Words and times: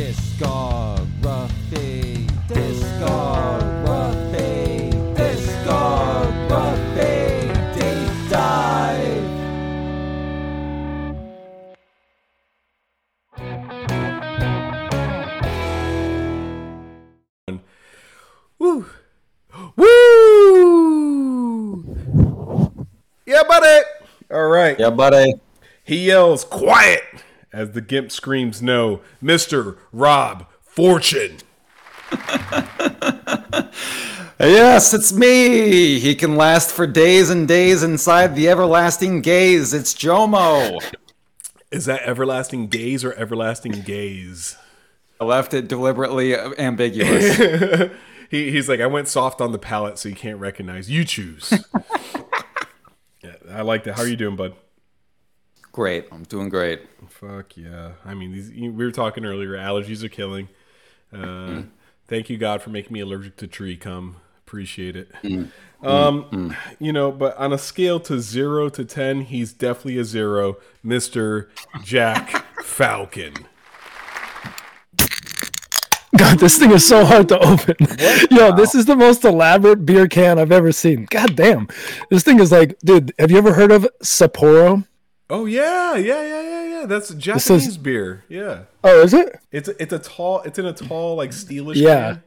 Discography, 0.00 1.44
discography, 2.48 4.08
discography, 5.14 6.24
deep 7.74 8.12
dive. 8.30 9.28
Woo! 18.58 18.86
Woo! 19.76 20.96
Yeah, 23.26 23.42
buddy! 23.46 23.84
All 24.30 24.48
right. 24.48 24.80
Yeah, 24.80 24.88
buddy. 24.88 25.34
He 25.84 26.06
yells, 26.06 26.44
quiet! 26.46 27.02
As 27.52 27.72
the 27.72 27.80
gimp 27.80 28.12
screams, 28.12 28.62
no. 28.62 29.00
Mr. 29.22 29.78
Rob 29.92 30.46
Fortune. 30.60 31.38
Yes, 34.42 34.94
it's 34.94 35.12
me. 35.12 35.98
He 35.98 36.14
can 36.14 36.34
last 36.34 36.72
for 36.72 36.86
days 36.86 37.28
and 37.28 37.46
days 37.46 37.82
inside 37.82 38.34
the 38.34 38.48
everlasting 38.48 39.20
gaze. 39.20 39.74
It's 39.74 39.92
Jomo. 39.92 40.78
Is 41.70 41.84
that 41.84 42.00
everlasting 42.04 42.68
gaze 42.68 43.04
or 43.04 43.12
everlasting 43.12 43.82
gaze? 43.82 44.56
I 45.20 45.24
left 45.24 45.52
it 45.52 45.68
deliberately 45.68 46.34
ambiguous. 46.34 47.90
He, 48.30 48.52
he's 48.52 48.68
like, 48.68 48.78
I 48.78 48.86
went 48.86 49.08
soft 49.08 49.40
on 49.40 49.50
the 49.50 49.58
palate 49.58 49.98
so 49.98 50.08
you 50.08 50.14
can't 50.14 50.38
recognize. 50.38 50.88
You 50.88 51.04
choose. 51.04 51.52
yeah, 53.24 53.34
I 53.50 53.62
like 53.62 53.82
that. 53.82 53.96
How 53.96 54.02
are 54.04 54.06
you 54.06 54.14
doing, 54.14 54.36
bud? 54.36 54.54
Great. 55.72 56.06
I'm 56.12 56.24
doing 56.24 56.48
great. 56.48 56.82
Fuck 57.08 57.56
yeah. 57.56 57.92
I 58.04 58.14
mean, 58.14 58.32
these, 58.32 58.50
we 58.50 58.70
were 58.70 58.90
talking 58.90 59.24
earlier. 59.24 59.50
Allergies 59.50 60.02
are 60.02 60.08
killing. 60.08 60.48
Uh, 61.12 61.62
Thank 62.08 62.28
you, 62.28 62.38
God, 62.38 62.60
for 62.60 62.70
making 62.70 62.92
me 62.92 62.98
allergic 62.98 63.36
to 63.36 63.46
tree 63.46 63.76
cum. 63.76 64.16
Appreciate 64.44 64.96
it. 64.96 65.12
Um, 65.80 66.56
you 66.80 66.92
know, 66.92 67.12
but 67.12 67.36
on 67.36 67.52
a 67.52 67.58
scale 67.58 68.00
to 68.00 68.18
zero 68.18 68.68
to 68.68 68.84
ten, 68.84 69.20
he's 69.20 69.52
definitely 69.52 69.96
a 69.98 70.04
zero, 70.04 70.56
Mister 70.82 71.48
Jack 71.84 72.44
Falcon. 72.64 73.34
God, 76.16 76.40
this 76.40 76.58
thing 76.58 76.72
is 76.72 76.84
so 76.84 77.04
hard 77.04 77.28
to 77.28 77.38
open. 77.38 77.76
Yo, 78.28 78.54
this 78.56 78.74
is 78.74 78.86
the 78.86 78.96
most 78.96 79.24
elaborate 79.24 79.86
beer 79.86 80.08
can 80.08 80.40
I've 80.40 80.50
ever 80.50 80.72
seen. 80.72 81.06
God 81.10 81.36
damn. 81.36 81.68
This 82.10 82.24
thing 82.24 82.40
is 82.40 82.50
like, 82.50 82.76
dude, 82.80 83.14
have 83.20 83.30
you 83.30 83.38
ever 83.38 83.52
heard 83.52 83.70
of 83.70 83.88
Sapporo? 84.02 84.84
Oh 85.30 85.46
yeah, 85.46 85.94
yeah, 85.96 86.22
yeah, 86.22 86.42
yeah, 86.42 86.64
yeah. 86.80 86.86
That's 86.86 87.14
Japanese 87.14 87.76
beer. 87.78 88.24
Yeah, 88.28 88.64
Oh, 88.82 89.02
is 89.02 89.14
it? 89.14 89.38
it's 89.52 89.68
a, 89.68 89.80
it's 89.82 89.92
a 89.92 89.98
tall. 89.98 90.40
It's 90.42 90.58
in 90.58 90.66
a 90.66 90.72
tall 90.72 91.14
like 91.16 91.30
steelish. 91.30 91.76
Yeah. 91.76 92.14
can. 92.14 92.22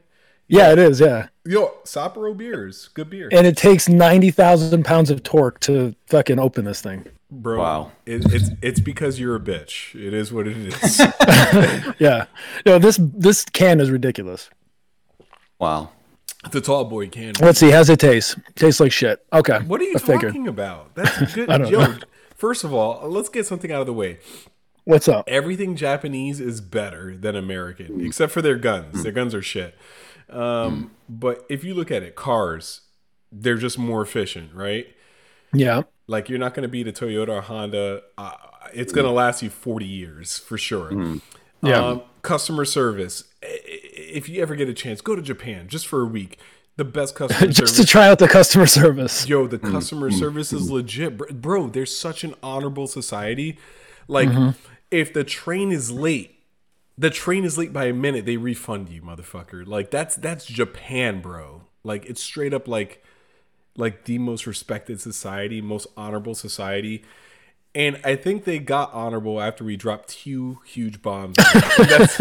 Yeah, 0.46 0.72
it 0.72 0.78
is, 0.78 1.00
yeah. 1.00 1.28
Yo, 1.46 1.72
Sapporo 1.84 2.36
beers, 2.36 2.88
good 2.92 3.08
beer, 3.08 3.30
And 3.32 3.46
it 3.46 3.56
takes 3.56 3.88
90,000 3.88 4.84
pounds 4.84 5.10
of 5.10 5.22
torque 5.22 5.58
to 5.60 5.94
fucking 6.06 6.38
open 6.38 6.66
this 6.66 6.82
thing. 6.82 7.06
bro. 7.30 7.58
Wow. 7.60 7.92
It, 8.04 8.30
it's 8.32 8.50
it's 8.62 8.80
because 8.80 9.18
you're 9.18 9.36
a 9.36 9.40
bitch. 9.40 9.94
It 9.94 10.12
is 10.14 10.32
what 10.32 10.46
it 10.46 10.56
is. 10.56 11.00
Yeah. 11.98 12.26
No, 12.66 12.78
this 12.78 12.98
this 13.00 13.44
can 13.44 13.80
is 13.80 13.90
ridiculous. 13.90 14.50
Wow. 15.58 15.90
the 16.50 16.60
tall 16.60 16.84
boy 16.84 17.08
can. 17.08 17.32
Let's 17.40 17.58
see, 17.58 17.70
how's 17.70 17.88
it 17.88 17.98
taste? 18.00 18.36
Tastes 18.54 18.80
like 18.80 18.92
shit. 18.92 19.24
Okay. 19.32 19.58
What 19.60 19.80
are 19.80 19.84
you 19.84 19.96
I 19.96 19.98
figured. 19.98 20.32
talking 20.32 20.48
about? 20.48 20.94
That's 20.94 21.34
good. 21.34 21.48
I 21.54 21.58
don't 21.58 21.70
Yo, 21.70 21.80
know. 21.86 21.98
First 22.34 22.64
of 22.64 22.72
all, 22.72 23.08
let's 23.08 23.28
get 23.28 23.46
something 23.46 23.72
out 23.72 23.80
of 23.80 23.86
the 23.86 23.92
way. 23.92 24.18
What's 24.84 25.08
up? 25.08 25.24
Everything 25.28 25.76
Japanese 25.76 26.40
is 26.40 26.60
better 26.60 27.16
than 27.16 27.34
American, 27.36 28.04
except 28.04 28.32
for 28.32 28.42
their 28.42 28.56
guns. 28.56 29.02
Their 29.02 29.12
guns 29.12 29.34
are 29.34 29.42
shit. 29.42 29.74
Um, 30.28 30.90
But 31.08 31.44
if 31.48 31.64
you 31.64 31.74
look 31.74 31.90
at 31.90 32.02
it, 32.02 32.14
cars, 32.16 32.82
they're 33.32 33.56
just 33.56 33.78
more 33.78 34.02
efficient, 34.02 34.52
right? 34.54 34.86
Yeah. 35.54 35.82
Like 36.06 36.28
you're 36.28 36.38
not 36.38 36.52
going 36.54 36.64
to 36.64 36.68
beat 36.68 36.86
a 36.86 36.92
Toyota 36.92 37.28
or 37.28 37.40
Honda. 37.40 38.02
Uh, 38.18 38.32
it's 38.74 38.92
going 38.92 39.06
to 39.06 39.12
last 39.12 39.42
you 39.42 39.48
40 39.50 39.86
years 39.86 40.38
for 40.38 40.58
sure. 40.58 41.18
Yeah. 41.62 41.78
Um, 41.82 42.02
customer 42.20 42.64
service. 42.66 43.24
If 43.42 44.28
you 44.28 44.42
ever 44.42 44.54
get 44.54 44.68
a 44.68 44.74
chance, 44.74 45.00
go 45.00 45.16
to 45.16 45.22
Japan 45.22 45.68
just 45.68 45.86
for 45.86 46.02
a 46.02 46.06
week. 46.06 46.38
The 46.76 46.84
best 46.84 47.14
customer 47.16 47.52
Just 47.52 47.76
to 47.76 47.86
try 47.86 48.08
out 48.08 48.18
the 48.18 48.28
customer 48.28 48.66
service. 48.66 49.28
Yo, 49.28 49.46
the 49.46 49.58
mm-hmm. 49.58 49.72
customer 49.72 50.10
mm-hmm. 50.10 50.18
service 50.18 50.52
is 50.52 50.64
mm-hmm. 50.64 50.74
legit, 50.74 51.16
bro. 51.16 51.28
bro. 51.32 51.68
They're 51.68 51.86
such 51.86 52.24
an 52.24 52.34
honorable 52.42 52.86
society. 52.86 53.58
Like, 54.06 54.28
if 54.90 55.12
the 55.12 55.24
train 55.24 55.72
is 55.72 55.90
late, 55.90 56.34
the 56.96 57.10
train 57.10 57.44
is 57.44 57.58
late 57.58 57.72
by 57.72 57.86
a 57.86 57.92
minute, 57.92 58.26
they 58.26 58.36
refund 58.36 58.88
you, 58.88 59.02
motherfucker. 59.02 59.66
Like 59.66 59.90
that's 59.90 60.16
that's 60.16 60.46
Japan, 60.46 61.20
bro. 61.20 61.62
Like 61.82 62.06
it's 62.06 62.22
straight 62.22 62.54
up 62.54 62.68
like 62.68 63.02
like 63.76 64.04
the 64.04 64.18
most 64.18 64.46
respected 64.46 65.00
society, 65.00 65.60
most 65.60 65.86
honorable 65.96 66.34
society. 66.34 67.02
And 67.76 68.00
I 68.04 68.14
think 68.14 68.44
they 68.44 68.60
got 68.60 68.92
honorable 68.92 69.40
after 69.40 69.64
we 69.64 69.76
dropped 69.76 70.08
two 70.08 70.60
huge 70.64 71.02
bombs. 71.02 71.36
That's, 71.36 72.18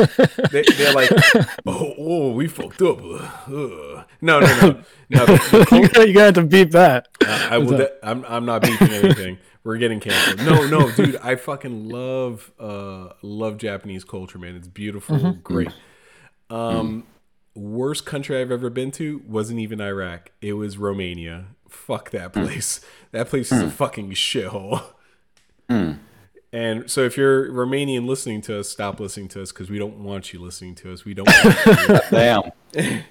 they, 0.52 0.64
they're 0.64 0.94
like, 0.94 1.12
oh, 1.68 1.94
oh, 1.98 2.32
we 2.32 2.48
fucked 2.48 2.82
up. 2.82 3.00
Ugh, 3.00 3.22
ugh." 3.48 4.06
No, 4.20 4.40
no, 4.40 4.40
no, 4.40 4.84
no. 5.10 5.26
the- 5.26 5.68
the 5.70 5.78
you 5.78 5.88
gotta 5.90 6.10
you 6.10 6.20
have 6.20 6.34
to 6.36 6.44
beep 6.44 6.72
that. 6.72 7.08
I 7.22 7.60
will. 7.60 7.78
De- 7.78 8.06
I'm. 8.06 8.26
I'm 8.26 8.46
not 8.46 8.64
beeping 8.64 8.92
anything. 8.92 9.38
We're 9.64 9.78
getting 9.78 10.00
canceled. 10.00 10.46
No, 10.46 10.68
no, 10.68 10.92
dude. 10.92 11.18
I 11.18 11.36
fucking 11.36 11.88
love. 11.88 12.52
Uh, 12.60 13.10
love 13.22 13.58
Japanese 13.58 14.04
culture, 14.04 14.40
man. 14.40 14.56
It's 14.56 14.68
beautiful, 14.68 15.18
mm-hmm. 15.18 15.40
great. 15.42 15.70
Um, 16.50 17.06
worst 17.56 18.06
country 18.06 18.42
I've 18.42 18.52
ever 18.52 18.70
been 18.70 18.92
to 18.92 19.22
wasn't 19.28 19.60
even 19.60 19.80
Iraq. 19.80 20.32
It 20.42 20.54
was 20.54 20.78
Romania. 20.78 21.46
Fuck 21.70 22.12
that 22.12 22.34
mm. 22.34 22.44
place. 22.44 22.82
That 23.12 23.30
place 23.30 23.52
is 23.52 23.62
a 23.62 23.66
mm. 23.66 23.72
fucking 23.72 24.12
shithole. 24.12 24.84
And 26.54 26.90
so, 26.90 27.02
if 27.02 27.18
you're 27.18 27.50
Romanian 27.52 28.06
listening 28.06 28.42
to 28.42 28.60
us, 28.60 28.70
stop 28.70 29.00
listening 29.00 29.28
to 29.30 29.42
us 29.42 29.52
because 29.52 29.72
we 29.72 29.80
don't 29.80 30.04
want 30.04 30.34
you 30.34 30.40
listening 30.40 30.76
to 30.76 30.94
us. 30.94 31.04
We 31.04 31.16
don't. 31.16 31.28
Want 31.28 31.66
you. 31.66 32.00
Damn. 32.12 32.52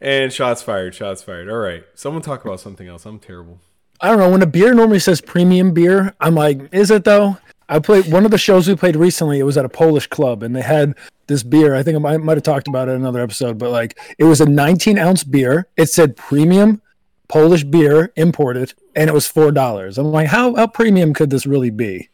and 0.00 0.32
shots 0.32 0.62
fired. 0.62 0.94
Shots 0.94 1.20
fired. 1.20 1.50
All 1.50 1.58
right. 1.58 1.84
Someone 1.94 2.22
talk 2.22 2.44
about 2.44 2.60
something 2.60 2.86
else. 2.86 3.04
I'm 3.04 3.18
terrible. 3.18 3.58
I 4.00 4.08
don't 4.08 4.18
know. 4.18 4.30
When 4.30 4.42
a 4.42 4.46
beer 4.46 4.72
normally 4.72 5.00
says 5.00 5.20
premium 5.20 5.74
beer, 5.74 6.14
I'm 6.20 6.36
like, 6.36 6.72
is 6.72 6.92
it 6.92 7.04
though? 7.04 7.38
I 7.68 7.80
played 7.80 8.12
one 8.12 8.24
of 8.24 8.30
the 8.30 8.38
shows 8.38 8.68
we 8.68 8.76
played 8.76 8.94
recently. 8.94 9.40
It 9.40 9.44
was 9.44 9.58
at 9.58 9.64
a 9.64 9.68
Polish 9.68 10.06
club, 10.06 10.44
and 10.44 10.54
they 10.54 10.62
had 10.62 10.94
this 11.26 11.42
beer. 11.42 11.74
I 11.74 11.82
think 11.82 11.96
I 11.96 11.98
might, 11.98 12.18
might 12.18 12.36
have 12.36 12.44
talked 12.44 12.68
about 12.68 12.88
it 12.88 12.92
in 12.92 13.00
another 13.00 13.20
episode, 13.20 13.58
but 13.58 13.70
like, 13.70 13.98
it 14.18 14.24
was 14.24 14.40
a 14.40 14.46
19 14.46 14.96
ounce 14.98 15.24
beer. 15.24 15.66
It 15.76 15.86
said 15.86 16.16
premium 16.16 16.80
Polish 17.28 17.64
beer 17.64 18.12
imported, 18.16 18.74
and 18.94 19.08
it 19.10 19.12
was 19.12 19.26
four 19.26 19.50
dollars. 19.52 19.98
I'm 19.98 20.06
like, 20.12 20.28
how 20.28 20.54
how 20.54 20.66
premium 20.66 21.12
could 21.14 21.30
this 21.30 21.46
really 21.46 21.70
be? 21.70 22.08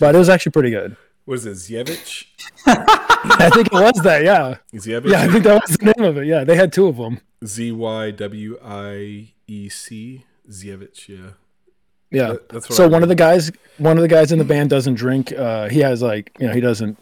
But 0.00 0.14
it 0.14 0.18
was 0.18 0.28
actually 0.28 0.52
pretty 0.52 0.70
good. 0.70 0.96
Was 1.26 1.44
it? 1.46 1.52
Zievich? 1.52 2.24
I 2.66 3.50
think 3.52 3.66
it 3.66 3.72
was 3.72 4.00
that. 4.02 4.22
Yeah, 4.24 4.56
Zievich? 4.74 5.10
yeah. 5.10 5.22
I 5.22 5.28
think 5.28 5.44
that 5.44 5.60
was 5.66 5.76
the 5.76 5.92
name 5.96 6.04
of 6.08 6.16
it. 6.16 6.26
Yeah, 6.26 6.44
they 6.44 6.56
had 6.56 6.72
two 6.72 6.86
of 6.86 6.96
them. 6.96 7.20
Z 7.44 7.70
Y 7.72 8.10
W 8.12 8.58
I 8.64 9.28
E 9.46 9.68
C 9.68 10.24
Zievich, 10.50 11.08
yeah. 11.08 11.30
Yeah. 12.10 12.36
That- 12.48 12.64
so 12.64 12.84
I 12.84 12.86
one 12.88 13.02
of 13.02 13.08
the 13.10 13.14
guys, 13.14 13.52
one 13.76 13.98
of 13.98 14.02
the 14.02 14.08
guys 14.08 14.32
in 14.32 14.38
the 14.38 14.44
band 14.44 14.70
doesn't 14.70 14.94
drink. 14.94 15.30
Uh, 15.32 15.68
he 15.68 15.80
has 15.80 16.00
like, 16.02 16.32
you 16.40 16.46
know, 16.46 16.54
he 16.54 16.60
doesn't. 16.60 16.98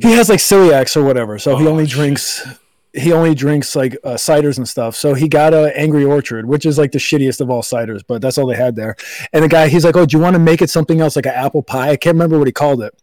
He 0.00 0.12
has 0.12 0.28
like 0.28 0.38
celiacs 0.38 0.96
or 0.96 1.02
whatever, 1.04 1.38
so 1.38 1.56
he 1.56 1.66
Oh, 1.66 1.70
only 1.70 1.84
shit. 1.86 1.94
drinks. 1.94 2.46
He 2.94 3.12
only 3.12 3.34
drinks 3.34 3.74
like 3.74 3.96
uh, 4.04 4.14
ciders 4.14 4.58
and 4.58 4.68
stuff. 4.68 4.94
So 4.96 5.14
he 5.14 5.28
got 5.28 5.54
a 5.54 5.76
Angry 5.78 6.04
Orchard, 6.04 6.46
which 6.46 6.66
is 6.66 6.76
like 6.78 6.92
the 6.92 6.98
shittiest 6.98 7.40
of 7.40 7.50
all 7.50 7.62
ciders, 7.62 8.02
but 8.06 8.20
that's 8.20 8.36
all 8.36 8.46
they 8.46 8.56
had 8.56 8.76
there. 8.76 8.96
And 9.32 9.44
the 9.44 9.48
guy, 9.48 9.68
he's 9.68 9.84
like, 9.84 9.96
"Oh, 9.96 10.04
do 10.04 10.16
you 10.16 10.22
want 10.22 10.34
to 10.34 10.40
make 10.40 10.60
it 10.60 10.70
something 10.70 11.00
else, 11.00 11.16
like 11.16 11.26
an 11.26 11.32
apple 11.34 11.62
pie?" 11.62 11.90
I 11.90 11.96
can't 11.96 12.14
remember 12.14 12.38
what 12.38 12.48
he 12.48 12.52
called 12.52 12.82
it. 12.82 12.94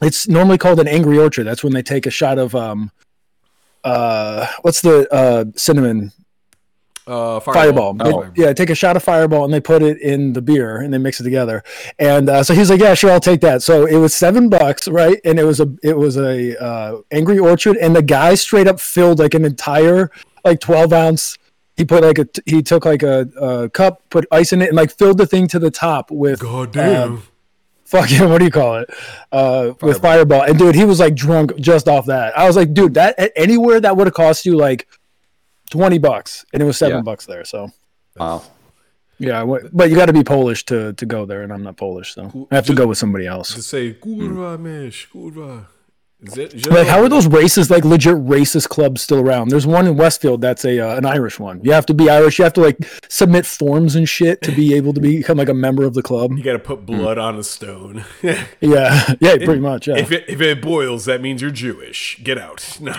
It's 0.00 0.26
normally 0.26 0.58
called 0.58 0.80
an 0.80 0.88
Angry 0.88 1.18
Orchard. 1.18 1.44
That's 1.44 1.62
when 1.62 1.72
they 1.72 1.82
take 1.82 2.06
a 2.06 2.10
shot 2.10 2.38
of 2.38 2.56
um, 2.56 2.90
uh, 3.84 4.46
what's 4.62 4.80
the 4.80 5.08
uh 5.12 5.44
cinnamon 5.54 6.12
Uh, 7.06 7.40
fireball. 7.40 7.94
They- 7.94 8.12
Oh. 8.12 8.30
yeah, 8.36 8.52
take 8.52 8.70
a 8.70 8.74
shot 8.74 8.96
of 8.96 9.02
fireball 9.02 9.44
and 9.44 9.52
they 9.52 9.60
put 9.60 9.82
it 9.82 10.00
in 10.00 10.32
the 10.34 10.42
beer 10.42 10.76
and 10.76 10.94
they 10.94 10.98
mix 10.98 11.18
it 11.20 11.24
together. 11.24 11.64
And 11.98 12.28
uh, 12.28 12.42
so 12.44 12.54
he's 12.54 12.70
like, 12.70 12.80
"Yeah, 12.80 12.94
sure, 12.94 13.10
I'll 13.10 13.18
take 13.20 13.40
that." 13.40 13.62
So 13.62 13.86
it 13.86 13.96
was 13.96 14.14
seven 14.14 14.48
bucks, 14.48 14.86
right? 14.86 15.18
And 15.24 15.38
it 15.38 15.44
was 15.44 15.58
a 15.60 15.68
it 15.82 15.96
was 15.96 16.16
a 16.16 16.56
uh, 16.62 16.98
Angry 17.10 17.38
Orchard, 17.38 17.76
and 17.78 17.96
the 17.96 18.02
guy 18.02 18.34
straight 18.36 18.68
up 18.68 18.78
filled 18.80 19.18
like 19.18 19.34
an 19.34 19.44
entire 19.44 20.10
like 20.44 20.60
twelve 20.60 20.92
ounce. 20.92 21.38
He 21.76 21.84
put 21.84 22.04
like 22.04 22.18
a 22.18 22.28
he 22.46 22.62
took 22.62 22.84
like 22.84 23.02
a, 23.02 23.28
a 23.40 23.68
cup, 23.70 24.02
put 24.10 24.26
ice 24.30 24.52
in 24.52 24.62
it, 24.62 24.68
and 24.68 24.76
like 24.76 24.96
filled 24.96 25.18
the 25.18 25.26
thing 25.26 25.48
to 25.48 25.58
the 25.58 25.70
top 25.70 26.10
with 26.10 26.38
God 26.40 26.72
damn. 26.72 27.16
uh, 27.16 27.20
fucking 27.84 28.28
what 28.30 28.38
do 28.38 28.44
you 28.44 28.50
call 28.50 28.76
it 28.76 28.88
uh 29.32 29.72
with 29.82 30.00
fireball 30.00 30.40
and 30.42 30.58
dude 30.58 30.74
he 30.74 30.84
was 30.84 30.98
like 30.98 31.14
drunk 31.14 31.54
just 31.56 31.88
off 31.88 32.06
that 32.06 32.36
i 32.38 32.46
was 32.46 32.56
like 32.56 32.72
dude 32.72 32.94
that 32.94 33.14
anywhere 33.36 33.80
that 33.80 33.94
would 33.94 34.06
have 34.06 34.14
cost 34.14 34.46
you 34.46 34.56
like 34.56 34.88
20 35.72 35.98
bucks 35.98 36.44
and 36.52 36.62
it 36.62 36.66
was 36.66 36.76
seven 36.76 36.98
Yeah. 36.98 37.02
bucks 37.10 37.24
there 37.26 37.44
so 37.44 37.70
Wow. 38.16 38.42
yeah 39.18 39.40
but 39.72 39.88
you 39.88 39.96
got 39.96 40.06
to 40.06 40.12
be 40.12 40.22
polish 40.22 40.64
to 40.66 40.92
to 41.00 41.06
go 41.06 41.24
there 41.30 41.42
and 41.44 41.50
i'm 41.52 41.62
not 41.62 41.76
polish 41.78 42.12
so 42.14 42.22
i 42.50 42.54
have 42.54 42.66
to 42.66 42.74
go 42.74 42.86
with 42.86 42.98
somebody 42.98 43.26
else 43.26 43.54
to 43.54 43.62
say 43.62 43.84
kurwa 43.94 44.58
mish, 44.60 45.08
kurwa. 45.12 45.66
Is 46.22 46.66
Like, 46.66 46.86
how 46.86 47.02
are 47.02 47.08
those 47.08 47.26
races 47.26 47.70
like 47.70 47.84
legit 47.84 48.14
racist 48.14 48.68
clubs 48.68 49.02
still 49.02 49.18
around? 49.20 49.48
There's 49.48 49.66
one 49.66 49.86
in 49.86 49.96
Westfield 49.96 50.40
that's 50.40 50.64
a 50.64 50.78
uh, 50.78 50.96
an 50.96 51.04
Irish 51.04 51.40
one. 51.40 51.60
You 51.64 51.72
have 51.72 51.84
to 51.86 51.94
be 51.94 52.08
Irish. 52.08 52.38
You 52.38 52.44
have 52.44 52.52
to 52.54 52.60
like 52.60 52.78
submit 53.08 53.44
forms 53.44 53.96
and 53.96 54.08
shit 54.08 54.40
to 54.42 54.52
be 54.52 54.74
able 54.74 54.92
to 54.94 55.00
become 55.00 55.36
like 55.38 55.48
a 55.48 55.54
member 55.54 55.84
of 55.84 55.94
the 55.94 56.02
club. 56.02 56.32
You 56.36 56.42
got 56.44 56.52
to 56.52 56.58
put 56.60 56.86
blood 56.86 57.18
on 57.18 57.36
a 57.38 57.42
stone. 57.42 58.04
Yeah, 58.60 59.14
yeah, 59.20 59.36
pretty 59.36 59.60
much. 59.60 59.88
Yeah, 59.88 59.96
if 59.98 60.12
it 60.12 60.24
if 60.28 60.40
it 60.40 60.62
boils, 60.62 61.04
that 61.06 61.20
means 61.20 61.42
you're 61.42 61.50
Jewish. 61.50 62.20
Get 62.22 62.38
out. 62.38 62.62
No. 62.80 62.92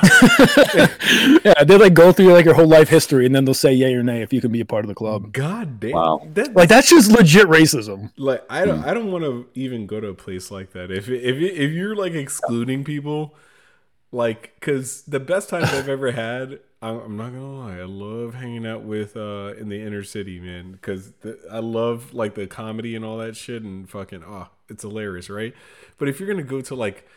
yeah. 1.45 1.63
They 1.63 1.77
like 1.77 1.93
go 1.93 2.11
through 2.11 2.33
like 2.33 2.45
your 2.45 2.53
whole 2.53 2.67
life 2.67 2.89
history, 2.89 3.25
and 3.25 3.33
then 3.35 3.45
they'll 3.45 3.53
say 3.53 3.73
yay 3.73 3.93
or 3.93 4.03
nay 4.03 4.21
if 4.21 4.33
you 4.33 4.41
can 4.41 4.51
be 4.51 4.59
a 4.61 4.65
part 4.65 4.83
of 4.83 4.89
the 4.89 4.95
club. 4.95 5.31
God 5.33 5.79
damn. 5.79 5.91
Wow. 5.91 6.27
That, 6.33 6.53
Like 6.55 6.69
that's 6.69 6.89
just 6.89 7.11
legit 7.11 7.47
racism. 7.47 8.11
like 8.17 8.43
I 8.49 8.65
don't 8.65 8.83
I 8.83 8.93
don't 8.93 9.11
want 9.11 9.23
to 9.23 9.45
even 9.55 9.87
go 9.87 9.99
to 9.99 10.07
a 10.07 10.13
place 10.13 10.51
like 10.51 10.73
that. 10.73 10.91
If 10.91 11.07
if 11.09 11.37
if 11.37 11.71
you're 11.71 11.95
like 11.95 12.13
excluding 12.13 12.83
people, 12.83 13.12
like 14.11 14.53
because 14.59 15.01
the 15.03 15.19
best 15.19 15.49
times 15.49 15.73
I've 15.73 15.89
ever 15.89 16.11
had, 16.11 16.59
I'm, 16.81 17.17
not 17.17 17.33
gonna 17.33 17.57
lie, 17.59 17.77
I 17.79 17.85
love 17.85 18.35
hanging 18.35 18.65
out 18.65 18.83
with 18.83 19.17
uh 19.17 19.53
in 19.57 19.69
the 19.69 19.81
inner 19.81 20.03
city, 20.03 20.39
man, 20.39 20.73
because 20.73 21.13
I 21.51 21.59
love 21.59 22.13
like 22.13 22.35
the 22.35 22.47
comedy 22.47 22.95
and 22.95 23.03
all 23.03 23.17
that 23.17 23.35
shit 23.35 23.63
and 23.63 23.89
fucking 23.89 24.23
oh, 24.25 24.49
it's 24.69 24.83
hilarious, 24.83 25.29
right? 25.29 25.53
But 25.97 26.07
if 26.07 26.19
you're 26.19 26.29
gonna 26.29 26.43
go 26.43 26.61
to 26.61 26.75
like 26.75 27.07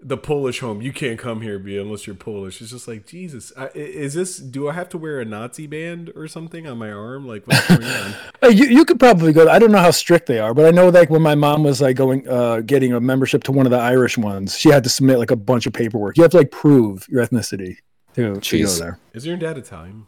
the 0.00 0.16
Polish 0.16 0.60
home, 0.60 0.80
you 0.80 0.92
can't 0.92 1.18
come 1.18 1.40
here, 1.40 1.58
be 1.58 1.76
unless 1.76 2.06
you're 2.06 2.14
Polish. 2.14 2.60
It's 2.62 2.70
just 2.70 2.86
like 2.86 3.04
Jesus. 3.06 3.52
I, 3.56 3.64
i- 3.66 3.70
is 3.74 4.14
this? 4.14 4.38
Do 4.38 4.68
I 4.68 4.72
have 4.74 4.88
to 4.90 4.98
wear 4.98 5.18
a 5.20 5.24
Nazi 5.24 5.66
band 5.66 6.12
or 6.14 6.28
something 6.28 6.66
on 6.68 6.78
my 6.78 6.90
arm? 6.92 7.26
Like 7.26 7.46
what's 7.46 7.66
going 7.68 7.82
on? 7.84 8.14
Uh, 8.40 8.46
you, 8.46 8.66
you 8.66 8.84
could 8.84 9.00
probably 9.00 9.32
go. 9.32 9.48
I 9.48 9.58
don't 9.58 9.72
know 9.72 9.78
how 9.80 9.90
strict 9.90 10.26
they 10.26 10.38
are, 10.38 10.54
but 10.54 10.64
I 10.66 10.70
know 10.70 10.90
like 10.90 11.10
when 11.10 11.22
my 11.22 11.34
mom 11.34 11.64
was 11.64 11.80
like 11.80 11.96
going, 11.96 12.28
uh, 12.28 12.60
getting 12.60 12.92
a 12.92 13.00
membership 13.00 13.42
to 13.44 13.52
one 13.52 13.66
of 13.66 13.72
the 13.72 13.78
Irish 13.78 14.16
ones, 14.16 14.56
she 14.56 14.68
had 14.68 14.84
to 14.84 14.90
submit 14.90 15.18
like 15.18 15.32
a 15.32 15.36
bunch 15.36 15.66
of 15.66 15.72
paperwork. 15.72 16.16
You 16.16 16.22
have 16.22 16.30
to 16.30 16.36
like 16.36 16.52
prove 16.52 17.04
your 17.08 17.26
ethnicity 17.26 17.78
to, 18.14 18.36
to 18.36 18.62
go 18.62 18.68
there. 18.74 19.00
Is 19.12 19.26
your 19.26 19.36
dad 19.36 19.58
Italian? 19.58 20.06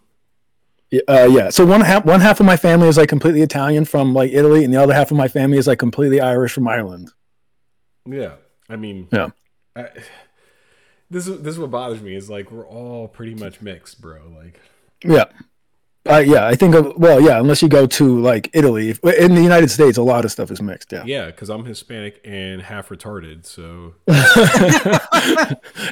Yeah, 0.92 1.00
uh, 1.08 1.28
yeah. 1.28 1.50
So 1.50 1.66
one 1.66 1.81
half 1.81 2.04
one 2.04 2.20
half 2.20 2.38
of 2.38 2.46
my 2.46 2.56
family 2.56 2.87
is 2.87 2.96
like 2.96 3.08
completely 3.08 3.42
Italian 3.42 3.84
from 3.84 4.14
like 4.14 4.31
Italy, 4.31 4.62
and 4.64 4.72
the 4.72 4.81
other 4.81 4.94
half 4.94 5.10
of 5.10 5.16
my 5.16 5.26
family 5.26 5.58
is 5.58 5.66
like 5.66 5.81
completely 5.81 6.20
Irish 6.20 6.52
from 6.52 6.69
Ireland. 6.69 7.10
Yeah, 8.06 8.34
I 8.69 8.76
mean, 8.76 9.08
Yeah. 9.12 9.31
I, 9.76 9.88
this 11.11 11.26
is 11.26 11.40
this 11.43 11.55
is 11.55 11.58
what 11.58 11.70
bothers 11.70 12.00
me 12.02 12.14
is 12.14 12.28
like 12.31 12.50
we're 12.50 12.67
all 12.67 13.08
pretty 13.08 13.34
much 13.34 13.61
mixed, 13.61 14.00
bro. 14.00 14.20
Like, 14.37 14.61
Yeah. 15.05 15.25
Uh, 16.08 16.17
yeah, 16.17 16.46
I 16.46 16.55
think 16.55 16.75
of 16.75 16.96
well, 16.96 17.20
yeah, 17.20 17.38
unless 17.38 17.61
you 17.61 17.69
go 17.69 17.87
to 17.87 18.20
like 18.20 18.49
Italy. 18.55 18.88
If- 18.88 19.05
In 19.05 19.34
the 19.34 19.43
United 19.43 19.70
States, 19.70 19.99
a 19.99 20.02
lot 20.02 20.25
of 20.25 20.32
stuff 20.32 20.50
is 20.50 20.62
mixed. 20.62 20.93
Yeah, 20.93 21.02
yeah, 21.05 21.26
because 21.26 21.50
I'm 21.50 21.67
Hispanic 21.67 22.20
and 22.25 22.62
half 22.62 22.88
retarded, 22.88 23.44
so 23.44 23.94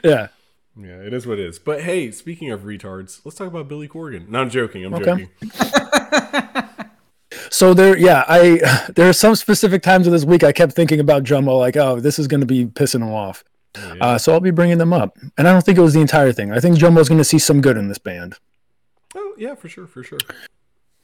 yeah. 0.02 0.28
yeah, 0.76 1.02
it 1.02 1.12
is 1.12 1.26
what 1.26 1.38
it 1.38 1.44
is. 1.46 1.58
But 1.58 1.82
hey, 1.82 2.10
speaking 2.10 2.50
of 2.50 2.62
retards, 2.62 3.20
let's 3.24 3.36
talk 3.36 3.48
about 3.48 3.68
Billy 3.68 3.86
Corgan. 3.86 4.28
No, 4.28 4.40
I'm 4.40 4.50
joking. 4.50 4.84
I'm 4.84 4.94
Okay. 4.94 5.04
joking. 5.04 5.82
So 7.50 7.72
there, 7.74 7.96
yeah, 7.96 8.24
I 8.28 8.86
there 8.94 9.08
are 9.08 9.12
some 9.14 9.34
specific 9.34 9.82
times 9.82 10.06
of 10.06 10.12
this 10.12 10.24
week 10.24 10.42
I 10.44 10.52
kept 10.52 10.72
thinking 10.74 11.00
about 11.00 11.22
Jumbo, 11.24 11.56
like, 11.56 11.76
oh, 11.76 11.98
this 12.00 12.18
is 12.18 12.26
going 12.28 12.40
to 12.40 12.46
be 12.46 12.66
pissing 12.66 12.96
him 13.02 13.12
off. 13.12 13.42
Yeah. 13.76 13.94
Uh, 14.00 14.18
so 14.18 14.32
I'll 14.32 14.40
be 14.40 14.50
bringing 14.50 14.78
them 14.78 14.92
up, 14.92 15.16
and 15.36 15.46
I 15.46 15.52
don't 15.52 15.64
think 15.64 15.78
it 15.78 15.82
was 15.82 15.94
the 15.94 16.00
entire 16.00 16.32
thing. 16.32 16.52
I 16.52 16.58
think 16.60 16.78
Jumbo's 16.78 17.08
going 17.08 17.18
to 17.18 17.24
see 17.24 17.38
some 17.38 17.60
good 17.60 17.76
in 17.76 17.88
this 17.88 17.98
band. 17.98 18.36
oh 19.14 19.34
yeah, 19.38 19.54
for 19.54 19.68
sure, 19.68 19.86
for 19.86 20.02
sure. 20.02 20.18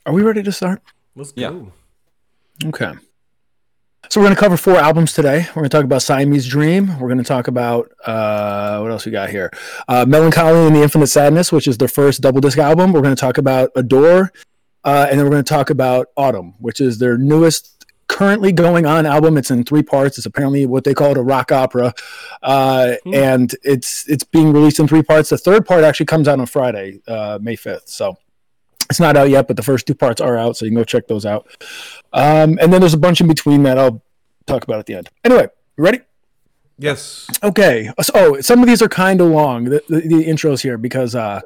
Are 0.07 0.13
we 0.13 0.23
ready 0.23 0.43
to 0.43 0.53
start? 0.53 0.83
Let's 1.15 1.33
Yeah. 1.37 1.51
go. 1.51 1.73
Okay. 2.67 2.93
So 4.11 4.21
we're 4.21 4.27
going 4.27 4.37
to 4.37 4.41
cover 4.41 4.57
four 4.59 4.77
albums 4.77 5.13
today. 5.15 5.47
We're 5.51 5.63
going 5.63 5.71
to 5.71 5.77
talk 5.77 5.85
about 5.85 6.03
Siamese 6.03 6.47
Dream. 6.47 6.99
We're 7.01 7.09
going 7.09 7.19
to 7.19 7.25
talk 7.25 7.49
about 7.49 7.91
uh, 8.05 8.79
what 8.81 8.91
else 8.91 9.07
we 9.07 9.13
got 9.13 9.31
here? 9.31 9.51
Uh, 9.89 10.05
Mellon 10.07 10.31
Collie 10.31 10.67
and 10.67 10.77
the 10.77 10.83
Infinite 10.83 11.07
Sadness, 11.07 11.51
which 11.51 11.67
is 11.67 11.79
their 11.79 11.89
first 11.89 12.21
double 12.21 12.41
disc 12.41 12.59
album. 12.59 12.93
We're 12.93 13.01
going 13.01 13.15
to 13.17 13.21
talk 13.21 13.39
about 13.39 13.71
Adore, 13.77 14.31
uh, 14.85 15.07
and 15.09 15.19
then 15.19 15.25
we're 15.25 15.31
going 15.33 15.45
to 15.45 15.49
talk 15.49 15.71
about 15.71 16.09
Atum, 16.19 16.53
which 16.59 16.81
is 16.83 16.99
their 16.99 17.17
newest, 17.17 17.74
currently 18.09 18.53
going 18.53 18.87
on 18.87 19.07
album. 19.07 19.37
It's 19.39 19.51
in 19.51 19.65
three 19.65 19.83
parts. 19.83 20.19
It's 20.19 20.27
apparently 20.27 20.67
what 20.67 20.85
they 20.85 20.95
call 20.95 21.13
it 21.13 21.19
a 21.19 21.23
rock 21.23 21.53
opera, 21.53 21.95
uh, 22.43 22.95
Hmm. 23.05 23.15
and 23.15 23.55
it's 23.63 24.09
it's 24.09 24.25
being 24.25 24.53
released 24.53 24.79
in 24.79 24.89
three 24.89 25.03
parts. 25.03 25.31
The 25.31 25.39
third 25.39 25.67
part 25.67 25.85
actually 25.85 26.07
comes 26.07 26.29
out 26.29 26.39
on 26.41 26.47
Friday, 26.47 27.01
uh, 27.09 27.39
May 27.41 27.57
fifth. 27.57 27.89
So 27.89 28.17
it's 28.91 29.01
not 29.01 29.17
out 29.17 29.31
yet, 29.31 29.49
but 29.49 29.57
the 29.57 29.63
first 29.63 29.87
two 29.87 29.95
parts 29.95 30.21
are 30.21 30.37
out, 30.37 30.57
so 30.57 30.65
you 30.65 30.71
can 30.71 30.77
go 30.77 30.85
check 30.85 31.07
those 31.07 31.25
out. 31.25 31.47
Um, 32.13 32.59
and 32.61 32.73
then 32.73 32.81
there's 32.81 32.95
a 32.95 32.99
bunch 32.99 33.21
in 33.21 33.27
between 33.29 33.63
that 33.63 33.79
I'll 33.79 34.03
talk 34.47 34.65
about 34.65 34.79
at 34.79 34.87
the 34.87 34.95
end. 34.95 35.09
Anyway, 35.25 35.49
ready? 35.79 36.01
Yes. 36.79 37.29
Okay. 37.43 37.91
So, 38.03 38.13
oh, 38.15 38.41
some 38.41 38.61
of 38.61 38.67
these 38.67 38.83
are 38.83 38.89
kind 38.89 39.21
of 39.21 39.29
long, 39.29 39.65
the, 39.65 39.83
the, 39.89 40.01
the 40.01 40.25
intros 40.27 40.61
here, 40.61 40.77
because 40.77 41.15
uh, 41.15 41.41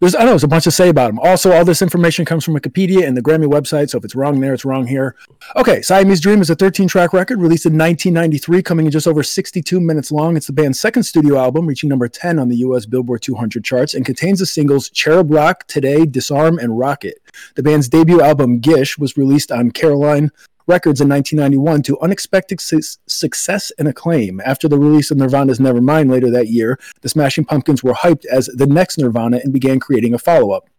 there's, 0.00 0.14
I 0.14 0.20
know, 0.20 0.30
there's 0.30 0.44
a 0.44 0.48
bunch 0.48 0.64
to 0.64 0.70
say 0.70 0.88
about 0.88 1.08
them. 1.08 1.18
Also, 1.18 1.52
all 1.52 1.64
this 1.64 1.82
information 1.82 2.24
comes 2.24 2.42
from 2.42 2.54
Wikipedia 2.54 3.06
and 3.06 3.16
the 3.16 3.22
Grammy 3.22 3.46
website, 3.46 3.90
so 3.90 3.98
if 3.98 4.04
it's 4.04 4.14
wrong 4.14 4.40
there, 4.40 4.54
it's 4.54 4.64
wrong 4.64 4.86
here. 4.86 5.14
Okay, 5.56 5.82
Siamese 5.82 6.20
Dream 6.20 6.40
is 6.40 6.48
a 6.48 6.54
13 6.54 6.88
track 6.88 7.12
record 7.12 7.40
released 7.40 7.66
in 7.66 7.76
1993, 7.76 8.62
coming 8.62 8.86
in 8.86 8.92
just 8.92 9.06
over 9.06 9.22
62 9.22 9.78
minutes 9.78 10.10
long. 10.10 10.36
It's 10.36 10.46
the 10.46 10.54
band's 10.54 10.80
second 10.80 11.02
studio 11.02 11.36
album, 11.36 11.66
reaching 11.66 11.90
number 11.90 12.08
10 12.08 12.38
on 12.38 12.48
the 12.48 12.56
US 12.56 12.86
Billboard 12.86 13.20
200 13.20 13.62
charts, 13.62 13.92
and 13.92 14.06
contains 14.06 14.38
the 14.38 14.46
singles 14.46 14.88
Cherub 14.88 15.30
Rock, 15.30 15.66
Today, 15.66 16.06
Disarm, 16.06 16.58
and 16.58 16.78
Rocket. 16.78 17.18
The 17.54 17.62
band's 17.62 17.88
debut 17.88 18.22
album, 18.22 18.60
Gish, 18.60 18.96
was 18.96 19.16
released 19.18 19.52
on 19.52 19.70
Caroline 19.70 20.30
Records 20.70 21.00
in 21.00 21.08
1991 21.08 21.82
to 21.82 22.00
unexpected 22.00 22.60
su- 22.60 22.80
success 23.08 23.72
and 23.76 23.88
acclaim. 23.88 24.40
After 24.44 24.68
the 24.68 24.78
release 24.78 25.10
of 25.10 25.18
Nirvana's 25.18 25.58
Nevermind 25.58 26.10
later 26.10 26.30
that 26.30 26.46
year, 26.46 26.78
the 27.00 27.08
Smashing 27.08 27.44
Pumpkins 27.44 27.82
were 27.82 27.92
hyped 27.92 28.24
as 28.26 28.46
the 28.46 28.68
next 28.68 28.96
Nirvana 28.96 29.40
and 29.42 29.52
began 29.52 29.80
creating 29.80 30.14
a 30.14 30.18
follow 30.18 30.52
up. 30.52 30.70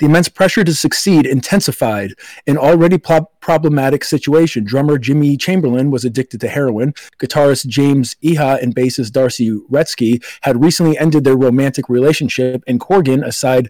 The 0.00 0.06
immense 0.06 0.30
pressure 0.30 0.64
to 0.64 0.74
succeed 0.74 1.26
intensified 1.26 2.14
an 2.46 2.56
already 2.56 2.96
pl- 2.96 3.30
problematic 3.40 4.04
situation. 4.04 4.64
Drummer 4.64 4.96
Jimmy 4.98 5.36
Chamberlin 5.36 5.90
was 5.90 6.06
addicted 6.06 6.40
to 6.40 6.48
heroin. 6.48 6.94
Guitarist 7.20 7.66
James 7.66 8.16
Iha 8.24 8.62
and 8.62 8.74
bassist 8.74 9.12
Darcy 9.12 9.50
Wretzky 9.70 10.24
had 10.40 10.62
recently 10.62 10.96
ended 10.96 11.24
their 11.24 11.36
romantic 11.36 11.90
relationship, 11.90 12.64
and 12.66 12.80
Corgan, 12.80 13.22
aside 13.22 13.68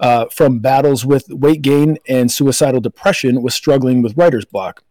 uh, 0.00 0.26
from 0.26 0.60
battles 0.60 1.04
with 1.04 1.28
weight 1.28 1.62
gain 1.62 1.98
and 2.08 2.30
suicidal 2.30 2.80
depression, 2.80 3.42
was 3.42 3.54
struggling 3.54 4.02
with 4.02 4.16
writer's 4.16 4.44
block. 4.44 4.84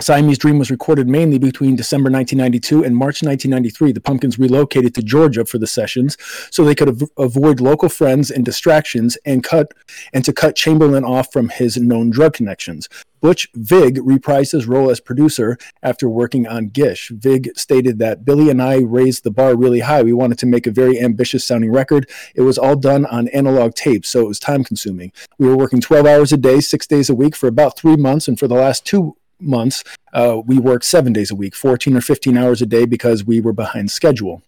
Siamese 0.00 0.38
Dream 0.38 0.60
was 0.60 0.70
recorded 0.70 1.08
mainly 1.08 1.38
between 1.38 1.74
December 1.74 2.08
1992 2.08 2.84
and 2.84 2.96
March 2.96 3.20
1993. 3.20 3.90
The 3.90 4.00
Pumpkins 4.00 4.38
relocated 4.38 4.94
to 4.94 5.02
Georgia 5.02 5.44
for 5.44 5.58
the 5.58 5.66
sessions 5.66 6.16
so 6.52 6.64
they 6.64 6.76
could 6.76 6.88
av- 6.88 7.10
avoid 7.18 7.60
local 7.60 7.88
friends 7.88 8.30
and 8.30 8.44
distractions 8.44 9.18
and 9.24 9.42
cut 9.42 9.74
and 10.12 10.24
to 10.24 10.32
cut 10.32 10.54
Chamberlin 10.54 11.04
off 11.04 11.32
from 11.32 11.48
his 11.48 11.78
known 11.78 12.10
drug 12.10 12.32
connections. 12.32 12.88
Butch 13.20 13.48
Vig 13.54 13.96
reprised 13.96 14.52
his 14.52 14.66
role 14.66 14.90
as 14.90 15.00
producer 15.00 15.58
after 15.82 16.08
working 16.08 16.46
on 16.46 16.68
Gish. 16.68 17.08
Vig 17.08 17.50
stated 17.56 17.98
that 17.98 18.24
Billy 18.24 18.50
and 18.50 18.62
I 18.62 18.78
raised 18.78 19.24
the 19.24 19.32
bar 19.32 19.56
really 19.56 19.80
high. 19.80 20.02
We 20.02 20.12
wanted 20.12 20.38
to 20.38 20.46
make 20.46 20.68
a 20.68 20.70
very 20.70 21.00
ambitious 21.00 21.44
sounding 21.44 21.72
record. 21.72 22.08
It 22.36 22.42
was 22.42 22.56
all 22.56 22.76
done 22.76 23.06
on 23.06 23.26
analog 23.28 23.74
tape, 23.74 24.06
so 24.06 24.20
it 24.20 24.28
was 24.28 24.38
time 24.38 24.62
consuming. 24.62 25.12
We 25.38 25.48
were 25.48 25.56
working 25.56 25.80
12 25.80 26.06
hours 26.06 26.32
a 26.32 26.36
day, 26.36 26.60
six 26.60 26.86
days 26.86 27.10
a 27.10 27.14
week 27.16 27.34
for 27.34 27.48
about 27.48 27.76
three 27.76 27.96
months, 27.96 28.28
and 28.28 28.38
for 28.38 28.46
the 28.46 28.54
last 28.54 28.86
two 28.86 29.16
months, 29.40 29.84
uh, 30.12 30.40
we 30.44 30.58
worked 30.58 30.84
seven 30.84 31.12
days 31.12 31.30
a 31.30 31.34
week, 31.34 31.54
14 31.54 31.96
or 31.96 32.00
15 32.00 32.36
hours 32.36 32.62
a 32.62 32.66
day 32.66 32.84
because 32.84 33.24
we 33.24 33.40
were 33.40 33.52
behind 33.52 33.90
schedule. 33.90 34.42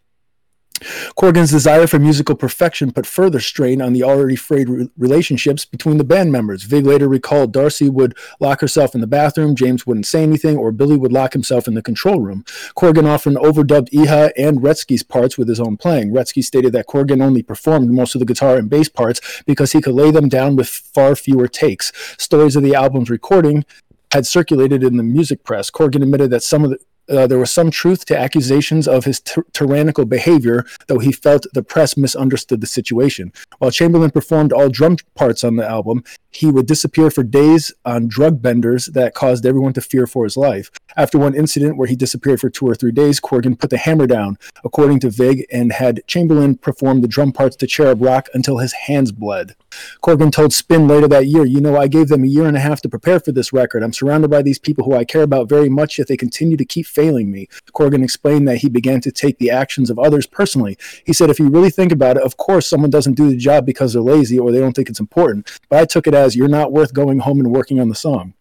Corgan's 1.17 1.51
desire 1.51 1.87
for 1.87 1.99
musical 1.99 2.35
perfection 2.35 2.91
put 2.91 3.07
further 3.07 3.41
strain 3.41 3.83
on 3.83 3.93
the 3.93 4.03
already 4.03 4.37
frayed 4.37 4.69
re- 4.69 4.89
relationships 4.97 5.65
between 5.65 5.99
the 5.99 6.05
band 6.05 6.33
members. 6.33 6.63
Vig 6.63 6.87
later 6.87 7.09
recalled 7.09 7.53
Darcy 7.53 7.89
would 7.89 8.17
lock 8.41 8.61
herself 8.61 8.95
in 8.95 9.01
the 9.01 9.07
bathroom, 9.07 9.55
James 9.55 9.87
wouldn't 9.87 10.07
say 10.07 10.23
anything, 10.23 10.57
or 10.57 10.73
Billy 10.73 10.97
would 10.97 11.13
lock 11.13 11.33
himself 11.35 11.69
in 11.69 11.75
the 11.75 11.83
control 11.83 12.21
room. 12.21 12.45
Corgan 12.77 13.07
often 13.07 13.35
overdubbed 13.35 13.91
Iha 13.91 14.31
and 14.37 14.61
Wretzky's 14.61 15.03
parts 15.03 15.37
with 15.37 15.49
his 15.49 15.61
own 15.61 15.77
playing. 15.77 16.13
Wretzky 16.13 16.43
stated 16.43 16.73
that 16.73 16.87
Corgan 16.87 17.23
only 17.23 17.43
performed 17.43 17.91
most 17.91 18.15
of 18.15 18.21
the 18.21 18.27
guitar 18.27 18.57
and 18.57 18.71
bass 18.71 18.89
parts 18.89 19.43
because 19.45 19.73
he 19.73 19.83
could 19.83 19.95
lay 19.95 20.11
them 20.11 20.29
down 20.29 20.57
with 20.57 20.69
far 20.69 21.15
fewer 21.15 21.49
takes. 21.49 21.93
Stories 22.17 22.57
of 22.57 22.63
the 22.63 22.75
album's 22.75 23.11
recording 23.11 23.65
had 24.12 24.26
circulated 24.26 24.83
in 24.83 24.97
the 24.97 25.02
music 25.02 25.45
press. 25.45 25.71
Corgan 25.71 26.02
admitted 26.02 26.31
that 26.31 26.43
some 26.43 26.64
of 26.64 26.71
the 26.71 26.79
uh, 27.11 27.26
there 27.26 27.38
was 27.38 27.50
some 27.50 27.71
truth 27.71 28.05
to 28.07 28.19
accusations 28.19 28.87
of 28.87 29.05
his 29.05 29.21
ty- 29.21 29.43
tyrannical 29.52 30.05
behavior, 30.05 30.64
though 30.87 30.99
he 30.99 31.12
felt 31.12 31.47
the 31.52 31.62
press 31.62 31.97
misunderstood 31.97 32.61
the 32.61 32.67
situation. 32.67 33.33
While 33.59 33.71
Chamberlin 33.71 34.11
performed 34.12 34.52
all 34.52 34.69
drum 34.69 34.97
parts 35.14 35.45
on 35.45 35.57
the 35.57 35.69
album, 35.69 36.05
he 36.31 36.47
would 36.47 36.67
disappear 36.67 37.11
for 37.11 37.23
days 37.23 37.73
on 37.85 38.09
drug 38.09 38.40
benders 38.40 38.87
that 38.87 39.14
caused 39.14 39.45
everyone 39.45 39.73
to 39.73 39.81
fear 39.81 40.07
for 40.07 40.25
his 40.25 40.37
life. 40.37 40.71
After 40.97 41.19
one 41.19 41.35
incident 41.35 41.76
where 41.76 41.88
he 41.88 41.97
disappeared 41.97 42.40
for 42.40 42.50
two 42.50 42.67
or 42.67 42.75
three 42.75 42.93
days, 42.93 43.21
Corgan 43.21 43.59
put 43.59 43.71
the 43.71 43.79
hammer 43.79 44.07
down, 44.07 44.38
according 44.64 45.00
to 45.00 45.11
Vig, 45.11 45.45
and 45.52 45.73
had 45.73 46.02
Chamberlin 46.07 46.57
perform 46.57 47.00
the 47.00 47.09
drum 47.09 47.33
parts 47.33 47.57
to 47.57 47.67
Cherub 47.67 48.02
Rock 48.02 48.29
until 48.33 48.59
his 48.59 48.73
hands 48.73 49.12
bled. 49.12 49.57
Corgan 50.02 50.33
told 50.33 50.52
Spin 50.52 50.87
later 50.87 51.09
that 51.09 51.26
year, 51.26 51.45
You 51.45 51.61
know, 51.61 51.76
I 51.76 51.88
gave 51.88 52.09
them 52.09 52.25
a 52.25 52.29
year 52.29 52.47
and 52.47 52.57
a 52.57 52.61
half 52.61 52.81
to 52.83 52.88
prepare 52.88 53.21
for 53.21 53.33
this 53.33 53.52
record. 53.52 53.83
I'm 53.83 53.93
surrounded 53.93 54.31
by 54.31 54.43
these 54.43 54.59
people 54.59 54.85
who 54.85 54.95
I 54.95 55.05
care 55.05 55.23
about 55.23 55.49
very 55.49 55.69
much, 55.69 55.99
yet 55.99 56.09
they 56.09 56.17
continue 56.17 56.57
to 56.57 56.64
keep 56.64 56.87
failing 57.00 57.30
me. 57.30 57.49
Corgan 57.73 58.04
explained 58.04 58.47
that 58.49 58.59
he 58.59 58.69
began 58.69 59.00
to 59.00 59.11
take 59.11 59.38
the 59.38 59.50
actions 59.50 59.88
of 59.88 59.99
others 59.99 60.26
personally. 60.26 60.76
He 61.07 61.14
said, 61.14 61.30
if 61.30 61.38
you 61.38 61.49
really 61.49 61.71
think 61.71 61.92
about 61.92 62.16
it, 62.19 62.23
of 62.23 62.37
course, 62.37 62.69
someone 62.69 62.90
doesn't 62.90 63.14
do 63.14 63.30
the 63.30 63.37
job 63.37 63.64
because 63.64 63.92
they're 63.92 64.02
lazy 64.02 64.38
or 64.38 64.52
they 64.52 64.61
don't 64.61 64.75
think 64.75 64.90
it's 64.90 65.00
important. 65.00 65.50
But 65.71 65.78
I 65.78 65.85
took 65.87 66.07
it 66.07 66.14
as 66.14 66.37
you're 66.37 66.49
not 66.49 66.73
worth 66.73 66.92
going 66.92 67.21
home 67.21 67.40
and 67.40 67.52
working 67.52 67.80
on 67.80 67.88
the 67.88 67.95
song. 67.95 68.35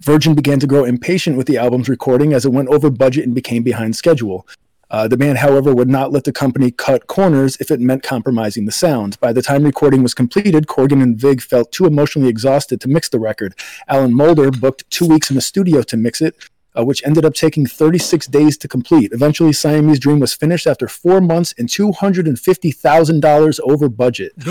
Virgin 0.00 0.34
began 0.34 0.58
to 0.60 0.66
grow 0.66 0.84
impatient 0.84 1.36
with 1.36 1.46
the 1.46 1.56
album's 1.56 1.88
recording 1.88 2.34
as 2.34 2.44
it 2.44 2.52
went 2.52 2.68
over 2.68 2.90
budget 2.90 3.24
and 3.24 3.34
became 3.34 3.62
behind 3.62 3.96
schedule. 3.96 4.46
Uh, 4.90 5.08
the 5.08 5.16
band, 5.16 5.38
however, 5.38 5.74
would 5.74 5.88
not 5.88 6.12
let 6.12 6.24
the 6.24 6.32
company 6.32 6.70
cut 6.70 7.06
corners 7.06 7.56
if 7.58 7.70
it 7.70 7.80
meant 7.80 8.02
compromising 8.02 8.66
the 8.66 8.72
sound. 8.72 9.18
By 9.18 9.32
the 9.32 9.42
time 9.42 9.64
recording 9.64 10.02
was 10.02 10.14
completed, 10.14 10.66
Corgan 10.66 11.02
and 11.02 11.16
Vig 11.16 11.40
felt 11.40 11.72
too 11.72 11.86
emotionally 11.86 12.28
exhausted 12.28 12.80
to 12.80 12.88
mix 12.88 13.08
the 13.08 13.18
record. 13.18 13.54
Alan 13.88 14.14
Moulder 14.14 14.50
booked 14.50 14.88
two 14.90 15.06
weeks 15.06 15.30
in 15.30 15.36
the 15.36 15.42
studio 15.42 15.82
to 15.82 15.96
mix 15.96 16.20
it, 16.20 16.36
uh, 16.76 16.84
which 16.84 17.04
ended 17.04 17.24
up 17.24 17.34
taking 17.34 17.66
36 17.66 18.26
days 18.26 18.56
to 18.58 18.68
complete. 18.68 19.12
Eventually, 19.12 19.52
Siamese 19.52 20.00
Dream 20.00 20.18
was 20.20 20.34
finished 20.34 20.66
after 20.66 20.88
four 20.88 21.20
months 21.20 21.54
and 21.56 21.68
$250,000 21.68 23.60
over 23.60 23.88
budget. 23.88 24.32
At 24.38 24.44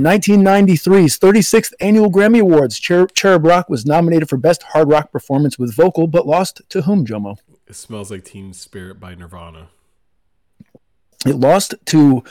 1993's 0.00 1.18
36th 1.18 1.72
Annual 1.80 2.10
Grammy 2.10 2.40
Awards, 2.40 2.76
Cher- 2.76 3.06
Cherub 3.08 3.44
Rock 3.44 3.68
was 3.68 3.84
nominated 3.84 4.28
for 4.28 4.36
Best 4.36 4.62
Hard 4.64 4.88
Rock 4.88 5.12
Performance 5.12 5.58
with 5.58 5.74
Vocal, 5.74 6.06
but 6.06 6.26
lost 6.26 6.62
to 6.70 6.82
whom, 6.82 7.06
Jomo? 7.06 7.38
It 7.66 7.74
smells 7.74 8.10
like 8.10 8.24
Teen 8.24 8.52
Spirit 8.52 9.00
by 9.00 9.14
Nirvana. 9.14 9.68
It 11.26 11.34
lost 11.34 11.74
to 11.86 12.22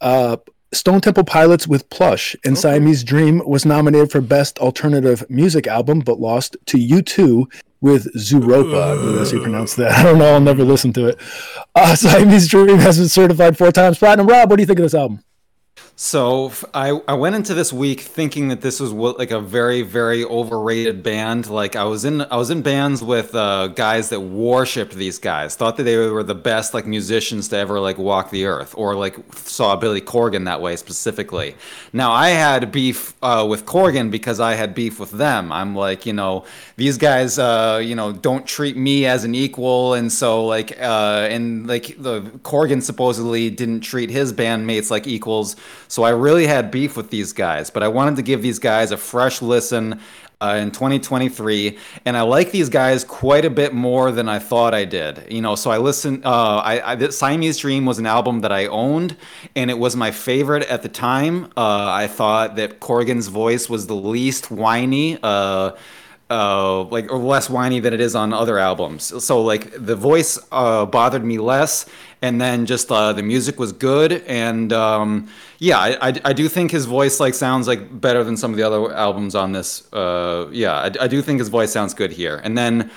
uh, 0.00 0.38
Stone 0.72 1.02
Temple 1.02 1.24
Pilots 1.24 1.68
with 1.68 1.90
Plush, 1.90 2.34
and 2.44 2.56
Siamese 2.56 3.04
Dream 3.04 3.42
was 3.44 3.66
nominated 3.66 4.10
for 4.10 4.20
Best 4.20 4.58
Alternative 4.58 5.22
Music 5.28 5.66
Album, 5.66 6.00
but 6.00 6.18
lost 6.18 6.56
to 6.66 6.78
U2 6.78 7.46
with 7.80 8.12
Zooropa. 8.14 8.92
I 8.92 8.94
believe 8.96 9.18
that's 9.18 9.30
how 9.30 9.36
you 9.38 9.42
pronounce 9.42 9.74
that. 9.76 9.92
I 9.92 10.02
don't 10.02 10.18
know. 10.18 10.34
I'll 10.34 10.40
never 10.40 10.64
listen 10.64 10.92
to 10.94 11.08
it. 11.08 11.18
Uh, 11.74 11.94
Siamese 11.96 12.48
Dream 12.48 12.78
has 12.78 12.98
been 12.98 13.08
certified 13.08 13.56
four 13.56 13.72
times 13.72 13.98
platinum. 13.98 14.26
Rob, 14.26 14.50
what 14.50 14.56
do 14.56 14.62
you 14.62 14.66
think 14.66 14.78
of 14.78 14.84
this 14.84 14.94
album? 14.94 15.20
So 16.02 16.50
I, 16.72 16.98
I 17.06 17.12
went 17.12 17.36
into 17.36 17.52
this 17.52 17.74
week 17.74 18.00
thinking 18.00 18.48
that 18.48 18.62
this 18.62 18.80
was 18.80 18.90
like 18.90 19.30
a 19.30 19.38
very 19.38 19.82
very 19.82 20.24
overrated 20.24 21.02
band. 21.02 21.50
Like 21.50 21.76
I 21.76 21.84
was 21.84 22.06
in 22.06 22.22
I 22.22 22.36
was 22.36 22.48
in 22.48 22.62
bands 22.62 23.02
with 23.02 23.34
uh, 23.34 23.66
guys 23.66 24.08
that 24.08 24.20
worshipped 24.20 24.94
these 24.94 25.18
guys, 25.18 25.56
thought 25.56 25.76
that 25.76 25.82
they 25.82 25.98
were 25.98 26.22
the 26.22 26.34
best 26.34 26.72
like 26.72 26.86
musicians 26.86 27.48
to 27.48 27.58
ever 27.58 27.78
like 27.78 27.98
walk 27.98 28.30
the 28.30 28.46
earth, 28.46 28.74
or 28.78 28.96
like 28.96 29.14
saw 29.34 29.76
Billy 29.76 30.00
Corgan 30.00 30.46
that 30.46 30.62
way 30.62 30.74
specifically. 30.76 31.54
Now 31.92 32.12
I 32.12 32.30
had 32.30 32.72
beef 32.72 33.12
uh, 33.20 33.46
with 33.46 33.66
Corgan 33.66 34.10
because 34.10 34.40
I 34.40 34.54
had 34.54 34.74
beef 34.74 34.98
with 34.98 35.10
them. 35.10 35.52
I'm 35.52 35.76
like 35.76 36.06
you 36.06 36.14
know 36.14 36.46
these 36.80 36.96
guys 36.96 37.38
uh, 37.38 37.78
you 37.84 37.94
know 37.94 38.10
don't 38.10 38.46
treat 38.46 38.74
me 38.74 39.04
as 39.04 39.24
an 39.24 39.34
equal, 39.34 39.92
and 39.92 40.10
so 40.10 40.46
like 40.46 40.80
uh, 40.80 41.28
and 41.30 41.66
like 41.66 41.94
the 41.98 42.22
Corgan 42.42 42.82
supposedly 42.82 43.50
didn't 43.50 43.82
treat 43.82 44.08
his 44.08 44.32
bandmates 44.32 44.90
like 44.90 45.06
equals. 45.06 45.56
So 45.88 46.04
I 46.04 46.10
really 46.10 46.46
had 46.46 46.70
beef 46.70 46.96
with 46.96 47.10
these 47.10 47.34
guys, 47.34 47.68
but 47.68 47.82
I 47.82 47.88
wanted 47.88 48.16
to 48.16 48.22
give 48.22 48.40
these 48.40 48.58
guys 48.58 48.92
a 48.92 48.96
fresh 48.96 49.42
listen 49.42 50.00
uh, 50.40 50.58
in 50.58 50.70
2023, 50.70 51.76
and 52.06 52.16
I 52.16 52.22
like 52.22 52.50
these 52.50 52.70
guys 52.70 53.04
quite 53.04 53.44
a 53.44 53.50
bit 53.50 53.74
more 53.74 54.10
than 54.10 54.26
I 54.26 54.38
thought 54.38 54.72
I 54.72 54.86
did. 54.86 55.30
You 55.30 55.42
know, 55.42 55.56
so 55.56 55.70
I 55.70 55.76
listened. 55.76 56.24
Uh, 56.24 56.62
I, 56.64 56.94
I 56.94 57.08
Siamese 57.10 57.58
Dream 57.58 57.84
was 57.84 57.98
an 57.98 58.06
album 58.06 58.40
that 58.40 58.52
I 58.52 58.66
owned, 58.66 59.18
and 59.54 59.70
it 59.70 59.78
was 59.78 59.96
my 59.96 60.10
favorite 60.10 60.62
at 60.62 60.80
the 60.80 60.88
time. 60.88 61.52
Uh, 61.58 61.90
I 61.90 62.06
thought 62.06 62.56
that 62.56 62.80
Corgan's 62.80 63.28
voice 63.28 63.68
was 63.68 63.86
the 63.86 63.94
least 63.94 64.50
whiny. 64.50 65.18
Uh, 65.22 65.72
uh, 66.30 66.84
like 66.84 67.12
or 67.12 67.18
less 67.18 67.50
whiny 67.50 67.80
than 67.80 67.92
it 67.92 68.00
is 68.00 68.14
on 68.14 68.32
other 68.32 68.58
albums. 68.58 69.24
So 69.24 69.42
like 69.42 69.72
the 69.76 69.96
voice 69.96 70.38
uh, 70.52 70.86
bothered 70.86 71.24
me 71.24 71.38
less, 71.38 71.86
and 72.22 72.40
then 72.40 72.66
just 72.66 72.90
uh, 72.90 73.12
the 73.12 73.22
music 73.22 73.58
was 73.58 73.72
good, 73.72 74.12
and 74.26 74.72
um, 74.72 75.28
yeah, 75.58 75.78
I, 75.78 76.08
I, 76.08 76.20
I 76.26 76.32
do 76.32 76.48
think 76.48 76.70
his 76.70 76.86
voice 76.86 77.20
like 77.20 77.34
sounds 77.34 77.66
like 77.66 78.00
better 78.00 78.22
than 78.22 78.36
some 78.36 78.52
of 78.52 78.56
the 78.56 78.62
other 78.62 78.92
albums 78.94 79.34
on 79.34 79.52
this. 79.52 79.92
Uh, 79.92 80.48
yeah, 80.52 80.74
I, 80.74 81.04
I 81.04 81.08
do 81.08 81.20
think 81.20 81.40
his 81.40 81.48
voice 81.48 81.72
sounds 81.72 81.94
good 81.94 82.12
here, 82.12 82.40
and 82.44 82.56
then. 82.56 82.90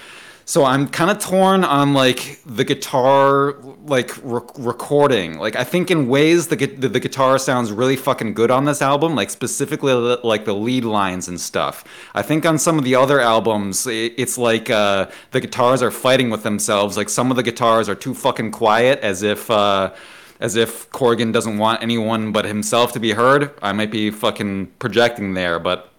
So 0.46 0.66
I'm 0.66 0.90
kind 0.90 1.10
of 1.10 1.20
torn 1.20 1.64
on 1.64 1.94
like 1.94 2.40
the 2.46 2.66
guitar 2.66 3.54
like 3.86 4.16
re- 4.24 4.42
recording. 4.58 5.38
Like 5.38 5.56
I 5.56 5.64
think 5.64 5.90
in 5.90 6.08
ways 6.10 6.48
the, 6.48 6.58
gu- 6.58 6.76
the 6.76 6.90
the 6.90 7.00
guitar 7.00 7.38
sounds 7.40 7.72
really 7.72 7.96
fucking 7.96 8.34
good 8.34 8.52
on 8.52 8.66
this 8.66 8.82
album, 8.82 9.16
like 9.16 9.30
specifically 9.30 9.94
li- 9.94 10.18
like 10.24 10.44
the 10.46 10.54
lead 10.54 10.84
lines 10.84 11.28
and 11.30 11.40
stuff. 11.40 11.86
I 12.14 12.22
think 12.24 12.46
on 12.46 12.58
some 12.58 12.78
of 12.78 12.84
the 12.84 12.96
other 12.96 13.22
albums 13.22 13.88
i 13.88 13.92
it's 14.18 14.38
like 14.38 14.70
uh, 14.70 15.10
the 15.32 15.40
guitars 15.40 15.82
are 15.82 15.92
fighting 15.92 16.30
with 16.30 16.44
themselves. 16.44 16.98
Like 16.98 17.10
some 17.10 17.32
of 17.32 17.38
the 17.38 17.44
guitars 17.44 17.88
are 17.88 17.96
too 17.96 18.14
fucking 18.14 18.52
quiet 18.52 19.00
as 19.00 19.24
if 19.24 19.50
uh, 19.50 19.94
as 20.42 20.58
if 20.58 20.90
Corgan 20.90 21.32
doesn't 21.32 21.58
want 21.58 21.82
anyone 21.82 22.34
but 22.34 22.44
himself 22.44 22.92
to 22.94 23.00
be 23.00 23.14
heard. 23.14 23.52
I 23.62 23.72
might 23.72 23.92
be 23.92 24.12
fucking 24.12 24.68
projecting 24.80 25.36
there, 25.36 25.58
but 25.58 25.93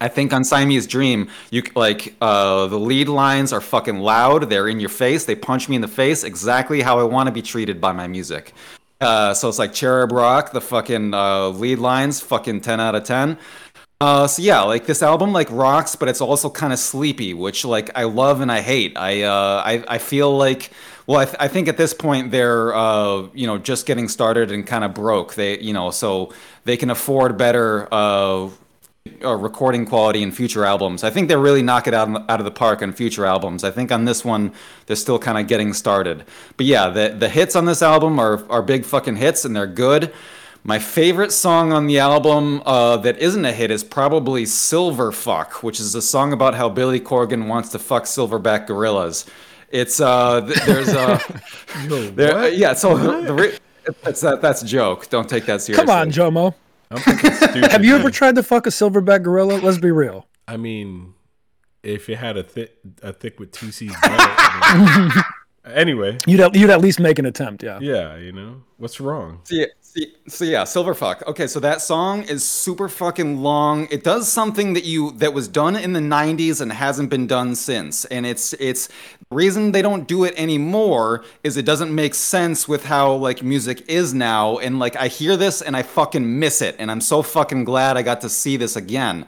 I 0.00 0.08
think 0.08 0.32
on 0.32 0.44
Siamese 0.44 0.86
Dream, 0.86 1.28
you 1.50 1.64
like 1.74 2.14
uh, 2.20 2.68
the 2.68 2.78
lead 2.78 3.08
lines 3.08 3.52
are 3.52 3.60
fucking 3.60 3.98
loud. 3.98 4.50
They're 4.50 4.68
in 4.68 4.78
your 4.78 4.88
face. 4.88 5.24
They 5.24 5.34
punch 5.34 5.68
me 5.68 5.76
in 5.76 5.82
the 5.82 5.88
face 5.88 6.22
exactly 6.22 6.80
how 6.80 7.00
I 7.00 7.02
want 7.02 7.26
to 7.26 7.32
be 7.32 7.42
treated 7.42 7.80
by 7.80 7.92
my 7.92 8.06
music. 8.06 8.52
Uh, 9.00 9.34
so 9.34 9.48
it's 9.48 9.58
like 9.58 9.72
Cherub 9.72 10.12
Rock, 10.12 10.52
the 10.52 10.60
fucking 10.60 11.14
uh, 11.14 11.48
lead 11.48 11.78
lines, 11.78 12.20
fucking 12.20 12.60
ten 12.60 12.80
out 12.80 12.94
of 12.94 13.04
ten. 13.04 13.38
Uh, 14.00 14.28
so 14.28 14.42
yeah, 14.42 14.62
like 14.62 14.86
this 14.86 15.02
album 15.02 15.32
like 15.32 15.50
rocks, 15.50 15.96
but 15.96 16.08
it's 16.08 16.20
also 16.20 16.48
kind 16.48 16.72
of 16.72 16.78
sleepy, 16.78 17.34
which 17.34 17.64
like 17.64 17.90
I 17.96 18.04
love 18.04 18.40
and 18.40 18.52
I 18.52 18.60
hate. 18.60 18.96
I 18.96 19.22
uh, 19.22 19.62
I 19.64 19.84
I 19.88 19.98
feel 19.98 20.36
like 20.36 20.70
well, 21.08 21.20
I, 21.20 21.24
th- 21.24 21.36
I 21.40 21.48
think 21.48 21.68
at 21.68 21.76
this 21.76 21.94
point 21.94 22.30
they're 22.30 22.74
uh, 22.76 23.26
you 23.34 23.48
know 23.48 23.58
just 23.58 23.86
getting 23.86 24.08
started 24.08 24.52
and 24.52 24.64
kind 24.64 24.84
of 24.84 24.94
broke. 24.94 25.34
They 25.34 25.58
you 25.58 25.72
know 25.72 25.90
so 25.90 26.32
they 26.64 26.76
can 26.76 26.90
afford 26.90 27.36
better 27.36 27.92
uh, 27.92 28.50
uh, 29.24 29.34
recording 29.34 29.86
quality 29.86 30.22
in 30.22 30.32
future 30.32 30.64
albums. 30.64 31.02
I 31.02 31.10
think 31.10 31.28
they 31.28 31.36
really 31.36 31.62
knock 31.62 31.86
it 31.86 31.94
out 31.94 32.08
out 32.30 32.40
of 32.40 32.44
the 32.44 32.50
park 32.50 32.82
on 32.82 32.92
future 32.92 33.26
albums. 33.26 33.64
I 33.64 33.70
think 33.70 33.90
on 33.90 34.04
this 34.04 34.24
one 34.24 34.52
they're 34.86 34.96
still 34.96 35.18
kind 35.18 35.38
of 35.38 35.46
getting 35.46 35.72
started. 35.72 36.24
But 36.56 36.66
yeah, 36.66 36.88
the 36.88 37.14
the 37.18 37.28
hits 37.28 37.56
on 37.56 37.64
this 37.64 37.82
album 37.82 38.18
are 38.18 38.44
are 38.50 38.62
big 38.62 38.84
fucking 38.84 39.16
hits 39.16 39.44
and 39.44 39.54
they're 39.56 39.66
good. 39.66 40.12
My 40.64 40.78
favorite 40.78 41.32
song 41.32 41.72
on 41.72 41.86
the 41.86 41.98
album 41.98 42.62
uh, 42.66 42.96
that 42.98 43.16
isn't 43.18 43.44
a 43.44 43.52
hit 43.52 43.70
is 43.70 43.84
probably 43.84 44.44
Silver 44.44 45.12
Fuck, 45.12 45.62
which 45.62 45.80
is 45.80 45.94
a 45.94 46.02
song 46.02 46.32
about 46.32 46.54
how 46.54 46.68
Billy 46.68 47.00
Corgan 47.00 47.46
wants 47.46 47.70
to 47.70 47.78
fuck 47.78 48.04
silverback 48.04 48.66
gorillas. 48.66 49.24
It's 49.70 50.00
uh, 50.00 50.40
th- 50.42 50.58
there's 50.64 50.88
uh, 50.88 51.18
there, 52.14 52.48
yeah. 52.48 52.74
So 52.74 52.96
the 53.22 53.34
re- 53.34 53.58
that's 54.02 54.20
that, 54.20 54.42
that's 54.42 54.62
a 54.62 54.66
joke. 54.66 55.08
Don't 55.08 55.28
take 55.28 55.46
that 55.46 55.62
seriously. 55.62 55.86
Come 55.86 55.96
on, 55.96 56.10
Jomo. 56.10 56.54
I'm 56.90 56.98
fucking 56.98 57.32
stupid, 57.32 57.70
Have 57.72 57.84
you 57.84 57.94
ever 57.96 58.10
tried 58.10 58.34
to 58.36 58.42
fuck 58.42 58.66
a 58.66 58.70
silverback 58.70 59.22
gorilla? 59.22 59.58
Let's 59.60 59.78
be 59.78 59.90
real. 59.90 60.26
I 60.46 60.56
mean, 60.56 61.14
if 61.82 62.08
it 62.08 62.16
had 62.16 62.36
a 62.36 62.42
thick 62.42 62.76
a 63.02 63.12
thick 63.12 63.38
with 63.38 63.52
two 63.52 63.70
C's. 63.70 63.92
butt, 63.92 64.02
I 64.04 65.12
mean- 65.64 65.74
anyway, 65.76 66.16
You'd 66.26 66.40
at, 66.40 66.54
you'd 66.54 66.70
at 66.70 66.80
least 66.80 66.98
make 67.00 67.18
an 67.18 67.26
attempt, 67.26 67.62
yeah. 67.62 67.78
yeah, 67.80 68.16
you 68.16 68.32
know 68.32 68.62
what's 68.78 69.00
wrong? 69.00 69.40
Yeah, 69.50 69.66
see- 69.66 69.70
so 70.26 70.44
yeah, 70.44 70.62
Silverfuck. 70.62 71.26
Okay, 71.26 71.46
so 71.46 71.60
that 71.60 71.80
song 71.80 72.22
is 72.24 72.46
super 72.46 72.88
fucking 72.88 73.42
long. 73.42 73.88
It 73.90 74.04
does 74.04 74.30
something 74.30 74.74
that 74.74 74.84
you 74.84 75.12
that 75.12 75.32
was 75.32 75.48
done 75.48 75.76
in 75.76 75.92
the 75.92 76.00
'90s 76.00 76.60
and 76.60 76.72
hasn't 76.72 77.10
been 77.10 77.26
done 77.26 77.54
since. 77.54 78.04
And 78.06 78.26
it's 78.26 78.52
it's 78.54 78.88
the 78.88 79.36
reason 79.36 79.72
they 79.72 79.82
don't 79.82 80.06
do 80.06 80.24
it 80.24 80.34
anymore 80.36 81.24
is 81.42 81.56
it 81.56 81.64
doesn't 81.64 81.94
make 81.94 82.14
sense 82.14 82.68
with 82.68 82.84
how 82.84 83.14
like 83.14 83.42
music 83.42 83.88
is 83.88 84.14
now. 84.14 84.58
And 84.58 84.78
like 84.78 84.96
I 84.96 85.08
hear 85.08 85.36
this 85.36 85.62
and 85.62 85.76
I 85.76 85.82
fucking 85.82 86.38
miss 86.38 86.62
it. 86.62 86.76
And 86.78 86.90
I'm 86.90 87.00
so 87.00 87.22
fucking 87.22 87.64
glad 87.64 87.96
I 87.96 88.02
got 88.02 88.20
to 88.22 88.28
see 88.28 88.56
this 88.56 88.76
again 88.76 89.26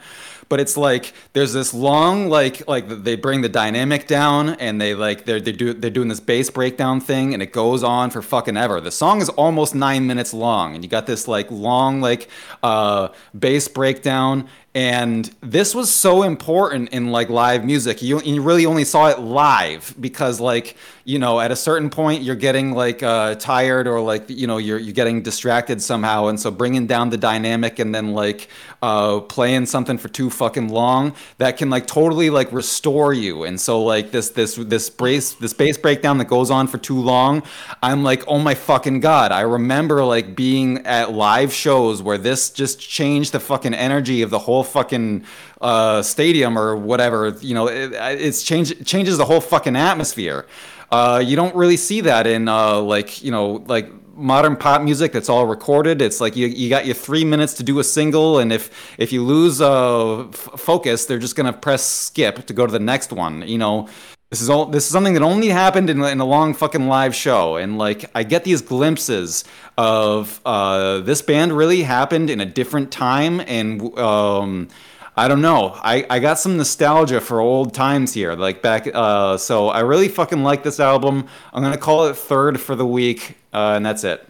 but 0.51 0.61
it's 0.61 0.77
like 0.77 1.15
there's 1.33 1.55
this 1.55 1.73
long 1.73 2.29
like 2.29 2.69
like 2.69 2.87
they 2.89 3.15
bring 3.15 3.41
the 3.41 3.49
dynamic 3.49 4.07
down 4.07 4.51
and 4.51 4.79
they 4.79 4.95
like 4.95 5.25
they're 5.25 5.41
they 5.41 5.53
do 5.53 5.73
they're 5.73 5.91
doing 5.91 6.09
this 6.09 6.21
bass 6.21 6.51
breakdown 6.51 7.01
thing 7.01 7.33
and 7.33 7.43
it 7.43 7.53
goes 7.53 7.83
on 7.83 8.11
for 8.11 8.21
fucking 8.21 8.59
ever. 8.59 8.81
The 8.81 8.91
song 8.91 9.23
is 9.23 9.31
almost 9.31 9.75
nine 9.75 10.07
minutes 10.07 10.35
long 10.35 10.75
and 10.75 10.85
you 10.85 10.91
got 10.91 11.07
this 11.07 11.27
like 11.27 11.51
long 11.51 12.03
like 12.03 12.29
uh 12.63 13.09
bass 13.39 13.69
breakdown 13.69 14.49
and 14.73 15.29
this 15.41 15.75
was 15.75 15.93
so 15.93 16.23
important 16.23 16.91
in 16.91 17.11
like 17.11 17.29
live 17.29 17.65
music. 17.65 18.03
You, 18.03 18.21
you 18.23 18.41
really 18.41 18.67
only 18.67 18.85
saw 18.85 19.09
it 19.09 19.19
live 19.19 19.97
because 19.99 20.39
like 20.39 20.77
you 21.05 21.19
know 21.19 21.41
at 21.41 21.51
a 21.51 21.57
certain 21.57 21.91
point 21.91 22.23
you're 22.23 22.37
getting 22.37 22.71
like 22.73 23.03
uh, 23.03 23.35
tired 23.35 23.89
or 23.89 24.01
like 24.01 24.31
you 24.31 24.47
know 24.47 24.59
you're, 24.59 24.79
you're 24.79 24.95
getting 24.95 25.23
distracted 25.23 25.83
somehow. 25.83 26.29
And 26.29 26.39
so 26.39 26.53
bringing 26.53 26.87
down 26.87 27.11
the 27.11 27.17
dynamic 27.17 27.81
and 27.81 27.93
then 27.93 28.13
like 28.13 28.49
uh, 28.81 29.19
playing 29.21 29.67
something 29.67 29.99
for 29.99 30.09
too 30.09 30.31
fucking 30.31 30.69
long 30.69 31.15
that 31.39 31.57
can 31.57 31.69
like 31.69 31.89
totally 31.89 32.31
like 32.31 32.53
restore 32.53 33.13
you. 33.13 33.43
And 33.43 33.61
so 33.61 33.83
like 33.83 34.13
this 34.13 34.31
this 34.31 34.55
this 34.55 34.89
brace 34.89 35.33
this 35.33 35.53
bass 35.53 35.79
breakdown 35.79 36.19
that 36.19 36.29
goes 36.29 36.49
on 36.49 36.69
for 36.69 36.79
too 36.79 37.01
long 37.01 37.43
i'm 37.83 38.03
like 38.03 38.23
oh 38.29 38.39
my 38.39 38.55
fucking 38.55 39.01
god. 39.01 39.33
I 39.33 39.41
remember 39.41 40.05
like 40.05 40.37
being 40.37 40.87
at 40.87 41.13
live 41.13 41.53
shows 41.53 42.03
where 42.03 42.19
this 42.19 42.51
just 42.51 42.79
changed 42.79 43.33
the 43.33 43.41
fucking 43.41 43.75
energy 43.75 44.23
of 44.23 44.31
the 44.31 44.39
whole 44.39 44.60
whole 44.61 44.83
fucking 44.83 45.25
uh, 45.61 46.03
stadium 46.03 46.59
or 46.59 46.77
whatever. 46.77 47.37
You 47.41 47.55
know, 47.55 47.69
it, 47.69 47.93
it's 48.21 48.43
change 48.43 48.85
changes 48.87 49.19
the 49.19 49.25
whole 49.25 49.41
fucking 49.41 49.77
atmosphere. 49.77 50.47
Uh, 50.91 51.23
you 51.25 51.37
don't 51.37 51.55
really 51.55 51.77
see 51.77 52.01
that 52.03 52.27
in 52.27 52.49
uh, 52.49 52.81
like 52.81 53.23
you 53.23 53.31
know 53.31 53.65
like 53.67 53.89
modern 54.15 54.57
pop 54.57 54.83
music 54.83 55.13
that's 55.13 55.29
all 55.29 55.47
recorded. 55.47 56.03
It's 56.03 56.21
like 56.21 56.37
you, 56.37 56.47
you 56.47 56.69
got 56.69 56.85
your 56.85 56.95
three 56.95 57.25
minutes 57.25 57.55
to 57.55 57.63
do 57.63 57.79
a 57.79 57.85
single, 57.85 58.39
and 58.39 58.53
if 58.53 58.71
if 58.99 59.13
you 59.13 59.25
lose 59.25 59.61
uh, 59.61 60.29
f- 60.29 60.51
focus, 60.57 61.07
they're 61.07 61.19
just 61.19 61.37
gonna 61.37 61.53
press 61.53 61.83
skip 61.85 62.47
to 62.47 62.53
go 62.53 62.67
to 62.67 62.73
the 62.73 62.85
next 62.93 63.13
one. 63.13 63.47
You 63.49 63.59
know, 63.59 63.89
this 64.31 64.41
is 64.41 64.49
all 64.49 64.67
this 64.67 64.87
is 64.87 64.93
something 64.93 65.15
that 65.15 65.23
only 65.23 65.49
happened 65.49 65.91
in, 65.91 66.03
in 66.05 66.21
a 66.21 66.25
long 66.25 66.55
fucking 66.55 66.87
live 66.87 67.15
show, 67.15 67.57
and 67.57 67.79
like 67.79 68.09
I 68.15 68.23
get 68.23 68.45
these 68.45 68.63
glimpses 68.63 69.45
of 69.77 70.41
uh, 70.47 71.01
this 71.01 71.21
band 71.21 71.57
really 71.57 71.83
happened 71.83 72.31
in 72.31 72.41
a 72.41 72.47
different 72.47 72.93
time, 72.93 73.41
and 73.41 73.99
um, 73.99 74.69
I 75.17 75.27
don't 75.27 75.43
know. 75.43 75.73
I, 75.83 76.07
I 76.09 76.21
got 76.21 76.39
some 76.39 76.57
nostalgia 76.57 77.21
for 77.21 77.41
old 77.41 77.75
times 77.75 78.15
here, 78.15 78.35
like 78.35 78.63
back. 78.63 78.89
Uh, 78.95 79.37
so 79.37 79.69
I 79.69 79.81
really 79.81 80.09
fucking 80.09 80.45
like 80.45 80.63
this 80.63 80.79
album. 80.79 81.27
I'm 81.53 81.63
gonna 81.65 81.77
call 81.77 82.07
it 82.07 82.17
third 82.17 82.61
for 82.61 82.77
the 82.77 82.87
week, 82.87 83.37
uh, 83.53 83.73
and 83.75 83.85
that's 83.85 84.05
it. 84.05 84.30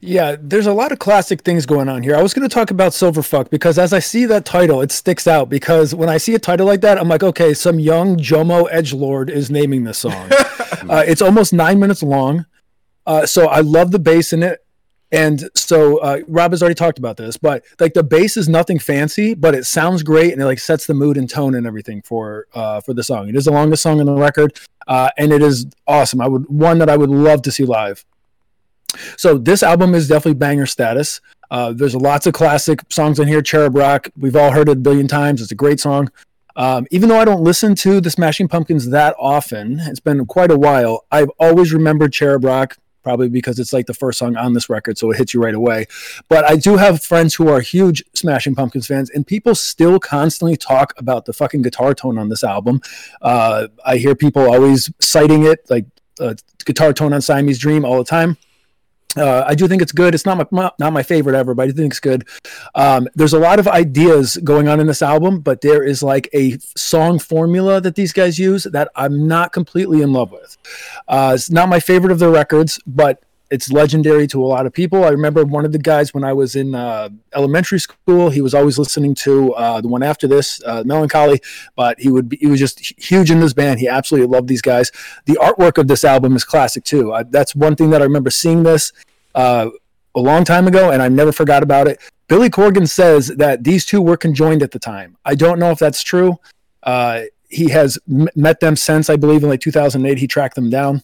Yeah, 0.00 0.36
there's 0.40 0.66
a 0.66 0.72
lot 0.72 0.92
of 0.92 0.98
classic 0.98 1.42
things 1.42 1.66
going 1.66 1.88
on 1.88 2.02
here. 2.02 2.14
I 2.14 2.22
was 2.22 2.32
going 2.32 2.48
to 2.48 2.52
talk 2.52 2.70
about 2.70 2.92
Silverfuck 2.92 3.50
because 3.50 3.78
as 3.78 3.92
I 3.92 3.98
see 3.98 4.26
that 4.26 4.44
title, 4.44 4.80
it 4.80 4.92
sticks 4.92 5.26
out 5.26 5.48
because 5.48 5.94
when 5.94 6.08
I 6.08 6.18
see 6.18 6.34
a 6.34 6.38
title 6.38 6.66
like 6.66 6.82
that, 6.82 6.98
I'm 6.98 7.08
like, 7.08 7.22
okay, 7.22 7.52
some 7.54 7.80
young 7.80 8.16
Jomo 8.16 8.68
Edge 8.70 8.92
Lord 8.92 9.28
is 9.30 9.50
naming 9.50 9.84
this 9.84 9.98
song. 9.98 10.30
uh, 10.88 11.04
it's 11.06 11.22
almost 11.22 11.52
nine 11.52 11.80
minutes 11.80 12.02
long, 12.02 12.46
uh, 13.06 13.26
so 13.26 13.46
I 13.48 13.60
love 13.60 13.90
the 13.90 13.98
bass 13.98 14.32
in 14.32 14.42
it. 14.42 14.64
And 15.10 15.48
so 15.54 15.98
uh, 15.98 16.20
Rob 16.28 16.52
has 16.52 16.62
already 16.62 16.74
talked 16.74 16.98
about 16.98 17.16
this, 17.16 17.38
but 17.38 17.64
like 17.80 17.94
the 17.94 18.02
bass 18.02 18.36
is 18.36 18.46
nothing 18.46 18.78
fancy, 18.78 19.34
but 19.34 19.54
it 19.54 19.64
sounds 19.64 20.02
great 20.02 20.32
and 20.32 20.42
it 20.42 20.44
like 20.44 20.58
sets 20.58 20.86
the 20.86 20.92
mood 20.92 21.16
and 21.16 21.30
tone 21.30 21.54
and 21.54 21.66
everything 21.66 22.02
for 22.02 22.46
uh, 22.54 22.82
for 22.82 22.92
the 22.92 23.02
song. 23.02 23.28
It 23.28 23.34
is 23.34 23.46
the 23.46 23.52
longest 23.52 23.82
song 23.82 24.00
on 24.00 24.06
the 24.06 24.14
record, 24.14 24.58
uh, 24.86 25.08
and 25.16 25.32
it 25.32 25.42
is 25.42 25.66
awesome. 25.86 26.20
I 26.20 26.28
would 26.28 26.46
one 26.50 26.78
that 26.78 26.90
I 26.90 26.96
would 26.98 27.08
love 27.08 27.40
to 27.42 27.50
see 27.50 27.64
live. 27.64 28.04
So 29.16 29.38
this 29.38 29.62
album 29.62 29.94
is 29.94 30.08
definitely 30.08 30.38
banger 30.38 30.66
status. 30.66 31.20
Uh, 31.50 31.72
there's 31.72 31.94
lots 31.94 32.26
of 32.26 32.34
classic 32.34 32.80
songs 32.90 33.18
in 33.18 33.28
here. 33.28 33.42
Cherub 33.42 33.76
Rock, 33.76 34.08
we've 34.18 34.36
all 34.36 34.50
heard 34.50 34.68
it 34.68 34.72
a 34.72 34.76
billion 34.76 35.08
times. 35.08 35.40
It's 35.40 35.52
a 35.52 35.56
great 35.56 35.80
song. 35.80 36.10
Um, 36.56 36.86
even 36.90 37.08
though 37.08 37.20
I 37.20 37.24
don't 37.24 37.42
listen 37.42 37.76
to 37.76 38.00
the 38.00 38.10
Smashing 38.10 38.48
Pumpkins 38.48 38.90
that 38.90 39.14
often, 39.18 39.78
it's 39.80 40.00
been 40.00 40.26
quite 40.26 40.50
a 40.50 40.58
while. 40.58 41.04
I've 41.12 41.30
always 41.38 41.72
remembered 41.72 42.12
Cherub 42.12 42.44
Rock, 42.44 42.76
probably 43.04 43.28
because 43.28 43.60
it's 43.60 43.72
like 43.72 43.86
the 43.86 43.94
first 43.94 44.18
song 44.18 44.36
on 44.36 44.54
this 44.54 44.68
record, 44.68 44.98
so 44.98 45.12
it 45.12 45.18
hits 45.18 45.32
you 45.32 45.40
right 45.40 45.54
away. 45.54 45.86
But 46.28 46.44
I 46.44 46.56
do 46.56 46.76
have 46.76 47.00
friends 47.00 47.36
who 47.36 47.48
are 47.48 47.60
huge 47.60 48.02
Smashing 48.14 48.56
Pumpkins 48.56 48.88
fans, 48.88 49.08
and 49.08 49.24
people 49.24 49.54
still 49.54 50.00
constantly 50.00 50.56
talk 50.56 50.92
about 50.98 51.26
the 51.26 51.32
fucking 51.32 51.62
guitar 51.62 51.94
tone 51.94 52.18
on 52.18 52.28
this 52.28 52.42
album. 52.42 52.80
Uh, 53.22 53.68
I 53.86 53.98
hear 53.98 54.16
people 54.16 54.52
always 54.52 54.90
citing 54.98 55.44
it, 55.44 55.60
like 55.70 55.86
uh, 56.18 56.34
guitar 56.64 56.92
tone 56.92 57.12
on 57.12 57.22
Siamese 57.22 57.60
Dream, 57.60 57.84
all 57.84 57.98
the 57.98 58.04
time. 58.04 58.36
Uh, 59.16 59.42
I 59.46 59.54
do 59.54 59.66
think 59.66 59.80
it's 59.80 59.92
good. 59.92 60.14
It's 60.14 60.26
not 60.26 60.52
my 60.52 60.70
not 60.78 60.92
my 60.92 61.02
favorite 61.02 61.34
ever, 61.34 61.54
but 61.54 61.62
I 61.62 61.66
do 61.68 61.72
think 61.72 61.92
it's 61.92 62.00
good. 62.00 62.28
Um, 62.74 63.08
there's 63.14 63.32
a 63.32 63.38
lot 63.38 63.58
of 63.58 63.66
ideas 63.66 64.36
going 64.44 64.68
on 64.68 64.80
in 64.80 64.86
this 64.86 65.00
album, 65.00 65.40
but 65.40 65.62
there 65.62 65.82
is 65.82 66.02
like 66.02 66.28
a 66.34 66.58
song 66.76 67.18
formula 67.18 67.80
that 67.80 67.94
these 67.94 68.12
guys 68.12 68.38
use 68.38 68.64
that 68.64 68.90
I'm 68.94 69.26
not 69.26 69.52
completely 69.52 70.02
in 70.02 70.12
love 70.12 70.30
with. 70.30 70.58
Uh, 71.08 71.32
it's 71.34 71.50
not 71.50 71.68
my 71.68 71.80
favorite 71.80 72.12
of 72.12 72.18
their 72.18 72.30
records, 72.30 72.78
but 72.86 73.22
it's 73.50 73.72
legendary 73.72 74.26
to 74.28 74.42
a 74.42 74.46
lot 74.46 74.66
of 74.66 74.72
people. 74.72 75.04
I 75.04 75.08
remember 75.08 75.44
one 75.44 75.64
of 75.64 75.72
the 75.72 75.78
guys 75.78 76.12
when 76.12 76.22
I 76.22 76.32
was 76.32 76.54
in 76.54 76.74
uh, 76.74 77.08
elementary 77.34 77.80
school. 77.80 78.30
He 78.30 78.42
was 78.42 78.54
always 78.54 78.78
listening 78.78 79.14
to 79.16 79.54
uh, 79.54 79.80
the 79.80 79.88
one 79.88 80.02
after 80.02 80.26
this, 80.26 80.62
uh, 80.66 80.82
Mellon 80.84 81.08
Collie, 81.08 81.40
but 81.74 81.98
he 81.98 82.10
would 82.10 82.28
be, 82.28 82.36
he 82.36 82.46
was 82.46 82.60
just 82.60 82.80
huge 83.02 83.30
in 83.30 83.40
this 83.40 83.54
band. 83.54 83.80
He 83.80 83.88
absolutely 83.88 84.28
loved 84.28 84.48
these 84.48 84.62
guys. 84.62 84.90
The 85.24 85.34
artwork 85.34 85.78
of 85.78 85.88
this 85.88 86.04
album 86.04 86.36
is 86.36 86.44
classic 86.44 86.84
too. 86.84 87.12
I, 87.12 87.22
that's 87.22 87.54
one 87.54 87.74
thing 87.74 87.90
that 87.90 88.02
I 88.02 88.04
remember 88.04 88.30
seeing 88.30 88.64
this 88.64 88.92
uh, 89.34 89.70
a 90.14 90.20
long 90.20 90.44
time 90.44 90.66
ago, 90.66 90.90
and 90.90 91.00
I 91.00 91.08
never 91.08 91.32
forgot 91.32 91.62
about 91.62 91.88
it. 91.88 92.00
Billy 92.28 92.50
Corgan 92.50 92.88
says 92.88 93.28
that 93.28 93.64
these 93.64 93.86
two 93.86 94.02
were 94.02 94.16
conjoined 94.16 94.62
at 94.62 94.72
the 94.72 94.78
time. 94.78 95.16
I 95.24 95.34
don't 95.34 95.58
know 95.58 95.70
if 95.70 95.78
that's 95.78 96.02
true. 96.02 96.36
Uh, 96.82 97.22
he 97.48 97.70
has 97.70 97.98
m- 98.08 98.28
met 98.36 98.60
them 98.60 98.76
since, 98.76 99.08
I 99.08 99.16
believe, 99.16 99.42
in 99.42 99.48
like 99.48 99.60
2008. 99.60 100.18
He 100.18 100.26
tracked 100.26 100.54
them 100.54 100.68
down. 100.68 101.02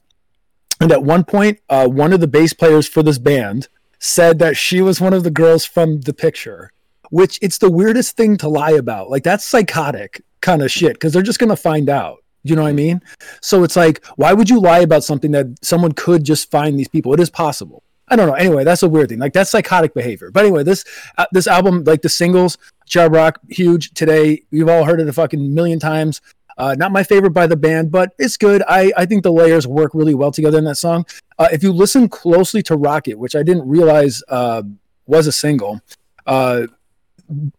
And 0.80 0.90
at 0.92 1.02
one 1.02 1.24
point, 1.24 1.60
uh, 1.68 1.88
one 1.88 2.12
of 2.12 2.20
the 2.20 2.26
bass 2.26 2.52
players 2.52 2.88
for 2.88 3.02
this 3.02 3.18
band 3.18 3.68
said 3.98 4.38
that 4.38 4.56
she 4.56 4.82
was 4.82 5.00
one 5.00 5.14
of 5.14 5.24
the 5.24 5.30
girls 5.30 5.64
from 5.64 6.00
the 6.00 6.12
picture, 6.12 6.72
which 7.10 7.38
it's 7.40 7.58
the 7.58 7.70
weirdest 7.70 8.16
thing 8.16 8.36
to 8.38 8.48
lie 8.48 8.72
about. 8.72 9.10
Like, 9.10 9.22
that's 9.22 9.44
psychotic 9.44 10.22
kind 10.40 10.62
of 10.62 10.70
shit 10.70 10.94
because 10.94 11.12
they're 11.12 11.22
just 11.22 11.38
going 11.38 11.50
to 11.50 11.56
find 11.56 11.88
out. 11.88 12.22
You 12.42 12.54
know 12.54 12.62
what 12.62 12.68
I 12.68 12.72
mean? 12.72 13.00
So 13.40 13.64
it's 13.64 13.76
like, 13.76 14.04
why 14.16 14.34
would 14.34 14.50
you 14.50 14.60
lie 14.60 14.80
about 14.80 15.02
something 15.02 15.30
that 15.30 15.64
someone 15.64 15.92
could 15.92 16.24
just 16.24 16.50
find 16.50 16.78
these 16.78 16.88
people? 16.88 17.14
It 17.14 17.20
is 17.20 17.30
possible. 17.30 17.82
I 18.08 18.16
don't 18.16 18.28
know. 18.28 18.34
Anyway, 18.34 18.64
that's 18.64 18.82
a 18.82 18.88
weird 18.88 19.08
thing. 19.08 19.18
Like 19.18 19.32
that's 19.32 19.50
psychotic 19.50 19.94
behavior. 19.94 20.30
But 20.30 20.44
anyway, 20.44 20.62
this 20.62 20.84
uh, 21.16 21.24
this 21.32 21.46
album, 21.46 21.84
like 21.84 22.02
the 22.02 22.10
singles, 22.10 22.58
Cherub 22.86 23.14
Rock, 23.14 23.40
huge 23.48 23.94
today. 23.94 24.42
You've 24.50 24.68
all 24.68 24.84
heard 24.84 25.00
it 25.00 25.08
a 25.08 25.12
fucking 25.12 25.54
million 25.54 25.78
times. 25.78 26.20
Uh, 26.56 26.74
not 26.78 26.92
my 26.92 27.02
favorite 27.02 27.30
by 27.30 27.46
the 27.46 27.56
band, 27.56 27.90
but 27.90 28.14
it's 28.18 28.36
good. 28.36 28.62
I, 28.68 28.92
I 28.96 29.06
think 29.06 29.22
the 29.22 29.32
layers 29.32 29.66
work 29.66 29.92
really 29.94 30.14
well 30.14 30.30
together 30.30 30.58
in 30.58 30.64
that 30.64 30.76
song. 30.76 31.06
Uh, 31.38 31.48
if 31.52 31.62
you 31.62 31.72
listen 31.72 32.08
closely 32.08 32.62
to 32.64 32.76
Rocket, 32.76 33.18
which 33.18 33.34
I 33.34 33.42
didn't 33.42 33.68
realize 33.68 34.22
uh, 34.28 34.62
was 35.06 35.26
a 35.26 35.32
single, 35.32 35.80
uh, 36.26 36.66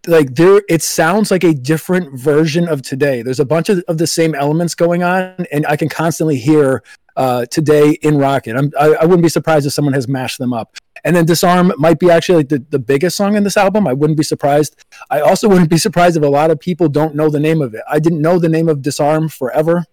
like 0.08 0.36
there, 0.36 0.62
it 0.70 0.82
sounds 0.82 1.32
like 1.32 1.44
a 1.44 1.54
different 1.54 2.18
version 2.18 2.68
of 2.68 2.82
today. 2.82 3.22
There's 3.22 3.40
a 3.40 3.46
bunch 3.46 3.70
of, 3.70 3.84
of 3.88 3.98
the 3.98 4.08
same 4.08 4.36
elements 4.36 4.76
going 4.76 5.04
on, 5.04 5.46
and 5.52 5.66
I 5.68 5.76
can 5.76 5.90
constantly 5.90 6.38
hear 6.38 6.84
uh, 7.16 7.46
today 7.46 7.92
in 8.02 8.18
Rocket. 8.18 8.56
I'm, 8.56 8.72
I, 8.80 8.96
I 9.02 9.06
wouldn't 9.06 9.24
be 9.24 9.30
surprised 9.30 9.66
if 9.66 9.74
someone 9.74 9.94
has 9.94 10.08
mashed 10.08 10.38
them 10.38 10.54
up. 10.54 10.76
And 11.04 11.16
then 11.16 11.26
Disarm 11.26 11.72
might 11.78 12.00
be 12.00 12.10
actually 12.10 12.38
like 12.38 12.50
the, 12.50 12.66
the 12.70 12.80
biggest 12.80 13.16
song 13.16 13.36
in 13.36 13.44
this 13.44 13.58
album. 13.58 13.88
I 13.88 13.94
wouldn't 13.94 14.18
be 14.18 14.24
surprised. 14.24 14.84
I 15.10 15.22
also 15.22 15.48
wouldn't 15.48 15.70
be 15.70 15.78
surprised 15.78 16.18
if 16.18 16.24
a 16.24 16.28
lot 16.28 16.52
of 16.52 16.60
people 16.60 16.90
don't 16.90 17.16
know 17.16 17.30
the 17.30 17.40
name 17.40 17.62
of 17.62 17.74
it. 17.74 17.82
I 17.88 18.00
didn't 18.00 18.22
know 18.22 18.40
the 18.40 18.50
name 18.50 18.68
of 18.68 18.82
Disarm 18.82 19.30
forever. 19.30 19.86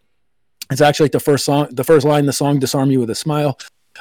It's 0.70 0.80
actually 0.80 1.04
like 1.04 1.12
the 1.12 1.20
first 1.20 1.44
song, 1.44 1.68
the 1.70 1.84
first 1.84 2.06
line 2.06 2.24
the 2.24 2.32
song, 2.32 2.58
"Disarm 2.58 2.90
You 2.90 3.00
with 3.00 3.10
a 3.10 3.14
Smile." 3.14 3.58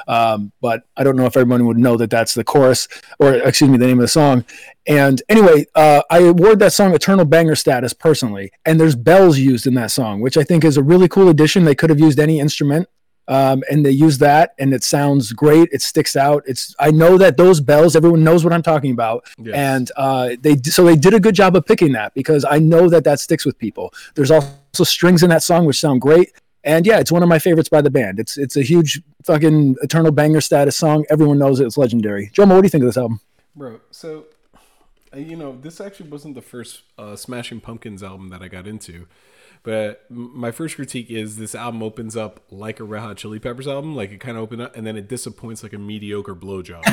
Um, 0.08 0.52
but 0.60 0.84
I 0.96 1.04
don't 1.04 1.16
know 1.16 1.26
if 1.26 1.36
everyone 1.36 1.66
would 1.66 1.78
know 1.78 1.96
that 1.96 2.10
that's 2.10 2.34
the 2.34 2.44
chorus, 2.44 2.88
or 3.18 3.34
excuse 3.34 3.70
me, 3.70 3.78
the 3.78 3.86
name 3.86 3.98
of 3.98 4.02
the 4.02 4.08
song. 4.08 4.44
And 4.86 5.22
anyway, 5.28 5.66
uh, 5.74 6.02
I 6.10 6.20
award 6.20 6.58
that 6.60 6.72
song 6.72 6.94
eternal 6.94 7.24
banger 7.24 7.54
status 7.54 7.92
personally. 7.92 8.52
And 8.66 8.80
there's 8.80 8.96
bells 8.96 9.38
used 9.38 9.66
in 9.66 9.74
that 9.74 9.90
song, 9.90 10.20
which 10.20 10.36
I 10.36 10.42
think 10.42 10.64
is 10.64 10.76
a 10.76 10.82
really 10.82 11.08
cool 11.08 11.28
addition. 11.28 11.64
They 11.64 11.74
could 11.74 11.90
have 11.90 12.00
used 12.00 12.18
any 12.18 12.40
instrument 12.40 12.88
um, 13.28 13.62
and 13.70 13.86
they 13.86 13.90
use 13.90 14.18
that 14.18 14.54
and 14.58 14.74
it 14.74 14.82
sounds 14.82 15.32
great 15.32 15.68
it 15.72 15.80
sticks 15.80 16.16
out 16.16 16.42
it's 16.46 16.74
i 16.80 16.90
know 16.90 17.16
that 17.16 17.36
those 17.36 17.60
bells 17.60 17.94
everyone 17.94 18.24
knows 18.24 18.42
what 18.44 18.52
i'm 18.52 18.62
talking 18.62 18.90
about 18.90 19.24
Yes. 19.38 19.54
and 19.54 19.92
uh, 19.96 20.30
they 20.40 20.56
so 20.56 20.84
they 20.84 20.96
did 20.96 21.14
a 21.14 21.20
good 21.20 21.34
job 21.34 21.54
of 21.56 21.64
picking 21.64 21.92
that 21.92 22.14
because 22.14 22.44
i 22.44 22.58
know 22.58 22.88
that 22.88 23.04
that 23.04 23.20
sticks 23.20 23.46
with 23.46 23.56
people 23.58 23.92
there's 24.16 24.30
also 24.30 24.84
strings 24.84 25.22
in 25.22 25.30
that 25.30 25.42
song 25.42 25.66
which 25.66 25.78
sound 25.78 26.00
great 26.00 26.32
and 26.64 26.86
yeah 26.86 26.98
it's 26.98 27.12
one 27.12 27.22
of 27.22 27.28
my 27.28 27.38
favorites 27.38 27.68
by 27.68 27.80
the 27.80 27.90
band. 27.90 28.18
It's 28.18 28.36
it's 28.36 28.56
a 28.56 28.62
huge 28.62 29.02
fucking 29.24 29.76
eternal 29.82 30.12
banger 30.12 30.40
status 30.40 30.76
song. 30.76 31.04
Everyone 31.10 31.38
knows 31.38 31.60
it. 31.60 31.66
it's 31.66 31.78
legendary. 31.78 32.30
Joe 32.32 32.46
what 32.46 32.60
do 32.60 32.66
you 32.66 32.70
think 32.70 32.82
of 32.82 32.88
this 32.88 32.96
album? 32.96 33.20
Bro, 33.54 33.80
so 33.90 34.26
uh, 35.14 35.18
you 35.18 35.36
know, 35.36 35.58
this 35.60 35.80
actually 35.80 36.08
wasn't 36.08 36.34
the 36.34 36.42
first 36.42 36.82
uh, 36.98 37.16
Smashing 37.16 37.60
Pumpkins 37.60 38.02
album 38.02 38.30
that 38.30 38.42
I 38.42 38.48
got 38.48 38.66
into, 38.66 39.06
but 39.62 40.06
my 40.10 40.50
first 40.50 40.76
critique 40.76 41.10
is 41.10 41.36
this 41.36 41.54
album 41.54 41.82
opens 41.82 42.16
up 42.16 42.40
like 42.50 42.80
a 42.80 42.84
Red 42.84 43.00
Hot 43.00 43.16
Chili 43.16 43.38
Peppers 43.38 43.68
album, 43.68 43.94
like 43.94 44.10
it 44.10 44.20
kind 44.20 44.36
of 44.36 44.42
opened 44.42 44.62
up, 44.62 44.76
and 44.76 44.86
then 44.86 44.96
it 44.96 45.08
disappoints 45.08 45.62
like 45.62 45.72
a 45.72 45.78
mediocre 45.78 46.34
blowjob. 46.34 46.82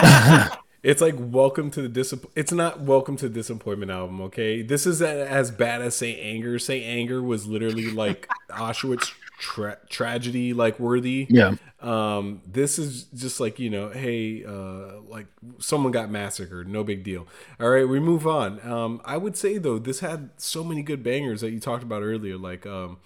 Like, 0.00 0.58
it's 0.82 1.00
like 1.00 1.14
Welcome 1.18 1.70
to 1.72 1.86
the 1.86 2.00
Disapp- 2.00 2.30
It's 2.34 2.52
not 2.52 2.80
Welcome 2.80 3.16
to 3.18 3.28
the 3.28 3.34
Disappointment 3.34 3.90
album, 3.90 4.20
okay? 4.22 4.62
This 4.62 4.86
is 4.86 5.02
as 5.02 5.50
bad 5.50 5.82
as 5.82 5.94
Saint 5.94 6.18
Anger. 6.20 6.58
Saint 6.58 6.84
Anger 6.84 7.22
was 7.22 7.46
literally 7.46 7.90
like 7.90 8.28
Auschwitz 8.50 9.12
tra- 9.38 9.78
tragedy, 9.88 10.52
like 10.54 10.78
worthy. 10.80 11.26
Yeah. 11.28 11.54
Um 11.80 12.42
this 12.46 12.78
is 12.78 13.04
just 13.04 13.40
like 13.40 13.58
you 13.58 13.70
know 13.70 13.88
hey 13.88 14.44
uh 14.44 15.00
like 15.08 15.26
someone 15.58 15.92
got 15.92 16.10
massacred. 16.10 16.68
No 16.68 16.84
big 16.84 17.02
deal. 17.02 17.26
All 17.58 17.70
right 17.70 17.88
we 17.88 18.00
move 18.00 18.26
on. 18.26 18.60
Um 18.66 19.00
i 19.04 19.16
would 19.16 19.36
say 19.36 19.56
though 19.58 19.78
this 19.78 20.00
had 20.00 20.30
so 20.36 20.62
many 20.62 20.82
good 20.82 21.02
bangers 21.02 21.40
that 21.40 21.50
you 21.52 21.60
talked 21.60 21.82
about 21.82 22.02
earlier 22.02 22.36
like 22.36 22.66
um 22.66 22.98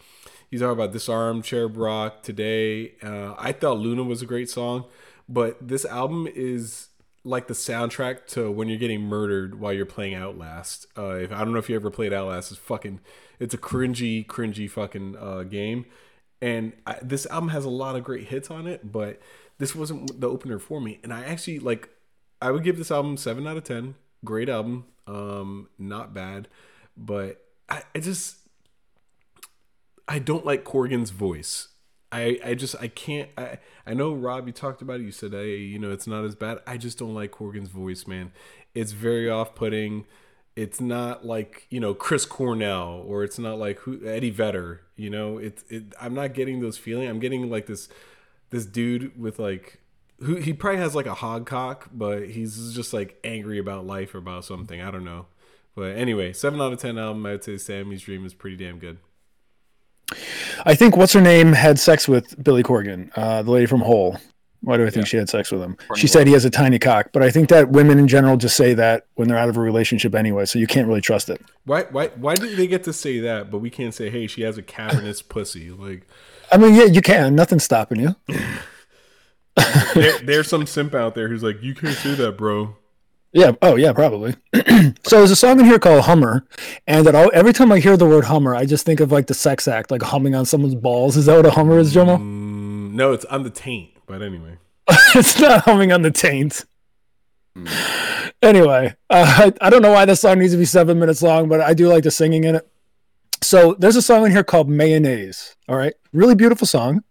you 0.50 0.58
talk 0.58 0.72
about 0.72 0.92
disarm 0.92 1.40
cherub 1.42 1.76
rock 1.76 2.22
today. 2.24 2.94
Uh 3.02 3.34
i 3.38 3.52
thought 3.52 3.78
luna 3.78 4.02
was 4.02 4.22
a 4.22 4.26
great 4.26 4.50
song 4.50 4.84
but 5.28 5.56
this 5.66 5.84
album 5.84 6.26
is 6.34 6.88
like 7.24 7.46
the 7.46 7.54
soundtrack 7.54 8.26
to 8.26 8.50
when 8.50 8.68
you're 8.68 8.78
getting 8.78 9.00
murdered 9.02 9.58
while 9.58 9.72
you're 9.72 9.86
playing 9.86 10.14
outlast. 10.14 10.86
Uh 10.96 11.16
if 11.16 11.32
i 11.32 11.38
don't 11.38 11.52
know 11.52 11.58
if 11.58 11.68
you 11.68 11.76
ever 11.76 11.90
played 11.90 12.12
outlast 12.12 12.52
it's 12.52 12.60
fucking 12.60 13.00
it's 13.40 13.54
a 13.54 13.58
cringy 13.58 14.26
cringy 14.26 14.70
fucking 14.70 15.16
uh 15.16 15.42
game. 15.42 15.86
And 16.42 16.74
I, 16.86 16.98
this 17.00 17.26
album 17.26 17.48
has 17.50 17.64
a 17.64 17.70
lot 17.70 17.96
of 17.96 18.04
great 18.04 18.28
hits 18.28 18.50
on 18.50 18.66
it 18.66 18.92
but 18.92 19.20
this 19.58 19.74
wasn't 19.74 20.20
the 20.20 20.28
opener 20.28 20.58
for 20.58 20.80
me. 20.80 21.00
And 21.02 21.12
i 21.12 21.24
actually 21.24 21.58
like 21.58 21.88
i 22.42 22.50
would 22.50 22.64
give 22.64 22.76
this 22.78 22.90
album 22.90 23.16
7 23.16 23.46
out 23.46 23.56
of 23.56 23.64
10 23.64 23.94
great 24.24 24.48
album. 24.48 24.86
Um, 25.06 25.68
not 25.78 26.14
bad, 26.14 26.48
but 26.96 27.44
I, 27.68 27.82
I 27.94 28.00
just 28.00 28.38
I 30.08 30.18
don't 30.18 30.44
like 30.44 30.64
Corgan's 30.64 31.10
voice. 31.10 31.68
I, 32.14 32.38
I 32.44 32.54
just 32.54 32.76
I 32.80 32.86
can't 32.86 33.28
I 33.36 33.58
I 33.84 33.92
know 33.92 34.14
Rob 34.14 34.46
you 34.46 34.52
talked 34.52 34.82
about 34.82 35.00
it 35.00 35.02
you 35.02 35.10
said 35.10 35.32
hey 35.32 35.56
you 35.56 35.80
know 35.80 35.90
it's 35.90 36.06
not 36.06 36.24
as 36.24 36.36
bad. 36.36 36.60
I 36.64 36.76
just 36.76 36.96
don't 36.96 37.12
like 37.12 37.32
Corgan's 37.32 37.70
voice 37.70 38.06
man. 38.06 38.30
It's 38.72 38.92
very 38.92 39.28
off 39.28 39.56
putting 39.56 40.06
it's 40.54 40.80
not 40.80 41.26
like 41.26 41.66
you 41.70 41.80
know 41.80 41.92
Chris 41.92 42.24
Cornell 42.24 43.02
or 43.04 43.24
it's 43.24 43.38
not 43.38 43.58
like 43.58 43.80
who, 43.80 44.06
Eddie 44.06 44.30
Vedder 44.30 44.82
you 44.94 45.10
know? 45.10 45.38
It's 45.38 45.64
it 45.68 45.92
I'm 46.00 46.14
not 46.14 46.34
getting 46.34 46.60
those 46.60 46.78
feeling 46.78 47.08
I'm 47.08 47.18
getting 47.18 47.50
like 47.50 47.66
this 47.66 47.88
this 48.50 48.64
dude 48.64 49.20
with 49.20 49.40
like 49.40 49.80
who 50.20 50.36
he 50.36 50.52
probably 50.52 50.78
has 50.78 50.94
like 50.94 51.06
a 51.06 51.14
hog 51.14 51.46
cock 51.46 51.90
but 51.92 52.28
he's 52.28 52.74
just 52.74 52.92
like 52.92 53.18
angry 53.24 53.58
about 53.58 53.86
life 53.86 54.14
or 54.14 54.18
about 54.18 54.44
something. 54.44 54.80
I 54.80 54.92
don't 54.92 55.04
know. 55.04 55.26
But 55.74 55.96
anyway 55.96 56.32
seven 56.32 56.60
out 56.60 56.72
of 56.72 56.78
ten 56.78 56.96
album 56.96 57.26
I 57.26 57.32
would 57.32 57.42
say 57.42 57.56
Sammy's 57.56 58.02
Dream 58.02 58.24
is 58.24 58.34
pretty 58.34 58.56
damn 58.56 58.78
good 58.78 58.98
I 60.64 60.74
think 60.74 60.96
what's 60.96 61.12
her 61.12 61.20
name 61.20 61.52
had 61.52 61.78
sex 61.78 62.08
with 62.08 62.42
Billy 62.42 62.62
Corgan, 62.62 63.10
uh, 63.16 63.42
the 63.42 63.50
lady 63.50 63.66
from 63.66 63.80
Hole. 63.80 64.18
Why 64.60 64.78
do 64.78 64.86
I 64.86 64.90
think 64.90 65.06
she 65.06 65.18
had 65.18 65.28
sex 65.28 65.52
with 65.52 65.60
him? 65.60 65.76
she 65.94 66.06
said 66.06 66.26
he 66.26 66.32
has 66.32 66.46
a 66.46 66.50
tiny 66.50 66.78
cock, 66.78 67.10
but 67.12 67.22
I 67.22 67.30
think 67.30 67.50
that 67.50 67.68
women 67.68 67.98
in 67.98 68.08
general 68.08 68.38
just 68.38 68.56
say 68.56 68.72
that 68.72 69.04
when 69.14 69.28
they're 69.28 69.36
out 69.36 69.50
of 69.50 69.58
a 69.58 69.60
relationship 69.60 70.14
anyway, 70.14 70.46
so 70.46 70.58
you 70.58 70.66
can't 70.66 70.88
really 70.88 71.02
trust 71.02 71.28
it. 71.28 71.42
Why 71.66 71.82
why 71.82 72.08
why 72.16 72.34
do 72.34 72.56
they 72.56 72.66
get 72.66 72.82
to 72.84 72.92
say 72.94 73.20
that, 73.20 73.50
but 73.50 73.58
we 73.58 73.68
can't 73.68 73.92
say, 73.92 74.08
hey, 74.08 74.26
she 74.26 74.40
has 74.40 74.56
a 74.56 74.62
cavernous 74.62 75.20
pussy? 75.34 75.70
Like 75.70 76.06
I 76.50 76.56
mean, 76.56 76.74
yeah, 76.74 76.84
you 76.84 77.02
can. 77.02 77.34
Nothing's 77.34 77.64
stopping 77.64 78.00
you. 78.00 78.16
there, 79.94 80.18
there's 80.20 80.48
some 80.48 80.66
simp 80.66 80.94
out 80.94 81.14
there 81.14 81.28
who's 81.28 81.42
like, 81.42 81.62
you 81.62 81.74
can't 81.74 81.96
say 81.96 82.14
that, 82.14 82.38
bro. 82.38 82.76
Yeah. 83.34 83.52
Oh, 83.60 83.74
yeah, 83.74 83.92
probably. 83.92 84.36
so 84.54 85.18
there's 85.18 85.32
a 85.32 85.36
song 85.36 85.58
in 85.58 85.66
here 85.66 85.80
called 85.80 86.04
Hummer, 86.04 86.46
and 86.86 87.04
that 87.04 87.16
all, 87.16 87.30
every 87.34 87.52
time 87.52 87.72
I 87.72 87.80
hear 87.80 87.96
the 87.96 88.06
word 88.06 88.24
Hummer, 88.26 88.54
I 88.54 88.64
just 88.64 88.86
think 88.86 89.00
of 89.00 89.10
like 89.10 89.26
the 89.26 89.34
sex 89.34 89.66
act, 89.66 89.90
like 89.90 90.02
humming 90.02 90.36
on 90.36 90.46
someone's 90.46 90.76
balls. 90.76 91.16
Is 91.16 91.26
that 91.26 91.36
what 91.36 91.44
a 91.44 91.50
Hummer 91.50 91.78
is, 91.78 91.92
Jomo? 91.92 92.18
Mm, 92.18 92.92
no, 92.92 93.12
it's 93.12 93.24
on 93.26 93.42
the 93.42 93.50
taint, 93.50 93.90
but 94.06 94.22
anyway. 94.22 94.56
it's 95.14 95.40
not 95.40 95.62
humming 95.62 95.92
on 95.92 96.02
the 96.02 96.12
taint. 96.12 96.64
Anyway, 98.40 98.94
uh, 99.10 99.50
I, 99.60 99.66
I 99.66 99.70
don't 99.70 99.82
know 99.82 99.92
why 99.92 100.04
this 100.04 100.20
song 100.20 100.38
needs 100.38 100.52
to 100.52 100.58
be 100.58 100.64
seven 100.64 100.98
minutes 100.98 101.22
long, 101.22 101.48
but 101.48 101.60
I 101.60 101.74
do 101.74 101.88
like 101.88 102.04
the 102.04 102.10
singing 102.10 102.44
in 102.44 102.56
it. 102.56 102.68
So 103.42 103.74
there's 103.78 103.96
a 103.96 104.02
song 104.02 104.24
in 104.26 104.32
here 104.32 104.44
called 104.44 104.68
Mayonnaise. 104.68 105.56
All 105.68 105.76
right. 105.76 105.94
Really 106.12 106.34
beautiful 106.34 106.66
song. 106.66 107.04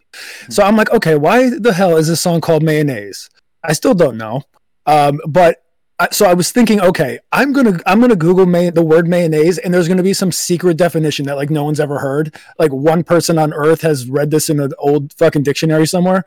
So 0.50 0.64
I'm 0.64 0.76
like, 0.76 0.92
okay, 0.92 1.16
why 1.16 1.50
the 1.50 1.74
hell 1.74 1.98
is 1.98 2.08
this 2.08 2.22
song 2.22 2.40
called 2.42 2.64
Mayonnaise? 2.64 3.30
I 3.64 3.74
still 3.74 3.94
don't 3.94 4.18
know. 4.18 4.44
Um, 4.86 5.20
but 5.28 5.62
so 6.12 6.26
I 6.26 6.34
was 6.34 6.52
thinking, 6.52 6.82
okay, 6.82 7.20
I'm 7.32 7.54
gonna 7.54 7.80
I'm 7.86 8.02
gonna 8.02 8.16
Google 8.16 8.46
may, 8.46 8.70
the 8.70 8.84
word 8.84 9.08
mayonnaise, 9.08 9.58
and 9.58 9.74
there's 9.74 9.88
gonna 9.88 10.04
be 10.04 10.13
some 10.13 10.32
secret 10.32 10.78
definition 10.78 11.26
that 11.26 11.36
like 11.36 11.50
no 11.50 11.63
one's 11.63 11.80
ever 11.80 12.00
heard. 12.00 12.36
Like 12.58 12.72
one 12.72 13.04
person 13.04 13.38
on 13.38 13.54
Earth 13.54 13.82
has 13.82 14.10
read 14.10 14.32
this 14.32 14.50
in 14.50 14.60
an 14.60 14.72
old 14.80 15.13
fucking 15.13 15.44
dictionary 15.44 15.86
somewhere. 15.86 16.26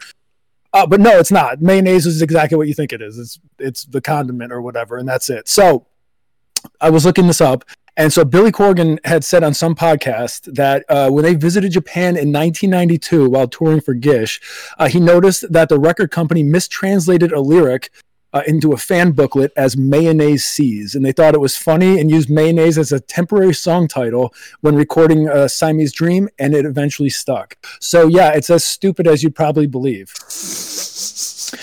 Uh, 0.73 0.87
but 0.87 1.01
no, 1.01 1.19
it's 1.19 1.33
not. 1.33 1.61
Mayonnaise 1.61 2.07
is 2.07 2.23
exactly 2.23 2.57
what 2.57 2.69
you 2.69 2.75
think 2.75 2.93
it 2.93 3.03
is. 3.03 3.19
It's 3.19 3.41
it's 3.59 3.85
the 3.85 4.01
condiment 4.01 4.53
or 4.53 4.62
whatever, 4.62 4.99
and 4.99 5.09
that's 5.09 5.31
it. 5.31 5.49
So 5.49 5.87
I 6.81 6.91
was 6.91 7.05
looking 7.05 7.27
this 7.27 7.41
up, 7.41 7.65
and 7.97 8.12
so 8.12 8.25
Billy 8.25 8.53
Corgan 8.53 8.99
had 9.07 9.25
said 9.25 9.43
on 9.43 9.55
some 9.55 9.75
podcast 9.75 10.55
that 10.55 10.85
uh, 10.89 11.11
when 11.11 11.25
they 11.25 11.35
visited 11.35 11.73
Japan 11.73 12.17
in 12.17 12.31
1992 12.31 13.31
while 13.31 13.49
touring 13.49 13.81
for 13.81 13.95
Gish, 13.95 14.41
uh, 14.79 14.89
he 14.89 15.01
noticed 15.01 15.51
that 15.51 15.69
the 15.69 15.79
record 15.79 16.11
company 16.11 16.43
mistranslated 16.43 17.33
a 17.33 17.41
lyric 17.41 17.91
uh, 18.37 18.42
into 18.46 18.72
a 18.72 18.77
fan 18.77 19.12
booklet 19.12 19.51
as 19.57 19.79
Mayonnaise 19.79 20.44
Seas. 20.44 20.94
And 20.94 21.03
they 21.05 21.12
thought 21.12 21.35
it 21.35 21.40
was 21.40 21.57
funny 21.57 21.99
and 21.99 22.11
used 22.11 22.29
mayonnaise 22.29 22.77
as 22.77 22.92
a 22.92 23.01
temporary 23.01 23.55
song 23.55 23.88
title 23.88 24.35
when 24.61 24.75
recording 24.75 25.27
uh, 25.27 25.49
Siamese 25.49 25.92
Dream, 25.92 26.29
and 26.38 26.55
it 26.55 26.66
eventually 26.66 27.09
stuck. 27.09 27.57
So, 27.81 28.09
yeah, 28.09 28.33
it's 28.33 28.51
as 28.51 28.62
stupid 28.62 29.07
as 29.07 29.22
you'd 29.22 29.35
probably 29.35 29.66
believe. 29.66 30.12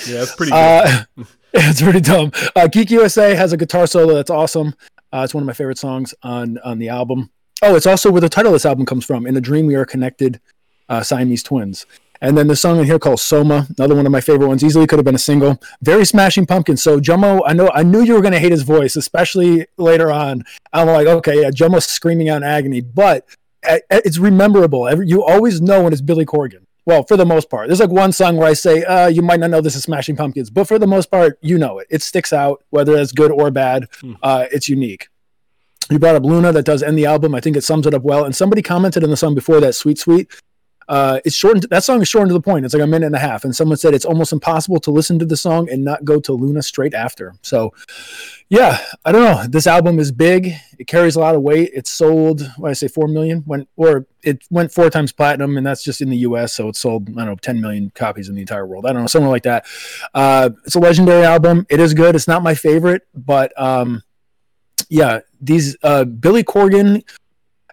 Yeah, 0.08 0.24
it's 0.24 0.36
pretty 0.36 0.52
good. 0.52 0.58
Uh, 0.58 1.04
it's 1.54 1.82
pretty 1.84 2.02
dumb. 2.02 2.32
Uh, 2.56 2.66
Geek 2.66 2.90
USA 2.90 3.36
has 3.36 3.54
a 3.54 3.58
guitar 3.58 3.86
solo 3.86 4.16
that's 4.16 4.32
awesome. 4.32 4.74
Uh, 5.12 5.22
it's 5.24 5.36
one 5.36 5.44
of 5.44 5.48
my 5.48 5.54
favorite 5.54 5.78
songs 5.78 6.16
on 6.24 6.58
on 6.60 6.80
the 6.80 6.90
album. 6.90 7.30
Oh, 7.62 7.76
it's 7.76 7.86
also 7.86 8.10
where 8.10 8.22
the 8.22 8.30
title 8.30 8.50
of 8.50 8.56
this 8.56 8.66
album 8.66 8.88
comes 8.88 9.06
from. 9.06 9.28
In 9.28 9.38
a 9.38 9.42
dream, 9.42 9.68
we 9.68 9.76
are 9.76 9.86
connected. 9.86 10.42
Uh, 10.90 11.04
Siamese 11.04 11.44
twins. 11.44 11.86
And 12.24 12.38
then 12.38 12.48
the 12.48 12.56
song 12.56 12.80
in 12.80 12.86
here 12.86 12.98
called 12.98 13.20
Soma, 13.20 13.68
another 13.78 13.96
one 13.96 14.06
of 14.06 14.12
my 14.14 14.22
favorite 14.22 14.48
ones. 14.48 14.64
Easily 14.64 14.88
could 14.88 14.98
have 14.98 15.06
been 15.06 15.14
a 15.14 15.20
single. 15.20 15.60
Very 15.82 16.06
Smashing 16.06 16.46
Pumpkins. 16.46 16.82
So 16.82 17.02
Jomo, 17.02 17.42
I 17.46 17.52
know 17.52 17.70
I 17.74 17.84
knew 17.84 18.02
you 18.02 18.14
were 18.14 18.22
going 18.22 18.32
to 18.32 18.40
hate 18.40 18.54
his 18.54 18.64
voice, 18.64 18.96
especially 18.96 19.68
later 19.78 20.10
on. 20.10 20.46
I'm 20.72 20.88
like, 20.88 21.06
okay, 21.06 21.42
yeah, 21.42 21.50
Jomo's 21.52 21.86
screaming 21.86 22.30
out 22.30 22.38
in 22.38 22.44
agony, 22.44 22.80
but 22.80 23.28
uh, 23.70 23.80
it's 23.90 24.18
rememberable. 24.18 24.90
You 25.04 25.22
always 25.22 25.62
know 25.62 25.84
when 25.84 25.92
it's 25.92 26.02
Billy 26.02 26.26
Corgan. 26.26 26.66
Well, 26.86 27.04
for 27.04 27.18
the 27.18 27.26
most 27.26 27.50
part, 27.50 27.68
there's 27.68 27.82
like 27.82 27.90
one 27.90 28.14
song 28.14 28.38
where 28.38 28.48
I 28.48 28.54
say, 28.54 28.84
uh, 28.84 29.08
you 29.08 29.22
might 29.22 29.42
not 29.42 29.50
know 29.50 29.60
this 29.60 29.76
is 29.76 29.84
Smashing 29.84 30.16
Pumpkins, 30.16 30.50
but 30.50 30.66
for 30.66 30.80
the 30.80 30.88
most 30.88 31.12
part, 31.12 31.38
you 31.42 31.58
know 31.58 31.80
it. 31.80 31.88
It 31.90 32.02
sticks 32.02 32.32
out, 32.32 32.64
whether 32.70 32.98
it's 32.98 33.12
good 33.12 33.32
or 33.32 33.52
bad. 33.52 33.90
Uh, 34.22 34.46
it's 34.52 34.70
unique. 34.70 35.08
You 35.90 36.00
brought 36.00 36.16
up 36.16 36.24
Luna 36.24 36.54
that 36.54 36.64
does 36.64 36.82
end 36.82 36.98
the 36.98 37.06
album. 37.06 37.36
I 37.36 37.42
think 37.42 37.58
it 37.58 37.64
sums 37.64 37.86
it 37.86 37.94
up 37.94 38.04
well. 38.04 38.24
And 38.24 38.34
somebody 38.34 38.62
commented 38.62 39.04
on 39.04 39.10
the 39.10 39.18
song 39.18 39.36
before 39.36 39.60
that, 39.60 39.76
Sweet 39.76 40.00
Sweet. 40.00 40.32
Uh, 40.88 41.20
it's 41.26 41.36
shortened. 41.36 41.64
That 41.70 41.84
song 41.84 42.02
is 42.02 42.08
shortened 42.08 42.30
to 42.30 42.34
the 42.34 42.42
point. 42.42 42.66
It's 42.66 42.74
like 42.74 42.84
a 42.84 42.88
minute 42.88 43.08
and 43.08 43.16
a 43.16 43.20
half. 43.20 43.44
And 43.44 43.56
someone 43.56 43.78
said 43.78 43.94
it's 43.94 44.06
almost 44.06 44.32
impossible 44.32 44.80
to 44.82 44.92
listen 44.92 45.20
to 45.20 45.26
the 45.26 45.38
song 45.38 45.70
and 45.70 45.84
not 45.84 46.06
go 46.06 46.20
to 46.20 46.34
Luna 46.34 46.62
straight 46.62 46.94
after. 46.94 47.36
So, 47.42 47.74
yeah, 48.50 48.80
I 49.06 49.12
don't 49.12 49.24
know. 49.24 49.48
This 49.48 49.68
album 49.68 50.00
is 50.00 50.12
big. 50.12 50.54
It 50.78 50.88
carries 50.88 51.16
a 51.16 51.20
lot 51.20 51.36
of 51.36 51.42
weight. 51.42 51.72
It 51.74 51.88
sold, 51.88 52.50
I 52.64 52.74
say, 52.74 52.88
four 52.88 53.08
million? 53.08 53.44
Went 53.46 53.68
or 53.76 54.06
it 54.22 54.44
went 54.50 54.72
four 54.72 54.90
times 54.90 55.12
platinum, 55.12 55.58
and 55.58 55.66
that's 55.66 55.84
just 55.84 56.02
in 56.02 56.10
the 56.10 56.18
U.S. 56.18 56.54
So 56.54 56.70
it 56.70 56.76
sold, 56.76 57.10
I 57.10 57.14
don't 57.14 57.26
know, 57.26 57.36
ten 57.36 57.62
million 57.62 57.92
copies 57.96 58.30
in 58.30 58.36
the 58.36 58.42
entire 58.42 58.66
world. 58.66 58.86
I 58.86 58.94
don't 58.94 59.02
know, 59.02 59.08
something 59.08 59.30
like 59.30 59.44
that. 59.44 59.66
Uh, 60.14 60.52
it's 60.66 60.76
a 60.76 60.80
legendary 60.80 61.24
album. 61.24 61.66
It 61.70 61.80
is 61.80 61.94
good. 61.94 62.16
It's 62.16 62.28
not 62.28 62.44
my 62.44 62.56
favorite, 62.56 63.08
but 63.14 63.60
um, 63.60 64.04
yeah, 64.90 65.22
these 65.42 65.76
uh, 65.84 66.06
Billy 66.06 66.44
Corgan 66.44 67.04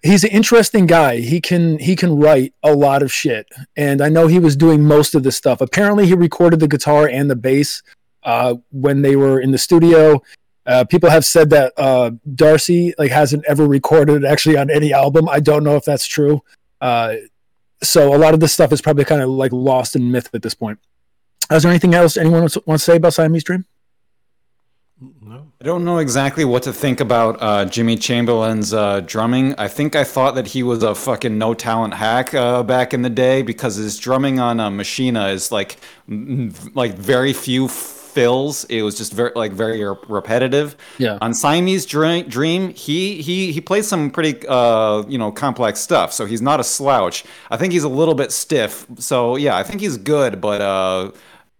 he's 0.02 0.24
an 0.24 0.30
interesting 0.30 0.86
guy. 0.86 1.18
He 1.20 1.40
can 1.40 1.78
he 1.78 1.96
can 1.96 2.16
write 2.18 2.54
a 2.62 2.74
lot 2.74 3.02
of 3.02 3.12
shit, 3.12 3.48
and 3.76 4.00
I 4.00 4.08
know 4.08 4.26
he 4.26 4.38
was 4.38 4.56
doing 4.56 4.84
most 4.84 5.14
of 5.14 5.22
this 5.22 5.36
stuff. 5.36 5.60
Apparently, 5.60 6.06
he 6.06 6.14
recorded 6.14 6.60
the 6.60 6.68
guitar 6.68 7.06
and 7.06 7.30
the 7.30 7.36
bass 7.36 7.82
uh, 8.22 8.54
when 8.70 9.02
they 9.02 9.16
were 9.16 9.40
in 9.40 9.50
the 9.50 9.58
studio. 9.58 10.22
Uh, 10.66 10.84
people 10.84 11.10
have 11.10 11.24
said 11.24 11.50
that 11.50 11.72
uh, 11.76 12.10
Darcy 12.34 12.94
like 12.98 13.10
hasn't 13.10 13.44
ever 13.48 13.66
recorded 13.66 14.24
actually 14.24 14.56
on 14.56 14.70
any 14.70 14.92
album. 14.92 15.28
I 15.28 15.40
don't 15.40 15.64
know 15.64 15.76
if 15.76 15.84
that's 15.84 16.06
true. 16.06 16.42
Uh, 16.80 17.16
so 17.82 18.14
a 18.14 18.18
lot 18.18 18.34
of 18.34 18.40
this 18.40 18.52
stuff 18.52 18.72
is 18.72 18.82
probably 18.82 19.04
kind 19.04 19.22
of 19.22 19.30
like 19.30 19.52
lost 19.52 19.96
in 19.96 20.10
myth 20.10 20.28
at 20.34 20.42
this 20.42 20.54
point. 20.54 20.78
Is 21.50 21.62
there 21.62 21.70
anything 21.70 21.94
else 21.94 22.16
anyone 22.16 22.42
wants 22.42 22.54
to 22.54 22.78
say 22.78 22.96
about 22.96 23.14
Siamese 23.14 23.42
Dream? 23.42 23.64
I 25.62 25.66
don't 25.66 25.84
know 25.84 25.98
exactly 25.98 26.46
what 26.46 26.62
to 26.62 26.72
think 26.72 27.00
about 27.00 27.36
uh, 27.42 27.66
Jimmy 27.66 27.96
Chamberlin's 27.96 28.72
uh, 28.72 29.00
drumming. 29.00 29.54
I 29.58 29.68
think 29.68 29.94
I 29.94 30.04
thought 30.04 30.34
that 30.36 30.46
he 30.46 30.62
was 30.62 30.82
a 30.82 30.94
fucking 30.94 31.36
no 31.36 31.52
talent 31.52 31.92
hack 31.92 32.32
uh, 32.32 32.62
back 32.62 32.94
in 32.94 33.02
the 33.02 33.10
day 33.10 33.42
because 33.42 33.76
his 33.76 33.98
drumming 33.98 34.40
on 34.40 34.58
uh, 34.58 34.70
Machina 34.70 35.28
is 35.28 35.52
like 35.52 35.76
m- 36.08 36.54
like 36.72 36.94
very 36.94 37.34
few 37.34 37.68
fills. 37.68 38.64
It 38.64 38.80
was 38.80 38.96
just 38.96 39.12
very 39.12 39.32
like 39.34 39.52
very 39.52 39.84
re- 39.84 39.96
repetitive. 40.08 40.76
Yeah. 40.96 41.18
On 41.20 41.34
Siamese 41.34 41.84
Dream, 41.84 42.70
he 42.70 43.20
he 43.20 43.52
he 43.52 43.60
plays 43.60 43.86
some 43.86 44.10
pretty 44.10 44.42
uh 44.48 45.04
you 45.08 45.18
know 45.18 45.30
complex 45.30 45.78
stuff. 45.78 46.14
So 46.14 46.24
he's 46.24 46.40
not 46.40 46.60
a 46.60 46.64
slouch. 46.64 47.22
I 47.50 47.58
think 47.58 47.74
he's 47.74 47.84
a 47.84 47.88
little 47.88 48.14
bit 48.14 48.32
stiff. 48.32 48.86
So 48.98 49.36
yeah, 49.36 49.58
I 49.58 49.62
think 49.62 49.82
he's 49.82 49.98
good, 49.98 50.40
but 50.40 50.62
uh 50.62 51.10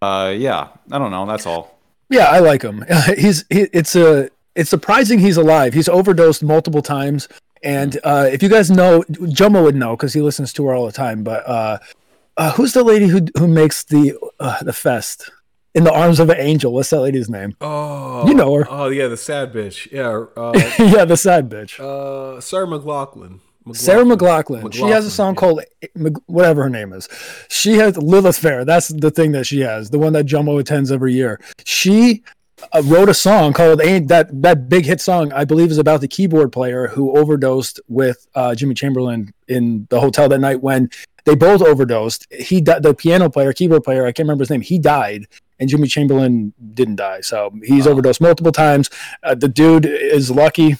uh 0.01 0.33
yeah, 0.35 0.69
I 0.91 0.97
don't 0.97 1.11
know. 1.11 1.27
That's 1.27 1.45
all. 1.45 1.77
Yeah, 2.11 2.25
I 2.25 2.39
like 2.39 2.61
him. 2.61 2.85
He's 3.17 3.45
he, 3.49 3.61
it's 3.73 3.95
a 3.95 4.29
it's 4.55 4.69
surprising 4.69 5.17
he's 5.19 5.37
alive. 5.37 5.73
He's 5.73 5.87
overdosed 5.87 6.43
multiple 6.43 6.81
times, 6.81 7.27
and 7.63 7.97
uh, 8.03 8.27
if 8.31 8.43
you 8.43 8.49
guys 8.49 8.69
know, 8.69 9.01
Jomo 9.09 9.63
would 9.63 9.75
know 9.75 9.95
because 9.95 10.13
he 10.13 10.21
listens 10.21 10.51
to 10.53 10.65
her 10.67 10.73
all 10.75 10.85
the 10.85 10.91
time. 10.91 11.23
But 11.23 11.47
uh, 11.47 11.77
uh, 12.37 12.51
who's 12.51 12.73
the 12.73 12.83
lady 12.83 13.07
who 13.07 13.25
who 13.37 13.47
makes 13.47 13.83
the 13.85 14.17
uh, 14.41 14.61
the 14.61 14.73
fest 14.73 15.31
in 15.73 15.85
the 15.85 15.93
arms 15.93 16.19
of 16.19 16.29
an 16.29 16.37
angel? 16.37 16.73
What's 16.73 16.89
that 16.89 16.99
lady's 16.99 17.29
name? 17.29 17.55
Oh, 17.61 18.27
You 18.27 18.33
know 18.33 18.53
her. 18.55 18.67
Oh 18.69 18.89
yeah, 18.89 19.07
the 19.07 19.15
sad 19.17 19.53
bitch. 19.53 19.89
Yeah, 19.89 20.25
uh, 20.35 20.51
yeah, 20.93 21.05
the 21.05 21.15
sad 21.17 21.49
bitch. 21.49 21.79
uh, 21.79 22.41
Sarah 22.41 22.67
McLachlan. 22.67 23.39
Sarah 23.73 24.03
McLachlan. 24.03 24.73
She 24.73 24.81
has 24.83 25.05
a 25.05 25.11
song 25.11 25.33
yeah. 25.33 25.39
called 25.39 25.61
whatever 26.25 26.63
her 26.63 26.69
name 26.69 26.93
is. 26.93 27.07
She 27.49 27.73
has 27.73 27.97
Lilith 27.97 28.37
Fair. 28.37 28.65
That's 28.65 28.87
the 28.87 29.11
thing 29.11 29.31
that 29.33 29.45
she 29.45 29.59
has. 29.61 29.89
The 29.89 29.99
one 29.99 30.13
that 30.13 30.25
Jumbo 30.25 30.57
attends 30.57 30.91
every 30.91 31.13
year. 31.13 31.39
She 31.63 32.23
uh, 32.73 32.81
wrote 32.85 33.09
a 33.09 33.13
song 33.13 33.53
called 33.53 33.81
"Ain't 33.81 34.07
That 34.07 34.41
That 34.41 34.67
big 34.69 34.85
hit 34.85 35.01
song." 35.01 35.31
I 35.33 35.45
believe 35.45 35.71
is 35.71 35.77
about 35.77 36.01
the 36.01 36.07
keyboard 36.07 36.51
player 36.51 36.87
who 36.87 37.17
overdosed 37.17 37.79
with 37.87 38.27
uh, 38.35 38.55
Jimmy 38.55 38.73
Chamberlin 38.73 39.33
in 39.47 39.87
the 39.89 39.99
hotel 39.99 40.27
that 40.29 40.39
night 40.39 40.61
when 40.61 40.89
they 41.25 41.35
both 41.35 41.61
overdosed. 41.61 42.25
He 42.31 42.61
di- 42.61 42.79
the 42.79 42.93
piano 42.93 43.29
player, 43.29 43.53
keyboard 43.53 43.83
player. 43.83 44.05
I 44.05 44.11
can't 44.11 44.25
remember 44.25 44.41
his 44.41 44.49
name. 44.49 44.61
He 44.61 44.79
died. 44.79 45.27
and 45.59 45.69
Jimmy 45.69 45.87
Chamberlin 45.87 46.53
didn't 46.73 46.95
die. 46.95 47.21
So 47.21 47.53
he's 47.63 47.85
overdosed 47.85 48.19
multiple 48.19 48.51
times. 48.51 48.89
Uh, 49.21 49.35
the 49.35 49.47
dude 49.47 49.85
is 49.85 50.31
lucky. 50.31 50.77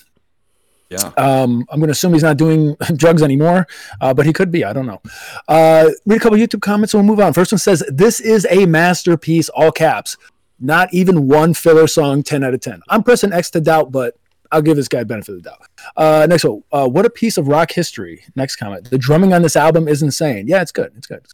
Yeah. 0.92 1.08
Um, 1.16 1.66
I'm 1.70 1.80
going 1.80 1.88
to 1.88 1.94
assume 1.94 2.12
he's 2.12 2.22
not 2.22 2.36
doing 2.36 2.76
drugs 2.98 3.24
anymore, 3.24 3.66
uh, 4.02 4.14
but 4.14 4.26
he 4.26 4.34
could 4.34 4.52
be. 4.52 4.66
I 4.66 4.74
don't 4.74 4.86
know. 4.86 5.02
Uh, 5.48 5.90
read 6.06 6.18
a 6.18 6.20
couple 6.20 6.38
YouTube 6.38 6.62
comments 6.62 6.94
and 6.94 7.02
we'll 7.02 7.16
move 7.16 7.24
on. 7.24 7.32
First 7.32 7.54
one 7.54 7.60
says, 7.60 7.82
This 7.88 8.20
is 8.20 8.46
a 8.50 8.66
masterpiece, 8.66 9.48
all 9.50 9.72
caps. 9.72 10.18
Not 10.60 10.94
even 10.94 11.28
one 11.28 11.54
filler 11.54 11.88
song, 11.88 12.24
10 12.24 12.44
out 12.44 12.54
of 12.54 12.60
10. 12.60 12.82
I'm 12.90 13.04
pressing 13.04 13.32
X 13.32 13.50
to 13.52 13.62
doubt, 13.62 13.94
but 13.94 14.18
I'll 14.52 14.62
give 14.62 14.76
this 14.76 14.90
guy 14.90 15.06
benefit 15.06 15.36
of 15.36 15.44
the 15.44 15.50
doubt. 15.50 15.62
Uh, 15.96 16.28
next 16.30 16.44
one, 16.44 16.62
uh, 16.74 16.88
what 16.88 17.06
a 17.06 17.10
piece 17.10 17.38
of 17.38 17.48
rock 17.48 17.72
history. 17.72 18.26
Next 18.36 18.58
comment. 18.58 18.90
The 18.90 18.98
drumming 18.98 19.34
on 19.34 19.44
this 19.44 19.56
album 19.56 19.88
is 19.88 20.04
insane. 20.04 20.48
Yeah, 20.48 20.62
it's 20.62 20.74
good. 20.74 20.92
It's 20.98 21.08
good. 21.08 21.26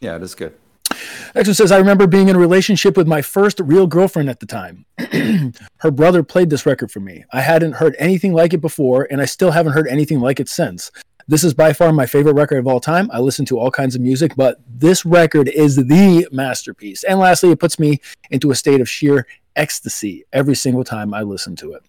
Yeah, 0.00 0.16
it 0.16 0.22
is 0.22 0.34
good. 0.34 0.54
Next 1.34 1.48
one 1.48 1.54
says, 1.54 1.72
I 1.72 1.78
remember 1.78 2.06
being 2.06 2.28
in 2.28 2.36
a 2.36 2.38
relationship 2.38 2.96
with 2.96 3.06
my 3.06 3.22
first 3.22 3.60
real 3.60 3.86
girlfriend 3.86 4.30
at 4.30 4.40
the 4.40 4.46
time. 4.46 4.86
Her 5.78 5.90
brother 5.90 6.22
played 6.22 6.50
this 6.50 6.66
record 6.66 6.90
for 6.90 7.00
me. 7.00 7.24
I 7.32 7.40
hadn't 7.40 7.72
heard 7.72 7.96
anything 7.98 8.32
like 8.32 8.52
it 8.52 8.60
before, 8.60 9.08
and 9.10 9.20
I 9.20 9.24
still 9.24 9.50
haven't 9.50 9.72
heard 9.72 9.88
anything 9.88 10.20
like 10.20 10.40
it 10.40 10.48
since. 10.48 10.90
This 11.26 11.42
is 11.42 11.54
by 11.54 11.72
far 11.72 11.92
my 11.92 12.06
favorite 12.06 12.34
record 12.34 12.58
of 12.58 12.66
all 12.66 12.80
time. 12.80 13.10
I 13.12 13.18
listen 13.18 13.46
to 13.46 13.58
all 13.58 13.70
kinds 13.70 13.94
of 13.94 14.02
music, 14.02 14.36
but 14.36 14.60
this 14.68 15.06
record 15.06 15.48
is 15.48 15.76
the 15.76 16.28
masterpiece. 16.30 17.02
And 17.02 17.18
lastly, 17.18 17.50
it 17.50 17.60
puts 17.60 17.78
me 17.78 18.00
into 18.30 18.50
a 18.50 18.54
state 18.54 18.80
of 18.80 18.88
sheer 18.88 19.26
ecstasy 19.56 20.24
every 20.32 20.54
single 20.54 20.84
time 20.84 21.14
I 21.14 21.22
listen 21.22 21.56
to 21.56 21.72
it. 21.72 21.82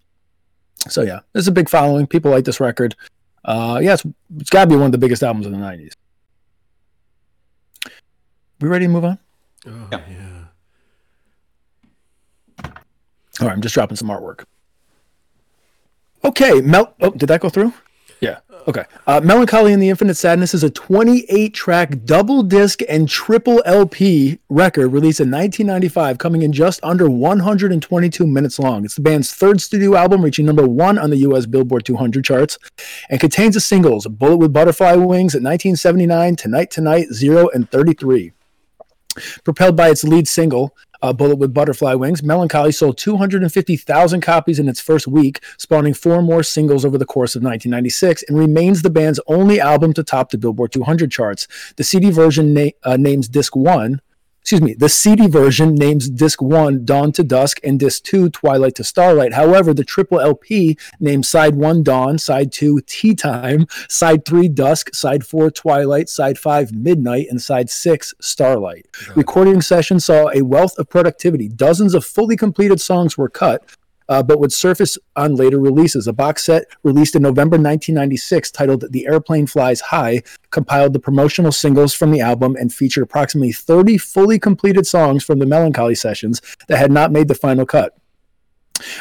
So 0.87 1.01
yeah, 1.01 1.21
there's 1.33 1.47
a 1.47 1.51
big 1.51 1.69
following. 1.69 2.07
People 2.07 2.31
like 2.31 2.45
this 2.45 2.59
record. 2.59 2.95
Uh, 3.43 3.79
yeah, 3.81 3.93
it's, 3.93 4.05
it's 4.37 4.49
got 4.49 4.65
to 4.65 4.69
be 4.69 4.75
one 4.75 4.85
of 4.85 4.91
the 4.91 4.97
biggest 4.97 5.23
albums 5.23 5.45
of 5.45 5.51
the 5.51 5.57
'90s. 5.57 5.93
We 8.61 8.67
ready 8.69 8.85
to 8.85 8.91
move 8.91 9.05
on? 9.05 9.19
Oh, 9.67 9.87
Yeah. 9.91 10.01
yeah. 10.09 10.31
All 13.41 13.47
right, 13.47 13.53
I'm 13.53 13.61
just 13.61 13.73
dropping 13.75 13.97
some 13.97 14.07
artwork. 14.07 14.45
Okay, 16.23 16.61
Mel. 16.61 16.93
Oh, 17.01 17.11
did 17.11 17.27
that 17.27 17.41
go 17.41 17.49
through? 17.49 17.73
Yeah. 18.21 18.39
Okay. 18.67 18.85
Uh, 19.05 19.19
Mellon 19.21 19.45
Collie 19.45 19.73
and 19.73 19.83
the 19.83 19.89
Infinite 19.89 20.15
Sadness 20.15 20.53
is 20.53 20.63
a 20.63 20.69
28 20.69 21.53
track 21.53 22.05
double 22.05 22.41
disc 22.43 22.79
and 22.87 23.07
triple 23.09 23.61
LP 23.65 24.39
record 24.49 24.87
released 24.87 25.19
in 25.19 25.29
1995, 25.29 26.17
coming 26.17 26.41
in 26.41 26.53
just 26.53 26.79
under 26.81 27.09
122 27.09 28.25
minutes 28.25 28.57
long. 28.57 28.85
It's 28.85 28.95
the 28.95 29.01
band's 29.01 29.33
third 29.33 29.59
studio 29.61 29.95
album, 29.95 30.23
reaching 30.23 30.45
number 30.45 30.65
one 30.67 30.97
on 30.97 31.09
the 31.09 31.17
US 31.17 31.45
Billboard 31.45 31.83
200 31.85 32.23
charts, 32.23 32.57
and 33.09 33.19
contains 33.19 33.53
the 33.55 33.59
singles 33.61 34.07
Bullet 34.07 34.37
with 34.37 34.53
Butterfly 34.53 34.93
Wings 34.95 35.35
at 35.35 35.43
1979, 35.43 36.37
Tonight 36.37 36.71
Tonight, 36.71 37.07
Zero, 37.11 37.49
and 37.53 37.69
33. 37.69 38.31
Propelled 39.43 39.75
by 39.75 39.89
its 39.89 40.03
lead 40.03 40.27
single, 40.27 40.75
Bullet 41.13 41.35
with 41.37 41.53
Butterfly 41.53 41.93
Wings, 41.93 42.23
Mellon 42.23 42.47
Collie 42.47 42.71
sold 42.71 42.97
250,000 42.97 44.21
copies 44.21 44.59
in 44.59 44.67
its 44.67 44.81
first 44.81 45.07
week, 45.07 45.43
spawning 45.57 45.93
four 45.93 46.21
more 46.21 46.43
singles 46.43 46.85
over 46.85 46.97
the 46.97 47.05
course 47.05 47.35
of 47.35 47.43
1996, 47.43 48.23
and 48.27 48.37
remains 48.37 48.81
the 48.81 48.89
band's 48.89 49.19
only 49.27 49.59
album 49.59 49.93
to 49.93 50.03
top 50.03 50.31
the 50.31 50.37
Billboard 50.37 50.71
200 50.71 51.11
charts. 51.11 51.47
The 51.77 51.83
CD 51.83 52.09
version 52.11 52.53
na- 52.53 52.69
uh, 52.83 52.97
names 52.97 53.27
Disc 53.27 53.55
1. 53.55 54.01
Excuse 54.45 54.61
me, 54.61 54.75
the 54.75 54.89
CD 54.89 55.25
version 55.25 55.73
names 55.73 56.07
Disc 56.07 56.39
1 56.39 56.85
Dawn 56.85 57.11
to 57.13 57.23
Dusk 57.23 57.59
and 57.63 57.79
Disc 57.79 58.03
2 58.03 58.29
Twilight 58.29 58.75
to 58.75 58.83
Starlight. 58.83 59.33
However, 59.33 59.73
the 59.73 59.83
triple 59.83 60.19
LP 60.19 60.77
names 60.99 61.27
Side 61.27 61.55
1 61.55 61.81
Dawn, 61.81 62.19
Side 62.19 62.51
2 62.51 62.81
Tea 62.85 63.15
Time, 63.15 63.65
Side 63.89 64.23
3 64.23 64.47
Dusk, 64.49 64.93
Side 64.93 65.25
4 65.25 65.49
Twilight, 65.49 66.09
Side 66.09 66.37
5 66.37 66.73
Midnight, 66.73 67.25
and 67.27 67.41
Side 67.41 67.71
6 67.71 68.13
Starlight. 68.21 68.85
Recording 69.15 69.63
sessions 69.63 70.05
saw 70.05 70.29
a 70.31 70.43
wealth 70.43 70.77
of 70.77 70.89
productivity. 70.89 71.47
Dozens 71.47 71.95
of 71.95 72.05
fully 72.05 72.37
completed 72.37 72.79
songs 72.79 73.17
were 73.17 73.29
cut, 73.29 73.67
uh, 74.09 74.23
but 74.23 74.39
would 74.39 74.53
surface 74.53 74.97
on 75.15 75.35
later 75.35 75.59
releases. 75.59 76.07
A 76.07 76.13
box 76.13 76.43
set 76.43 76.65
released 76.83 77.15
in 77.15 77.21
November 77.21 77.55
1996 77.55 78.51
titled 78.51 78.85
The 78.91 79.07
Airplane 79.07 79.47
Flies 79.47 79.81
High 79.81 80.23
compiled 80.51 80.93
the 80.93 80.99
promotional 80.99 81.51
singles 81.51 81.93
from 81.93 82.11
the 82.11 82.21
album 82.21 82.55
and 82.55 82.73
featured 82.73 83.03
approximately 83.03 83.51
30 83.51 83.97
fully 83.97 84.39
completed 84.39 84.87
songs 84.87 85.23
from 85.23 85.39
the 85.39 85.45
Mellon 85.45 85.73
Collie 85.73 85.95
sessions 85.95 86.41
that 86.67 86.77
had 86.77 86.91
not 86.91 87.11
made 87.11 87.27
the 87.27 87.35
final 87.35 87.65
cut. 87.65 87.97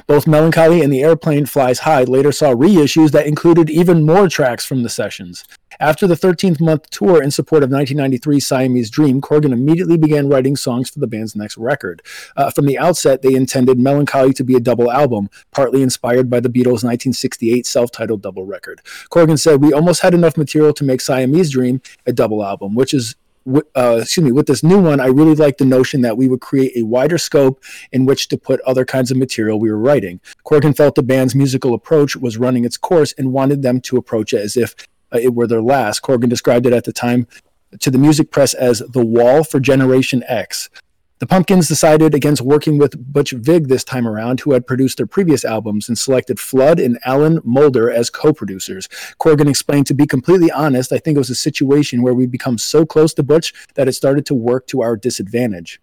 Both 0.07 0.27
Mellon 0.27 0.53
Collie 0.53 0.83
and 0.83 0.93
The 0.93 1.03
Airplane 1.03 1.47
Flies 1.47 1.81
High 1.81 2.05
later 2.05 2.33
saw 2.33 2.53
reissues 2.53 3.11
that 3.11 3.27
included 3.27 3.71
even 3.71 4.05
more 4.05 4.29
tracks 4.29 4.65
from 4.65 4.83
the 4.83 4.89
sessions. 4.89 5.45
After 5.81 6.07
the 6.07 6.15
13th 6.15 6.61
month 6.61 6.89
tour 6.91 7.23
in 7.23 7.31
support 7.31 7.63
of 7.63 7.71
1993 7.71 8.41
Siamese 8.41 8.91
Dream, 8.91 9.21
Corgan 9.21 9.53
immediately 9.53 9.97
began 9.97 10.29
writing 10.29 10.57
songs 10.57 10.89
for 10.89 11.01
the 11.01 11.07
band's 11.07 11.35
next 11.35 11.57
record. 11.59 12.03
Uh, 12.37 12.51
from 12.51 12.67
the 12.67 12.79
outset, 12.79 13.23
they 13.23 13.35
intended 13.35 13.79
Mellon 13.79 14.07
Collie 14.07 14.33
to 14.35 14.45
be 14.45 14.55
a 14.55 14.61
double 14.61 14.91
album, 14.91 15.29
partly 15.51 15.83
inspired 15.83 16.31
by 16.31 16.41
the 16.41 16.49
Beatles' 16.49 16.85
1968 16.85 17.67
self 17.67 17.91
titled 17.91 18.23
double 18.23 18.47
record. 18.47 18.81
Corgan 19.11 19.39
said, 19.39 19.61
We 19.61 19.73
almost 19.73 20.03
had 20.03 20.15
enough 20.15 20.37
material 20.37 20.73
to 20.75 20.85
make 20.85 21.01
Siamese 21.01 21.51
Dream 21.51 21.83
a 22.07 22.13
double 22.13 22.45
album, 22.45 22.75
which 22.75 22.95
is 22.95 23.17
uh, 23.47 23.99
excuse 24.03 24.25
me, 24.25 24.33
with 24.33 24.47
this 24.47 24.63
new 24.63 24.81
one, 24.81 25.01
I 25.01 25.07
really 25.07 25.35
like 25.35 25.59
the 25.59 25.65
notion 25.65 26.01
that 26.03 26.17
we 26.17 26.29
would 26.29 26.41
create 26.41 26.73
a 26.77 26.83
wider 26.83 27.19
scope 27.19 27.63
in 27.93 28.07
which 28.07 28.29
to 28.29 28.39
put 28.39 28.61
other 28.63 28.85
kinds 28.85 29.11
of 29.11 29.17
material 29.17 29.59
we 29.59 29.71
were 29.71 29.79
writing. 29.79 30.21
Corgan 30.47 30.77
felt 30.77 30.95
the 30.95 31.03
band's 31.03 31.35
musical 31.35 31.75
approach 31.75 32.17
was 32.17 32.39
running 32.39 32.65
its 32.65 32.77
course 32.77 33.13
and 33.19 33.33
wanted 33.33 33.63
them 33.63 33.81
to 33.83 33.97
approach 33.97 34.33
it 34.33 34.41
as 34.41 34.57
if 34.57 34.75
uh, 35.13 35.19
it 35.19 35.35
were 35.35 35.47
their 35.47 35.63
last. 35.63 36.03
Corgan 36.03 36.29
described 36.29 36.67
it 36.67 36.73
at 36.73 36.85
the 36.85 36.93
time 36.93 37.27
to 37.81 37.91
the 37.91 37.99
music 37.99 38.31
press 38.31 38.55
as 38.55 38.81
the 38.81 39.05
wall 39.05 39.45
for 39.45 39.61
Generation 39.61 40.23
X. 40.29 40.71
The 41.21 41.29
Pumpkins 41.29 41.69
decided 41.69 42.13
against 42.13 42.43
working 42.43 42.77
with 42.77 43.13
Butch 43.13 43.31
Vig 43.31 43.69
this 43.69 43.85
time 43.85 44.07
around, 44.07 44.41
who 44.41 44.53
had 44.53 44.67
produced 44.67 44.97
their 44.97 45.07
previous 45.07 45.45
albums, 45.45 45.89
and 45.89 45.97
selected 45.97 46.41
Flood 46.41 46.81
and 46.81 46.99
Alan 47.05 47.41
Moulder 47.45 47.89
as 47.89 48.11
co 48.11 48.33
producers. 48.33 48.89
Corgan 49.21 49.49
explained, 49.49 49.87
To 49.87 49.95
be 49.95 50.07
completely 50.07 50.51
honest, 50.51 50.93
I 50.93 50.99
think 50.99 51.15
it 51.15 51.19
was 51.19 51.31
a 51.31 51.37
situation 51.37 52.03
where 52.03 52.15
we 52.15 52.27
become 52.27 52.59
so 52.59 52.85
close 52.85 53.15
to 53.15 53.23
Butch 53.23 53.55
that 53.75 53.87
it 53.87 53.93
started 53.93 54.27
to 54.27 54.35
work 54.35 54.67
to 54.69 54.83
our 54.83 54.97
disadvantage. 54.97 55.81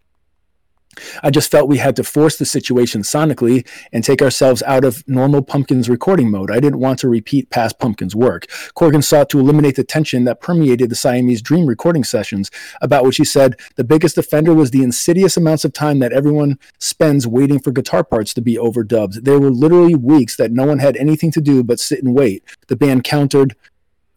I 1.23 1.29
just 1.29 1.51
felt 1.51 1.69
we 1.69 1.77
had 1.77 1.95
to 1.95 2.03
force 2.03 2.37
the 2.37 2.45
situation 2.45 3.01
sonically 3.01 3.67
and 3.91 4.03
take 4.03 4.21
ourselves 4.21 4.61
out 4.63 4.83
of 4.83 5.07
normal 5.07 5.41
Pumpkins 5.41 5.89
recording 5.89 6.29
mode. 6.29 6.51
I 6.51 6.59
didn't 6.59 6.79
want 6.79 6.99
to 6.99 7.09
repeat 7.09 7.49
past 7.49 7.79
Pumpkins 7.79 8.15
work. 8.15 8.47
Corgan 8.75 9.03
sought 9.03 9.29
to 9.29 9.39
eliminate 9.39 9.75
the 9.75 9.83
tension 9.83 10.25
that 10.25 10.41
permeated 10.41 10.89
the 10.89 10.95
Siamese 10.95 11.41
Dream 11.41 11.65
recording 11.65 12.03
sessions, 12.03 12.51
about 12.81 13.05
which 13.05 13.17
he 13.17 13.25
said 13.25 13.59
the 13.75 13.83
biggest 13.83 14.17
offender 14.17 14.53
was 14.53 14.71
the 14.71 14.83
insidious 14.83 15.37
amounts 15.37 15.65
of 15.65 15.73
time 15.73 15.99
that 15.99 16.13
everyone 16.13 16.59
spends 16.79 17.27
waiting 17.27 17.59
for 17.59 17.71
guitar 17.71 18.03
parts 18.03 18.33
to 18.33 18.41
be 18.41 18.57
overdubbed. 18.57 19.23
There 19.23 19.39
were 19.39 19.51
literally 19.51 19.95
weeks 19.95 20.35
that 20.37 20.51
no 20.51 20.65
one 20.65 20.79
had 20.79 20.97
anything 20.97 21.31
to 21.31 21.41
do 21.41 21.63
but 21.63 21.79
sit 21.79 22.03
and 22.03 22.13
wait. 22.15 22.43
The 22.67 22.75
band 22.75 23.03
countered 23.03 23.55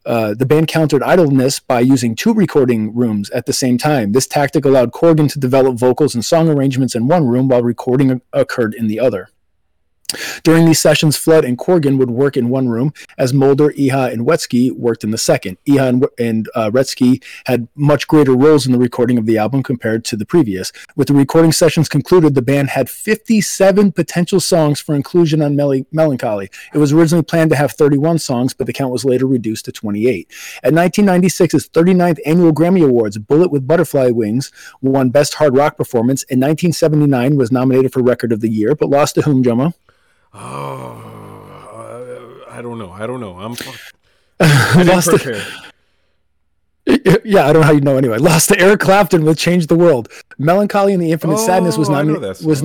uh, 0.06 0.34
the 0.34 0.46
band 0.46 0.68
countered 0.68 1.02
idleness 1.02 1.60
by 1.60 1.80
using 1.80 2.14
two 2.14 2.34
recording 2.34 2.94
rooms 2.94 3.30
at 3.30 3.46
the 3.46 3.52
same 3.52 3.78
time. 3.78 4.12
This 4.12 4.26
tactic 4.26 4.64
allowed 4.64 4.92
Corgan 4.92 5.30
to 5.32 5.38
develop 5.38 5.76
vocals 5.76 6.14
and 6.14 6.24
song 6.24 6.48
arrangements 6.48 6.94
in 6.94 7.08
one 7.08 7.26
room 7.26 7.48
while 7.48 7.62
recording 7.62 8.20
occurred 8.32 8.74
in 8.74 8.86
the 8.86 9.00
other. 9.00 9.30
During 10.42 10.66
these 10.66 10.80
sessions, 10.80 11.16
Flood 11.16 11.44
and 11.44 11.58
Corgan 11.58 11.98
would 11.98 12.10
work 12.10 12.36
in 12.36 12.48
one 12.48 12.68
room, 12.68 12.92
as 13.18 13.32
Moulder, 13.32 13.70
Iha, 13.70 14.12
and 14.12 14.26
Wretzky 14.26 14.70
worked 14.70 15.04
in 15.04 15.10
the 15.10 15.18
second. 15.18 15.56
Iha 15.66 15.88
and, 15.88 16.06
and 16.18 16.48
uh, 16.54 16.70
Wretzky 16.70 17.22
had 17.46 17.68
much 17.74 18.06
greater 18.06 18.34
roles 18.34 18.66
in 18.66 18.72
the 18.72 18.78
recording 18.78 19.18
of 19.18 19.26
the 19.26 19.38
album 19.38 19.62
compared 19.62 20.04
to 20.06 20.16
the 20.16 20.26
previous. 20.26 20.72
With 20.96 21.08
the 21.08 21.14
recording 21.14 21.52
sessions 21.52 21.88
concluded, 21.88 22.34
the 22.34 22.42
band 22.42 22.70
had 22.70 22.90
57 22.90 23.92
potential 23.92 24.40
songs 24.40 24.80
for 24.80 24.94
inclusion 24.94 25.42
on 25.42 25.56
Mel- 25.56 25.84
Mellon 25.92 26.18
Collie. 26.18 26.50
It 26.72 26.78
was 26.78 26.92
originally 26.92 27.24
planned 27.24 27.50
to 27.50 27.56
have 27.56 27.72
31 27.72 28.18
songs, 28.18 28.54
but 28.54 28.66
the 28.66 28.72
count 28.72 28.92
was 28.92 29.04
later 29.04 29.26
reduced 29.26 29.64
to 29.66 29.72
28. 29.72 30.30
At 30.62 30.74
1996's 30.74 31.68
39th 31.70 32.18
Annual 32.26 32.52
Grammy 32.52 32.84
Awards, 32.84 33.18
Bullet 33.18 33.50
with 33.50 33.66
Butterfly 33.66 34.10
Wings 34.10 34.52
won 34.80 35.10
Best 35.10 35.34
Hard 35.34 35.56
Rock 35.56 35.76
Performance. 35.76 36.22
In 36.24 36.38
1979, 36.40 37.36
was 37.36 37.50
nominated 37.50 37.92
for 37.92 38.02
Record 38.02 38.32
of 38.32 38.40
the 38.40 38.50
Year, 38.50 38.74
but 38.74 38.88
lost 38.88 39.14
to 39.16 39.22
whom? 39.22 39.44
Oh, 40.34 40.40
uh, 42.48 42.50
I 42.50 42.60
don't 42.62 42.78
know. 42.78 42.90
I 42.90 43.06
don't 43.06 43.20
know. 43.20 43.38
I'm. 43.38 43.56
I 44.40 44.82
Lost 44.82 45.08
prepare. 45.08 45.42
Yeah, 47.24 47.46
I 47.46 47.52
don't 47.52 47.62
know 47.62 47.66
how 47.66 47.72
you 47.72 47.80
know 47.80 47.96
anyway. 47.96 48.18
Lost 48.18 48.50
to 48.50 48.60
Eric 48.60 48.80
Clapton 48.80 49.24
with 49.24 49.38
"Change 49.38 49.68
the 49.68 49.74
World." 49.74 50.10
Mellon 50.36 50.68
Collie 50.68 50.92
and 50.92 51.02
the 51.02 51.12
Infinite 51.12 51.38
Sadness 51.38 51.78
was 51.78 51.88
Oh, 51.88 51.94
I 51.94 52.02
nominated. 52.02 52.44
Was. 52.46 52.62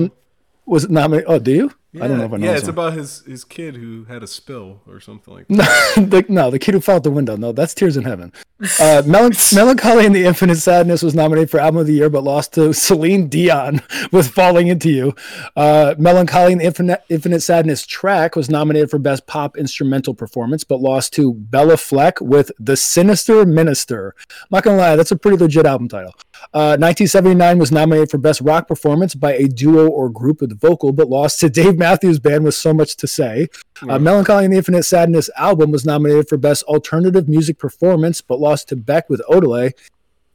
Was 0.70 0.84
it 0.84 0.90
nominated. 0.90 1.28
Oh, 1.28 1.38
do 1.40 1.50
you? 1.52 1.72
I 2.00 2.06
don't 2.06 2.18
know 2.18 2.24
if 2.26 2.32
I 2.32 2.36
know. 2.36 2.46
Yeah, 2.46 2.52
it's 2.52 2.62
one. 2.62 2.70
about 2.70 2.92
his 2.92 3.24
his 3.26 3.42
kid 3.42 3.74
who 3.76 4.04
had 4.04 4.22
a 4.22 4.26
spill 4.28 4.80
or 4.86 5.00
something 5.00 5.34
like 5.34 5.46
that. 5.48 5.94
no, 5.96 6.04
the, 6.04 6.24
no, 6.28 6.48
the 6.48 6.60
kid 6.60 6.74
who 6.74 6.80
fell 6.80 6.96
out 6.96 7.02
the 7.02 7.10
window. 7.10 7.36
No, 7.36 7.50
that's 7.50 7.74
Tears 7.74 7.96
in 7.96 8.04
Heaven. 8.04 8.32
Uh, 8.60 9.02
Melan- 9.04 9.52
Mellon 9.56 9.76
Collie 9.76 10.06
and 10.06 10.14
the 10.14 10.24
Infinite 10.24 10.58
Sadness 10.58 11.02
was 11.02 11.16
nominated 11.16 11.50
for 11.50 11.58
Album 11.58 11.80
of 11.80 11.88
the 11.88 11.92
Year, 11.94 12.08
but 12.08 12.22
lost 12.22 12.54
to 12.54 12.72
Celine 12.72 13.26
Dion 13.28 13.82
with 14.12 14.28
Falling 14.30 14.68
Into 14.68 14.88
You. 14.88 15.14
Uh, 15.56 15.96
Mellon 15.98 16.28
Collie 16.28 16.52
and 16.52 16.60
the 16.60 16.66
Infinite, 16.66 17.02
Infinite 17.08 17.40
Sadness 17.40 17.84
track 17.84 18.36
was 18.36 18.48
nominated 18.48 18.88
for 18.88 19.00
Best 19.00 19.26
Pop 19.26 19.56
Instrumental 19.56 20.14
Performance, 20.14 20.62
but 20.62 20.80
lost 20.80 21.12
to 21.14 21.34
Béla 21.34 21.76
Fleck 21.80 22.20
with 22.20 22.52
The 22.60 22.76
Sinister 22.76 23.44
Minister. 23.44 24.14
I'm 24.28 24.46
not 24.52 24.62
gonna 24.62 24.76
lie, 24.76 24.94
that's 24.94 25.10
a 25.10 25.16
pretty 25.16 25.38
legit 25.38 25.66
album 25.66 25.88
title. 25.88 26.14
Uh, 26.52 26.76
1979 26.78 27.58
was 27.58 27.72
nominated 27.72 28.10
for 28.10 28.18
Best 28.18 28.40
Rock 28.40 28.66
Performance 28.66 29.14
by 29.14 29.34
a 29.34 29.46
duo 29.46 29.88
or 29.88 30.08
group 30.08 30.40
with 30.40 30.58
vocal, 30.58 30.92
but 30.92 31.08
lost 31.08 31.40
to 31.40 31.50
Dave 31.60 31.78
Matthews 31.78 32.18
Band 32.18 32.44
with 32.44 32.54
So 32.54 32.74
Much 32.74 32.96
to 32.96 33.06
Say. 33.06 33.48
Uh, 33.88 33.98
Mellon 33.98 34.24
Collie 34.24 34.44
and 34.44 34.52
the 34.52 34.58
Infinite 34.58 34.82
Sadness 34.82 35.30
album 35.36 35.70
was 35.70 35.84
nominated 35.84 36.28
for 36.28 36.36
Best 36.36 36.62
Alternative 36.64 37.28
Music 37.28 37.58
Performance, 37.58 38.20
but 38.20 38.40
lost 38.40 38.68
to 38.68 38.76
Beck 38.76 39.08
with 39.08 39.22
Odelay. 39.28 39.72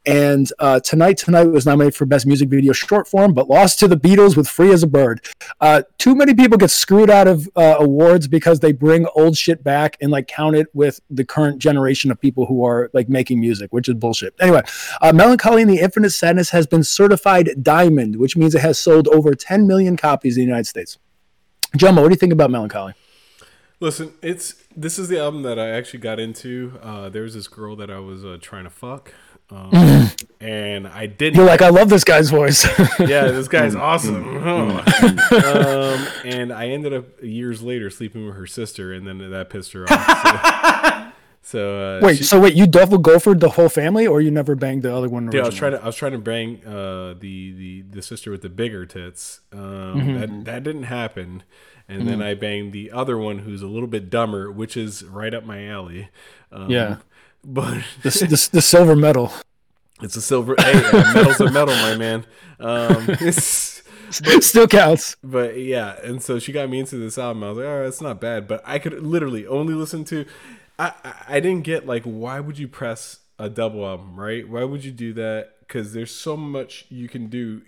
And 0.06 0.50
uh, 0.58 0.80
Tonight 0.80 1.18
Tonight 1.18 1.44
was 1.44 1.66
nominated 1.66 1.96
for 1.96 2.06
Best 2.06 2.26
Music 2.26 2.48
Video 2.48 2.72
Short 2.72 3.08
Form, 3.08 3.34
but 3.34 3.48
lost 3.48 3.78
to 3.80 3.88
the 3.88 3.96
Beatles 3.96 4.36
with 4.36 4.48
Free 4.48 4.72
as 4.72 4.82
a 4.82 4.86
Bird. 4.86 5.24
Uh, 5.60 5.82
too 5.98 6.14
many 6.14 6.34
people 6.34 6.56
get 6.56 6.70
screwed 6.70 7.10
out 7.10 7.26
of 7.26 7.48
uh, 7.56 7.76
awards 7.78 8.28
because 8.28 8.60
they 8.60 8.72
bring 8.72 9.06
old 9.16 9.36
shit 9.36 9.64
back 9.64 9.96
and 10.00 10.10
like 10.10 10.28
count 10.28 10.54
it 10.54 10.68
with 10.74 11.00
the 11.10 11.24
current 11.24 11.58
generation 11.58 12.10
of 12.10 12.20
people 12.20 12.46
who 12.46 12.64
are 12.64 12.90
like 12.92 13.08
making 13.08 13.40
music, 13.40 13.72
which 13.72 13.88
is 13.88 13.94
bullshit. 13.94 14.34
Anyway, 14.40 14.62
uh, 15.02 15.12
Mellon 15.12 15.38
Collie 15.38 15.62
and 15.62 15.70
the 15.70 15.80
Infinite 15.80 16.10
Sadness 16.10 16.50
has 16.50 16.66
been 16.66 16.84
certified 16.84 17.50
diamond, 17.62 18.16
which 18.16 18.36
means 18.36 18.54
it 18.54 18.60
has 18.60 18.78
sold 18.78 19.08
over 19.08 19.34
10 19.34 19.66
million 19.66 19.96
copies 19.96 20.36
in 20.36 20.42
the 20.42 20.46
United 20.46 20.66
States. 20.66 20.98
Jumbo, 21.76 22.02
what 22.02 22.08
do 22.08 22.12
you 22.12 22.18
think 22.18 22.32
about 22.32 22.50
Mellon 22.50 22.68
Collie? 22.68 22.94
Listen, 23.78 24.14
it's 24.22 24.54
this 24.74 24.98
is 24.98 25.08
the 25.08 25.18
album 25.18 25.42
that 25.42 25.58
I 25.58 25.68
actually 25.68 25.98
got 25.98 26.18
into. 26.18 26.78
Uh, 26.82 27.08
there 27.10 27.22
was 27.22 27.34
this 27.34 27.46
girl 27.46 27.76
that 27.76 27.90
I 27.90 27.98
was 27.98 28.24
uh, 28.24 28.38
trying 28.40 28.64
to 28.64 28.70
fuck, 28.70 29.12
um, 29.50 30.10
and 30.40 30.86
I 30.88 31.06
didn't. 31.06 31.36
You're 31.36 31.46
like, 31.46 31.62
I 31.62 31.68
love 31.68 31.88
this 31.88 32.04
guy's 32.04 32.30
voice. 32.30 32.64
yeah, 33.00 33.26
this 33.28 33.48
guy's 33.48 33.74
awesome. 33.74 34.26
um, 34.46 36.06
and 36.24 36.52
I 36.52 36.68
ended 36.68 36.92
up 36.92 37.06
years 37.22 37.62
later 37.62 37.90
sleeping 37.90 38.26
with 38.26 38.36
her 38.36 38.46
sister, 38.46 38.92
and 38.92 39.06
then 39.06 39.30
that 39.30 39.50
pissed 39.50 39.72
her 39.72 39.86
off. 39.90 41.02
So, 41.46 41.58
so 41.58 41.98
uh, 41.98 42.00
wait, 42.04 42.16
she- 42.18 42.24
so 42.24 42.40
wait, 42.40 42.54
you 42.54 42.66
double 42.66 42.98
gophered 42.98 43.38
the 43.38 43.50
whole 43.50 43.68
family, 43.68 44.04
or 44.04 44.20
you 44.20 44.32
never 44.32 44.56
banged 44.56 44.82
the 44.82 44.92
other 44.92 45.08
one? 45.08 45.30
Yeah, 45.30 45.42
I 45.42 45.46
was 45.46 45.54
trying 45.54 45.72
to 45.72 45.80
I 45.80 45.86
was 45.86 45.94
trying 45.94 46.10
to 46.10 46.18
bang 46.18 46.60
uh, 46.66 47.14
the 47.20 47.52
the 47.52 47.82
the 47.88 48.02
sister 48.02 48.32
with 48.32 48.42
the 48.42 48.48
bigger 48.48 48.84
tits. 48.84 49.42
Um, 49.52 50.18
That 50.18 50.44
that 50.46 50.62
didn't 50.64 50.84
happen, 50.84 51.44
and 51.88 52.08
then 52.08 52.20
I 52.20 52.34
banged 52.34 52.72
the 52.72 52.90
other 52.90 53.16
one 53.16 53.38
who's 53.38 53.62
a 53.62 53.68
little 53.68 53.86
bit 53.86 54.10
dumber, 54.10 54.50
which 54.50 54.76
is 54.76 55.04
right 55.04 55.32
up 55.32 55.44
my 55.44 55.68
alley. 55.68 56.08
Um, 56.50 56.68
Yeah. 56.68 56.96
But 57.46 57.82
the, 58.02 58.10
the, 58.10 58.48
the 58.52 58.62
silver 58.62 58.96
medal. 58.96 59.32
it's 60.02 60.16
a 60.16 60.22
silver. 60.22 60.54
hey, 60.58 60.84
uh, 60.84 61.14
metal's 61.14 61.40
a 61.40 61.50
metal, 61.50 61.74
my 61.76 61.96
man. 61.96 62.26
Um, 62.60 63.08
it's- 63.10 63.82
Still 64.08 64.68
counts. 64.68 65.16
but 65.24 65.58
yeah, 65.58 65.96
and 66.04 66.22
so 66.22 66.38
she 66.38 66.52
got 66.52 66.70
me 66.70 66.78
into 66.78 66.96
this 66.96 67.18
album. 67.18 67.42
I 67.42 67.48
was 67.48 67.58
like, 67.58 67.66
oh, 67.66 67.84
it's 67.88 68.00
not 68.00 68.20
bad, 68.20 68.46
but 68.46 68.62
I 68.64 68.78
could 68.78 69.02
literally 69.02 69.48
only 69.48 69.74
listen 69.74 70.04
to. 70.04 70.24
I 70.78 70.92
I, 71.04 71.14
I 71.28 71.40
didn't 71.40 71.64
get 71.64 71.86
like 71.86 72.04
why 72.04 72.38
would 72.38 72.56
you 72.56 72.68
press 72.68 73.18
a 73.36 73.48
double 73.50 73.84
album, 73.84 74.14
right? 74.18 74.48
Why 74.48 74.62
would 74.62 74.84
you 74.84 74.92
do 74.92 75.12
that? 75.14 75.54
Because 75.58 75.92
there's 75.92 76.14
so 76.14 76.36
much 76.36 76.86
you 76.88 77.08
can 77.08 77.26
do. 77.26 77.62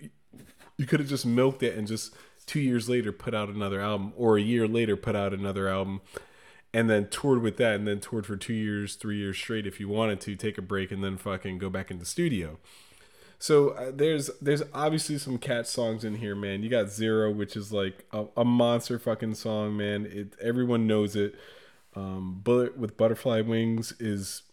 You 0.77 0.85
could 0.85 1.01
have 1.01 1.09
just 1.09 1.25
milked 1.25 1.61
it 1.61 1.77
and 1.77 1.85
just 1.85 2.15
two 2.45 2.61
years 2.61 2.87
later 2.87 3.11
put 3.11 3.35
out 3.35 3.49
another 3.49 3.81
album, 3.81 4.13
or 4.15 4.37
a 4.37 4.41
year 4.41 4.65
later 4.65 4.95
put 4.95 5.17
out 5.17 5.33
another 5.33 5.67
album, 5.67 5.99
and 6.73 6.89
then 6.89 7.07
toured 7.09 7.41
with 7.41 7.57
that, 7.57 7.75
and 7.75 7.87
then 7.87 7.99
toured 7.99 8.25
for 8.25 8.35
two 8.35 8.53
years, 8.53 8.95
three 8.95 9.17
years 9.17 9.37
straight 9.37 9.65
if 9.65 9.79
you 9.79 9.87
wanted 9.87 10.21
to 10.21 10.35
take 10.35 10.57
a 10.57 10.61
break 10.61 10.91
and 10.91 11.03
then 11.03 11.17
fucking 11.17 11.57
go 11.57 11.69
back 11.69 11.89
into 11.91 12.05
studio. 12.05 12.57
So 13.39 13.69
uh, 13.69 13.91
there's 13.93 14.29
there's 14.41 14.63
obviously 14.73 15.17
some 15.17 15.37
cat 15.37 15.67
songs 15.67 16.03
in 16.03 16.15
here, 16.15 16.35
man. 16.35 16.61
You 16.61 16.69
got 16.69 16.89
Zero, 16.89 17.31
which 17.31 17.55
is 17.55 17.71
like 17.71 18.05
a, 18.11 18.25
a 18.35 18.45
monster 18.45 18.99
fucking 18.99 19.35
song, 19.35 19.77
man. 19.77 20.05
It 20.05 20.35
everyone 20.41 20.87
knows 20.87 21.15
it. 21.15 21.35
Um, 21.95 22.41
Bullet 22.43 22.77
with 22.77 22.97
butterfly 22.97 23.41
wings 23.41 23.93
is. 23.99 24.43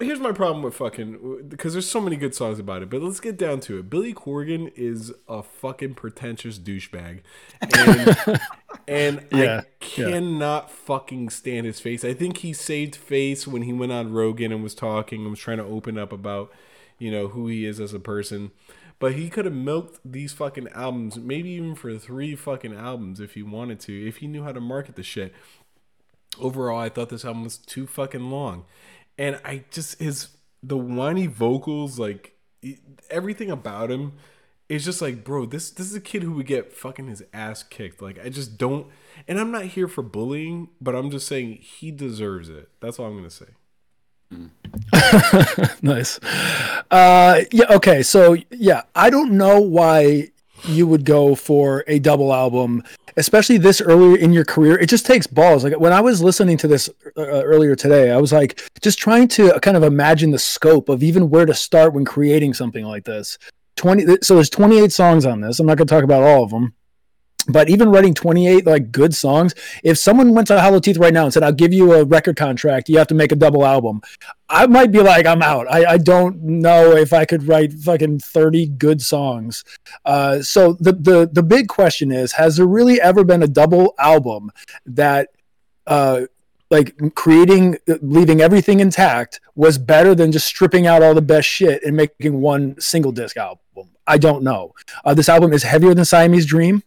Here's 0.00 0.20
my 0.20 0.32
problem 0.32 0.62
with 0.62 0.74
fucking 0.74 1.46
because 1.48 1.72
there's 1.72 1.88
so 1.88 2.00
many 2.00 2.16
good 2.16 2.34
songs 2.34 2.58
about 2.58 2.82
it, 2.82 2.90
but 2.90 3.02
let's 3.02 3.20
get 3.20 3.38
down 3.38 3.60
to 3.60 3.78
it. 3.78 3.88
Billy 3.88 4.12
Corgan 4.12 4.70
is 4.76 5.12
a 5.26 5.42
fucking 5.42 5.94
pretentious 5.94 6.58
douchebag, 6.58 7.20
and, 7.62 8.40
and 8.88 9.26
Yeah, 9.32 9.60
I 9.60 9.64
cannot 9.80 10.70
fucking 10.70 11.30
stand 11.30 11.66
his 11.66 11.80
face. 11.80 12.04
I 12.04 12.12
think 12.12 12.38
he 12.38 12.52
saved 12.52 12.96
face 12.96 13.46
when 13.46 13.62
he 13.62 13.72
went 13.72 13.92
on 13.92 14.12
Rogan 14.12 14.52
and 14.52 14.62
was 14.62 14.74
talking 14.74 15.22
and 15.22 15.30
was 15.30 15.40
trying 15.40 15.58
to 15.58 15.64
open 15.64 15.96
up 15.98 16.12
about, 16.12 16.52
you 16.98 17.10
know, 17.10 17.28
who 17.28 17.46
he 17.48 17.64
is 17.64 17.80
as 17.80 17.94
a 17.94 18.00
person. 18.00 18.50
But 18.98 19.14
he 19.14 19.30
could 19.30 19.44
have 19.44 19.54
milked 19.54 20.00
these 20.04 20.32
fucking 20.32 20.68
albums, 20.68 21.16
maybe 21.16 21.50
even 21.50 21.76
for 21.76 21.96
three 21.98 22.34
fucking 22.34 22.74
albums 22.74 23.20
if 23.20 23.34
he 23.34 23.42
wanted 23.42 23.78
to, 23.80 24.08
if 24.08 24.16
he 24.16 24.26
knew 24.26 24.42
how 24.42 24.52
to 24.52 24.60
market 24.60 24.96
the 24.96 25.02
shit. 25.02 25.32
Overall, 26.40 26.78
I 26.78 26.88
thought 26.88 27.08
this 27.08 27.24
album 27.24 27.44
was 27.44 27.56
too 27.56 27.86
fucking 27.86 28.30
long. 28.30 28.64
And 29.18 29.40
I 29.44 29.64
just, 29.70 29.98
his, 29.98 30.28
the 30.62 30.76
whiny 30.76 31.26
vocals, 31.26 31.98
like, 31.98 32.36
everything 33.10 33.50
about 33.50 33.90
him 33.90 34.12
is 34.68 34.84
just 34.84 35.00
like, 35.00 35.24
bro, 35.24 35.46
this 35.46 35.70
this 35.70 35.86
is 35.86 35.94
a 35.94 36.00
kid 36.00 36.22
who 36.22 36.32
would 36.32 36.46
get 36.46 36.72
fucking 36.72 37.08
his 37.08 37.22
ass 37.32 37.62
kicked. 37.62 38.02
Like, 38.02 38.22
I 38.22 38.28
just 38.28 38.58
don't, 38.58 38.86
and 39.26 39.40
I'm 39.40 39.50
not 39.50 39.64
here 39.64 39.88
for 39.88 40.02
bullying, 40.02 40.68
but 40.80 40.94
I'm 40.94 41.10
just 41.10 41.26
saying 41.26 41.58
he 41.60 41.90
deserves 41.90 42.48
it. 42.48 42.68
That's 42.80 42.98
all 42.98 43.06
I'm 43.06 43.16
gonna 43.16 43.30
say. 43.30 43.46
nice. 45.82 46.20
Uh, 46.90 47.44
yeah. 47.50 47.64
Okay. 47.70 48.02
So 48.02 48.36
yeah, 48.50 48.82
I 48.94 49.08
don't 49.08 49.32
know 49.32 49.60
why 49.60 50.30
you 50.64 50.86
would 50.86 51.04
go 51.04 51.34
for 51.34 51.84
a 51.86 51.98
double 51.98 52.32
album, 52.32 52.82
especially 53.16 53.58
this 53.58 53.80
earlier 53.80 54.16
in 54.16 54.32
your 54.32 54.44
career. 54.44 54.78
It 54.78 54.88
just 54.88 55.06
takes 55.06 55.26
balls. 55.26 55.64
Like 55.64 55.78
when 55.78 55.92
I 55.92 56.00
was 56.00 56.22
listening 56.22 56.56
to 56.58 56.68
this 56.68 56.88
uh, 57.16 57.22
earlier 57.22 57.74
today, 57.74 58.10
I 58.10 58.18
was 58.18 58.32
like 58.32 58.60
just 58.80 58.98
trying 58.98 59.28
to 59.28 59.58
kind 59.60 59.76
of 59.76 59.82
imagine 59.82 60.30
the 60.30 60.38
scope 60.38 60.88
of 60.88 61.02
even 61.02 61.30
where 61.30 61.46
to 61.46 61.54
start 61.54 61.92
when 61.92 62.04
creating 62.04 62.54
something 62.54 62.84
like 62.84 63.04
this. 63.04 63.38
20 63.76 64.18
so 64.22 64.34
there's 64.34 64.50
28 64.50 64.90
songs 64.92 65.24
on 65.24 65.40
this. 65.40 65.60
I'm 65.60 65.66
not 65.66 65.78
going 65.78 65.86
to 65.86 65.94
talk 65.94 66.04
about 66.04 66.22
all 66.22 66.42
of 66.42 66.50
them. 66.50 66.74
But 67.46 67.70
even 67.70 67.90
writing 67.90 68.14
28 68.14 68.66
like 68.66 68.92
good 68.92 69.14
songs, 69.14 69.54
if 69.82 69.96
someone 69.96 70.34
went 70.34 70.48
to 70.48 70.60
Hollow 70.60 70.80
Teeth 70.80 70.98
right 70.98 71.14
now 71.14 71.24
and 71.24 71.32
said, 71.32 71.42
"I'll 71.42 71.52
give 71.52 71.72
you 71.72 71.94
a 71.94 72.04
record 72.04 72.36
contract, 72.36 72.88
you 72.88 72.98
have 72.98 73.06
to 73.08 73.14
make 73.14 73.32
a 73.32 73.36
double 73.36 73.64
album," 73.64 74.02
I 74.50 74.66
might 74.66 74.92
be 74.92 75.00
like, 75.00 75.26
"I'm 75.26 75.42
out." 75.42 75.66
I, 75.70 75.92
I 75.92 75.98
don't 75.98 76.42
know 76.42 76.92
if 76.92 77.12
I 77.12 77.24
could 77.24 77.48
write 77.48 77.72
fucking 77.72 78.20
30 78.20 78.66
good 78.66 79.00
songs. 79.00 79.64
Uh, 80.04 80.42
so 80.42 80.74
the 80.74 80.92
the 80.92 81.30
the 81.32 81.42
big 81.42 81.68
question 81.68 82.12
is: 82.12 82.32
Has 82.32 82.56
there 82.56 82.66
really 82.66 83.00
ever 83.00 83.24
been 83.24 83.42
a 83.42 83.48
double 83.48 83.94
album 83.98 84.50
that, 84.84 85.30
uh, 85.86 86.22
like 86.70 87.14
creating, 87.14 87.78
leaving 88.02 88.42
everything 88.42 88.80
intact, 88.80 89.40
was 89.54 89.78
better 89.78 90.14
than 90.14 90.32
just 90.32 90.46
stripping 90.46 90.86
out 90.86 91.02
all 91.02 91.14
the 91.14 91.22
best 91.22 91.48
shit 91.48 91.82
and 91.82 91.96
making 91.96 92.42
one 92.42 92.78
single 92.78 93.12
disc 93.12 93.38
album? 93.38 93.58
I 94.06 94.18
don't 94.18 94.42
know. 94.42 94.74
Uh, 95.04 95.14
this 95.14 95.28
album 95.28 95.52
is 95.52 95.62
heavier 95.62 95.94
than 95.94 96.04
Siamese 96.04 96.46
Dream. 96.46 96.82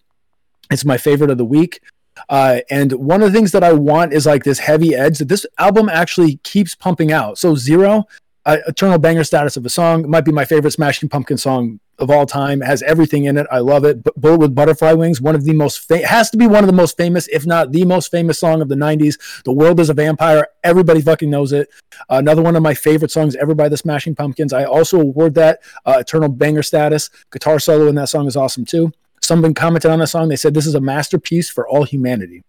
It's 0.72 0.86
my 0.86 0.98
favorite 0.98 1.30
of 1.30 1.38
the 1.38 1.46
week. 1.46 1.82
Uh, 2.30 2.60
and 2.70 2.92
one 2.94 3.22
of 3.22 3.32
the 3.32 3.38
things 3.38 3.52
that 3.52 3.64
I 3.64 3.74
want 3.74 4.14
is 4.14 4.26
like 4.26 4.44
this 4.44 4.60
heavy 4.60 4.96
edge 4.96 5.20
that 5.20 5.28
this 5.28 5.46
album 5.58 5.90
actually 5.90 6.38
keeps 6.38 6.76
pumping 6.76 7.12
out. 7.12 7.38
So 7.38 7.56
Zero, 7.56 8.06
uh, 8.46 8.58
Eternal 8.68 9.00
Banger 9.00 9.24
status 9.24 9.58
of 9.58 9.66
a 9.66 9.70
song, 9.70 10.10
might 10.10 10.26
be 10.26 10.32
my 10.32 10.46
favorite 10.46 10.72
Smashing 10.72 11.10
Pumpkin 11.10 11.38
song 11.38 11.80
of 12.00 12.10
all 12.10 12.26
time. 12.26 12.62
It 12.62 12.66
has 12.66 12.82
everything 12.84 13.26
in 13.26 13.38
it. 13.38 13.46
I 13.52 13.60
love 13.60 13.86
it. 13.86 14.04
But 14.04 14.20
Bullet 14.20 14.40
with 14.40 14.56
Butterfly 14.56 14.94
Wings, 14.94 15.22
one 15.22 15.36
of 15.36 15.46
the 15.46 15.54
most 15.54 15.90
has 15.90 16.30
to 16.32 16.38
be 16.38 16.48
one 16.48 16.64
of 16.64 16.68
the 16.68 16.76
most 16.76 16.98
famous, 16.98 17.28
if 17.28 17.46
not 17.46 17.72
the 17.72 17.86
most 17.86 18.10
famous 18.10 18.40
song 18.40 18.62
of 18.62 18.70
the 18.70 18.76
'90s. 18.76 19.44
The 19.44 19.54
World 19.54 19.80
is 19.80 19.90
a 19.90 19.94
Vampire. 19.94 20.48
Everybody 20.64 21.02
fucking 21.02 21.30
knows 21.30 21.52
it. 21.52 21.70
Uh, 22.10 22.16
another 22.16 22.42
one 22.42 22.56
of 22.56 22.64
my 22.64 22.74
favorite 22.74 23.12
songs 23.12 23.36
ever 23.36 23.54
by 23.54 23.70
the 23.70 23.78
Smashing 23.78 24.16
Pumpkins. 24.16 24.52
I 24.52 24.64
also 24.64 25.00
award 25.00 25.36
that 25.36 25.60
uh, 25.86 25.98
Eternal 26.00 26.30
Banger 26.30 26.64
status. 26.64 27.10
Guitar 27.32 27.60
solo 27.60 27.88
in 27.88 27.96
that 27.96 28.10
song 28.10 28.28
is 28.28 28.36
awesome 28.36 28.66
too. 28.66 28.92
Someone 29.32 29.54
commented 29.54 29.90
on 29.90 30.00
the 30.00 30.08
song. 30.08 30.28
They 30.28 30.36
said 30.36 30.54
this 30.54 30.68
is 30.68 30.76
a 30.76 30.82
masterpiece 30.82 31.50
for 31.50 31.66
all 31.66 31.86
humanity. 31.86 32.44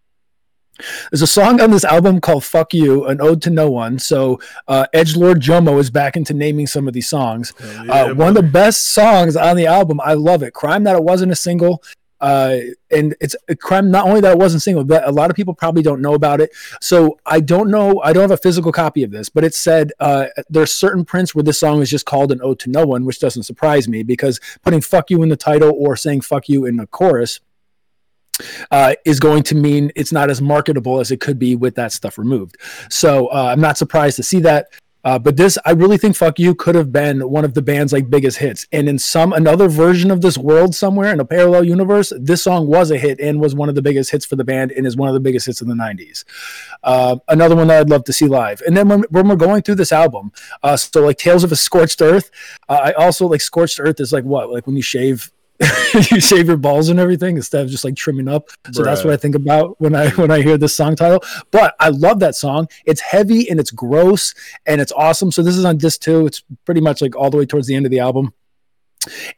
There's 1.12 1.22
a 1.22 1.28
song 1.28 1.60
on 1.60 1.70
this 1.70 1.84
album 1.84 2.20
called 2.20 2.42
"Fuck 2.42 2.74
You," 2.74 3.04
an 3.06 3.20
ode 3.20 3.40
to 3.42 3.50
no 3.50 3.70
one. 3.70 4.00
So 4.00 4.40
uh, 4.66 4.86
Edge 4.92 5.14
Lord 5.14 5.40
Jomo 5.40 5.78
is 5.78 5.90
back 5.90 6.16
into 6.16 6.34
naming 6.34 6.66
some 6.66 6.88
of 6.88 6.92
these 6.92 7.08
songs. 7.08 7.52
uh, 7.88 8.14
one 8.14 8.30
of 8.30 8.34
the 8.34 8.42
best 8.42 8.92
songs 8.92 9.36
on 9.36 9.54
the 9.54 9.64
album. 9.64 10.00
I 10.02 10.14
love 10.14 10.42
it. 10.42 10.54
Crime 10.54 10.82
that 10.82 10.96
it 10.96 11.04
wasn't 11.04 11.30
a 11.30 11.36
single. 11.36 11.84
Uh, 12.22 12.58
and 12.92 13.16
it's 13.20 13.34
a 13.48 13.56
crime 13.56 13.90
not 13.90 14.06
only 14.06 14.20
that 14.20 14.32
it 14.32 14.38
wasn't 14.38 14.62
single, 14.62 14.84
but 14.84 15.06
a 15.06 15.10
lot 15.10 15.28
of 15.28 15.34
people 15.34 15.54
probably 15.54 15.82
don't 15.82 16.00
know 16.00 16.14
about 16.14 16.40
it. 16.40 16.50
So 16.80 17.18
I 17.26 17.40
don't 17.40 17.68
know. 17.68 18.00
I 18.02 18.12
don't 18.12 18.22
have 18.22 18.30
a 18.30 18.36
physical 18.36 18.70
copy 18.70 19.02
of 19.02 19.10
this, 19.10 19.28
but 19.28 19.42
it 19.42 19.54
said 19.54 19.92
uh, 19.98 20.26
there's 20.48 20.72
certain 20.72 21.04
prints 21.04 21.34
where 21.34 21.42
this 21.42 21.58
song 21.58 21.82
is 21.82 21.90
just 21.90 22.06
called 22.06 22.30
an 22.30 22.40
ode 22.40 22.60
to 22.60 22.70
no 22.70 22.86
one, 22.86 23.04
which 23.04 23.18
doesn't 23.18 23.42
surprise 23.42 23.88
me 23.88 24.04
because 24.04 24.40
putting 24.62 24.80
"fuck 24.80 25.10
you" 25.10 25.22
in 25.22 25.28
the 25.28 25.36
title 25.36 25.72
or 25.76 25.96
saying 25.96 26.20
"fuck 26.20 26.48
you" 26.48 26.64
in 26.64 26.76
the 26.76 26.86
chorus 26.86 27.40
uh, 28.70 28.94
is 29.04 29.20
going 29.20 29.42
to 29.44 29.54
mean 29.54 29.90
it's 29.96 30.12
not 30.12 30.30
as 30.30 30.40
marketable 30.40 31.00
as 31.00 31.10
it 31.10 31.20
could 31.20 31.38
be 31.38 31.56
with 31.56 31.74
that 31.74 31.92
stuff 31.92 32.18
removed. 32.18 32.56
So 32.88 33.26
uh, 33.28 33.50
I'm 33.52 33.60
not 33.60 33.78
surprised 33.78 34.16
to 34.16 34.22
see 34.22 34.40
that. 34.40 34.68
Uh, 35.04 35.18
but 35.18 35.36
this, 35.36 35.58
I 35.64 35.72
really 35.72 35.98
think 35.98 36.16
"Fuck 36.16 36.38
You" 36.38 36.54
could 36.54 36.74
have 36.74 36.92
been 36.92 37.28
one 37.28 37.44
of 37.44 37.54
the 37.54 37.62
band's 37.62 37.92
like 37.92 38.08
biggest 38.10 38.38
hits. 38.38 38.66
And 38.72 38.88
in 38.88 38.98
some 38.98 39.32
another 39.32 39.68
version 39.68 40.10
of 40.10 40.20
this 40.20 40.38
world 40.38 40.74
somewhere 40.74 41.12
in 41.12 41.20
a 41.20 41.24
parallel 41.24 41.64
universe, 41.64 42.12
this 42.18 42.42
song 42.42 42.66
was 42.66 42.90
a 42.90 42.98
hit 42.98 43.20
and 43.20 43.40
was 43.40 43.54
one 43.54 43.68
of 43.68 43.74
the 43.74 43.82
biggest 43.82 44.10
hits 44.10 44.24
for 44.24 44.36
the 44.36 44.44
band 44.44 44.72
and 44.72 44.86
is 44.86 44.96
one 44.96 45.08
of 45.08 45.14
the 45.14 45.20
biggest 45.20 45.46
hits 45.46 45.60
in 45.60 45.68
the 45.68 45.74
'90s. 45.74 46.24
Uh, 46.82 47.16
another 47.28 47.56
one 47.56 47.68
that 47.68 47.80
I'd 47.80 47.90
love 47.90 48.04
to 48.04 48.12
see 48.12 48.26
live. 48.26 48.62
And 48.66 48.76
then 48.76 48.88
when, 48.88 49.02
when 49.10 49.28
we're 49.28 49.36
going 49.36 49.62
through 49.62 49.76
this 49.76 49.92
album, 49.92 50.32
uh, 50.62 50.76
so 50.76 51.04
like 51.04 51.18
"Tales 51.18 51.44
of 51.44 51.52
a 51.52 51.56
Scorched 51.56 52.00
Earth," 52.00 52.30
uh, 52.68 52.80
I 52.84 52.92
also 52.92 53.26
like 53.26 53.40
"Scorched 53.40 53.80
Earth" 53.80 54.00
is 54.00 54.12
like 54.12 54.24
what, 54.24 54.50
like 54.50 54.66
when 54.66 54.76
you 54.76 54.82
shave 54.82 55.32
you 56.10 56.20
shave 56.20 56.46
your 56.46 56.56
balls 56.56 56.88
and 56.88 56.98
everything 56.98 57.36
instead 57.36 57.64
of 57.64 57.70
just 57.70 57.84
like 57.84 57.94
trimming 57.94 58.28
up. 58.28 58.48
So 58.72 58.82
that's 58.82 59.04
what 59.04 59.12
I 59.12 59.16
think 59.16 59.34
about 59.34 59.80
when 59.80 59.94
I 59.94 60.10
when 60.10 60.30
I 60.30 60.42
hear 60.42 60.58
this 60.58 60.74
song 60.74 60.96
title. 60.96 61.22
But 61.50 61.74
I 61.78 61.90
love 61.90 62.20
that 62.20 62.34
song. 62.34 62.68
It's 62.84 63.00
heavy 63.00 63.48
and 63.48 63.60
it's 63.60 63.70
gross 63.70 64.34
and 64.66 64.80
it's 64.80 64.92
awesome. 64.92 65.30
So 65.30 65.42
this 65.42 65.56
is 65.56 65.64
on 65.64 65.78
disc 65.78 66.00
two. 66.00 66.26
It's 66.26 66.42
pretty 66.64 66.80
much 66.80 67.02
like 67.02 67.16
all 67.16 67.30
the 67.30 67.36
way 67.36 67.46
towards 67.46 67.66
the 67.66 67.74
end 67.74 67.86
of 67.86 67.90
the 67.90 68.00
album. 68.00 68.32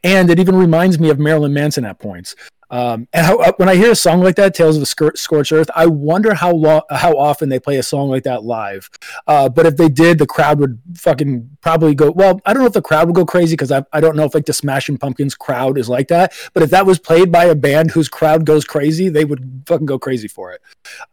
And 0.03 0.29
it 0.29 0.39
even 0.39 0.55
reminds 0.55 0.99
me 0.99 1.09
of 1.09 1.19
Marilyn 1.19 1.53
Manson 1.53 1.85
at 1.85 1.99
points. 1.99 2.35
Um, 2.69 3.07
and 3.13 3.25
how, 3.25 3.51
when 3.57 3.69
I 3.69 3.75
hear 3.75 3.91
a 3.91 3.95
song 3.95 4.21
like 4.21 4.35
that, 4.35 4.53
"Tales 4.53 4.77
of 4.77 4.83
Scor- 4.83 5.17
Scorched 5.17 5.51
Earth," 5.51 5.69
I 5.75 5.85
wonder 5.85 6.33
how 6.33 6.51
long, 6.51 6.81
how 6.89 7.17
often 7.17 7.49
they 7.49 7.59
play 7.59 7.77
a 7.77 7.83
song 7.83 8.09
like 8.09 8.23
that 8.23 8.43
live. 8.43 8.89
Uh, 9.27 9.49
but 9.49 9.65
if 9.65 9.77
they 9.77 9.89
did, 9.89 10.17
the 10.17 10.27
crowd 10.27 10.59
would 10.59 10.79
fucking 10.97 11.57
probably 11.61 11.95
go. 11.95 12.11
Well, 12.11 12.41
I 12.45 12.53
don't 12.53 12.61
know 12.61 12.67
if 12.67 12.73
the 12.73 12.81
crowd 12.81 13.07
would 13.07 13.15
go 13.15 13.25
crazy 13.25 13.53
because 13.53 13.71
I, 13.71 13.83
I 13.93 14.01
don't 14.01 14.15
know 14.15 14.25
if 14.25 14.33
like 14.33 14.45
the 14.45 14.53
Smashing 14.53 14.97
Pumpkins 14.97 15.35
crowd 15.35 15.77
is 15.77 15.89
like 15.89 16.07
that. 16.09 16.33
But 16.53 16.63
if 16.63 16.69
that 16.71 16.85
was 16.85 16.99
played 16.99 17.31
by 17.31 17.45
a 17.45 17.55
band 17.55 17.91
whose 17.91 18.09
crowd 18.09 18.45
goes 18.45 18.65
crazy, 18.65 19.09
they 19.09 19.25
would 19.25 19.63
fucking 19.67 19.85
go 19.85 19.99
crazy 19.99 20.27
for 20.27 20.51
it. 20.51 20.61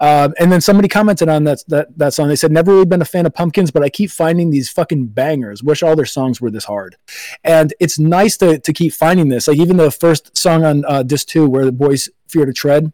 Um, 0.01 0.35
and 0.39 0.51
then 0.51 0.61
somebody 0.61 0.89
commented 0.89 1.29
on 1.29 1.45
that 1.45 1.63
that 1.69 1.97
that 1.99 2.15
song. 2.15 2.29
They 2.29 2.37
said, 2.37 2.53
"Never 2.53 2.73
really 2.73 2.87
been 2.87 3.03
a 3.03 3.07
fan 3.07 3.27
of 3.27 3.35
Pumpkins, 3.35 3.71
but 3.71 3.83
I 3.83 3.89
keep 3.89 4.11
finding 4.11 4.51
these 4.51 4.71
fucking 4.71 5.09
bangers. 5.09 5.63
Wish 5.63 5.83
all 5.83 5.97
their 5.97 6.07
songs 6.07 6.41
were 6.41 6.51
this 6.51 6.65
hard." 6.65 6.97
And 7.45 7.75
it's 7.81 7.99
nice 7.99 8.37
to 8.39 8.59
to 8.59 8.73
keep 8.73 8.93
finding 8.93 9.29
this. 9.29 9.49
Like 9.49 9.59
even 9.59 9.77
the 9.77 9.91
first 9.91 10.37
song 10.37 10.65
on 10.65 10.85
uh, 10.87 11.03
disc 11.03 11.29
two, 11.29 11.42
where 11.49 11.65
the 11.65 11.73
boys 11.73 12.09
fear 12.29 12.47
to 12.47 12.53
tread 12.53 12.93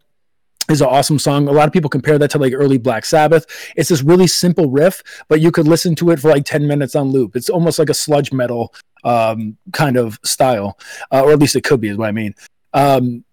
is 0.69 0.81
an 0.81 0.87
awesome 0.87 1.19
song. 1.19 1.47
A 1.47 1.51
lot 1.51 1.67
of 1.67 1.73
people 1.73 1.89
compare 1.89 2.17
that 2.17 2.29
to 2.31 2.37
like 2.37 2.53
early 2.55 2.77
Black 2.77 3.05
Sabbath. 3.05 3.45
It's 3.75 3.89
this 3.89 4.03
really 4.03 4.27
simple 4.27 4.69
riff, 4.69 5.01
but 5.27 5.41
you 5.41 5.51
could 5.51 5.67
listen 5.67 5.95
to 5.95 6.11
it 6.11 6.19
for 6.19 6.29
like 6.29 6.45
10 6.45 6.67
minutes 6.67 6.95
on 6.95 7.09
loop. 7.09 7.35
It's 7.35 7.49
almost 7.49 7.79
like 7.79 7.89
a 7.89 7.93
sludge 7.93 8.31
metal 8.31 8.73
um, 9.03 9.57
kind 9.73 9.97
of 9.97 10.19
style, 10.23 10.77
uh, 11.11 11.23
or 11.23 11.31
at 11.31 11.39
least 11.39 11.55
it 11.55 11.63
could 11.63 11.81
be, 11.81 11.89
is 11.89 11.97
what 11.97 12.09
I 12.09 12.11
mean. 12.11 12.35
Um, 12.73 13.23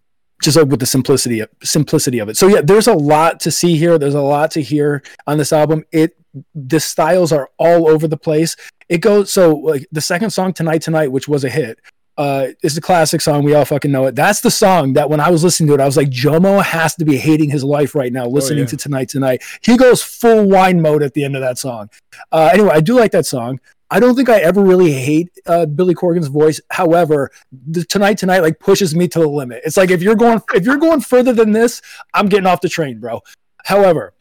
just 0.43 0.57
like 0.57 0.69
with 0.69 0.81
the 0.81 0.87
simplicity 0.87 1.43
simplicity 1.63 2.19
of 2.19 2.29
it. 2.29 2.37
So 2.37 2.47
yeah, 2.47 2.61
there's 2.61 2.89
a 2.89 2.95
lot 2.95 3.41
to 3.41 3.51
see 3.51 3.77
here. 3.77 3.99
There's 3.99 4.15
a 4.15 4.21
lot 4.21 4.51
to 4.53 4.63
hear 4.63 5.03
on 5.27 5.39
this 5.39 5.53
album. 5.53 5.85
It 5.93 6.17
the 6.55 6.81
styles 6.81 7.33
are 7.33 7.51
all 7.59 7.89
over 7.89 8.07
the 8.07 8.19
place. 8.19 8.55
It 8.89 8.99
goes 8.99 9.33
so 9.33 9.55
like 9.55 9.87
the 9.93 10.03
second 10.03 10.31
song 10.31 10.53
tonight 10.53 10.83
tonight, 10.83 11.11
which 11.11 11.27
was 11.27 11.45
a 11.45 11.49
hit, 11.49 11.81
uh, 12.17 12.49
is 12.63 12.77
a 12.77 12.81
classic 12.81 13.21
song. 13.21 13.45
We 13.45 13.55
all 13.55 13.65
fucking 13.65 13.91
know 13.91 14.07
it. 14.07 14.15
That's 14.15 14.41
the 14.41 14.51
song 14.51 14.95
that 14.95 15.11
when 15.11 15.21
I 15.21 15.31
was 15.31 15.45
listening 15.45 15.69
to 15.69 15.75
it, 15.75 15.81
I 15.81 15.87
was 15.87 15.97
like, 15.97 16.09
Jomo 16.09 16.63
has 16.63 16.95
to 16.97 17.05
be 17.05 17.17
hating 17.17 17.51
his 17.51 17.63
life 17.63 17.95
right 17.95 18.13
now 18.13 18.27
listening 18.27 18.61
yeah. 18.61 18.67
to 18.67 18.77
Tonight 18.77 19.09
Tonight. 19.09 19.43
He 19.63 19.77
goes 19.77 20.03
full 20.03 20.49
whine 20.49 20.81
mode 20.81 21.03
at 21.03 21.15
the 21.15 21.25
end 21.25 21.37
of 21.37 21.43
that 21.43 21.59
song. 21.59 21.91
Uh, 22.33 22.51
anyway, 22.53 22.71
I 22.73 22.81
do 22.81 22.99
like 22.99 23.13
that 23.13 23.27
song. 23.27 23.61
I 23.91 24.01
don't 24.01 24.17
think 24.17 24.29
I 24.29 24.41
ever 24.41 24.63
really 24.63 24.93
hate 24.93 25.31
uh, 25.47 25.67
Billy 25.67 25.95
Corgan's 25.95 26.27
voice. 26.27 26.61
However, 26.71 27.31
the 27.53 27.85
Tonight 27.85 28.19
Tonight 28.19 28.41
like 28.41 28.59
pushes 28.59 28.95
me 28.95 29.07
to 29.09 29.21
the 29.21 29.29
limit. 29.29 29.63
It's 29.65 29.77
like 29.77 29.91
if 29.91 30.03
you're 30.03 30.17
going 30.17 30.41
if 30.55 30.65
you're 30.65 30.77
going 30.77 31.01
further 31.01 31.33
than 31.33 31.53
this, 31.53 31.83
I'm 32.13 32.29
getting 32.29 32.47
off 32.47 32.61
the 32.61 32.69
train, 32.69 32.99
bro. 32.99 33.23
However, 33.65 34.15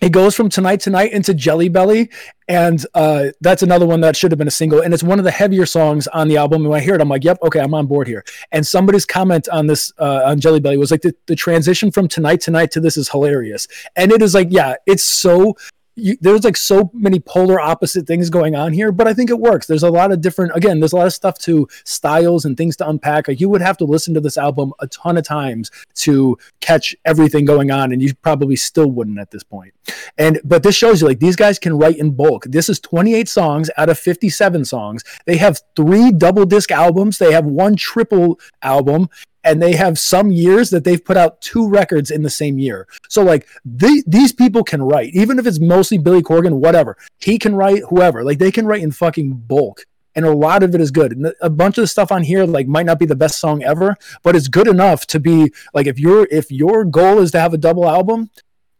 it 0.00 0.10
goes 0.10 0.34
from 0.34 0.48
tonight 0.48 0.80
tonight 0.80 1.12
into 1.12 1.34
jelly 1.34 1.68
belly 1.68 2.10
and 2.50 2.86
uh, 2.94 3.26
that's 3.42 3.62
another 3.62 3.84
one 3.86 4.00
that 4.00 4.16
should 4.16 4.32
have 4.32 4.38
been 4.38 4.48
a 4.48 4.50
single 4.50 4.80
and 4.80 4.94
it's 4.94 5.02
one 5.02 5.18
of 5.18 5.24
the 5.24 5.30
heavier 5.30 5.66
songs 5.66 6.06
on 6.08 6.28
the 6.28 6.36
album 6.36 6.62
and 6.62 6.70
when 6.70 6.80
i 6.80 6.82
hear 6.82 6.94
it 6.94 7.00
i'm 7.00 7.08
like 7.08 7.24
yep 7.24 7.38
okay 7.42 7.60
i'm 7.60 7.74
on 7.74 7.86
board 7.86 8.06
here. 8.06 8.24
And 8.52 8.66
somebody's 8.66 9.06
comment 9.06 9.48
on 9.48 9.66
this 9.66 9.92
uh, 9.98 10.22
on 10.24 10.40
jelly 10.40 10.60
belly 10.60 10.76
was 10.76 10.90
like 10.90 11.02
the, 11.02 11.14
the 11.26 11.36
transition 11.36 11.90
from 11.90 12.06
tonight 12.08 12.40
tonight 12.40 12.70
to 12.72 12.80
this 12.80 12.96
is 12.96 13.08
hilarious. 13.08 13.66
And 13.96 14.12
it 14.12 14.22
is 14.22 14.34
like 14.34 14.48
yeah 14.50 14.76
it's 14.86 15.04
so 15.04 15.56
you, 15.98 16.16
there's 16.20 16.44
like 16.44 16.56
so 16.56 16.90
many 16.94 17.20
polar 17.20 17.60
opposite 17.60 18.06
things 18.06 18.30
going 18.30 18.54
on 18.54 18.72
here, 18.72 18.92
but 18.92 19.06
I 19.06 19.14
think 19.14 19.30
it 19.30 19.38
works. 19.38 19.66
There's 19.66 19.82
a 19.82 19.90
lot 19.90 20.12
of 20.12 20.20
different, 20.20 20.52
again, 20.54 20.80
there's 20.80 20.92
a 20.92 20.96
lot 20.96 21.06
of 21.06 21.12
stuff 21.12 21.38
to 21.40 21.68
styles 21.84 22.44
and 22.44 22.56
things 22.56 22.76
to 22.76 22.88
unpack. 22.88 23.28
Like 23.28 23.40
you 23.40 23.48
would 23.48 23.60
have 23.60 23.76
to 23.78 23.84
listen 23.84 24.14
to 24.14 24.20
this 24.20 24.38
album 24.38 24.72
a 24.80 24.86
ton 24.86 25.18
of 25.18 25.24
times 25.24 25.70
to 25.96 26.38
catch 26.60 26.94
everything 27.04 27.44
going 27.44 27.70
on, 27.70 27.92
and 27.92 28.00
you 28.00 28.14
probably 28.14 28.56
still 28.56 28.90
wouldn't 28.90 29.18
at 29.18 29.30
this 29.30 29.42
point. 29.42 29.74
And 30.16 30.40
but 30.44 30.62
this 30.62 30.76
shows 30.76 31.00
you 31.00 31.08
like 31.08 31.20
these 31.20 31.36
guys 31.36 31.58
can 31.58 31.76
write 31.76 31.98
in 31.98 32.12
bulk. 32.12 32.44
This 32.44 32.68
is 32.68 32.80
28 32.80 33.28
songs 33.28 33.70
out 33.76 33.88
of 33.88 33.98
57 33.98 34.64
songs. 34.64 35.02
They 35.26 35.36
have 35.36 35.60
three 35.76 36.10
double 36.12 36.46
disc 36.46 36.70
albums. 36.70 37.18
They 37.18 37.32
have 37.32 37.44
one 37.44 37.76
triple 37.76 38.38
album, 38.62 39.08
and 39.44 39.62
they 39.62 39.74
have 39.74 39.98
some 39.98 40.30
years 40.30 40.70
that 40.70 40.84
they've 40.84 41.04
put 41.04 41.16
out 41.16 41.40
two 41.40 41.68
records 41.68 42.10
in 42.10 42.22
the 42.22 42.30
same 42.30 42.58
year. 42.58 42.86
So 43.08 43.22
like 43.22 43.46
the, 43.64 44.02
these 44.06 44.32
people 44.32 44.64
can 44.64 44.82
write, 44.82 45.14
even 45.14 45.38
if 45.38 45.46
it's 45.46 45.60
mostly 45.60 45.98
Billy 45.98 46.22
Corgan, 46.22 46.54
whatever. 46.54 46.96
He 47.18 47.38
can 47.38 47.54
write 47.54 47.82
whoever. 47.88 48.24
Like 48.24 48.38
they 48.38 48.50
can 48.50 48.66
write 48.66 48.82
in 48.82 48.90
fucking 48.90 49.44
bulk. 49.46 49.84
And 50.14 50.24
a 50.24 50.32
lot 50.32 50.64
of 50.64 50.74
it 50.74 50.80
is 50.80 50.90
good. 50.90 51.12
And 51.12 51.32
a 51.40 51.48
bunch 51.48 51.78
of 51.78 51.82
the 51.82 51.86
stuff 51.86 52.10
on 52.10 52.24
here 52.24 52.44
like 52.44 52.66
might 52.66 52.86
not 52.86 52.98
be 52.98 53.06
the 53.06 53.14
best 53.14 53.38
song 53.38 53.62
ever, 53.62 53.94
but 54.24 54.34
it's 54.34 54.48
good 54.48 54.66
enough 54.66 55.06
to 55.08 55.20
be 55.20 55.52
like 55.74 55.86
if 55.86 55.98
your 55.98 56.26
if 56.30 56.50
your 56.50 56.84
goal 56.84 57.20
is 57.20 57.30
to 57.32 57.40
have 57.40 57.54
a 57.54 57.58
double 57.58 57.88
album, 57.88 58.30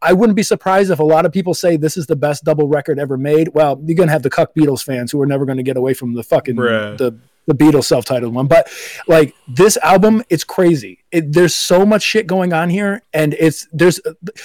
I 0.01 0.13
wouldn't 0.13 0.35
be 0.35 0.43
surprised 0.43 0.91
if 0.91 0.99
a 0.99 1.03
lot 1.03 1.25
of 1.25 1.31
people 1.31 1.53
say 1.53 1.77
this 1.77 1.95
is 1.95 2.07
the 2.07 2.15
best 2.15 2.43
double 2.43 2.67
record 2.67 2.99
ever 2.99 3.17
made. 3.17 3.49
Well, 3.53 3.81
you're 3.85 3.95
gonna 3.95 4.11
have 4.11 4.23
the 4.23 4.29
cuck 4.29 4.53
Beatles 4.53 4.83
fans 4.83 5.11
who 5.11 5.21
are 5.21 5.25
never 5.25 5.45
gonna 5.45 5.63
get 5.63 5.77
away 5.77 5.93
from 5.93 6.13
the 6.13 6.23
fucking 6.23 6.55
Bruh. 6.55 6.97
the 6.97 7.17
the 7.49 7.55
Beatles 7.55 7.85
self-titled 7.85 8.33
one. 8.33 8.47
But 8.47 8.71
like 9.07 9.35
this 9.47 9.77
album, 9.77 10.23
it's 10.29 10.43
crazy. 10.43 11.03
It, 11.11 11.33
there's 11.33 11.53
so 11.53 11.85
much 11.85 12.03
shit 12.03 12.27
going 12.27 12.53
on 12.53 12.69
here, 12.69 13.01
and 13.13 13.33
it's 13.33 13.67
there's 13.73 13.99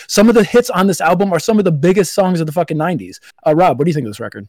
some 0.09 0.29
of 0.29 0.35
the 0.35 0.43
hits 0.45 0.71
on 0.71 0.87
this 0.87 1.01
album 1.01 1.33
are 1.33 1.39
some 1.39 1.59
of 1.59 1.65
the 1.65 1.73
biggest 1.73 2.15
songs 2.15 2.41
of 2.41 2.47
the 2.47 2.53
fucking 2.53 2.77
'90s. 2.77 3.21
Uh, 3.47 3.55
Rob, 3.55 3.79
what 3.79 3.85
do 3.85 3.91
you 3.91 3.95
think 3.95 4.07
of 4.07 4.11
this 4.11 4.21
record? 4.21 4.49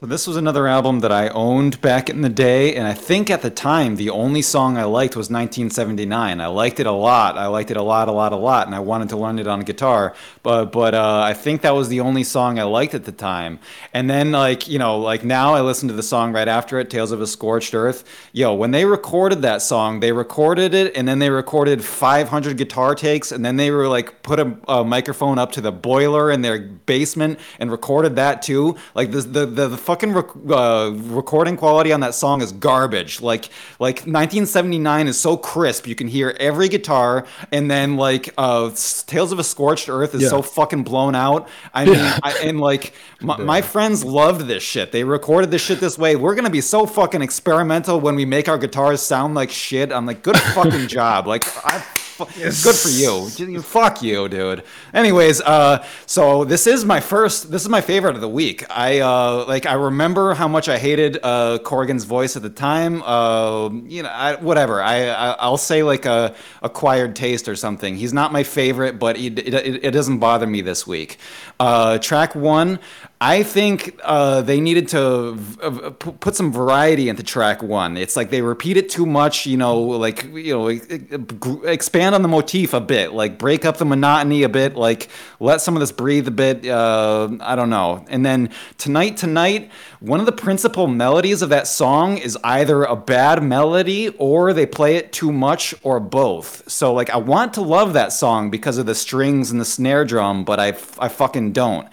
So 0.00 0.06
this 0.06 0.26
was 0.26 0.38
another 0.38 0.66
album 0.66 1.00
that 1.00 1.12
I 1.12 1.28
owned 1.28 1.78
back 1.82 2.08
in 2.08 2.22
the 2.22 2.30
day, 2.30 2.74
and 2.74 2.86
I 2.86 2.94
think 2.94 3.28
at 3.28 3.42
the 3.42 3.50
time 3.50 3.96
the 3.96 4.08
only 4.08 4.40
song 4.40 4.78
I 4.78 4.84
liked 4.84 5.14
was 5.14 5.28
1979. 5.28 6.40
I 6.40 6.46
liked 6.46 6.80
it 6.80 6.86
a 6.86 6.90
lot. 6.90 7.36
I 7.36 7.48
liked 7.48 7.70
it 7.70 7.76
a 7.76 7.82
lot, 7.82 8.08
a 8.08 8.12
lot, 8.12 8.32
a 8.32 8.36
lot, 8.36 8.66
and 8.66 8.74
I 8.74 8.78
wanted 8.78 9.10
to 9.10 9.18
learn 9.18 9.38
it 9.38 9.46
on 9.46 9.60
guitar. 9.60 10.14
But 10.42 10.72
but 10.72 10.94
uh, 10.94 11.20
I 11.22 11.34
think 11.34 11.60
that 11.60 11.74
was 11.74 11.90
the 11.90 12.00
only 12.00 12.24
song 12.24 12.58
I 12.58 12.62
liked 12.62 12.94
at 12.94 13.04
the 13.04 13.12
time. 13.12 13.58
And 13.92 14.08
then 14.08 14.32
like 14.32 14.66
you 14.66 14.78
know 14.78 14.98
like 14.98 15.22
now 15.22 15.52
I 15.52 15.60
listen 15.60 15.86
to 15.88 15.94
the 15.94 16.02
song 16.02 16.32
right 16.32 16.48
after 16.48 16.78
it, 16.78 16.88
"Tales 16.88 17.12
of 17.12 17.20
a 17.20 17.26
Scorched 17.26 17.74
Earth." 17.74 18.02
Yo, 18.32 18.54
when 18.54 18.70
they 18.70 18.86
recorded 18.86 19.42
that 19.42 19.60
song, 19.60 20.00
they 20.00 20.12
recorded 20.12 20.72
it, 20.72 20.96
and 20.96 21.06
then 21.06 21.18
they 21.18 21.28
recorded 21.28 21.84
500 21.84 22.56
guitar 22.56 22.94
takes, 22.94 23.32
and 23.32 23.44
then 23.44 23.58
they 23.58 23.70
were 23.70 23.86
like 23.86 24.22
put 24.22 24.40
a, 24.40 24.56
a 24.66 24.82
microphone 24.82 25.38
up 25.38 25.52
to 25.52 25.60
the 25.60 25.72
boiler 25.72 26.30
in 26.30 26.40
their 26.40 26.58
basement 26.58 27.38
and 27.58 27.70
recorded 27.70 28.16
that 28.16 28.40
too. 28.40 28.78
Like 28.94 29.10
the 29.10 29.20
the 29.20 29.44
the, 29.44 29.68
the 29.68 29.89
fucking 29.90 30.12
rec- 30.12 30.30
uh, 30.50 30.92
recording 30.94 31.56
quality 31.56 31.92
on 31.92 31.98
that 32.00 32.14
song 32.14 32.42
is 32.42 32.52
garbage. 32.52 33.20
Like 33.20 33.46
like 33.80 33.96
1979 34.06 35.08
is 35.08 35.18
so 35.18 35.36
crisp, 35.36 35.86
you 35.88 35.94
can 35.96 36.06
hear 36.06 36.36
every 36.38 36.68
guitar, 36.68 37.26
and 37.50 37.68
then 37.68 37.96
like 37.96 38.32
uh, 38.38 38.70
Tales 39.06 39.32
of 39.32 39.38
a 39.40 39.44
Scorched 39.44 39.88
Earth 39.88 40.14
is 40.14 40.22
Yeah. 40.22 40.28
so 40.28 40.42
fucking 40.42 40.84
blown 40.84 41.14
out. 41.16 41.48
I 41.74 41.84
mean, 41.86 41.96
I, 42.22 42.38
and 42.44 42.60
like 42.60 42.92
my, 43.20 43.36
my 43.38 43.62
friends 43.62 44.04
loved 44.04 44.46
this 44.46 44.62
shit. 44.62 44.92
They 44.92 45.02
recorded 45.02 45.50
this 45.50 45.62
shit 45.62 45.80
this 45.80 45.98
way. 45.98 46.14
We're 46.14 46.36
gonna 46.36 46.50
be 46.50 46.60
so 46.60 46.86
fucking 46.86 47.20
experimental 47.22 48.00
when 48.00 48.14
we 48.14 48.24
make 48.24 48.48
our 48.48 48.58
guitars 48.58 49.02
sound 49.02 49.34
like 49.34 49.50
shit. 49.50 49.90
I'm 49.92 50.06
like, 50.06 50.22
good 50.22 50.38
fucking 50.38 50.86
job. 50.98 51.26
Like 51.26 51.44
I. 51.66 51.82
Good 52.20 52.74
for 52.76 52.88
you. 52.90 53.28
You- 53.38 53.62
Fuck 53.62 54.02
you, 54.02 54.28
dude. 54.28 54.62
Anyways, 54.92 55.40
uh, 55.40 55.82
so 56.04 56.44
this 56.44 56.66
is 56.66 56.84
my 56.84 57.00
first. 57.00 57.50
This 57.50 57.62
is 57.62 57.68
my 57.70 57.80
favorite 57.80 58.14
of 58.14 58.20
the 58.20 58.28
week. 58.28 58.62
I 58.68 59.00
uh, 59.00 59.46
like. 59.48 59.64
I 59.64 59.72
remember 59.80 60.34
how 60.34 60.48
much 60.48 60.68
I 60.68 60.78
hated 60.78 61.18
uh, 61.22 61.58
Corgan's 61.58 62.04
voice 62.04 62.36
at 62.36 62.42
the 62.42 62.50
time. 62.50 63.02
Uh, 63.02 63.68
you 63.70 64.02
know, 64.02 64.08
I, 64.08 64.36
whatever. 64.36 64.82
I, 64.82 65.08
I 65.08 65.30
I'll 65.32 65.56
say 65.56 65.82
like 65.82 66.06
a 66.06 66.34
acquired 66.62 67.16
taste 67.16 67.48
or 67.48 67.56
something. 67.56 67.96
He's 67.96 68.12
not 68.12 68.32
my 68.32 68.42
favorite, 68.42 68.98
but 68.98 69.18
it 69.18 69.38
it, 69.38 69.54
it, 69.54 69.84
it 69.84 69.90
doesn't 69.90 70.18
bother 70.18 70.46
me 70.46 70.60
this 70.60 70.86
week. 70.86 71.18
Uh, 71.58 71.98
track 71.98 72.34
one. 72.34 72.78
I 73.22 73.42
think 73.42 74.00
uh, 74.02 74.40
they 74.40 74.62
needed 74.62 74.88
to 74.88 75.38
uh, 75.60 75.90
put 75.90 76.34
some 76.34 76.50
variety 76.50 77.10
into 77.10 77.22
track 77.22 77.62
one. 77.62 77.98
It's 77.98 78.16
like 78.16 78.30
they 78.30 78.40
repeat 78.40 78.78
it 78.78 78.88
too 78.88 79.04
much, 79.04 79.44
you 79.44 79.58
know, 79.58 79.78
like 79.78 80.24
you 80.32 80.54
know, 80.54 80.68
expand 80.68 82.14
on 82.14 82.22
the 82.22 82.28
motif 82.28 82.72
a 82.72 82.80
bit, 82.80 83.12
like 83.12 83.36
break 83.36 83.66
up 83.66 83.76
the 83.76 83.84
monotony 83.84 84.42
a 84.42 84.48
bit, 84.48 84.74
like 84.74 85.10
let 85.38 85.60
some 85.60 85.76
of 85.76 85.80
this 85.80 85.92
breathe 85.92 86.28
a 86.28 86.30
bit. 86.30 86.66
Uh, 86.66 87.28
I 87.40 87.56
don't 87.56 87.68
know. 87.68 88.06
And 88.08 88.24
then 88.24 88.48
tonight, 88.78 89.18
tonight, 89.18 89.70
one 90.00 90.20
of 90.20 90.24
the 90.24 90.32
principal 90.32 90.86
melodies 90.86 91.42
of 91.42 91.50
that 91.50 91.66
song 91.66 92.16
is 92.16 92.38
either 92.42 92.84
a 92.84 92.96
bad 92.96 93.42
melody 93.42 94.08
or 94.16 94.54
they 94.54 94.64
play 94.64 94.96
it 94.96 95.12
too 95.12 95.30
much 95.30 95.74
or 95.82 96.00
both. 96.00 96.70
So 96.70 96.94
like 96.94 97.10
I 97.10 97.18
want 97.18 97.52
to 97.54 97.60
love 97.60 97.92
that 97.92 98.14
song 98.14 98.50
because 98.50 98.78
of 98.78 98.86
the 98.86 98.94
strings 98.94 99.50
and 99.50 99.60
the 99.60 99.66
snare 99.66 100.06
drum, 100.06 100.42
but 100.42 100.58
I, 100.58 100.68
f- 100.68 100.98
I 100.98 101.08
fucking 101.08 101.52
don't. 101.52 101.86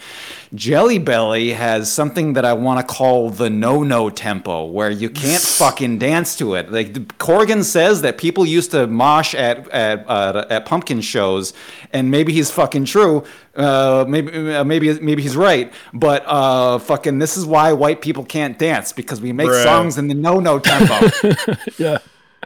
Jelly 0.54 0.98
Belly 0.98 1.52
has 1.52 1.91
something 1.91 2.34
that 2.34 2.45
I 2.45 2.54
want 2.54 2.80
to 2.80 2.93
call 2.93 3.30
the 3.30 3.50
no-no 3.50 4.10
tempo, 4.10 4.66
where 4.66 4.89
you 4.89 5.10
can't 5.10 5.41
fucking 5.62 6.00
dance 6.00 6.38
to 6.38 6.56
it. 6.56 6.72
Like 6.72 6.93
Corgan 7.18 7.64
says 7.64 8.02
that 8.02 8.18
people 8.18 8.45
used 8.45 8.72
to 8.72 8.88
mosh 8.88 9.36
at 9.36 9.68
at 9.70 10.06
uh, 10.10 10.45
at 10.50 10.66
pumpkin 10.66 11.02
shows, 11.02 11.54
and 11.91 12.12
maybe 12.12 12.34
he's 12.34 12.50
fucking 12.52 12.86
true. 12.86 13.24
Uh, 13.56 14.06
maybe 14.08 14.54
uh, 14.56 14.64
maybe 14.64 15.00
maybe 15.00 15.22
he's 15.22 15.36
right, 15.36 15.74
but 15.93 16.24
uh, 16.28 16.78
fucking 16.80 17.20
this 17.20 17.38
is 17.38 17.45
why 17.45 17.74
white 17.74 18.02
people 18.02 18.24
can't 18.24 18.58
dance 18.58 18.93
because 18.93 19.20
we 19.20 19.34
make 19.34 19.48
songs 19.64 19.98
in 19.98 20.08
the 20.08 20.14
no-no 20.16 20.60
tempo. 20.60 21.10
Yeah. 21.78 21.98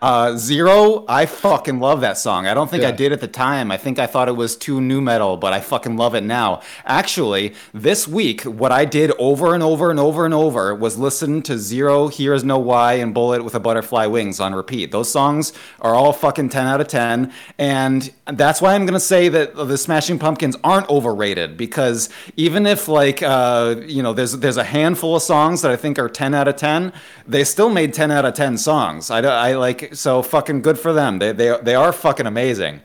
Uh, 0.01 0.35
Zero, 0.35 1.05
I 1.07 1.25
fucking 1.25 1.79
love 1.79 2.01
that 2.01 2.17
song. 2.17 2.47
I 2.47 2.53
don't 2.53 2.69
think 2.71 2.83
I 2.83 2.91
did 2.91 3.11
at 3.11 3.21
the 3.21 3.27
time. 3.27 3.71
I 3.71 3.77
think 3.77 3.99
I 3.99 4.07
thought 4.07 4.29
it 4.29 4.35
was 4.35 4.55
too 4.55 4.81
new 4.81 4.99
metal, 4.99 5.37
but 5.37 5.53
I 5.53 5.59
fucking 5.59 5.95
love 5.95 6.15
it 6.15 6.23
now. 6.23 6.61
Actually, 6.85 7.53
this 7.73 8.07
week, 8.07 8.41
what 8.43 8.71
I 8.71 8.85
did 8.85 9.11
over 9.19 9.53
and 9.53 9.61
over 9.61 9.91
and 9.91 9.99
over 9.99 10.25
and 10.25 10.33
over 10.33 10.73
was 10.73 10.97
listen 10.97 11.41
to 11.43 11.57
Zero, 11.57 12.07
Here's 12.07 12.43
No 12.43 12.57
Why, 12.57 12.93
and 12.93 13.13
Bullet 13.13 13.43
with 13.43 13.53
a 13.53 13.59
Butterfly 13.59 14.07
Wings 14.07 14.39
on 14.39 14.55
repeat. 14.55 14.91
Those 14.91 15.11
songs 15.11 15.53
are 15.81 15.93
all 15.93 16.13
fucking 16.13 16.49
10 16.49 16.65
out 16.65 16.81
of 16.81 16.87
10. 16.87 17.31
And 17.59 18.11
that's 18.37 18.61
why 18.61 18.75
I'm 18.75 18.85
to 18.87 18.99
say 18.99 19.29
that 19.29 19.55
the 19.55 19.77
Smashing 19.77 20.19
Pumpkins 20.19 20.55
aren't 20.63 20.89
overrated 20.89 21.57
because 21.57 22.09
even 22.35 22.65
if, 22.65 22.87
like, 22.87 23.21
uh, 23.23 23.75
you 23.85 24.03
know, 24.03 24.13
there's, 24.13 24.33
there's 24.33 24.57
a 24.57 24.63
handful 24.63 25.15
of 25.15 25.21
songs 25.21 25.61
that 25.61 25.71
I 25.71 25.75
think 25.75 25.97
are 25.97 26.09
10 26.09 26.33
out 26.33 26.47
of 26.47 26.55
10, 26.55 26.93
they 27.27 27.43
still 27.43 27.69
made 27.69 27.93
10 27.93 28.11
out 28.11 28.25
of 28.25 28.33
10 28.33 28.57
songs. 28.57 29.09
I, 29.09 29.19
I 29.21 29.55
like, 29.55 29.95
so 29.95 30.21
fucking 30.21 30.61
good 30.61 30.77
for 30.77 30.93
them. 30.93 31.19
They, 31.19 31.31
they, 31.31 31.57
they 31.61 31.75
are 31.75 31.93
fucking 31.93 32.25
amazing. 32.25 32.81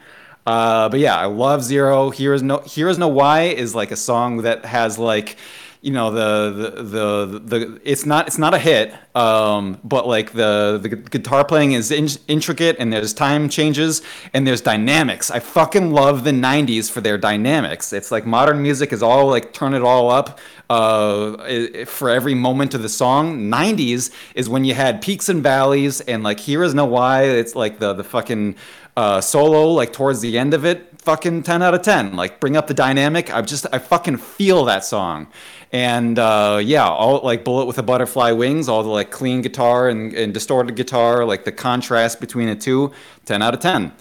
Uh, 0.46 0.88
but 0.88 1.00
yeah, 1.00 1.16
I 1.16 1.26
love 1.26 1.64
Zero. 1.64 2.10
Here 2.10 2.32
is 2.32 2.42
no 2.42 2.58
Here 2.60 2.88
is 2.88 2.98
no 2.98 3.08
why 3.08 3.42
is 3.44 3.74
like 3.74 3.90
a 3.90 3.96
song 3.96 4.42
that 4.42 4.64
has 4.64 4.96
like, 4.96 5.36
you 5.82 5.92
know, 5.92 6.10
the 6.10 6.50
the 6.82 6.82
the, 6.82 7.38
the 7.38 7.80
it's 7.84 8.06
not 8.06 8.26
it's 8.26 8.38
not 8.38 8.54
a 8.54 8.58
hit, 8.58 8.94
um, 9.14 9.78
but 9.84 10.06
like 10.06 10.32
the 10.32 10.78
the 10.82 10.88
guitar 10.88 11.44
playing 11.44 11.72
is 11.72 11.90
in, 11.90 12.08
intricate 12.28 12.76
and 12.78 12.92
there's 12.92 13.12
time 13.12 13.48
changes 13.48 14.02
and 14.32 14.46
there's 14.46 14.60
dynamics. 14.60 15.30
I 15.30 15.40
fucking 15.40 15.92
love 15.92 16.24
the 16.24 16.32
'90s 16.32 16.90
for 16.90 17.00
their 17.00 17.18
dynamics. 17.18 17.92
It's 17.92 18.10
like 18.10 18.26
modern 18.26 18.62
music 18.62 18.92
is 18.92 19.02
all 19.02 19.26
like 19.26 19.52
turn 19.52 19.74
it 19.74 19.82
all 19.82 20.10
up 20.10 20.38
uh, 20.70 21.84
for 21.84 22.10
every 22.10 22.34
moment 22.34 22.74
of 22.74 22.82
the 22.82 22.88
song. 22.88 23.50
'90s 23.50 24.10
is 24.34 24.48
when 24.48 24.64
you 24.64 24.74
had 24.74 25.02
peaks 25.02 25.28
and 25.28 25.42
valleys 25.42 26.00
and 26.02 26.22
like 26.22 26.40
Here 26.40 26.64
is 26.64 26.74
no 26.74 26.84
why. 26.84 27.24
It's 27.24 27.54
like 27.54 27.78
the 27.78 27.92
the 27.92 28.04
fucking 28.04 28.56
uh, 28.96 29.20
solo 29.20 29.72
like 29.72 29.92
towards 29.92 30.20
the 30.20 30.38
end 30.38 30.54
of 30.54 30.64
it 30.64 30.95
fucking 31.06 31.44
10 31.44 31.62
out 31.62 31.72
of 31.72 31.82
10 31.82 32.16
like 32.16 32.40
bring 32.40 32.56
up 32.56 32.66
the 32.66 32.74
dynamic. 32.74 33.32
I 33.32 33.40
just 33.40 33.64
i 33.72 33.78
fucking 33.78 34.16
feel 34.16 34.64
that 34.64 34.84
song. 34.84 35.28
And 35.72 36.18
uh, 36.18 36.60
yeah 36.62 36.88
all 36.88 37.20
like 37.22 37.44
bullet 37.44 37.66
with 37.66 37.76
the 37.76 37.84
butterfly 37.84 38.32
wings 38.32 38.68
all 38.68 38.82
the 38.82 38.88
like 38.88 39.12
clean 39.12 39.40
guitar 39.40 39.88
and, 39.88 40.12
and 40.14 40.34
distorted 40.34 40.74
guitar 40.74 41.24
like 41.24 41.44
the 41.44 41.52
contrast 41.52 42.20
between 42.20 42.48
the 42.48 42.56
two 42.56 42.92
10 43.24 43.40
out 43.40 43.54
of 43.54 43.60
10 43.60 43.92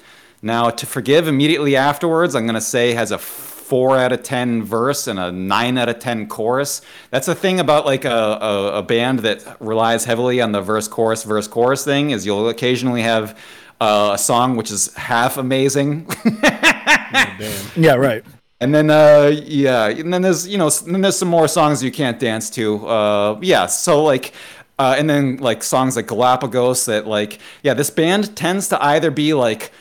now 0.42 0.70
to 0.70 0.86
forgive 0.86 1.28
immediately 1.28 1.76
afterwards 1.76 2.36
i'm 2.36 2.44
going 2.44 2.54
to 2.54 2.62
say 2.62 2.94
has 2.94 3.12
a 3.12 3.18
4 3.18 3.98
out 3.98 4.12
of 4.12 4.22
10 4.22 4.64
verse 4.64 5.08
and 5.08 5.20
a 5.20 5.32
9 5.32 5.78
out 5.80 5.90
of 5.90 5.98
10 5.98 6.28
chorus. 6.28 6.82
That's 7.10 7.26
the 7.26 7.34
thing 7.34 7.60
about 7.60 7.88
like 7.88 8.06
a, 8.06 8.10
a, 8.10 8.78
a 8.78 8.84
band 8.84 9.20
that 9.20 9.58
relies 9.60 10.06
heavily 10.06 10.40
on 10.40 10.52
the 10.52 10.62
verse 10.62 10.88
chorus 10.88 11.24
verse 11.24 11.48
chorus 11.48 11.84
thing 11.84 12.12
is 12.12 12.28
you'll 12.28 12.48
occasionally 12.48 13.02
have 13.02 13.36
uh, 13.82 14.12
a 14.14 14.18
song 14.18 14.56
which 14.56 14.72
is 14.72 14.94
half 14.96 15.38
amazing. 15.38 16.08
Yeah, 17.76 17.94
right. 17.96 18.24
and 18.62 18.74
then 18.74 18.90
uh 18.90 19.32
yeah 19.44 19.88
and 19.88 20.14
then 20.14 20.22
there's 20.22 20.48
you 20.48 20.58
know 20.58 20.70
then 20.70 21.02
there's 21.02 21.18
some 21.18 21.28
more 21.28 21.48
songs 21.48 21.84
you 21.84 21.92
can't 21.92 22.20
dance 22.20 22.50
to. 22.52 22.86
Uh 22.88 23.40
yeah 23.42 23.66
so 23.68 24.04
like 24.04 24.34
uh, 24.78 24.96
and 24.98 25.10
then 25.10 25.38
like 25.38 25.64
songs 25.64 25.96
like 25.96 26.08
Galapagos 26.08 26.86
that 26.86 27.08
like 27.08 27.40
yeah 27.64 27.74
this 27.74 27.90
band 27.90 28.36
tends 28.36 28.68
to 28.70 28.84
either 28.84 29.10
be 29.12 29.34
like 29.34 29.72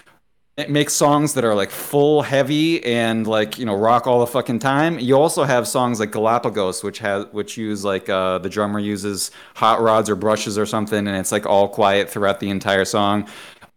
it 0.57 0.71
makes 0.71 0.93
songs 0.93 1.35
that 1.35 1.45
are 1.45 1.55
like 1.57 1.71
full 1.71 2.23
heavy 2.23 2.85
and 2.85 3.27
like 3.27 3.59
you 3.59 3.67
know 3.67 3.75
rock 3.75 4.07
all 4.07 4.21
the 4.21 4.27
fucking 4.29 4.61
time. 4.61 5.01
You 5.01 5.17
also 5.19 5.43
have 5.43 5.67
songs 5.67 5.99
like 5.99 6.13
galapagos 6.13 6.85
which 6.85 7.01
has 7.01 7.27
which 7.33 7.57
use 7.57 7.85
like 7.85 8.09
uh 8.09 8.39
the 8.39 8.49
drummer 8.49 8.79
uses 8.79 9.33
hot 9.57 9.81
rods 9.81 10.09
or 10.09 10.15
brushes 10.15 10.57
or 10.57 10.65
something 10.67 11.09
and 11.09 11.17
it's 11.17 11.33
like 11.33 11.45
all 11.47 11.67
quiet 11.69 12.09
throughout 12.09 12.39
the 12.39 12.51
entire 12.51 12.85
song 12.85 13.29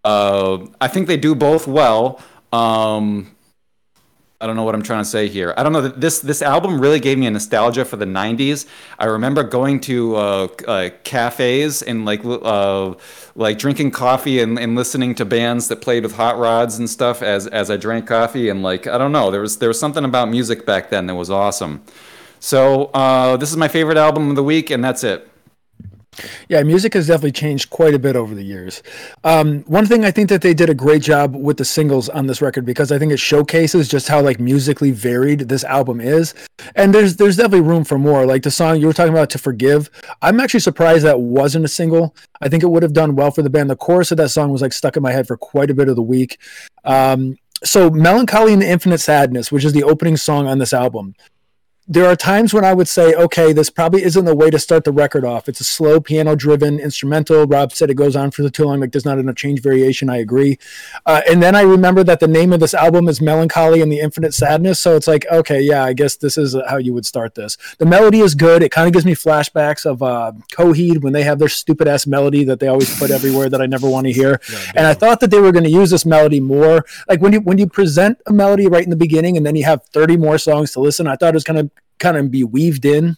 uh 0.08 0.66
i 0.80 0.88
think 0.88 1.08
they 1.08 1.18
do 1.18 1.36
both 1.36 1.68
well 1.68 2.20
um 2.53 3.32
I 4.39 4.45
don't 4.45 4.55
know 4.55 4.64
what 4.64 4.76
I'm 4.76 4.84
trying 4.84 5.01
to 5.01 5.10
say 5.10 5.28
here. 5.28 5.51
I 5.58 5.64
don't 5.64 5.74
know 5.74 5.82
that 5.82 5.99
this 5.99 6.20
this 6.20 6.43
album 6.43 6.80
really 6.80 6.99
gave 6.99 7.18
me 7.18 7.26
a 7.26 7.32
nostalgia 7.32 7.84
for 7.84 7.97
the 7.97 8.05
'90s. 8.05 8.68
I 8.99 9.05
remember 9.05 9.41
going 9.41 9.80
to 9.82 10.16
uh, 10.16 10.47
uh, 10.68 10.89
cafes 11.03 11.82
and 11.82 12.05
like 12.05 12.22
uh, 12.24 12.93
like 13.36 13.58
drinking 13.58 13.91
coffee 13.91 14.39
and, 14.39 14.60
and 14.60 14.76
listening 14.76 15.16
to 15.16 15.26
bands 15.26 15.70
that 15.70 15.82
played 15.82 16.03
with 16.03 16.14
hot 16.14 16.38
rods 16.38 16.78
and 16.78 16.88
stuff 16.88 17.24
as 17.24 17.47
as 17.47 17.72
I 17.72 17.78
drank 17.78 18.05
coffee 18.05 18.49
and 18.49 18.62
like 18.62 18.86
I 18.86 18.99
don't 18.99 19.12
know 19.12 19.32
there 19.32 19.41
was 19.41 19.58
there 19.58 19.70
was 19.70 19.80
something 19.80 20.05
about 20.05 20.30
music 20.30 20.68
back 20.68 20.91
then 20.91 21.08
that 21.08 21.16
was 21.16 21.32
awesome. 21.32 21.82
So 22.39 22.91
uh, 22.93 23.38
this 23.38 23.49
is 23.49 23.58
my 23.58 23.68
favorite 23.68 23.97
album 23.97 24.30
of 24.30 24.36
the 24.36 24.43
week, 24.43 24.70
and 24.70 24.84
that's 24.84 25.03
it. 25.03 25.28
Yeah, 26.49 26.63
music 26.63 26.93
has 26.93 27.07
definitely 27.07 27.32
changed 27.34 27.70
quite 27.70 27.93
a 27.93 27.99
bit 27.99 28.15
over 28.15 28.34
the 28.34 28.43
years. 28.43 28.82
Um, 29.24 29.63
one 29.63 29.86
thing 29.86 30.05
I 30.05 30.11
think 30.11 30.30
that 30.30 30.41
they 30.41 30.53
did 30.53 30.70
a 30.70 30.74
great 30.74 31.01
job 31.01 31.36
with 31.36 31.57
the 31.57 31.65
singles 31.65 32.09
on 32.09 32.28
this 32.28 32.41
record 32.41 32.65
because 32.65 32.91
I 32.91 32.99
think 32.99 33.11
it 33.11 33.20
showcases 33.20 33.88
just 33.88 34.07
how 34.07 34.22
like 34.22 34.39
musically 34.39 34.91
varied 34.91 35.41
this 35.41 35.63
album 35.63 36.01
is, 36.01 36.34
and 36.76 36.93
there's 36.93 37.18
there's 37.18 37.38
definitely 37.38 37.61
room 37.61 37.84
for 37.84 37.97
more. 37.99 38.26
Like 38.26 38.43
the 38.43 38.51
song 38.51 38.80
you 38.80 38.88
were 38.88 38.93
talking 38.93 39.13
about, 39.13 39.30
"To 39.32 39.38
Forgive," 39.38 39.89
I'm 40.22 40.39
actually 40.39 40.61
surprised 40.61 41.05
that 41.05 41.22
wasn't 41.22 41.65
a 41.65 41.70
single. 41.70 42.15
I 42.41 42.49
think 42.49 42.63
it 42.63 42.68
would 42.68 42.84
have 42.84 42.93
done 42.93 43.15
well 43.15 43.32
for 43.32 43.41
the 43.41 43.49
band. 43.49 43.70
The 43.70 43.76
chorus 43.76 44.11
of 44.11 44.18
that 44.18 44.30
song 44.30 44.51
was 44.51 44.61
like 44.61 44.74
stuck 44.74 44.97
in 44.97 45.03
my 45.03 45.11
head 45.11 45.28
for 45.28 45.38
quite 45.38 45.70
a 45.70 45.74
bit 45.74 45.89
of 45.89 45.95
the 45.95 46.01
week. 46.01 46.39
Um, 46.84 47.38
so, 47.63 47.89
"Mellon 47.89 48.26
Collie 48.26 48.53
and 48.53 48.61
the 48.61 48.70
Infinite 48.70 48.99
Sadness," 48.99 49.51
which 49.51 49.65
is 49.65 49.74
the 49.74 49.84
opening 49.84 50.18
song 50.18 50.47
on 50.47 50.59
this 50.59 50.74
album, 50.74 51.15
there 51.90 52.06
are 52.06 52.18
times 52.18 52.54
when 52.54 52.66
I 52.66 52.74
would 52.74 52.90
say, 52.90 53.14
okay, 53.14 53.54
this 53.54 53.70
probably 53.70 54.04
isn't 54.04 54.26
the 54.26 54.36
way 54.36 54.50
to 54.50 54.60
start 54.60 54.84
the 54.84 54.92
record 54.92 55.24
off. 55.24 55.48
It's 55.48 55.62
a 55.62 55.64
slow 55.64 56.02
piano 56.02 56.36
driven 56.36 56.80
instrumental. 56.82 57.46
Rob 57.46 57.72
said 57.72 57.90
it 57.90 57.94
goes 57.94 58.14
on 58.14 58.32
for 58.32 58.48
too 58.50 58.66
long, 58.66 58.82
like 58.82 58.92
there's 58.92 59.06
not 59.06 59.20
enough 59.20 59.36
change 59.38 59.62
variation. 59.62 60.10
I 60.10 60.18
agree. 60.18 60.60
Uh, 61.06 61.22
and 61.30 61.42
then 61.42 61.56
I 61.56 61.62
remember 61.62 62.04
that 62.04 62.20
the 62.20 62.28
name 62.28 62.52
of 62.52 62.60
this 62.60 62.74
album 62.74 63.08
is 63.08 63.22
Mellon 63.22 63.48
Collie 63.48 63.82
and 63.82 63.90
the 63.90 64.02
Infinite 64.02 64.34
Sadness. 64.34 64.82
So 64.82 64.98
it's 64.98 65.08
like, 65.08 65.26
okay, 65.32 65.62
yeah, 65.62 65.86
I 65.86 65.94
guess 65.94 66.18
this 66.18 66.38
is 66.38 66.58
how 66.68 66.76
you 66.76 66.94
would 66.94 67.06
start 67.06 67.36
this. 67.36 67.58
The 67.78 67.86
melody 67.86 68.20
is 68.20 68.36
good. 68.36 68.64
It 68.64 68.72
kind 68.72 68.88
of 68.88 68.94
gives 68.94 69.06
me 69.06 69.14
flashbacks 69.14 69.86
of 69.86 70.04
uh, 70.04 70.34
Coheed 70.52 71.02
when 71.02 71.14
they 71.14 71.24
have 71.24 71.40
their 71.40 71.48
stupid 71.48 71.88
ass 71.88 72.06
melody 72.06 72.44
that 72.44 72.60
they 72.60 72.68
always 72.68 73.00
put 73.00 73.12
everywhere 73.12 73.48
that 73.48 73.62
I 73.62 73.66
never 73.66 73.90
want 73.90 74.08
to 74.08 74.14
hear. 74.14 74.42
And 74.76 74.86
I 74.86 74.94
thought 74.94 75.22
that 75.22 75.32
they 75.32 75.40
were 75.40 75.52
going 75.52 75.64
to 75.64 75.72
use 75.72 75.90
this 75.90 76.06
melody 76.06 76.40
more. 76.40 76.86
Like 77.08 77.22
when 77.22 77.34
you 77.34 77.40
when 77.40 77.58
you 77.58 77.68
present 77.68 78.20
a 78.28 78.34
melody 78.34 78.68
right 78.68 78.84
in 78.84 78.90
the 78.90 78.98
beginning 78.98 79.38
and 79.38 79.46
then 79.46 79.56
you 79.56 79.64
have 79.64 79.84
30 79.86 80.18
more 80.18 80.38
songs 80.38 80.72
to 80.74 80.80
listen, 80.80 81.08
I 81.08 81.16
thought 81.16 81.30
it 81.30 81.34
was 81.34 81.44
going 81.44 81.68
to 81.68 81.72
kind 82.00 82.18
of 82.18 82.32
be 82.32 82.43
weaved 82.43 82.86
in 82.86 83.18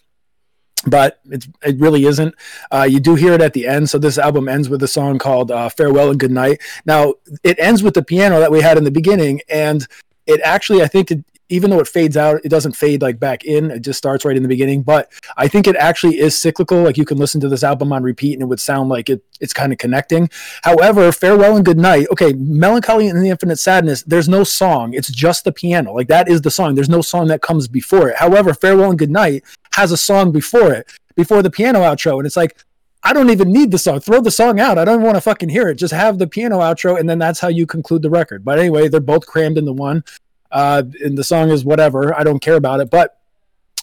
but 0.86 1.20
it's, 1.30 1.46
it 1.62 1.78
really 1.78 2.06
isn't. 2.06 2.34
Uh, 2.70 2.86
you 2.88 3.00
do 3.00 3.14
hear 3.14 3.34
it 3.34 3.42
at 3.42 3.52
the 3.52 3.66
end. 3.66 3.90
So 3.90 3.98
this 3.98 4.18
album 4.18 4.48
ends 4.48 4.68
with 4.68 4.82
a 4.82 4.88
song 4.88 5.18
called 5.18 5.50
uh, 5.50 5.68
"Farewell 5.68 6.10
and 6.10 6.18
Good 6.18 6.30
Night." 6.30 6.60
Now 6.86 7.14
it 7.42 7.58
ends 7.58 7.82
with 7.82 7.94
the 7.94 8.02
piano 8.02 8.40
that 8.40 8.50
we 8.50 8.60
had 8.60 8.78
in 8.78 8.84
the 8.84 8.90
beginning, 8.90 9.40
and 9.48 9.86
it 10.26 10.40
actually, 10.42 10.82
I 10.82 10.86
think, 10.86 11.10
it, 11.10 11.24
even 11.50 11.70
though 11.70 11.80
it 11.80 11.88
fades 11.88 12.16
out, 12.16 12.40
it 12.44 12.48
doesn't 12.48 12.76
fade 12.76 13.02
like 13.02 13.18
back 13.18 13.44
in. 13.44 13.70
It 13.70 13.80
just 13.80 13.98
starts 13.98 14.24
right 14.24 14.36
in 14.36 14.42
the 14.42 14.48
beginning. 14.48 14.82
But 14.82 15.12
I 15.36 15.48
think 15.48 15.66
it 15.66 15.76
actually 15.76 16.18
is 16.18 16.38
cyclical. 16.38 16.82
Like 16.82 16.96
you 16.96 17.04
can 17.04 17.18
listen 17.18 17.40
to 17.42 17.48
this 17.48 17.62
album 17.62 17.92
on 17.92 18.02
repeat, 18.02 18.34
and 18.34 18.42
it 18.42 18.46
would 18.46 18.60
sound 18.60 18.88
like 18.88 19.10
it. 19.10 19.22
It's 19.40 19.52
kind 19.52 19.72
of 19.72 19.78
connecting. 19.78 20.30
However, 20.62 21.12
"Farewell 21.12 21.56
and 21.56 21.64
Good 21.64 21.78
Night," 21.78 22.06
okay, 22.12 22.32
"Mellon 22.32 22.82
Collie 22.82 23.08
and 23.08 23.22
the 23.22 23.30
Infinite 23.30 23.58
Sadness." 23.58 24.02
There's 24.02 24.28
no 24.28 24.44
song. 24.44 24.94
It's 24.94 25.10
just 25.10 25.44
the 25.44 25.52
piano. 25.52 25.92
Like 25.92 26.08
that 26.08 26.28
is 26.28 26.42
the 26.42 26.50
song. 26.50 26.74
There's 26.74 26.88
no 26.88 27.02
song 27.02 27.26
that 27.28 27.42
comes 27.42 27.68
before 27.68 28.08
it. 28.08 28.16
However, 28.16 28.54
"Farewell 28.54 28.90
and 28.90 28.98
Good 28.98 29.10
Night." 29.10 29.44
has 29.74 29.92
a 29.92 29.96
song 29.96 30.32
before 30.32 30.72
it, 30.72 30.90
before 31.16 31.42
the 31.42 31.50
piano 31.50 31.80
outro. 31.80 32.18
And 32.18 32.26
it's 32.26 32.36
like, 32.36 32.56
I 33.02 33.12
don't 33.12 33.30
even 33.30 33.52
need 33.52 33.70
the 33.70 33.78
song. 33.78 34.00
Throw 34.00 34.20
the 34.20 34.30
song 34.30 34.60
out. 34.60 34.78
I 34.78 34.84
don't 34.84 35.02
want 35.02 35.16
to 35.16 35.20
fucking 35.22 35.48
hear 35.48 35.68
it. 35.68 35.76
Just 35.76 35.94
have 35.94 36.18
the 36.18 36.26
piano 36.26 36.58
outro, 36.58 36.98
and 36.98 37.08
then 37.08 37.18
that's 37.18 37.40
how 37.40 37.48
you 37.48 37.66
conclude 37.66 38.02
the 38.02 38.10
record. 38.10 38.44
But 38.44 38.58
anyway, 38.58 38.88
they're 38.88 39.00
both 39.00 39.26
crammed 39.26 39.56
into 39.56 39.72
one. 39.72 40.04
Uh, 40.50 40.82
and 41.02 41.16
the 41.16 41.24
song 41.24 41.50
is 41.50 41.64
whatever. 41.64 42.16
I 42.18 42.24
don't 42.24 42.40
care 42.40 42.56
about 42.56 42.80
it. 42.80 42.90
But 42.90 43.18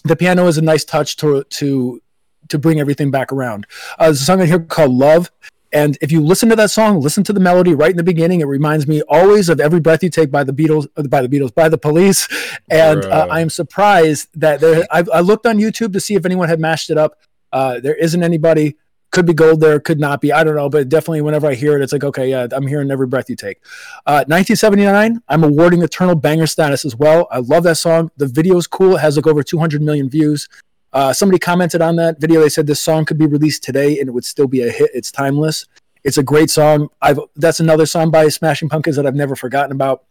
the 0.03 0.15
piano 0.15 0.47
is 0.47 0.57
a 0.57 0.61
nice 0.61 0.83
touch 0.83 1.15
to 1.17 1.43
to 1.43 2.01
to 2.49 2.57
bring 2.57 2.79
everything 2.79 3.11
back 3.11 3.31
around. 3.31 3.67
Uh, 3.97 4.05
there's 4.05 4.21
a 4.21 4.25
song 4.25 4.41
in 4.41 4.47
here 4.47 4.59
called 4.59 4.91
Love. 4.91 5.31
And 5.73 5.97
if 6.01 6.13
you 6.13 6.21
listen 6.21 6.47
to 6.47 6.55
that 6.55 6.71
song, 6.71 7.01
listen 7.01 7.25
to 7.25 7.33
the 7.33 7.41
melody 7.41 7.73
right 7.73 7.91
in 7.91 7.97
the 7.97 8.03
beginning. 8.03 8.39
It 8.39 8.45
reminds 8.47 8.87
me 8.87 9.01
always 9.09 9.49
of 9.49 9.59
"Every 9.59 9.81
Breath 9.81 10.01
You 10.01 10.09
Take" 10.09 10.31
by 10.31 10.45
the 10.45 10.53
Beatles, 10.53 10.87
uh, 10.95 11.03
by 11.03 11.21
the 11.21 11.27
Beatles, 11.27 11.53
by 11.53 11.69
the 11.69 11.77
Police. 11.77 12.27
And 12.69 13.05
uh, 13.05 13.27
I 13.29 13.39
am 13.39 13.49
surprised 13.49 14.27
that 14.35 14.59
there. 14.59 14.85
I, 14.91 15.03
I 15.13 15.21
looked 15.21 15.45
on 15.45 15.57
YouTube 15.57 15.93
to 15.93 16.01
see 16.01 16.15
if 16.15 16.25
anyone 16.25 16.49
had 16.49 16.59
mashed 16.59 16.89
it 16.89 16.97
up. 16.97 17.17
Uh, 17.53 17.79
there 17.79 17.95
isn't 17.95 18.21
anybody. 18.21 18.75
Could 19.11 19.25
be 19.25 19.33
gold 19.33 19.61
there, 19.61 19.79
could 19.79 19.99
not 19.99 20.21
be. 20.21 20.31
I 20.31 20.43
don't 20.43 20.55
know, 20.55 20.69
but 20.69 20.89
definitely 20.89 21.21
whenever 21.21 21.47
I 21.47 21.55
hear 21.55 21.77
it, 21.77 21.81
it's 21.81 21.93
like, 21.93 22.03
okay, 22.03 22.29
yeah, 22.29 22.47
I'm 22.51 22.67
hearing 22.67 22.91
every 22.91 23.07
breath 23.07 23.29
you 23.29 23.35
take. 23.35 23.59
Uh, 24.05 24.25
1979, 24.27 25.21
I'm 25.27 25.43
awarding 25.43 25.81
Eternal 25.81 26.15
banger 26.15 26.47
status 26.47 26.85
as 26.85 26.95
well. 26.95 27.27
I 27.31 27.39
love 27.39 27.63
that 27.63 27.77
song. 27.77 28.11
The 28.17 28.27
video 28.27 28.57
is 28.57 28.67
cool. 28.67 28.95
It 28.95 28.99
has 28.99 29.15
like 29.15 29.27
over 29.27 29.43
200 29.43 29.81
million 29.81 30.09
views. 30.09 30.47
Uh, 30.93 31.13
somebody 31.13 31.39
commented 31.39 31.81
on 31.81 31.95
that 31.97 32.19
video. 32.19 32.41
They 32.41 32.49
said 32.49 32.67
this 32.67 32.81
song 32.81 33.05
could 33.05 33.17
be 33.17 33.27
released 33.27 33.63
today 33.63 33.99
and 33.99 34.09
it 34.09 34.11
would 34.11 34.25
still 34.25 34.47
be 34.47 34.61
a 34.61 34.69
hit. 34.69 34.91
It's 34.93 35.11
timeless. 35.11 35.65
It's 36.03 36.17
a 36.17 36.23
great 36.23 36.49
song. 36.49 36.89
I've 37.01 37.19
that's 37.35 37.59
another 37.59 37.85
song 37.85 38.11
by 38.11 38.29
Smashing 38.29 38.69
Pumpkins 38.69 38.95
that 38.95 39.05
I've 39.05 39.15
never 39.15 39.35
forgotten 39.35 39.71
about. 39.71 40.05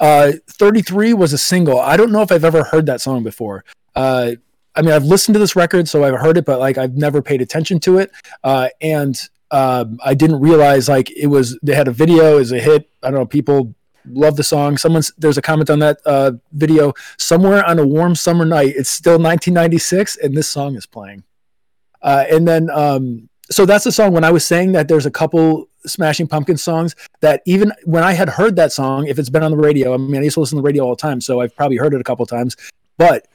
Uh, 0.00 0.32
33 0.48 1.14
was 1.14 1.32
a 1.32 1.38
single. 1.38 1.78
I 1.78 1.96
don't 1.96 2.10
know 2.10 2.22
if 2.22 2.32
I've 2.32 2.44
ever 2.44 2.64
heard 2.64 2.86
that 2.86 3.00
song 3.00 3.22
before. 3.22 3.64
Uh, 3.94 4.32
I 4.74 4.82
mean, 4.82 4.92
I've 4.92 5.04
listened 5.04 5.34
to 5.34 5.38
this 5.38 5.54
record, 5.54 5.88
so 5.88 6.04
I've 6.04 6.18
heard 6.18 6.38
it, 6.38 6.44
but 6.44 6.58
like 6.58 6.78
I've 6.78 6.96
never 6.96 7.20
paid 7.20 7.42
attention 7.42 7.78
to 7.80 7.98
it. 7.98 8.10
Uh, 8.42 8.68
and 8.80 9.20
um, 9.50 9.98
I 10.02 10.14
didn't 10.14 10.40
realize 10.40 10.88
like 10.88 11.10
it 11.10 11.26
was 11.26 11.58
they 11.62 11.74
had 11.74 11.88
a 11.88 11.92
video 11.92 12.38
as 12.38 12.52
a 12.52 12.58
hit. 12.58 12.88
I 13.02 13.10
don't 13.10 13.20
know. 13.20 13.26
People 13.26 13.74
love 14.06 14.36
the 14.36 14.44
song. 14.44 14.78
Someone's 14.78 15.12
there's 15.18 15.38
a 15.38 15.42
comment 15.42 15.68
on 15.68 15.78
that 15.80 15.98
uh, 16.06 16.32
video. 16.52 16.94
Somewhere 17.18 17.64
on 17.64 17.78
a 17.78 17.86
warm 17.86 18.14
summer 18.14 18.44
night, 18.44 18.74
it's 18.76 18.90
still 18.90 19.18
1996, 19.18 20.16
and 20.16 20.36
this 20.36 20.48
song 20.48 20.74
is 20.74 20.86
playing. 20.86 21.22
Uh, 22.00 22.24
and 22.30 22.48
then 22.48 22.70
um, 22.70 23.28
so 23.50 23.66
that's 23.66 23.84
the 23.84 23.92
song 23.92 24.12
when 24.12 24.24
I 24.24 24.30
was 24.30 24.44
saying 24.44 24.72
that 24.72 24.88
there's 24.88 25.06
a 25.06 25.10
couple 25.10 25.68
Smashing 25.84 26.28
Pumpkins 26.28 26.62
songs 26.62 26.94
that 27.20 27.42
even 27.44 27.72
when 27.84 28.02
I 28.02 28.12
had 28.12 28.28
heard 28.28 28.56
that 28.56 28.72
song, 28.72 29.06
if 29.06 29.18
it's 29.18 29.30
been 29.30 29.42
on 29.42 29.50
the 29.50 29.56
radio, 29.56 29.94
I 29.94 29.96
mean, 29.96 30.20
I 30.20 30.24
used 30.24 30.34
to 30.34 30.40
listen 30.40 30.56
to 30.56 30.62
the 30.62 30.66
radio 30.66 30.84
all 30.84 30.94
the 30.94 31.02
time, 31.02 31.20
so 31.20 31.40
I've 31.40 31.54
probably 31.54 31.76
heard 31.76 31.92
it 31.92 32.00
a 32.00 32.04
couple 32.04 32.24
times. 32.24 32.56
But 32.98 33.26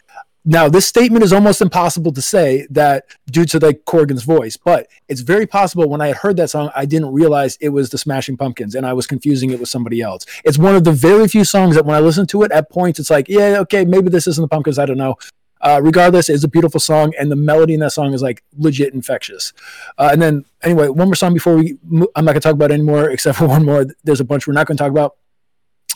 now 0.48 0.70
this 0.70 0.88
statement 0.88 1.26
is 1.26 1.34
almost 1.34 1.62
impossible 1.62 2.14
to 2.14 2.22
say 2.22 2.66
that 2.70 3.06
due 3.30 3.44
to 3.46 3.60
like 3.60 3.84
Corgan's 3.84 4.24
voice, 4.24 4.56
but 4.56 4.88
it's 5.10 5.20
very 5.20 5.46
possible 5.46 5.90
when 5.90 6.00
I 6.00 6.08
had 6.08 6.16
heard 6.16 6.38
that 6.38 6.50
song, 6.50 6.72
I 6.74 6.86
didn't 6.86 7.12
realize 7.12 7.58
it 7.60 7.70
was 7.70 7.90
the 7.90 7.98
Smashing 7.98 8.38
Pumpkins 8.38 8.74
and 8.74 8.86
I 8.86 8.94
was 8.94 9.08
confusing 9.08 9.52
it 9.52 9.60
with 9.60 9.68
somebody 9.68 10.02
else. 10.02 10.26
It's 10.46 10.58
one 10.58 10.74
of 10.74 10.86
the 10.86 10.94
very 10.94 11.28
few 11.28 11.44
songs 11.44 11.76
that 11.76 11.86
when 11.86 11.98
I 11.98 12.00
listen 12.00 12.26
to 12.28 12.44
it 12.44 12.52
at 12.54 12.70
points, 12.70 12.98
it's 12.98 13.10
like, 13.10 13.28
yeah, 13.28 13.58
okay, 13.60 13.84
maybe 13.84 14.10
this 14.10 14.26
isn't 14.26 14.42
the 14.42 14.48
Pumpkins, 14.48 14.80
I 14.80 14.86
don't 14.86 14.98
know. 14.98 15.16
Uh, 15.60 15.82
regardless, 15.84 16.30
it's 16.30 16.46
a 16.46 16.48
beautiful 16.48 16.80
song, 16.80 17.14
and 17.20 17.32
the 17.32 17.36
melody 17.36 17.74
in 17.74 17.80
that 17.82 17.92
song 17.92 18.14
is 18.14 18.22
like 18.22 18.44
legit 18.58 18.94
infectious. 18.94 19.54
Uh, 19.98 20.10
and 20.12 20.22
then, 20.22 20.46
anyway, 20.62 20.88
one 20.88 21.08
more 21.08 21.16
song 21.16 21.34
before 21.34 21.56
we. 21.56 21.80
Mo- 21.84 22.08
I'm 22.16 22.26
not 22.26 22.34
gonna 22.34 22.42
talk 22.42 22.54
about 22.54 22.72
anymore, 22.72 23.10
except 23.10 23.40
for 23.40 23.48
one 23.48 23.66
more. 23.66 23.88
There's 24.04 24.20
a 24.20 24.24
bunch 24.24 24.46
we're 24.46 24.54
not 24.54 24.68
gonna 24.68 24.78
talk 24.78 24.92
about 24.92 25.16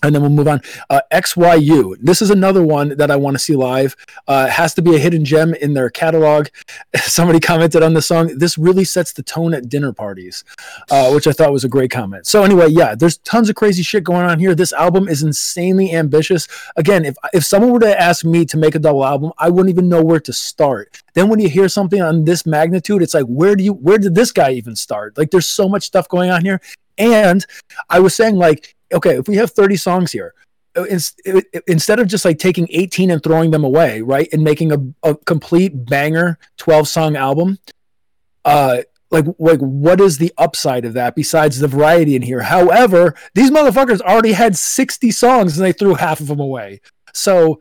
and 0.04 0.14
then 0.16 0.22
we'll 0.22 0.32
move 0.32 0.47
on. 0.47 0.62
Uh, 0.89 1.02
XYU. 1.12 1.95
This 2.02 2.22
is 2.22 2.32
another 2.32 2.64
one 2.64 2.97
that 2.97 3.12
I 3.12 3.16
want 3.16 3.36
to 3.36 3.39
see 3.39 3.56
live. 3.56 3.95
Uh, 4.28 4.47
has 4.47 4.74
to 4.76 4.82
be 4.82 4.95
a 4.95 4.99
hidden 4.99 5.26
gem 5.26 5.54
in 5.56 5.74
their 5.74 5.89
catalog. 5.89 6.47
Somebody 6.95 7.39
commented 7.39 7.84
on 7.84 7.93
the 7.93 8.02
song. 8.02 8.38
This 8.38 8.58
really 8.58 8.84
sets 8.84 9.14
the 9.14 9.24
tone 9.24 9.54
at 9.54 9.70
dinner 9.70 9.93
parties, 9.93 10.43
uh, 10.89 11.12
which 11.12 11.28
I 11.28 11.32
thought 11.32 11.52
was 11.52 11.64
a 11.64 11.70
great 11.70 11.91
comment. 11.91 12.26
So 12.28 12.43
anyway, 12.43 12.70
yeah, 12.70 12.95
there's 12.95 13.18
tons 13.20 13.49
of 13.49 13.56
crazy 13.56 13.84
shit 13.84 14.04
going 14.04 14.26
on 14.26 14.39
here. 14.39 14.56
This 14.56 14.74
album 14.74 15.08
is 15.08 15.24
insanely 15.24 15.93
ambitious. 15.93 16.47
Again, 16.76 17.06
if 17.06 17.16
if 17.34 17.45
someone 17.45 17.72
were 17.72 17.80
to 17.80 17.99
ask 17.99 18.26
me 18.26 18.45
to 18.45 18.58
make 18.58 18.76
a 18.76 18.80
double 18.80 19.06
album, 19.06 19.32
I 19.38 19.49
wouldn't 19.49 19.70
even 19.70 19.89
know 19.89 20.04
where 20.04 20.20
to 20.20 20.34
start. 20.34 21.02
Then 21.14 21.30
when 21.30 21.39
you 21.39 21.49
hear 21.49 21.70
something 21.70 22.02
on 22.02 22.26
this 22.26 22.45
magnitude, 22.45 23.02
it's 23.02 23.14
like, 23.14 23.26
where 23.26 23.56
do 23.56 23.64
you 23.64 23.74
where 23.74 23.97
did 23.97 24.16
this 24.16 24.32
guy 24.32 24.52
even 24.52 24.76
start? 24.76 25.18
Like, 25.18 25.32
there's 25.32 25.47
so 25.47 25.68
much 25.70 25.84
stuff 25.84 26.08
going 26.08 26.30
on 26.30 26.43
here. 26.43 26.62
And 26.97 27.45
I 27.89 27.99
was 27.99 28.16
saying, 28.16 28.36
like, 28.36 28.76
okay, 28.94 29.18
if 29.18 29.28
we 29.28 29.36
have 29.38 29.52
30 29.52 29.76
songs 29.76 30.12
here, 30.12 30.34
uh, 30.76 30.86
instead 31.68 32.00
of 32.00 32.08
just 32.08 32.24
like 32.24 32.39
taking 32.39 32.68
18 32.70 33.12
and 33.12 33.22
throwing 33.22 33.52
them 33.52 33.64
away, 33.64 34.02
right, 34.02 34.30
and 34.32 34.44
making 34.44 34.72
a, 34.72 35.10
a 35.10 35.16
complete 35.16 35.86
banger 35.86 36.38
12 36.58 36.88
song 36.88 37.16
album, 37.16 37.58
uh, 38.46 38.78
like 39.12 39.26
like 39.39 39.60
what 39.60 40.00
is 40.00 40.18
the 40.18 40.32
upside 40.38 40.86
of 40.86 40.94
that 40.94 41.16
besides 41.16 41.60
the 41.60 41.68
variety 41.68 42.16
in 42.16 42.22
here? 42.22 42.42
However, 42.42 43.16
these 43.36 43.52
motherfuckers 43.52 44.00
already 44.02 44.32
had 44.32 44.56
60 44.56 45.12
songs 45.12 45.58
and 45.58 45.66
they 45.66 45.74
threw 45.74 45.96
half 45.96 46.22
of 46.22 46.28
them 46.28 46.39
away. 46.39 46.80
So 47.14 47.60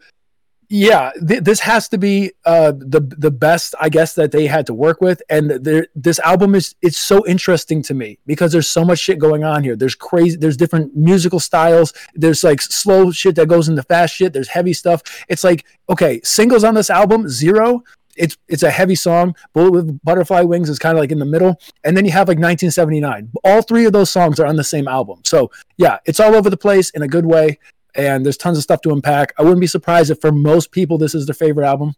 yeah, 0.73 1.11
th- 1.27 1.43
this 1.43 1.59
has 1.61 1.89
to 1.89 1.99
be 1.99 2.31
uh, 2.45 2.71
the 2.71 3.01
the 3.01 3.33
best, 3.33 3.75
I 3.81 3.89
guess, 3.89 4.14
that 4.14 4.31
they 4.31 4.47
had 4.47 4.66
to 4.66 4.75
work 4.75 5.01
with. 5.01 5.21
And 5.29 5.51
this 5.97 6.21
album 6.21 6.55
is 6.55 6.77
it's 6.81 6.97
so 6.97 7.27
interesting 7.27 7.83
to 7.83 7.95
me 7.95 8.18
because 8.25 8.53
there's 8.53 8.71
so 8.71 8.85
much 8.85 9.01
shit 9.01 9.18
going 9.18 9.43
on 9.43 9.64
here. 9.64 9.75
There's 9.75 9.97
crazy, 9.97 10.37
there's 10.37 10.57
different 10.57 10.97
musical 10.97 11.41
styles. 11.41 11.93
There's 12.14 12.45
like 12.45 12.62
slow 12.62 13.11
shit 13.11 13.35
that 13.35 13.49
goes 13.49 13.68
into 13.68 13.83
fast 13.83 14.14
shit. 14.14 14.33
There's 14.33 14.47
heavy 14.47 14.73
stuff. 14.73 15.03
It's 15.29 15.43
like 15.43 15.66
okay, 15.89 16.21
singles 16.23 16.62
on 16.62 16.75
this 16.75 16.89
album 16.89 17.29
zero. 17.29 17.83
It's 18.16 18.37
it's 18.47 18.62
a 18.62 18.71
heavy 18.71 18.95
song. 18.95 19.35
Bullet 19.53 19.73
with 19.73 20.05
Butterfly 20.05 20.43
Wings 20.43 20.71
is 20.71 20.79
kind 20.79 20.97
of 20.97 21.01
like 21.01 21.11
in 21.11 21.18
the 21.18 21.25
middle, 21.25 21.61
and 21.83 21.97
then 21.97 22.05
you 22.05 22.12
have 22.12 22.29
like 22.29 22.39
1979. 22.39 23.33
All 23.43 23.62
three 23.62 23.87
of 23.87 23.93
those 23.93 24.11
songs 24.11 24.39
are 24.39 24.47
on 24.47 24.55
the 24.55 24.62
same 24.62 24.87
album. 24.87 25.21
So 25.25 25.51
yeah, 25.79 25.99
it's 26.05 26.21
all 26.21 26.37
over 26.37 26.49
the 26.49 26.57
place 26.57 26.91
in 26.91 27.03
a 27.03 27.09
good 27.09 27.27
way 27.27 27.59
and 27.95 28.24
there's 28.24 28.36
tons 28.36 28.57
of 28.57 28.62
stuff 28.62 28.80
to 28.82 28.91
unpack. 28.91 29.32
I 29.38 29.43
wouldn't 29.43 29.61
be 29.61 29.66
surprised 29.66 30.11
if 30.11 30.20
for 30.20 30.32
most 30.32 30.72
people 30.72 30.99
this 30.99 31.14
is 31.14 31.26
their 31.26 31.34
favorite 31.34 31.66
album. 31.66 31.95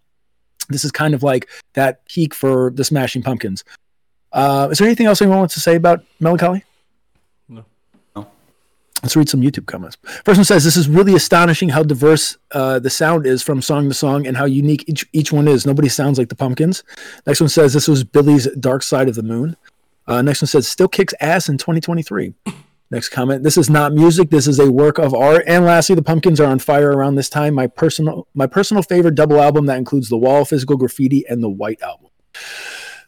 This 0.68 0.84
is 0.84 0.90
kind 0.93 1.14
of 1.14 1.22
like 1.22 1.49
that 1.74 2.07
peak 2.07 2.34
for 2.34 2.70
the 2.70 2.84
Smashing 2.84 3.22
Pumpkins. 3.22 3.64
Uh, 4.32 4.68
is 4.70 4.78
there 4.78 4.86
anything 4.86 5.07
else 5.07 5.20
anyone 5.20 5.38
wants 5.38 5.55
to 5.55 5.61
say 5.61 5.76
about 5.76 6.05
Mellon 6.20 6.38
Collie? 6.38 6.64
No. 7.49 7.64
No. 8.16 8.26
Let's 9.03 9.14
read 9.14 9.28
some 9.28 9.43
YouTube 9.43 9.66
comments. 9.66 9.97
First 10.24 10.38
one 10.38 10.45
says, 10.45 10.64
"This 10.64 10.76
is 10.76 10.88
really 10.88 11.14
astonishing 11.14 11.68
how 11.68 11.82
diverse 11.82 12.38
uh, 12.53 12.78
the 12.78 12.88
sound 12.88 13.26
is 13.26 13.43
from 13.43 13.61
song 13.61 13.88
to 13.88 13.95
song 13.95 14.26
and 14.26 14.36
how 14.36 14.47
unique 14.47 14.84
each 14.88 15.05
each 15.12 15.32
one 15.32 15.49
is. 15.49 15.66
Nobody 15.66 15.88
sounds 15.88 16.18
like 16.18 16.28
the 16.28 16.36
Pumpkins." 16.36 16.82
Next 17.26 17.40
one 17.40 17.51
says, 17.51 17.74
"This 17.74 17.88
was 17.88 18.05
Billy's 18.05 18.49
Dark 18.59 18.82
Side 18.82 19.09
of 19.09 19.14
the 19.14 19.22
Moon." 19.22 19.57
Uh, 20.07 20.22
next 20.22 20.40
one 20.40 20.49
says, 20.49 20.66
"Still 20.66 20.88
kicks 20.88 21.14
ass 21.20 21.49
in 21.49 21.59
2023." 21.59 22.34
Next 22.93 23.09
comment. 23.09 23.43
This 23.43 23.57
is 23.57 23.70
not 23.70 23.95
music. 23.95 24.28
This 24.28 24.47
is 24.47 24.59
a 24.59 24.70
work 24.70 24.99
of 24.99 25.14
art. 25.14 25.45
And 25.47 25.64
lastly, 25.64 25.95
the 25.95 26.03
Pumpkins 26.03 26.38
are 26.38 26.47
on 26.47 26.59
fire 26.59 26.90
around 26.90 27.14
this 27.14 27.30
time. 27.30 27.55
My 27.55 27.66
personal 27.66 28.28
my 28.34 28.47
personal 28.47 28.82
favorite 28.82 29.14
double 29.14 29.40
album 29.40 29.64
that 29.64 29.78
includes 29.78 30.11
the 30.11 30.18
Wall, 30.18 30.45
Physical 30.45 30.76
Graffiti, 30.76 31.24
and 31.26 31.43
the 31.43 31.49
White 31.49 31.80
Album. 31.80 32.11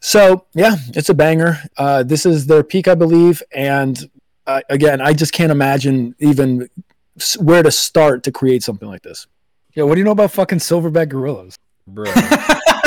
So 0.00 0.46
yeah, 0.54 0.76
it's 0.94 1.10
a 1.10 1.14
banger. 1.14 1.58
Uh, 1.76 2.02
this 2.02 2.24
is 2.24 2.46
their 2.46 2.64
peak, 2.64 2.88
I 2.88 2.94
believe. 2.94 3.42
And 3.54 4.10
uh, 4.46 4.62
again, 4.70 5.02
I 5.02 5.12
just 5.12 5.34
can't 5.34 5.52
imagine 5.52 6.14
even 6.18 6.70
where 7.38 7.62
to 7.62 7.70
start 7.70 8.22
to 8.22 8.32
create 8.32 8.62
something 8.62 8.88
like 8.88 9.02
this. 9.02 9.26
Yeah, 9.74 9.82
what 9.82 9.96
do 9.96 9.98
you 9.98 10.04
know 10.06 10.12
about 10.12 10.30
fucking 10.30 10.60
Silverback 10.60 11.10
Gorillas? 11.10 11.58
Bro. 11.86 12.06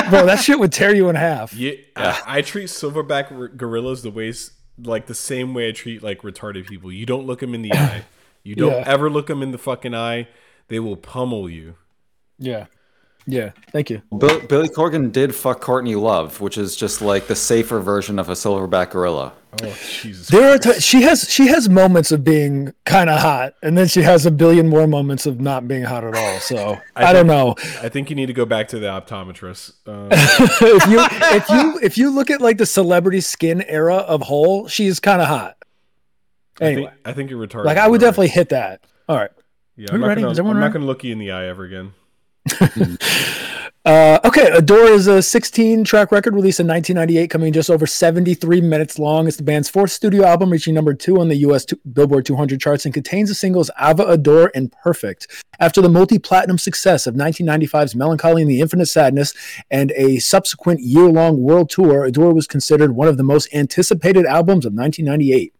Bro, 0.10 0.26
that 0.26 0.40
shit 0.42 0.58
would 0.58 0.72
tear 0.72 0.96
you 0.96 1.10
in 1.10 1.16
half. 1.16 1.54
Yeah, 1.54 1.74
I, 1.96 2.24
I 2.26 2.42
treat 2.42 2.70
silverback 2.70 3.30
r- 3.32 3.50
gorillas 3.50 4.04
the 4.04 4.10
ways 4.10 4.52
like 4.78 5.08
the 5.08 5.16
same 5.16 5.54
way 5.54 5.70
I 5.70 5.72
treat 5.72 6.04
like 6.04 6.22
retarded 6.22 6.68
people. 6.68 6.92
You 6.92 7.06
don't 7.06 7.26
look 7.26 7.40
them 7.40 7.54
in 7.54 7.62
the 7.62 7.72
eye. 7.74 8.04
You 8.44 8.56
don't 8.56 8.72
Yeah. 8.72 8.84
ever 8.86 9.10
look 9.10 9.28
them 9.28 9.42
in 9.44 9.52
the 9.52 9.58
fucking 9.58 9.94
eye. 9.96 10.28
They 10.68 10.80
will 10.80 10.98
pummel 10.98 11.50
you. 11.50 11.76
Yeah. 12.38 12.66
Yeah. 13.30 13.52
Thank 13.72 13.90
you. 13.90 14.02
Bill, 14.18 14.40
Billy 14.40 14.70
Corgan 14.70 15.12
did 15.12 15.36
fuck 15.36 15.60
Courtney 15.60 15.96
Love, 15.96 16.40
which 16.40 16.58
is 16.58 16.78
just 16.78 17.02
like 17.02 17.28
the 17.28 17.36
safer 17.36 17.80
version 17.82 18.20
of 18.20 18.30
a 18.30 18.34
silverback 18.34 18.92
gorilla. 18.92 19.34
Oh 19.64 19.76
Jesus! 19.90 20.28
There 20.28 20.54
are 20.54 20.58
t- 20.58 20.80
she 20.80 21.02
has 21.02 21.30
she 21.30 21.48
has 21.48 21.68
moments 21.68 22.12
of 22.12 22.24
being 22.24 22.74
kind 22.86 23.10
of 23.10 23.20
hot, 23.20 23.54
and 23.64 23.78
then 23.78 23.88
she 23.88 24.02
has 24.04 24.26
a 24.26 24.32
billion 24.32 24.70
more 24.70 24.88
moments 24.88 25.26
of 25.26 25.42
not 25.42 25.68
being 25.68 25.84
hot 25.84 26.04
at 26.06 26.16
all. 26.16 26.40
So 26.40 26.78
I, 26.96 27.12
don't 27.12 27.28
know. 27.28 27.56
I 27.82 27.90
think 27.90 28.10
you 28.10 28.16
need 28.16 28.28
to 28.28 28.34
go 28.34 28.46
back 28.46 28.68
to 28.70 28.80
the 28.80 28.88
optometrist. 28.88 29.74
Uh, 29.86 30.08
if 30.62 30.88
you 30.88 31.00
if 31.36 31.50
you 31.50 31.80
if 31.82 31.98
you 31.98 32.10
look 32.12 32.30
at 32.30 32.40
like 32.40 32.58
the 32.60 32.66
celebrity 32.68 33.20
skin 33.20 33.62
era 33.64 33.96
of 33.96 34.22
Hole, 34.22 34.68
she's 34.68 35.00
kind 35.00 35.22
of 35.22 35.28
hot. 35.28 35.58
I 36.62 36.66
Anyway, 36.66 36.82
think 36.92 36.94
I 37.06 37.14
think 37.14 37.30
you're 37.32 37.46
retarded. 37.46 37.66
like 37.66 37.78
I 37.78 37.88
would 37.88 38.00
Alright. 38.02 38.12
definitely 38.14 38.28
hit 38.30 38.50
that. 38.50 38.82
All 39.10 39.18
right. 39.18 39.32
Yeah, 39.76 39.92
Are 39.92 39.96
I'm 39.96 40.02
not 40.02 40.08
ready? 40.08 40.22
gonna. 40.22 40.32
Is 40.32 40.40
everyone 40.40 40.58
I'm 40.58 40.62
not 40.62 40.74
gonna 40.74 40.86
look 40.86 41.04
you 41.04 41.12
in 41.12 41.20
the 41.20 41.32
eye 41.32 41.46
ever 41.48 41.64
again. 41.66 41.94
Uh, 43.88 44.20
okay, 44.26 44.50
Adore 44.52 44.88
is 44.88 45.08
a 45.08 45.22
16 45.22 45.86
track 45.86 46.12
record 46.12 46.36
released 46.36 46.60
in 46.60 46.68
1998, 46.68 47.30
coming 47.30 47.54
just 47.54 47.70
over 47.70 47.88
73 47.88 48.60
minutes 48.60 49.00
long. 49.00 49.30
It's 49.30 49.38
the 49.38 49.44
band's 49.44 49.70
fourth 49.70 49.92
studio 49.92 50.26
album, 50.26 50.50
reaching 50.50 50.74
number 50.74 50.94
two 50.94 51.22
on 51.22 51.30
the 51.30 51.38
US 51.38 51.66
Billboard 51.94 52.26
200 52.26 52.60
charts, 52.60 52.84
and 52.84 52.94
contains 52.94 53.30
the 53.30 53.36
singles 53.36 53.72
Ava 53.82 54.04
Adore 54.04 54.52
and 54.54 54.74
Perfect. 54.84 55.42
After 55.62 55.82
the 55.82 55.88
multi 55.88 56.20
platinum 56.20 56.58
success 56.58 57.08
of 57.08 57.16
1995's 57.16 57.96
Mellon 57.96 58.18
Collie 58.18 58.42
and 58.42 58.52
the 58.52 58.60
Infinite 58.60 58.88
Sadness 58.88 59.34
and 59.72 59.94
a 59.96 60.20
subsequent 60.20 60.82
year 60.82 61.06
long 61.06 61.42
world 61.42 61.70
tour, 61.70 62.04
Adore 62.04 62.34
was 62.34 62.46
considered 62.46 62.92
one 62.94 63.08
of 63.08 63.16
the 63.16 63.24
most 63.24 63.48
anticipated 63.54 64.26
albums 64.26 64.66
of 64.66 64.74
1998. 64.74 65.54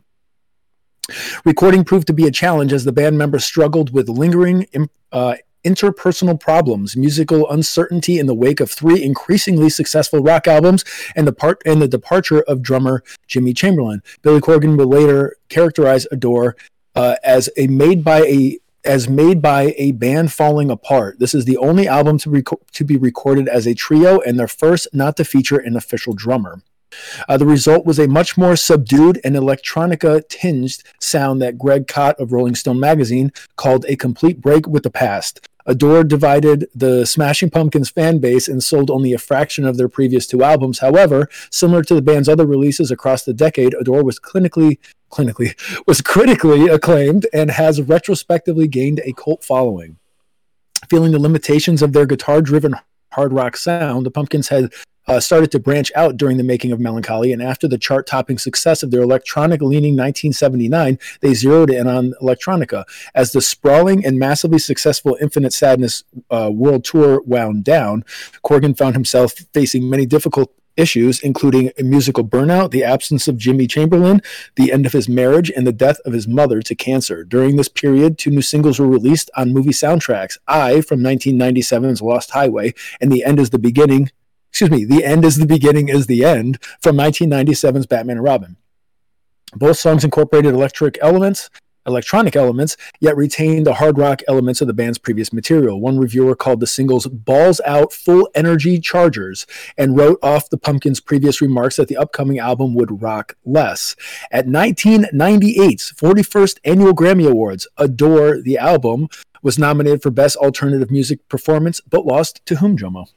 Recording 1.46 1.86
proved 1.86 2.08
to 2.08 2.14
be 2.14 2.28
a 2.28 2.32
challenge 2.32 2.74
as 2.74 2.84
the 2.84 2.92
band 2.92 3.18
members 3.18 3.46
struggled 3.46 3.94
with 3.94 4.10
lingering 4.10 4.68
uh, 5.14 5.36
interpersonal 5.68 6.40
problems, 6.40 6.96
musical 6.96 7.50
uncertainty 7.50 8.20
in 8.20 8.26
the 8.26 8.34
wake 8.34 8.60
of 8.60 8.72
three 8.72 9.04
increasingly 9.04 9.70
successful 9.70 10.22
rock 10.22 10.48
albums, 10.48 10.86
and 11.16 11.28
the 11.28 11.34
part 11.34 11.62
and 11.66 11.82
the 11.82 11.88
departure 11.88 12.42
of 12.44 12.62
drummer 12.62 13.04
Jimmy 13.28 13.54
Chamberlin. 13.54 14.02
Billy 14.22 14.40
Corgan 14.40 14.78
would 14.78 14.88
later 14.88 15.36
characterize 15.50 16.08
Adore 16.12 16.56
uh, 16.96 17.16
as 17.24 17.50
a 17.58 17.68
made 17.68 18.04
by 18.04 18.22
a 18.22 18.60
as 18.86 19.10
made 19.10 19.42
by 19.42 19.74
a 19.78 19.92
band 19.92 20.32
falling 20.32 20.72
apart. 20.72 21.20
This 21.20 21.34
is 21.34 21.44
the 21.44 21.58
only 21.58 21.90
album 21.90 22.18
to, 22.20 22.30
reco- 22.30 22.62
to 22.72 22.86
be 22.86 22.96
recorded 22.96 23.50
as 23.50 23.68
a 23.68 23.76
trio 23.76 24.22
and 24.22 24.40
their 24.40 24.48
first 24.48 24.88
not 24.94 25.18
to 25.18 25.26
feature 25.26 25.58
an 25.58 25.76
official 25.76 26.14
drummer. 26.14 26.62
Uh, 27.28 27.38
the 27.38 27.46
result 27.46 27.86
was 27.86 28.00
a 28.00 28.08
much 28.08 28.38
more 28.38 28.56
subdued 28.56 29.20
and 29.24 29.36
electronica 29.36 30.24
tinged 30.30 30.84
sound 31.02 31.42
that 31.42 31.58
Greg 31.58 31.88
Kot 31.88 32.20
of 32.20 32.32
Rolling 32.32 32.56
Stone 32.56 32.80
magazine 32.80 33.32
called 33.58 33.86
a 33.88 33.96
complete 33.96 34.42
break 34.42 34.68
with 34.68 34.84
the 34.84 34.90
past. 34.90 35.48
Adore 35.68 36.06
divided 36.06 36.70
the 36.74 37.06
Smashing 37.06 37.50
Pumpkins 37.50 37.90
fan 37.90 38.20
base 38.20 38.48
and 38.48 38.64
sold 38.64 38.90
only 38.90 39.14
a 39.14 39.18
fraction 39.18 39.66
of 39.66 39.78
their 39.78 39.90
previous 39.90 40.26
two 40.26 40.42
albums. 40.42 40.80
However, 40.80 41.30
similar 41.52 41.84
to 41.84 41.94
the 41.94 42.02
band's 42.02 42.30
other 42.30 42.46
releases 42.46 42.90
across 42.90 43.24
the 43.24 43.34
decade, 43.34 43.74
Adore 43.74 44.04
was 44.04 44.20
clinically 44.20 44.80
clinically 45.12 45.54
was 45.88 46.02
critically 46.02 46.68
acclaimed 46.68 47.28
and 47.34 47.52
has 47.52 47.82
retrospectively 47.82 48.68
gained 48.68 49.02
a 49.04 49.14
cult 49.14 49.44
following. 49.44 49.98
Feeling 50.90 51.12
the 51.12 51.20
limitations 51.20 51.82
of 51.82 51.92
their 51.92 52.06
guitar-driven 52.06 52.76
hard 53.12 53.34
rock 53.34 53.58
sound, 53.58 54.06
the 54.06 54.12
Pumpkins 54.12 54.48
had 54.48 54.72
uh, 55.08 55.20
started 55.20 55.52
to 55.52 55.60
branch 55.60 55.92
out 55.96 56.18
during 56.18 56.38
the 56.38 56.44
making 56.44 56.72
of 56.72 56.80
Mellon 56.80 57.04
Collie, 57.04 57.32
and 57.32 57.42
after 57.42 57.68
the 57.68 57.78
chart 57.78 58.08
topping 58.08 58.38
success 58.38 58.84
of 58.84 58.92
their 58.92 59.02
electronic 59.02 59.62
leaning 59.62 59.96
1979, 59.96 61.00
they 61.22 61.34
zeroed 61.34 61.70
in 61.70 61.88
on 61.88 62.14
electronica. 62.22 62.84
As 63.16 63.32
the 63.32 63.42
sprawling 63.42 64.06
and 64.06 64.20
massively 64.20 64.60
successful 64.60 65.18
Infinite 65.22 65.54
Sadness 65.54 66.04
uh, 66.30 66.50
world 66.54 66.84
tour 66.84 67.22
wound 67.22 67.64
down, 67.64 68.04
Corgan 68.44 68.78
found 68.78 68.96
himself 68.96 69.34
facing 69.54 69.90
many 69.90 70.06
difficult 70.06 70.54
issues, 70.78 71.20
including 71.22 71.72
a 71.78 71.84
musical 71.84 72.24
burnout, 72.24 72.72
the 72.72 72.84
absence 72.84 73.28
of 73.28 73.38
Jimmy 73.38 73.68
Chamberlin, 73.68 74.22
the 74.56 74.72
end 74.72 74.86
of 74.86 74.94
his 74.94 75.10
marriage, 75.10 75.50
and 75.50 75.66
the 75.66 75.74
death 75.74 75.98
of 76.06 76.14
his 76.14 76.28
mother 76.28 76.62
to 76.62 76.76
cancer. 76.76 77.24
During 77.24 77.56
this 77.56 77.68
period, 77.68 78.18
two 78.18 78.30
new 78.30 78.44
singles 78.44 78.80
were 78.80 78.88
released 78.88 79.32
on 79.36 79.54
movie 79.54 79.72
soundtracks 79.72 80.38
Eye 80.48 80.82
from 80.82 81.00
1997's 81.00 82.02
Lost 82.02 82.32
Highway, 82.32 82.74
and 83.02 83.12
The 83.12 83.26
End 83.26 83.40
is 83.40 83.50
the 83.50 83.60
Beginning. 83.60 84.12
Excuse 84.50 84.72
me, 84.72 84.86
The 84.86 85.04
End 85.04 85.24
is 85.24 85.38
the 85.38 85.46
Beginning 85.46 85.90
is 85.90 86.08
the 86.08 86.26
End 86.26 86.60
from 86.82 86.98
1997's 86.98 87.86
Batman 87.86 88.18
and 88.18 88.24
Robin. 88.24 88.58
Both 89.54 89.78
songs 89.78 90.04
incorporated 90.04 90.54
electric 90.54 90.98
elements, 91.02 91.50
electronic 91.86 92.36
elements, 92.36 92.76
yet 93.00 93.16
retained 93.16 93.66
the 93.66 93.76
hard 93.76 93.98
rock 93.98 94.22
elements 94.28 94.60
of 94.60 94.68
the 94.68 94.74
band's 94.74 94.98
previous 94.98 95.32
material. 95.32 95.80
One 95.80 95.98
reviewer 95.98 96.36
called 96.36 96.60
the 96.60 96.68
singles 96.68 97.08
balls 97.08 97.62
out 97.66 97.94
full 97.94 98.30
energy 98.36 98.80
chargers 98.80 99.48
and 99.78 99.98
wrote 99.98 100.20
off 100.22 100.50
the 100.50 100.58
Pumpkins' 100.58 101.00
previous 101.00 101.42
remarks 101.42 101.78
that 101.78 101.88
the 101.88 101.98
upcoming 101.98 102.40
album 102.40 102.74
would 102.76 103.02
rock 103.02 103.36
less. 103.46 103.96
At 104.32 104.48
1998's 104.48 105.94
41st 105.94 106.60
Annual 106.66 106.94
Grammy 106.94 107.30
Awards, 107.30 107.68
Adore 107.78 108.42
the 108.42 108.58
album 108.58 109.08
was 109.42 109.58
nominated 109.58 110.02
for 110.02 110.12
Best 110.12 110.36
Alternative 110.38 110.92
Music 110.92 111.28
Performance, 111.30 111.80
but 111.80 112.06
lost 112.06 112.46
to 112.48 112.56
whom, 112.58 112.78
Jomo? 112.78 113.08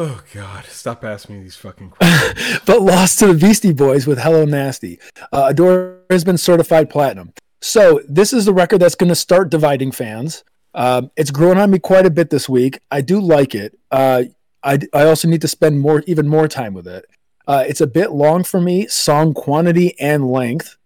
Oh 0.00 0.22
God! 0.32 0.64
Stop 0.66 1.02
asking 1.02 1.38
me 1.38 1.42
these 1.42 1.56
fucking 1.56 1.90
questions. 2.00 2.60
but 2.64 2.82
lost 2.82 3.18
to 3.18 3.26
the 3.26 3.34
Beastie 3.34 3.72
Boys 3.72 4.06
with 4.06 4.20
Hello 4.20 4.44
Nasty. 4.44 5.00
Uh, 5.32 5.46
Adore 5.48 6.02
has 6.08 6.22
been 6.22 6.38
certified 6.38 6.88
platinum. 6.88 7.32
So 7.60 8.00
this 8.08 8.32
is 8.32 8.44
the 8.44 8.54
record 8.54 8.78
that's 8.78 8.94
going 8.94 9.08
to 9.08 9.16
start 9.16 9.50
dividing 9.50 9.90
fans. 9.90 10.44
Um, 10.72 11.10
it's 11.16 11.32
grown 11.32 11.58
on 11.58 11.72
me 11.72 11.80
quite 11.80 12.06
a 12.06 12.10
bit 12.10 12.30
this 12.30 12.48
week. 12.48 12.78
I 12.92 13.00
do 13.00 13.18
like 13.18 13.56
it. 13.56 13.76
Uh, 13.90 14.24
I, 14.62 14.78
I 14.94 15.06
also 15.06 15.26
need 15.26 15.40
to 15.40 15.48
spend 15.48 15.80
more, 15.80 16.04
even 16.06 16.28
more 16.28 16.46
time 16.46 16.74
with 16.74 16.86
it. 16.86 17.04
Uh, 17.48 17.64
it's 17.66 17.80
a 17.80 17.86
bit 17.88 18.12
long 18.12 18.44
for 18.44 18.60
me, 18.60 18.86
song 18.86 19.34
quantity 19.34 19.98
and 19.98 20.30
length. 20.30 20.76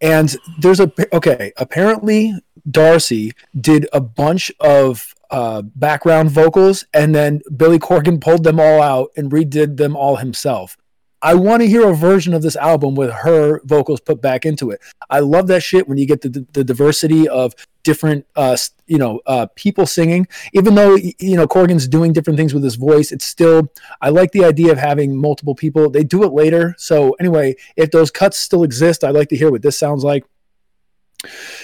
And 0.00 0.34
there's 0.60 0.80
a 0.80 0.90
okay. 1.14 1.52
Apparently, 1.58 2.32
Darcy 2.70 3.32
did 3.60 3.86
a 3.92 4.00
bunch 4.00 4.50
of 4.60 5.14
uh, 5.32 5.62
background 5.62 6.30
vocals, 6.30 6.84
and 6.94 7.14
then 7.14 7.40
Billy 7.56 7.78
Corgan 7.78 8.20
pulled 8.20 8.44
them 8.44 8.60
all 8.60 8.82
out 8.82 9.10
and 9.16 9.32
redid 9.32 9.78
them 9.78 9.96
all 9.96 10.16
himself. 10.16 10.76
I 11.22 11.34
want 11.34 11.62
to 11.62 11.68
hear 11.68 11.88
a 11.88 11.94
version 11.94 12.34
of 12.34 12.42
this 12.42 12.56
album 12.56 12.96
with 12.96 13.10
her 13.10 13.60
vocals 13.64 14.00
put 14.00 14.20
back 14.20 14.44
into 14.44 14.70
it. 14.70 14.80
I 15.08 15.20
love 15.20 15.46
that 15.46 15.62
shit 15.62 15.88
when 15.88 15.96
you 15.96 16.04
get 16.04 16.20
the, 16.20 16.44
the 16.52 16.64
diversity 16.64 17.28
of 17.28 17.54
different, 17.84 18.26
uh, 18.34 18.56
you 18.86 18.98
know, 18.98 19.20
uh, 19.26 19.46
people 19.54 19.86
singing. 19.86 20.26
Even 20.52 20.74
though 20.74 20.96
you 20.96 21.36
know 21.36 21.46
Corgan's 21.46 21.86
doing 21.86 22.12
different 22.12 22.38
things 22.38 22.52
with 22.52 22.64
his 22.64 22.74
voice, 22.74 23.12
it's 23.12 23.24
still. 23.24 23.68
I 24.00 24.08
like 24.08 24.32
the 24.32 24.44
idea 24.44 24.72
of 24.72 24.78
having 24.78 25.16
multiple 25.16 25.54
people. 25.54 25.88
They 25.90 26.02
do 26.02 26.24
it 26.24 26.32
later, 26.32 26.74
so 26.76 27.12
anyway, 27.20 27.54
if 27.76 27.92
those 27.92 28.10
cuts 28.10 28.38
still 28.38 28.64
exist, 28.64 29.04
I'd 29.04 29.14
like 29.14 29.28
to 29.28 29.36
hear 29.36 29.50
what 29.50 29.62
this 29.62 29.78
sounds 29.78 30.02
like. 30.02 30.24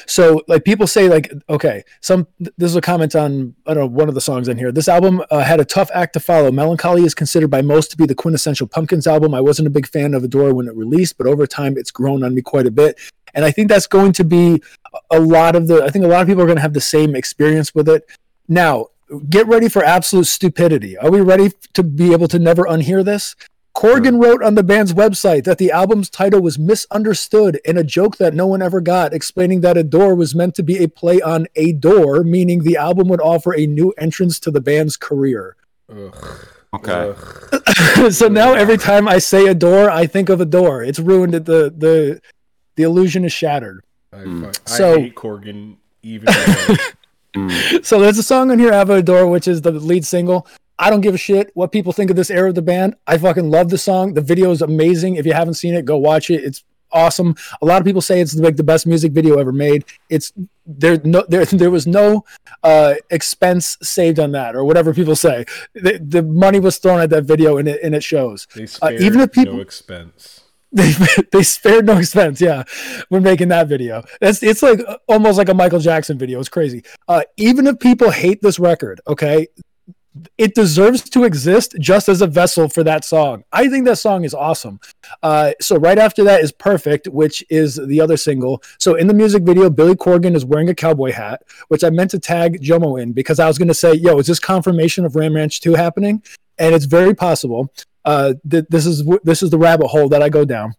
So 0.06 0.42
like 0.46 0.64
people 0.64 0.86
say 0.86 1.09
like 1.09 1.32
okay 1.48 1.82
some 2.00 2.26
this 2.38 2.70
is 2.70 2.76
a 2.76 2.80
comment 2.80 3.16
on 3.16 3.54
I 3.66 3.74
don't 3.74 3.84
know 3.84 3.98
one 3.98 4.09
of 4.09 4.14
the 4.14 4.20
songs 4.20 4.48
in 4.48 4.56
here. 4.56 4.72
This 4.72 4.88
album 4.88 5.22
uh, 5.30 5.42
had 5.42 5.61
a 5.61 5.64
tough 5.64 5.90
act 5.92 6.12
to 6.14 6.20
follow. 6.20 6.52
Mellon 6.52 6.76
Collie 6.76 7.04
is 7.04 7.14
considered 7.14 7.50
by 7.50 7.62
most 7.62 7.90
to 7.90 7.96
be 7.96 8.06
the 8.06 8.14
quintessential 8.14 8.66
Pumpkins 8.66 9.06
album. 9.06 9.34
I 9.34 9.40
wasn't 9.40 9.68
a 9.68 9.70
big 9.70 9.88
fan 9.88 10.14
of 10.14 10.24
Adore 10.24 10.54
when 10.54 10.68
it 10.68 10.76
released, 10.76 11.18
but 11.18 11.26
over 11.26 11.46
time 11.46 11.76
it's 11.76 11.90
grown 11.90 12.22
on 12.22 12.34
me 12.34 12.42
quite 12.42 12.66
a 12.66 12.70
bit. 12.70 12.98
And 13.34 13.44
I 13.44 13.50
think 13.50 13.68
that's 13.68 13.86
going 13.86 14.12
to 14.12 14.24
be 14.24 14.62
a 15.11 15.20
lot 15.20 15.56
of 15.56 15.66
the 15.66 15.82
I 15.82 15.90
think 15.90 16.04
a 16.04 16.09
lot 16.09 16.22
of 16.22 16.28
people 16.28 16.42
are 16.42 16.46
going 16.46 16.56
to 16.56 16.62
have 16.62 16.74
the 16.74 16.80
same 16.80 17.14
experience 17.14 17.74
with 17.74 17.88
it. 17.88 18.09
Now, 18.48 18.86
get 19.28 19.46
ready 19.46 19.68
for 19.68 19.84
absolute 19.84 20.26
stupidity. 20.26 20.96
Are 20.96 21.11
we 21.11 21.20
ready 21.20 21.50
to 21.74 21.82
be 21.82 22.12
able 22.12 22.28
to 22.28 22.38
never 22.38 22.62
unhear 22.62 23.04
this? 23.04 23.34
Corgan 23.79 24.20
wrote 24.20 24.43
on 24.43 24.57
the 24.57 24.64
band's 24.64 24.93
website 24.93 25.45
that 25.45 25.59
the 25.59 25.70
album's 25.70 26.11
title 26.11 26.41
was 26.41 26.59
misunderstood 26.59 27.61
in 27.64 27.79
a 27.79 27.85
joke 27.85 28.16
that 28.16 28.35
no 28.35 28.45
one 28.45 28.61
ever 28.61 28.81
got, 28.81 29.12
explaining 29.14 29.61
that 29.61 29.76
Adore 29.76 30.16
was 30.16 30.35
meant 30.35 30.57
to 30.57 30.64
be 30.64 30.83
a 30.83 30.89
play 30.89 31.20
on 31.20 31.47
a 31.55 31.70
door, 31.74 32.24
meaning 32.24 32.64
the 32.64 32.76
album 32.76 33.07
would 33.07 33.20
offer 33.20 33.55
a 33.55 33.68
new 33.68 33.93
entrance 33.97 34.41
to 34.41 34.51
the 34.51 34.61
band's 34.61 34.97
career. 34.97 35.55
Ugh. 35.89 36.47
Okay. 36.74 37.14
Ugh. 37.53 38.11
so 38.12 38.26
now 38.26 38.53
every 38.53 38.79
time 38.79 39.07
I 39.07 39.18
say 39.18 39.47
Adore, 39.47 39.89
I 39.89 40.07
think 40.09 40.29
of 40.29 40.41
Adore. 40.41 40.83
It's 40.83 40.99
ruined. 40.99 41.35
The 41.35 41.41
the 41.70 42.20
the 42.74 42.83
illusion 42.83 43.24
is 43.24 43.33
shattered. 43.33 43.85
I, 44.12 44.16
Mm. 44.16 44.45
fuck- 44.47 44.57
I 44.66 44.70
So- 44.76 44.99
hate 44.99 45.14
Corgan 45.14 45.76
even. 46.03 46.26
Mm. 46.26 47.85
So 47.85 48.01
there's 48.01 48.18
a 48.18 48.22
song 48.24 48.51
on 48.51 48.59
here, 48.59 48.72
Ava 48.72 48.95
Adore, 48.95 49.29
which 49.29 49.47
is 49.47 49.62
the 49.62 49.70
lead 49.70 50.05
single. 50.05 50.47
I 50.79 50.91
don't 50.91 51.01
give 51.01 51.14
a 51.14 51.18
shit 51.18 51.51
what 51.55 51.72
people 51.72 51.93
think 51.93 52.11
of 52.11 52.16
this 52.16 52.31
era 52.31 52.51
of 52.51 52.55
the 52.55 52.62
band. 52.62 52.97
I 53.07 53.18
fucking 53.18 53.51
love 53.51 53.68
the 53.68 53.79
song. 53.79 54.14
The 54.14 54.20
video 54.20 54.51
is 54.51 54.62
amazing. 54.62 55.16
If 55.16 55.26
you 55.26 55.33
haven't 55.33 55.55
seen 55.55 55.74
it, 55.74 55.85
go 55.85 55.97
watch 55.97 56.31
it. 56.31 56.45
It's 56.45 56.62
awesome. 56.93 57.35
A 57.61 57.66
lot 57.66 57.81
of 57.81 57.85
people 57.85 58.01
say 58.01 58.20
it's 58.20 58.35
like 58.37 58.57
the 58.57 58.64
best 58.64 58.87
music 58.87 59.12
video 59.12 59.39
ever 59.39 59.53
made. 59.53 59.85
It's 60.09 60.33
there 60.66 61.01
no 61.05 61.24
there 61.29 61.45
there 61.62 61.70
was 61.70 61.87
no 61.87 62.24
uh 62.62 62.95
expense 63.11 63.76
saved 63.83 64.18
on 64.18 64.33
that 64.33 64.55
or 64.55 64.64
whatever 64.64 64.95
people 64.95 65.16
say. 65.16 65.45
The, 65.74 65.99
the 65.99 66.22
money 66.22 66.61
was 66.61 66.79
thrown 66.79 67.01
at 67.01 67.11
that 67.11 67.24
video 67.24 67.59
and 67.59 67.68
it 67.68 67.83
and 67.83 67.95
it 67.95 68.05
shows. 68.05 68.47
They 68.55 68.66
Uh, 68.81 68.93
even 68.93 69.20
if 69.20 69.33
people 69.33 69.55
no 69.55 69.61
expense. 69.61 70.45
they 70.72 70.93
they 71.33 71.43
spared 71.43 71.87
no 71.87 71.97
expense 71.97 72.43
yeah 72.43 72.62
when 73.09 73.22
making 73.22 73.49
that 73.49 73.66
video 73.68 74.05
that's 74.20 74.43
it's 74.43 74.62
like 74.62 74.81
uh, 74.87 74.99
almost 75.09 75.39
like 75.39 75.49
a 75.49 75.55
michael 75.55 75.79
jackson 75.79 76.18
video 76.18 76.39
it's 76.39 76.51
crazy 76.51 76.85
uh 77.09 77.22
even 77.39 77.66
if 77.66 77.79
people 77.81 78.11
hate 78.11 78.43
this 78.43 78.59
record 78.59 79.01
okay 79.07 79.47
it 80.36 80.54
deserves 80.54 81.09
to 81.11 81.24
exist 81.24 81.74
just 81.78 82.09
as 82.09 82.22
a 82.22 82.26
vessel 82.26 82.68
for 82.68 82.82
that 82.84 83.04
song. 83.04 83.44
I 83.52 83.68
think 83.68 83.84
that 83.86 83.98
song 83.98 84.24
is 84.24 84.34
awesome. 84.34 84.80
Uh 85.22 85.52
so 85.61 85.76
right 85.76 85.98
after 85.98 86.24
that 86.24 86.40
is 86.40 86.52
perfect 86.52 87.06
which 87.09 87.44
is 87.50 87.76
the 87.76 88.00
other 88.00 88.16
single. 88.16 88.62
So 88.78 88.94
in 88.94 89.06
the 89.06 89.14
music 89.14 89.42
video 89.42 89.70
billy 89.70 89.94
corgan 89.94 90.34
is 90.34 90.44
wearing 90.44 90.68
a 90.68 90.74
cowboy 90.74 91.12
hat 91.12 91.42
which 91.68 91.84
i 91.84 91.90
meant 91.90 92.11
to 92.12 92.18
tag 92.18 92.61
jomo 92.61 93.00
in 93.00 93.12
because 93.12 93.38
i 93.38 93.46
was 93.46 93.59
going 93.59 93.68
to 93.68 93.74
say 93.74 93.94
yo 93.94 94.18
is 94.18 94.26
this 94.26 94.40
confirmation 94.40 95.04
of 95.04 95.16
ram 95.16 95.34
ranch 95.34 95.61
2 95.61 95.74
happening? 95.74 96.22
And 96.59 96.74
it's 96.74 96.86
very 96.86 97.14
possible. 97.14 97.72
Uh, 98.04 98.34
th- 98.50 98.64
this 98.68 98.86
is 98.86 99.06
wh- 99.06 99.22
this 99.22 99.42
is 99.42 99.50
the 99.50 99.59
rabbit 99.59 99.88
hole 99.88 100.09
that 100.09 100.22
I 100.22 100.28
go 100.28 100.44
down. 100.44 100.74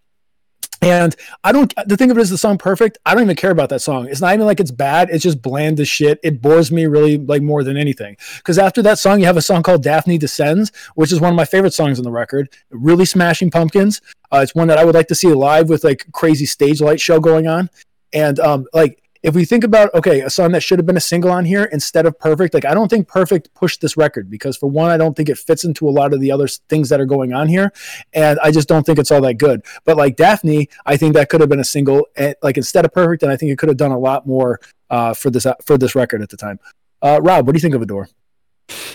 And 0.81 1.15
I 1.43 1.51
don't. 1.51 1.73
The 1.87 1.97
thing 1.97 2.09
of 2.09 2.17
it 2.17 2.21
is, 2.21 2.29
the 2.29 2.37
song 2.37 2.57
"Perfect." 2.57 2.97
I 3.05 3.13
don't 3.13 3.23
even 3.23 3.35
care 3.35 3.51
about 3.51 3.69
that 3.69 3.81
song. 3.81 4.07
It's 4.07 4.21
not 4.21 4.33
even 4.33 4.45
like 4.45 4.61
it's 4.61 4.71
bad. 4.71 5.09
It's 5.09 5.23
just 5.23 5.41
bland 5.41 5.79
as 5.79 5.89
shit. 5.89 6.19
It 6.23 6.41
bores 6.41 6.71
me 6.71 6.85
really 6.85 7.17
like 7.17 7.41
more 7.41 7.63
than 7.63 7.75
anything. 7.75 8.15
Because 8.37 8.57
after 8.57 8.81
that 8.83 8.97
song, 8.97 9.19
you 9.19 9.25
have 9.25 9.35
a 9.35 9.41
song 9.41 9.61
called 9.61 9.83
"Daphne 9.83 10.17
Descends," 10.17 10.71
which 10.95 11.11
is 11.11 11.19
one 11.19 11.31
of 11.31 11.35
my 11.35 11.43
favorite 11.43 11.73
songs 11.73 11.99
on 11.99 12.03
the 12.03 12.11
record. 12.11 12.49
Really 12.69 13.05
smashing 13.05 13.51
pumpkins. 13.51 13.99
Uh, 14.31 14.37
it's 14.37 14.55
one 14.55 14.69
that 14.69 14.77
I 14.77 14.85
would 14.85 14.95
like 14.95 15.07
to 15.07 15.15
see 15.15 15.27
live 15.27 15.67
with 15.67 15.83
like 15.83 16.05
crazy 16.13 16.45
stage 16.45 16.79
light 16.79 17.01
show 17.01 17.19
going 17.19 17.47
on. 17.47 17.69
And 18.13 18.39
um, 18.39 18.65
like 18.73 18.98
if 19.21 19.35
we 19.35 19.45
think 19.45 19.63
about 19.63 19.93
okay, 19.93 20.21
a 20.21 20.29
song 20.29 20.51
that 20.53 20.61
should 20.61 20.79
have 20.79 20.85
been 20.85 20.97
a 20.97 21.01
single 21.01 21.31
on 21.31 21.45
here 21.45 21.65
instead 21.65 22.05
of 22.05 22.17
Perfect, 22.19 22.53
like 22.53 22.65
I 22.65 22.73
don't 22.73 22.87
think 22.89 23.07
Perfect 23.07 23.53
pushed 23.53 23.81
this 23.81 23.97
record 23.97 24.29
because 24.29 24.55
for 24.57 24.67
one, 24.67 24.91
I 24.91 24.97
don't 24.97 25.15
think 25.15 25.29
it 25.29 25.37
fits 25.37 25.63
into 25.63 25.87
a 25.87 25.91
lot 25.91 26.13
of 26.13 26.19
the 26.19 26.31
other 26.31 26.47
things 26.47 26.89
that 26.89 27.01
are 27.01 27.05
going 27.05 27.33
on 27.33 27.47
here, 27.47 27.73
and 28.13 28.39
I 28.41 28.51
just 28.51 28.67
don't 28.67 28.85
think 28.85 28.99
it's 28.99 29.11
all 29.11 29.21
that 29.21 29.35
good. 29.35 29.63
But 29.85 29.97
like 29.97 30.15
Daphne, 30.15 30.69
I 30.85 30.97
think 30.97 31.15
that 31.15 31.29
could 31.29 31.41
have 31.41 31.49
been 31.49 31.59
a 31.59 31.65
single, 31.65 32.07
and 32.15 32.35
like 32.41 32.57
instead 32.57 32.85
of 32.85 32.93
Perfect, 32.93 33.23
and 33.23 33.31
I 33.31 33.35
think 33.35 33.51
it 33.51 33.57
could 33.57 33.69
have 33.69 33.77
done 33.77 33.91
a 33.91 33.99
lot 33.99 34.25
more 34.25 34.59
uh, 34.89 35.13
for 35.13 35.29
this 35.29 35.45
for 35.65 35.77
this 35.77 35.95
record 35.95 36.21
at 36.21 36.29
the 36.29 36.37
time. 36.37 36.59
Uh, 37.01 37.19
Rob, 37.21 37.45
what 37.45 37.53
do 37.53 37.57
you 37.57 37.61
think 37.61 37.75
of 37.75 37.81
Adore? 37.81 38.09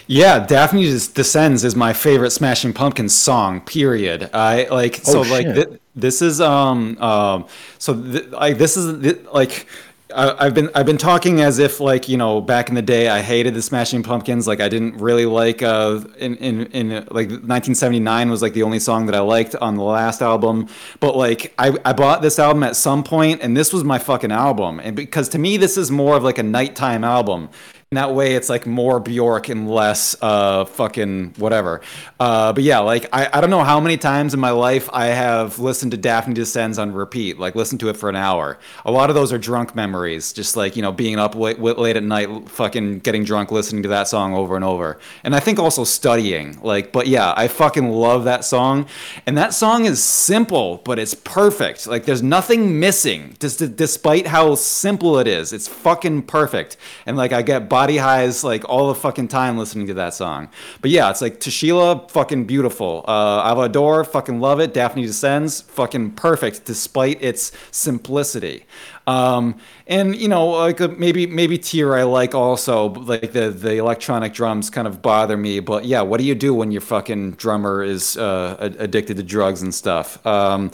Yeah, 0.06 0.44
Daphne 0.46 0.84
Descends 0.84 1.64
is 1.64 1.74
my 1.74 1.92
favorite 1.92 2.30
Smashing 2.30 2.72
Pumpkins 2.72 3.14
song. 3.14 3.60
Period. 3.62 4.30
I 4.32 4.64
like 4.70 4.96
so 4.96 5.20
Oh, 5.20 5.22
like 5.22 5.46
th- 5.46 5.80
this 5.96 6.22
is 6.22 6.40
um 6.40 6.98
um 6.98 7.46
so 7.78 8.00
th- 8.00 8.28
like 8.28 8.58
this 8.58 8.76
is 8.76 9.02
th- 9.02 9.24
like 9.32 9.66
I, 10.14 10.46
I've 10.46 10.54
been 10.54 10.70
I've 10.74 10.86
been 10.86 10.98
talking 10.98 11.40
as 11.40 11.58
if 11.58 11.80
like 11.80 12.08
you 12.08 12.16
know 12.16 12.40
back 12.40 12.68
in 12.68 12.74
the 12.74 12.82
day 12.82 13.08
I 13.08 13.20
hated 13.20 13.54
the 13.54 13.62
Smashing 13.62 14.02
Pumpkins. 14.02 14.46
Like 14.46 14.60
I 14.60 14.68
didn't 14.68 14.98
really 14.98 15.26
like 15.26 15.62
uh 15.62 16.00
in 16.18 16.36
in 16.36 16.66
in 16.66 16.90
like 17.10 17.28
1979 17.28 18.30
was 18.30 18.40
like 18.40 18.52
the 18.52 18.62
only 18.62 18.78
song 18.78 19.06
that 19.06 19.14
I 19.14 19.20
liked 19.20 19.54
on 19.56 19.76
the 19.76 19.82
last 19.82 20.22
album. 20.22 20.68
But 21.00 21.16
like 21.16 21.52
I 21.58 21.76
I 21.84 21.92
bought 21.92 22.22
this 22.22 22.38
album 22.38 22.62
at 22.62 22.76
some 22.76 23.02
point 23.02 23.40
and 23.42 23.56
this 23.56 23.72
was 23.72 23.84
my 23.84 23.98
fucking 23.98 24.32
album. 24.32 24.80
And 24.80 24.94
because 24.94 25.28
to 25.30 25.38
me 25.38 25.56
this 25.56 25.76
is 25.76 25.90
more 25.90 26.16
of 26.16 26.22
like 26.22 26.38
a 26.38 26.44
nighttime 26.44 27.04
album 27.04 27.50
that 27.96 28.14
way 28.14 28.34
it's 28.34 28.48
like 28.48 28.66
more 28.66 29.00
Bjork 29.00 29.48
and 29.48 29.70
less 29.70 30.16
uh 30.20 30.64
fucking 30.64 31.34
whatever. 31.36 31.80
Uh 32.18 32.52
but 32.52 32.62
yeah, 32.64 32.80
like 32.80 33.06
I, 33.12 33.28
I 33.32 33.40
don't 33.40 33.50
know 33.50 33.64
how 33.64 33.80
many 33.80 33.96
times 33.96 34.34
in 34.34 34.40
my 34.40 34.50
life 34.50 34.88
I 34.92 35.06
have 35.06 35.58
listened 35.58 35.92
to 35.92 35.96
Daphne 35.96 36.34
Descends 36.34 36.78
on 36.78 36.92
repeat, 36.92 37.38
like 37.38 37.54
listened 37.54 37.80
to 37.80 37.88
it 37.88 37.96
for 37.96 38.08
an 38.08 38.16
hour. 38.16 38.58
A 38.84 38.90
lot 38.90 39.10
of 39.10 39.14
those 39.14 39.32
are 39.32 39.38
drunk 39.38 39.74
memories, 39.74 40.32
just 40.32 40.56
like, 40.56 40.76
you 40.76 40.82
know, 40.82 40.92
being 40.92 41.18
up 41.18 41.34
late, 41.34 41.58
late 41.58 41.96
at 41.96 42.02
night, 42.02 42.48
fucking 42.48 43.00
getting 43.00 43.24
drunk, 43.24 43.50
listening 43.50 43.82
to 43.82 43.88
that 43.90 44.08
song 44.08 44.34
over 44.34 44.56
and 44.56 44.64
over. 44.64 44.98
And 45.22 45.34
I 45.34 45.40
think 45.40 45.58
also 45.58 45.84
studying. 45.84 46.60
Like, 46.60 46.92
but 46.92 47.06
yeah, 47.06 47.32
I 47.36 47.48
fucking 47.48 47.90
love 47.90 48.24
that 48.24 48.44
song. 48.44 48.86
And 49.26 49.36
that 49.38 49.54
song 49.54 49.84
is 49.84 50.02
simple, 50.02 50.82
but 50.84 50.98
it's 50.98 51.14
perfect. 51.14 51.86
Like 51.86 52.04
there's 52.04 52.22
nothing 52.22 52.80
missing, 52.80 53.36
just 53.38 53.76
despite 53.76 54.26
how 54.26 54.54
simple 54.54 55.18
it 55.18 55.26
is. 55.26 55.52
It's 55.52 55.68
fucking 55.68 56.22
perfect. 56.22 56.76
And 57.06 57.16
like 57.16 57.32
I 57.32 57.42
get 57.42 57.68
by 57.68 57.83
body 57.84 57.98
highs 57.98 58.42
like 58.42 58.66
all 58.66 58.88
the 58.88 58.94
fucking 58.94 59.28
time 59.28 59.58
listening 59.58 59.86
to 59.86 59.92
that 59.92 60.14
song. 60.14 60.48
But 60.80 60.90
yeah, 60.90 61.10
it's 61.10 61.20
like 61.20 61.38
To 61.40 61.50
Sheila, 61.50 62.08
fucking 62.08 62.46
beautiful. 62.46 63.04
Uh, 63.06 63.54
Adore, 63.62 64.04
fucking 64.04 64.40
love 64.40 64.58
it. 64.58 64.72
Daphne 64.72 65.02
Descends, 65.04 65.60
fucking 65.60 66.12
perfect 66.12 66.64
despite 66.64 67.22
its 67.22 67.52
simplicity. 67.70 68.64
Um, 69.06 69.56
and 69.86 70.16
you 70.16 70.28
know, 70.28 70.46
like 70.46 70.80
uh, 70.80 70.88
maybe 70.88 71.26
maybe 71.26 71.58
Tear 71.58 71.94
I 71.94 72.04
like 72.04 72.34
also, 72.34 72.88
like 72.88 73.32
the 73.32 73.50
the 73.50 73.76
electronic 73.76 74.32
drums 74.32 74.70
kind 74.70 74.88
of 74.88 75.02
bother 75.02 75.36
me. 75.36 75.60
But 75.60 75.84
yeah, 75.84 76.00
what 76.00 76.18
do 76.18 76.24
you 76.24 76.34
do 76.34 76.54
when 76.54 76.72
your 76.72 76.80
fucking 76.80 77.32
drummer 77.32 77.82
is 77.82 78.16
uh, 78.16 78.56
addicted 78.78 79.18
to 79.18 79.22
drugs 79.22 79.60
and 79.60 79.74
stuff? 79.74 80.24
Um, 80.26 80.70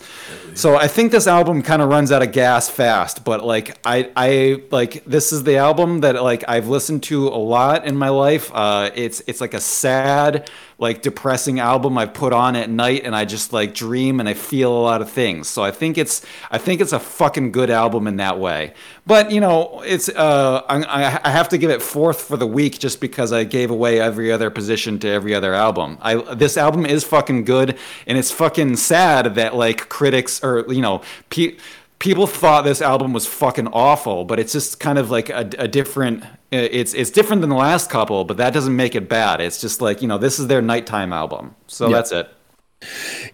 so 0.55 0.77
I 0.77 0.87
think 0.87 1.11
this 1.11 1.27
album 1.27 1.63
kind 1.63 1.83
of 1.83 1.89
runs 1.89 2.13
out 2.13 2.23
of 2.23 2.31
gas 2.31 2.69
fast. 2.69 3.25
But 3.25 3.45
like 3.45 3.77
I 3.85 4.11
I 4.15 4.63
like 4.71 5.05
this 5.05 5.33
is 5.33 5.43
the 5.43 5.57
album 5.57 6.01
that 6.01 6.23
like 6.23 6.45
I've 6.47 6.69
listened 6.69 7.03
to 7.05 7.29
a 7.29 7.41
lot 7.41 7.85
in 7.85 7.97
my 7.97 8.11
life. 8.11 8.51
Uh, 8.55 8.91
it's 8.95 9.23
it's 9.27 9.41
like 9.41 9.55
a 9.55 9.61
sad 9.61 10.49
like 10.81 11.03
depressing 11.03 11.61
album 11.61 11.99
I 11.99 12.07
put 12.07 12.33
on 12.33 12.57
at 12.57 12.71
night 12.71 13.05
and 13.05 13.15
I 13.15 13.27
just 13.27 13.53
like 13.53 13.75
dream 13.75 14.19
and 14.19 14.29
I 14.29 14.35
feel 14.35 14.73
a 14.73 14.81
lot 14.81 15.03
of 15.03 15.11
things. 15.11 15.47
So 15.47 15.63
I 15.63 15.71
think 15.71 15.99
it's 15.99 16.25
I 16.51 16.59
think 16.59 16.81
it's 16.81 16.93
a 16.93 16.99
fucking 16.99 17.53
good 17.53 17.69
album 17.69 18.07
in 18.07 18.17
that 18.17 18.39
way. 18.39 18.73
But 19.07 19.31
you 19.31 19.41
know, 19.41 19.83
it's 19.85 20.09
uh 20.09 20.63
I, 20.69 21.21
I 21.23 21.31
have 21.31 21.51
to 21.51 21.59
give 21.59 21.71
it 21.71 21.83
fourth 21.83 22.23
for 22.23 22.39
the 22.39 22.47
week 22.47 22.79
just 22.79 23.01
because 23.01 23.31
I 23.33 23.45
gave 23.45 23.71
away 23.71 24.01
every 24.01 24.33
other 24.33 24.51
position 24.51 24.99
to 25.01 25.09
every 25.09 25.35
other 25.35 25.53
album. 25.53 25.99
I 26.01 26.17
this 26.35 26.57
album 26.57 26.87
is 26.87 27.05
fucking 27.05 27.45
good 27.45 27.77
and 28.07 28.17
it's 28.17 28.31
fucking 28.31 28.77
sad 28.77 29.35
that 29.35 29.55
like 29.55 29.91
critics 29.91 30.43
or 30.43 30.65
you 30.73 30.81
know 30.81 31.03
pe- 31.29 31.57
people 32.01 32.27
thought 32.27 32.65
this 32.65 32.83
album 32.83 33.13
was 33.13 33.27
fucking 33.27 33.69
awful, 33.69 34.25
but 34.25 34.41
it's 34.41 34.53
just 34.53 34.81
kind 34.81 34.99
of 34.99 35.11
like 35.11 35.29
a, 35.29 35.49
a, 35.59 35.69
different. 35.69 36.25
It's 36.53 36.95
it's 36.95 37.11
different 37.11 37.43
than 37.43 37.51
the 37.51 37.57
last 37.57 37.91
couple, 37.91 38.25
but 38.25 38.37
that 38.39 38.53
doesn't 38.53 38.75
make 38.75 38.97
it 38.97 39.09
bad. 39.09 39.41
It's 39.41 39.61
just 39.61 39.81
like 39.81 40.03
you 40.03 40.09
know 40.09 40.19
this 40.19 40.39
is 40.39 40.49
their 40.49 40.61
nighttime 40.61 41.13
album, 41.13 41.55
so 41.69 41.89
yeah. 41.89 41.97
that's 41.97 42.13
it. 42.13 42.35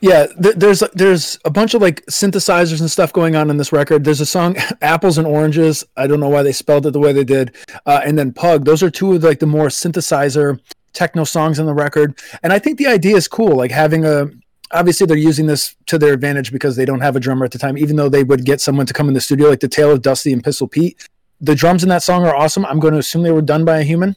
Yeah, 0.01 0.27
th- 0.43 0.57
there's 0.57 0.83
there's 0.93 1.39
a 1.45 1.51
bunch 1.51 1.73
of 1.73 1.81
like 1.81 2.05
synthesizers 2.07 2.81
and 2.81 2.91
stuff 2.91 3.13
going 3.13 3.35
on 3.35 3.49
in 3.49 3.57
this 3.57 3.73
record. 3.73 4.05
There's 4.05 4.21
a 4.21 4.27
song 4.27 4.57
"Apples 4.83 5.17
and 5.17 5.27
Oranges." 5.27 5.83
I 5.97 6.07
don't 6.07 6.21
know 6.21 6.29
why 6.29 6.43
they 6.43 6.53
spelled 6.53 6.85
it 6.87 6.93
the 6.93 6.99
way 6.99 7.13
they 7.13 7.25
did, 7.25 7.55
uh, 7.87 8.01
and 8.05 8.19
then 8.19 8.33
"Pug." 8.33 8.65
Those 8.65 8.83
are 8.83 8.91
two 8.91 9.15
of 9.15 9.25
like 9.25 9.39
the 9.39 9.47
more 9.47 9.69
synthesizer 9.69 10.61
techno 10.93 11.25
songs 11.25 11.59
on 11.59 11.67
the 11.67 11.75
record, 11.75 12.19
and 12.43 12.53
I 12.53 12.59
think 12.59 12.77
the 12.77 12.87
idea 12.87 13.17
is 13.17 13.29
cool. 13.29 13.57
Like 13.57 13.71
having 13.71 14.05
a 14.05 14.29
obviously 14.73 15.07
they're 15.07 15.17
using 15.17 15.47
this 15.47 15.77
to 15.87 15.99
their 15.99 16.13
advantage 16.13 16.53
because 16.53 16.77
they 16.77 16.85
don't 16.85 17.01
have 17.01 17.17
a 17.17 17.21
drummer 17.21 17.45
at 17.45 17.53
the 17.53 17.59
time, 17.59 17.79
even 17.79 17.97
though 17.97 18.09
they 18.09 18.25
would 18.25 18.45
get 18.45 18.61
someone 18.61 18.87
to 18.87 18.93
come 18.93 19.09
in 19.09 19.15
the 19.15 19.21
studio 19.21 19.49
like 19.49 19.61
the 19.61 19.69
tale 19.69 19.93
of 19.93 20.03
Dusty 20.03 20.33
and 20.33 20.43
Pistol 20.43 20.69
Pete. 20.69 21.09
The 21.41 21.55
drums 21.55 21.83
in 21.83 21.89
that 21.91 22.03
song 22.03 22.25
are 22.25 22.35
awesome. 22.35 22.65
I'm 22.67 22.81
going 22.81 22.95
to 22.95 23.01
assume 23.01 23.23
they 23.23 23.33
were 23.33 23.43
done 23.43 23.65
by 23.65 23.79
a 23.79 23.83
human. 23.83 24.17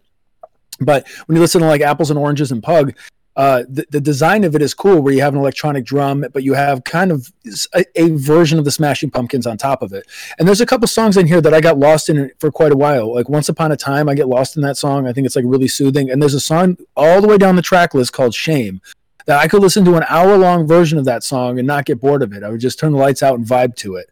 But 0.79 1.07
when 1.25 1.35
you 1.35 1.41
listen 1.41 1.61
to 1.61 1.67
like 1.67 1.81
Apples 1.81 2.09
and 2.09 2.17
Oranges 2.17 2.51
and 2.51 2.63
Pug, 2.63 2.95
uh, 3.35 3.63
the, 3.69 3.85
the 3.89 4.01
design 4.01 4.43
of 4.43 4.53
it 4.53 4.61
is 4.61 4.73
cool 4.73 5.01
where 5.01 5.13
you 5.13 5.21
have 5.21 5.33
an 5.33 5.39
electronic 5.39 5.85
drum, 5.85 6.25
but 6.33 6.43
you 6.43 6.53
have 6.55 6.83
kind 6.83 7.11
of 7.11 7.31
a, 7.73 7.85
a, 7.95 8.09
version 8.17 8.59
of 8.59 8.65
the 8.65 8.71
Smashing 8.71 9.11
Pumpkins 9.11 9.47
on 9.47 9.55
top 9.55 9.81
of 9.81 9.93
it. 9.93 10.05
And 10.37 10.47
there's 10.47 10.59
a 10.59 10.65
couple 10.65 10.87
songs 10.87 11.15
in 11.15 11.25
here 11.25 11.39
that 11.39 11.53
I 11.53 11.61
got 11.61 11.77
lost 11.77 12.09
in 12.09 12.31
for 12.39 12.51
quite 12.51 12.73
a 12.73 12.75
while. 12.75 13.15
Like 13.15 13.29
Once 13.29 13.47
Upon 13.47 13.71
a 13.71 13.77
Time, 13.77 14.09
I 14.09 14.15
get 14.15 14.27
lost 14.27 14.57
in 14.57 14.61
that 14.63 14.75
song. 14.75 15.07
I 15.07 15.13
think 15.13 15.25
it's 15.25 15.37
like 15.37 15.45
really 15.47 15.69
soothing. 15.69 16.09
And 16.09 16.21
there's 16.21 16.33
a 16.33 16.39
song 16.41 16.77
all 16.97 17.21
the 17.21 17.29
way 17.29 17.37
down 17.37 17.55
the 17.55 17.61
track 17.61 17.93
list 17.93 18.11
called 18.11 18.33
Shame, 18.33 18.81
that 19.25 19.39
I 19.39 19.47
could 19.47 19.61
listen 19.61 19.85
to 19.85 19.95
an 19.95 20.05
hour 20.09 20.37
long 20.37 20.67
version 20.67 20.97
of 20.97 21.05
that 21.05 21.23
song 21.23 21.59
and 21.59 21.67
not 21.67 21.85
get 21.85 22.01
bored 22.01 22.23
of 22.23 22.33
it. 22.33 22.43
I 22.43 22.49
would 22.49 22.59
just 22.59 22.79
turn 22.79 22.93
the 22.93 22.97
lights 22.97 23.23
out 23.23 23.35
and 23.35 23.45
vibe 23.45 23.75
to 23.77 23.95
it. 23.95 24.09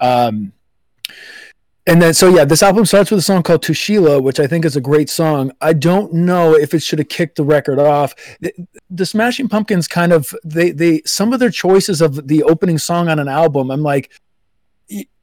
Um, 0.00 0.52
and 1.86 2.02
then, 2.02 2.14
so 2.14 2.28
yeah, 2.28 2.44
this 2.44 2.62
album 2.62 2.84
starts 2.84 3.10
with 3.10 3.20
a 3.20 3.22
song 3.22 3.42
called 3.42 3.62
To 3.62 3.74
Sheila, 3.74 4.20
which 4.20 4.40
I 4.40 4.46
think 4.46 4.64
is 4.64 4.74
a 4.74 4.80
great 4.80 5.08
song. 5.08 5.52
I 5.60 5.72
don't 5.72 6.12
know 6.12 6.54
if 6.54 6.74
it 6.74 6.80
should 6.80 6.98
have 6.98 7.08
kicked 7.08 7.36
the 7.36 7.44
record 7.44 7.78
off. 7.78 8.14
The, 8.40 8.52
the, 8.90 9.06
Smashing 9.06 9.48
Pumpkins 9.48 9.86
kind 9.86 10.12
of 10.12 10.34
they 10.44 10.72
they 10.72 11.02
some 11.06 11.32
of 11.32 11.38
their 11.38 11.50
choices 11.50 12.00
of 12.00 12.26
the 12.26 12.42
opening 12.42 12.78
song 12.78 13.08
on 13.08 13.20
an 13.20 13.28
album. 13.28 13.70
I'm 13.70 13.82
like, 13.82 14.10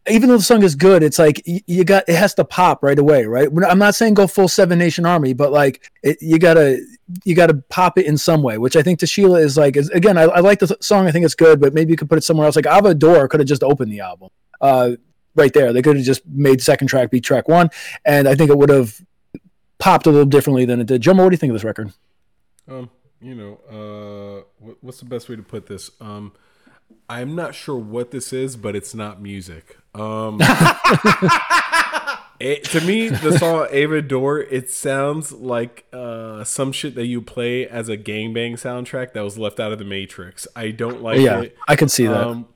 even 0.09 0.27
though 0.27 0.37
the 0.37 0.43
song 0.43 0.63
is 0.63 0.75
good, 0.75 1.01
it's 1.01 1.19
like 1.19 1.41
you 1.45 1.83
got 1.83 2.03
it 2.07 2.15
has 2.15 2.33
to 2.35 2.45
pop 2.45 2.83
right 2.83 2.99
away, 2.99 3.25
right? 3.25 3.49
I'm 3.67 3.79
not 3.79 3.95
saying 3.95 4.13
go 4.15 4.27
full 4.27 4.47
Seven 4.47 4.79
Nation 4.79 5.05
Army, 5.05 5.33
but 5.33 5.51
like 5.51 5.89
it, 6.01 6.17
you 6.21 6.39
gotta 6.39 6.81
you 7.23 7.35
gotta 7.35 7.55
pop 7.69 7.97
it 7.97 8.05
in 8.05 8.17
some 8.17 8.41
way, 8.41 8.57
which 8.57 8.75
I 8.75 8.83
think 8.83 9.05
Sheila 9.05 9.39
is 9.39 9.57
like. 9.57 9.77
Is, 9.77 9.89
again, 9.89 10.17
I, 10.17 10.23
I, 10.23 10.39
like 10.39 10.59
the 10.59 10.77
song, 10.81 11.07
I 11.07 11.11
think 11.11 11.25
it's 11.25 11.35
good, 11.35 11.61
but 11.61 11.73
maybe 11.73 11.91
you 11.91 11.97
could 11.97 12.09
put 12.09 12.17
it 12.17 12.23
somewhere 12.23 12.45
else. 12.45 12.55
Like 12.55 12.67
Ava 12.67 12.89
Adore 12.89 13.27
could 13.27 13.39
have 13.39 13.47
just 13.47 13.63
opened 13.63 13.91
the 13.91 14.01
album, 14.01 14.29
uh, 14.59 14.91
right 15.35 15.53
there. 15.53 15.73
They 15.73 15.81
could 15.81 15.95
have 15.95 16.05
just 16.05 16.25
made 16.27 16.61
second 16.61 16.87
track 16.87 17.11
be 17.11 17.21
track 17.21 17.47
one, 17.47 17.69
and 18.05 18.27
I 18.27 18.35
think 18.35 18.49
it 18.49 18.57
would 18.57 18.69
have 18.69 19.01
popped 19.79 20.05
a 20.05 20.09
little 20.09 20.25
differently 20.25 20.65
than 20.65 20.79
it 20.79 20.87
did. 20.87 21.01
Jomo, 21.01 21.23
what 21.23 21.29
do 21.29 21.33
you 21.33 21.37
think 21.37 21.51
of 21.51 21.55
this 21.55 21.63
record? 21.63 21.93
Um, 22.67 22.89
you 23.21 23.35
know, 23.35 24.45
uh, 24.59 24.73
what's 24.81 24.99
the 24.99 25.05
best 25.05 25.29
way 25.29 25.35
to 25.35 25.43
put 25.43 25.67
this? 25.67 25.91
Um, 25.99 26.33
I'm 27.09 27.35
not 27.35 27.55
sure 27.55 27.75
what 27.75 28.11
this 28.11 28.33
is, 28.33 28.55
but 28.55 28.75
it's 28.75 28.95
not 28.95 29.21
music. 29.21 29.77
Um, 29.93 30.39
it, 32.39 32.63
to 32.65 32.81
me, 32.81 33.09
the 33.09 33.37
song 33.37 33.67
Ava 33.71 33.95
Adore, 33.95 34.39
it 34.39 34.69
sounds 34.69 35.31
like 35.31 35.85
uh, 35.91 36.43
some 36.43 36.71
shit 36.71 36.95
that 36.95 37.05
you 37.05 37.21
play 37.21 37.67
as 37.67 37.89
a 37.89 37.97
gangbang 37.97 38.53
soundtrack 38.53 39.13
that 39.13 39.21
was 39.21 39.37
left 39.37 39.59
out 39.59 39.71
of 39.71 39.79
the 39.79 39.85
Matrix. 39.85 40.47
I 40.55 40.71
don't 40.71 41.01
like 41.01 41.19
yeah, 41.19 41.41
it. 41.41 41.57
I 41.67 41.75
can 41.75 41.89
see 41.89 42.07
that. 42.07 42.27
Um, 42.27 42.47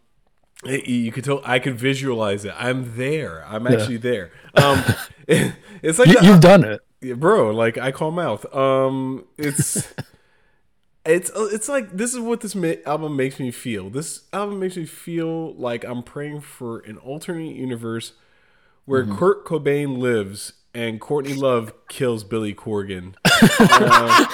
you 0.68 1.12
could 1.12 1.24
tell. 1.24 1.42
I 1.46 1.60
could 1.60 1.76
visualize 1.76 2.46
it. 2.46 2.54
I'm 2.58 2.98
there. 2.98 3.46
I'm 3.48 3.68
actually 3.68 3.96
yeah. 3.96 4.00
there. 4.02 4.32
Um, 4.56 4.84
it, 5.28 5.54
it's 5.82 6.00
like 6.00 6.08
you, 6.08 6.18
have 6.20 6.42
done 6.42 6.64
it, 6.64 7.20
bro. 7.20 7.52
Like 7.52 7.78
I 7.78 7.92
call 7.92 8.12
mouth. 8.12 8.46
Um, 8.56 9.26
it's. 9.38 9.94
it's 11.06 11.32
uh, 11.32 11.48
it's 11.52 11.70
like 11.70 11.92
this 11.92 12.14
is 12.14 12.20
what 12.20 12.42
this 12.42 12.56
album 12.86 13.16
makes 13.16 13.40
me 13.40 13.52
feel. 13.52 13.90
This 13.90 14.24
album 14.34 14.60
makes 14.60 14.76
me 14.76 14.86
feel 14.86 15.54
like 15.56 15.84
I'm 15.86 16.04
praying 16.04 16.42
for 16.42 16.80
an 16.80 16.98
alternate 16.98 17.56
universe 17.56 18.14
where 18.86 19.04
mm-hmm. 19.04 19.18
Kurt 19.18 19.46
Cobain 19.46 19.98
lives 19.98 20.54
and 20.74 21.00
Courtney 21.00 21.34
Love 21.34 21.74
kills 21.88 22.24
Billy 22.24 22.54
Corgan. 22.54 23.16
Uh, 23.40 24.26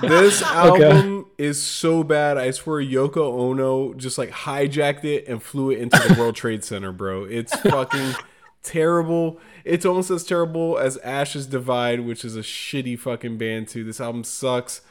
this 0.00 0.42
album 0.42 1.18
okay. 1.18 1.30
is 1.38 1.60
so 1.60 2.04
bad. 2.04 2.38
I 2.38 2.52
swear 2.52 2.80
Yoko 2.80 3.32
Ono 3.36 3.94
just 3.94 4.16
like 4.16 4.30
hijacked 4.30 5.04
it 5.04 5.26
and 5.26 5.42
flew 5.42 5.72
it 5.72 5.80
into 5.80 5.98
the 5.98 6.14
World 6.16 6.36
Trade 6.36 6.62
Center, 6.62 6.92
bro. 6.92 7.24
It's 7.24 7.52
fucking 7.62 8.14
terrible. 8.62 9.40
It's 9.64 9.84
almost 9.84 10.10
as 10.10 10.22
terrible 10.22 10.78
as 10.78 10.98
Ashes 10.98 11.46
Divide, 11.46 12.00
which 12.06 12.24
is 12.24 12.36
a 12.36 12.42
shitty 12.42 12.96
fucking 12.96 13.38
band 13.38 13.66
too. 13.66 13.82
This 13.82 14.00
album 14.00 14.22
sucks. 14.22 14.82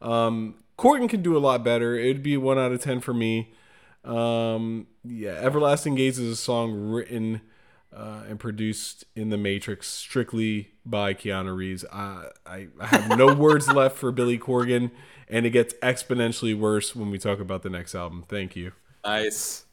Um, 0.00 0.54
Corgan 0.78 1.08
can 1.08 1.20
do 1.20 1.36
a 1.36 1.40
lot 1.40 1.62
better. 1.62 1.96
It'd 1.96 2.22
be 2.22 2.38
one 2.38 2.58
out 2.58 2.72
of 2.72 2.80
ten 2.80 3.00
for 3.00 3.12
me. 3.12 3.52
Um, 4.02 4.86
yeah, 5.04 5.32
Everlasting 5.32 5.94
Gaze 5.94 6.18
is 6.18 6.30
a 6.30 6.36
song 6.36 6.72
written 6.72 7.42
uh, 7.96 8.22
and 8.28 8.38
produced 8.38 9.04
in 9.14 9.30
the 9.30 9.36
Matrix 9.36 9.88
strictly 9.88 10.72
by 10.84 11.14
Keanu 11.14 11.56
Reeves. 11.56 11.84
I, 11.92 12.28
I, 12.46 12.68
I 12.80 12.86
have 12.86 13.18
no 13.18 13.32
words 13.34 13.68
left 13.68 13.96
for 13.96 14.12
Billy 14.12 14.38
Corgan, 14.38 14.90
and 15.28 15.46
it 15.46 15.50
gets 15.50 15.74
exponentially 15.74 16.58
worse 16.58 16.94
when 16.94 17.10
we 17.10 17.18
talk 17.18 17.40
about 17.40 17.62
the 17.62 17.70
next 17.70 17.94
album. 17.94 18.24
Thank 18.28 18.56
you. 18.56 18.72
Nice. 19.04 19.64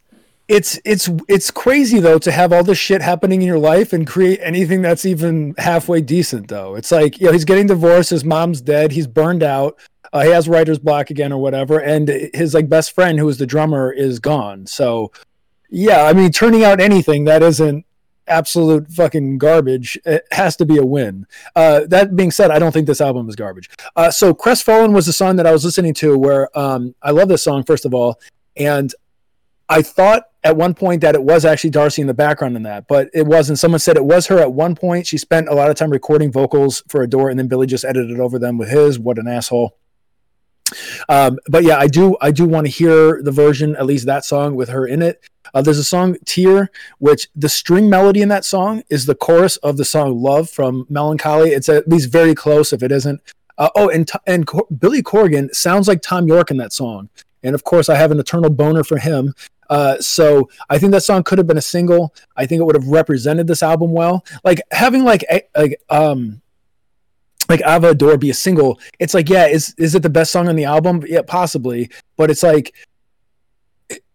It's 0.48 0.78
it's 0.84 1.10
it's 1.30 1.50
crazy 1.50 2.00
though 2.00 2.20
to 2.20 2.32
have 2.32 2.52
all 2.52 2.64
this 2.64 2.78
shit 2.78 3.02
happening 3.02 3.42
in 3.42 3.48
your 3.48 3.60
life 3.60 3.94
and 3.94 4.06
create 4.06 4.40
anything 4.44 4.82
that's 4.82 5.06
even 5.06 5.56
halfway 5.58 6.02
decent 6.02 6.50
though. 6.50 6.76
It's 6.76 6.92
like 6.92 7.22
you 7.22 7.28
know 7.28 7.32
he's 7.32 7.46
getting 7.46 7.68
divorced, 7.68 8.10
his 8.10 8.26
mom's 8.26 8.60
dead, 8.60 8.92
he's 8.92 9.08
burned 9.08 9.44
out 9.44 9.80
uh, 10.14 10.24
he 10.24 10.30
has 10.32 10.50
writer's 10.50 10.80
block 10.80 11.10
again 11.10 11.32
or 11.32 11.42
whatever, 11.42 11.80
and 11.80 12.08
his 12.34 12.54
like 12.54 12.68
best 12.68 12.92
friend, 12.92 13.18
who 13.18 13.28
is 13.30 13.38
the 13.38 13.46
drummer, 13.46 13.92
is 13.92 14.20
gone. 14.20 14.66
So, 14.66 15.12
yeah, 15.70 16.04
I 16.04 16.14
mean, 16.14 16.32
turning 16.32 16.64
out 16.64 16.82
anything 16.82 17.26
that 17.26 17.42
isn't 17.42 17.86
absolute 18.28 18.92
fucking 18.92 19.38
garbage, 19.38 19.98
it 20.06 20.26
has 20.32 20.56
to 20.58 20.66
be 20.66 20.78
a 20.78 20.86
win. 20.86 21.26
Uh, 21.56 21.82
that 21.88 22.16
being 22.16 22.32
said, 22.32 22.52
I 22.52 22.60
don't 22.60 22.72
think 22.72 22.88
this 22.88 23.02
album 23.02 23.28
is 23.30 23.36
garbage. 23.36 23.70
Uh, 23.96 24.12
so 24.12 24.34
Crestfallen 24.34 24.94
was 24.94 25.06
the 25.06 25.14
song 25.14 25.36
that 25.38 25.48
I 25.48 25.52
was 25.52 25.66
listening 25.66 25.94
to 25.96 26.18
where 26.18 26.56
um, 26.58 26.96
I 27.02 27.12
love 27.12 27.30
this 27.30 27.44
song, 27.44 27.64
first 27.64 27.86
of 27.86 27.94
all. 27.94 28.20
And 28.56 28.94
I 29.70 29.82
thought 29.82 30.24
at 30.44 30.58
one 30.58 30.74
point 30.74 31.02
that 31.02 31.16
it 31.16 31.24
was 31.24 31.46
actually 31.46 31.70
Darcy 31.70 32.02
in 32.02 32.08
the 32.08 32.14
background 32.14 32.56
in 32.58 32.64
that, 32.64 32.88
but 32.88 33.10
it 33.14 33.26
wasn't. 33.26 33.60
Someone 33.60 33.80
said 33.80 33.96
it 33.96 34.04
was 34.04 34.28
her 34.28 34.40
at 34.40 34.52
one 34.52 34.76
point. 34.76 35.08
She 35.08 35.18
spent 35.18 35.48
a 35.48 35.54
lot 35.54 35.70
of 35.70 35.76
time 35.76 35.92
recording 35.92 36.32
vocals 36.32 36.84
for 36.88 37.02
Adore, 37.04 37.30
and 37.30 37.40
then 37.40 37.48
Billy 37.48 37.68
just 37.68 37.86
edited 37.86 38.20
over 38.20 38.38
them 38.38 38.58
with 38.58 38.70
his. 38.70 39.00
What 39.00 39.18
an 39.18 39.28
asshole! 39.28 39.78
Um, 41.10 41.40
but 41.48 41.64
yeah, 41.64 41.78
I 41.78 41.88
do 41.88 42.18
I 42.22 42.32
do 42.32 42.46
want 42.46 42.68
to 42.68 42.72
hear 42.72 43.22
the 43.22 43.32
version, 43.32 43.76
at 43.76 43.86
least 43.86 44.06
that 44.06 44.26
song 44.26 44.56
with 44.56 44.70
her 44.70 44.86
in 44.86 45.02
it. 45.02 45.24
Uh, 45.54 45.62
there's 45.62 45.78
a 45.78 45.84
song 45.84 46.16
Tear, 46.26 46.70
which 47.00 47.28
the 47.36 47.50
string 47.50 47.90
melody 47.90 48.22
in 48.22 48.30
that 48.30 48.46
song 48.46 48.84
is 48.90 49.06
the 49.06 49.16
chorus 49.16 49.58
of 49.58 49.78
the 49.78 49.86
song 49.86 50.22
Love 50.22 50.50
from 50.50 50.86
Mellon 50.90 51.18
Collie. 51.18 51.52
It's 51.52 51.70
at 51.70 51.88
least 51.88 52.12
very 52.12 52.36
close 52.36 52.72
if 52.72 52.84
it 52.84 52.92
isn't. 52.92 53.22
Uh, 53.58 53.70
oh, 53.76 53.90
and 53.90 54.10
and 54.26 54.48
Cor- 54.48 54.68
Billy 54.80 55.04
Corgan 55.04 55.54
sounds 55.54 55.88
like 55.88 56.02
Thom 56.02 56.28
Yorke 56.28 56.52
in 56.52 56.58
that 56.58 56.74
song, 56.74 57.10
and 57.44 57.54
of 57.54 57.64
course 57.64 57.90
I 57.90 57.96
have 57.96 58.12
an 58.12 58.20
eternal 58.20 58.50
boner 58.50 58.84
for 58.84 58.98
him. 58.98 59.34
Uh, 59.70 59.98
so 60.00 60.50
I 60.70 60.78
think 60.78 60.92
that 60.92 61.02
song 61.02 61.24
could 61.24 61.38
have 61.38 61.48
been 61.48 61.58
a 61.58 61.62
single. 61.62 62.14
I 62.36 62.46
think 62.46 62.60
it 62.60 62.66
would 62.66 62.76
have 62.76 62.88
represented 62.88 63.48
this 63.48 63.64
album 63.64 63.92
well. 63.92 64.26
Like 64.44 64.62
having 64.72 65.04
like 65.04 65.24
a, 65.32 65.44
like 65.56 65.82
um 65.90 66.42
like 67.52 67.62
Ava 67.66 67.90
Adore 67.90 68.18
be 68.18 68.30
a 68.30 68.34
single, 68.34 68.80
it's 69.00 69.14
like, 69.14 69.30
yeah, 69.30 69.46
is 69.46 69.76
is 69.78 69.96
it 69.96 70.04
the 70.04 70.10
best 70.10 70.32
song 70.32 70.48
on 70.48 70.56
the 70.56 70.66
album? 70.66 71.04
Yeah, 71.08 71.22
possibly. 71.22 71.90
But 72.18 72.32
it's 72.32 72.44
like 72.44 72.74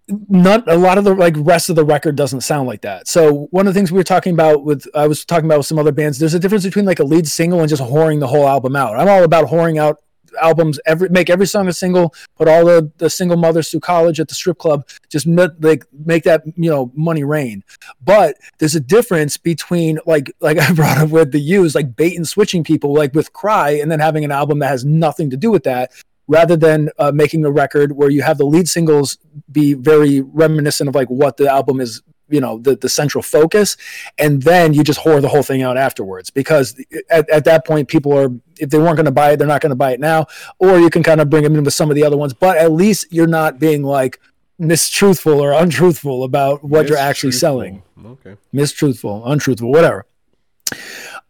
not 0.09 0.69
a 0.69 0.77
lot 0.77 0.99
of 0.99 1.05
the 1.05 1.15
like 1.15 1.35
rest 1.39 1.69
of 1.69 1.77
the 1.77 1.85
record 1.85 2.17
doesn't 2.17 2.43
sound 2.43 2.69
like 2.69 2.83
that. 2.83 3.09
So 3.09 3.49
one 3.51 3.67
of 3.67 3.75
the 3.75 3.79
things 3.79 3.91
we 3.91 3.99
were 3.99 4.05
talking 4.05 4.33
about 4.33 4.65
with 4.65 4.87
I 4.95 5.07
was 5.07 5.25
talking 5.25 5.47
about 5.47 5.59
with 5.59 5.67
some 5.67 5.79
other 5.79 5.93
bands, 5.93 6.19
there's 6.19 6.35
a 6.35 6.39
difference 6.39 6.65
between 6.65 6.85
like 6.85 7.01
a 7.01 7.05
lead 7.05 7.27
single 7.27 7.61
and 7.61 7.69
just 7.69 7.83
whoring 7.83 8.21
the 8.21 8.27
whole 8.27 8.47
album 8.47 8.77
out. 8.77 8.99
I'm 8.99 9.09
all 9.09 9.25
about 9.25 9.47
whoring 9.47 9.79
out 9.79 10.01
albums 10.37 10.79
every 10.87 11.09
make 11.09 11.31
every 11.31 11.47
song 11.47 11.69
a 11.69 11.73
single 11.73 12.15
put 12.37 12.49
all 12.49 12.65
the, 12.65 12.91
the 12.99 13.11
single 13.11 13.37
mothers 13.37 13.71
through 13.71 13.81
college 13.81 14.21
at 14.21 14.29
the 14.29 14.35
strip 14.35 14.59
club 14.59 14.87
just 15.09 15.27
like 15.27 15.85
make 16.05 16.25
that 16.25 16.43
you 16.57 16.71
know 16.71 16.91
money 16.95 17.25
rain. 17.25 17.63
But 18.05 18.37
there's 18.59 18.75
a 18.75 18.81
difference 18.81 19.37
between 19.37 19.99
like 20.07 20.33
like 20.41 20.59
i 20.67 20.73
brought 20.73 20.99
up 20.99 21.11
with 21.11 21.33
the 21.33 21.41
use 21.41 21.75
like 21.75 21.97
bait 21.97 22.17
and 22.17 22.27
switching 22.27 22.65
people 22.65 22.95
like 22.95 23.15
with 23.15 23.33
cry 23.33 23.71
and 23.71 23.91
then 23.91 24.01
having 24.01 24.25
an 24.25 24.33
album 24.33 24.59
that 24.61 24.69
has 24.69 24.85
nothing 24.85 25.31
to 25.31 25.37
do 25.37 25.51
with 25.51 25.65
that 25.65 25.93
rather 26.29 26.57
than 26.57 26.91
uh, 26.99 27.13
making 27.13 27.45
a 27.45 27.51
record 27.51 27.93
where 27.93 28.11
you 28.11 28.23
have 28.23 28.39
the 28.39 28.45
lead 28.45 28.69
singles 28.69 29.19
be 29.51 29.75
very 29.75 30.21
reminiscent 30.21 30.89
of 30.89 30.95
like 30.95 31.09
what 31.09 31.37
the 31.37 31.49
album 31.49 31.81
is 31.81 32.03
you 32.29 32.41
know 32.41 32.59
the, 32.59 32.77
the 32.77 32.89
central 32.89 33.23
focus 33.23 33.77
and 34.19 34.43
then 34.43 34.75
you 34.75 34.83
just 34.83 35.01
whore 35.01 35.21
the 35.21 35.29
whole 35.29 35.43
thing 35.43 35.63
out 35.63 35.77
afterwards 35.77 36.31
because 36.31 36.81
at, 37.11 37.29
at 37.31 37.45
that 37.45 37.67
point 37.67 37.89
people 37.89 38.17
are 38.17 38.31
if 38.59 38.71
they 38.71 38.79
weren't 38.79 38.97
going 38.97 39.07
to 39.07 39.13
buy 39.13 39.33
it 39.33 39.37
they're 39.37 39.47
not 39.47 39.61
going 39.61 39.71
to 39.71 39.77
buy 39.77 39.93
it 39.93 40.01
now 40.01 40.27
or 40.59 40.79
you 40.79 40.91
can 40.91 41.03
kind 41.03 41.21
of 41.21 41.31
bring 41.31 41.43
them 41.43 41.55
in 41.55 41.65
with 41.65 41.75
some 41.75 41.91
of 41.91 41.95
the 41.95 42.03
other 42.05 42.17
ones 42.17 42.33
but 42.35 42.57
at 42.57 42.73
least 42.73 43.07
you're 43.13 43.27
not 43.27 43.59
being 43.59 43.83
like 43.83 44.21
mistruthful 44.61 45.39
or 45.39 45.53
untruthful 45.53 46.25
about 46.25 46.65
what 46.65 46.89
you're 46.89 46.99
actually 46.99 47.33
selling 47.33 47.83
Okay. 48.05 48.37
mistruthful 48.55 49.23
untruthful 49.27 49.71
whatever 49.71 50.07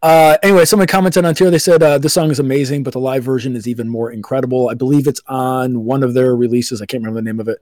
uh, 0.03 0.37
anyway, 0.43 0.65
someone 0.65 0.87
commented 0.87 1.25
on 1.25 1.35
here. 1.35 1.51
They 1.51 1.59
said 1.59 1.83
uh, 1.83 1.99
this 1.99 2.13
song 2.13 2.31
is 2.31 2.39
amazing, 2.39 2.83
but 2.83 2.93
the 2.93 3.01
live 3.01 3.25
version 3.25 3.57
is 3.57 3.67
even 3.67 3.89
more 3.89 4.11
incredible. 4.13 4.69
I 4.69 4.75
believe 4.75 5.07
it's 5.07 5.21
on 5.27 5.85
one 5.85 6.03
of 6.03 6.15
their 6.15 6.37
releases. 6.37 6.81
I 6.83 6.87
can't 6.87 7.03
remember 7.03 7.21
the 7.21 7.25
name 7.25 7.41
of 7.41 7.49
it. 7.49 7.59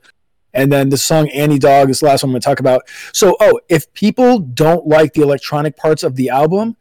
And 0.55 0.72
then 0.72 0.88
the 0.88 0.96
song 0.96 1.28
Annie 1.30 1.59
Dog 1.59 1.90
is 1.90 2.00
the 2.00 2.07
last 2.07 2.22
one 2.22 2.30
I'm 2.30 2.32
going 2.32 2.40
to 2.40 2.44
talk 2.44 2.61
about. 2.61 2.88
So, 3.12 3.36
oh, 3.40 3.61
if 3.68 3.92
people 3.92 4.38
don't 4.38 4.86
like 4.86 5.12
the 5.12 5.22
electronic 5.22 5.76
parts 5.76 6.02
of 6.02 6.16
the 6.16 6.30
album 6.30 6.76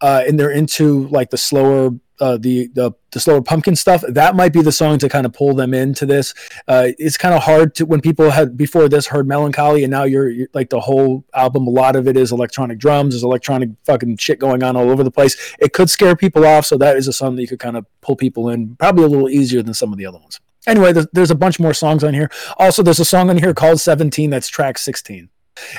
uh, 0.00 0.24
and 0.26 0.40
they're 0.40 0.50
into 0.50 1.06
like 1.08 1.30
the 1.30 1.36
slower, 1.36 1.90
uh, 2.20 2.36
the, 2.38 2.68
the 2.74 2.92
the 3.12 3.20
slower 3.20 3.40
pumpkin 3.40 3.74
stuff, 3.74 4.02
that 4.06 4.36
might 4.36 4.52
be 4.52 4.60
the 4.60 4.72
song 4.72 4.98
to 4.98 5.08
kind 5.08 5.24
of 5.24 5.32
pull 5.32 5.54
them 5.54 5.72
into 5.72 6.04
this. 6.04 6.34
Uh, 6.66 6.88
it's 6.98 7.16
kind 7.16 7.34
of 7.34 7.42
hard 7.42 7.74
to 7.76 7.86
when 7.86 8.00
people 8.00 8.30
had 8.30 8.56
before 8.56 8.88
this 8.88 9.06
heard 9.06 9.26
Mellon 9.26 9.52
Collie 9.52 9.84
and 9.84 9.90
now 9.90 10.04
you're, 10.04 10.28
you're 10.28 10.48
like 10.52 10.68
the 10.68 10.80
whole 10.80 11.24
album. 11.34 11.66
A 11.66 11.70
lot 11.70 11.96
of 11.96 12.06
it 12.06 12.16
is 12.16 12.32
electronic 12.32 12.78
drums, 12.78 13.14
there's 13.14 13.22
electronic 13.22 13.70
fucking 13.84 14.18
shit 14.18 14.38
going 14.38 14.62
on 14.62 14.76
all 14.76 14.90
over 14.90 15.02
the 15.02 15.10
place. 15.10 15.54
It 15.58 15.72
could 15.72 15.88
scare 15.88 16.16
people 16.16 16.44
off, 16.44 16.66
so 16.66 16.76
that 16.78 16.96
is 16.96 17.08
a 17.08 17.12
song 17.12 17.36
that 17.36 17.42
you 17.42 17.48
could 17.48 17.60
kind 17.60 17.76
of 17.76 17.86
pull 18.02 18.16
people 18.16 18.50
in, 18.50 18.76
probably 18.76 19.04
a 19.04 19.08
little 19.08 19.30
easier 19.30 19.62
than 19.62 19.74
some 19.74 19.92
of 19.92 19.98
the 19.98 20.04
other 20.04 20.18
ones. 20.18 20.40
Anyway, 20.66 20.92
there's, 20.92 21.06
there's 21.12 21.30
a 21.30 21.36
bunch 21.36 21.60
more 21.60 21.74
songs 21.74 22.04
on 22.04 22.14
here. 22.14 22.30
Also, 22.58 22.82
there's 22.82 23.00
a 23.00 23.04
song 23.04 23.30
on 23.30 23.38
here 23.38 23.54
called 23.54 23.80
17 23.80 24.30
that's 24.30 24.48
track 24.48 24.78
16. 24.78 25.28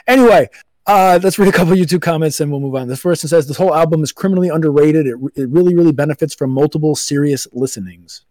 Anyway, 0.08 0.50
uh, 0.88 1.20
let's 1.22 1.38
read 1.38 1.48
a 1.48 1.52
couple 1.52 1.74
YouTube 1.74 2.02
comments 2.02 2.40
and 2.40 2.52
we'll 2.52 2.60
move 2.60 2.76
on. 2.76 2.88
This 2.88 3.02
person 3.02 3.30
says 3.30 3.48
this 3.48 3.58
whole 3.58 3.76
album 3.76 4.02
is 4.02 4.12
criminally 4.12 4.50
underrated. 4.50 5.06
It, 5.06 5.18
it 5.36 5.50
really, 5.50 5.76
really 5.76 5.92
benefits 5.92 6.34
from 6.34 6.50
multiple 6.52 6.96
serious 6.96 7.48
listenings. 7.52 8.26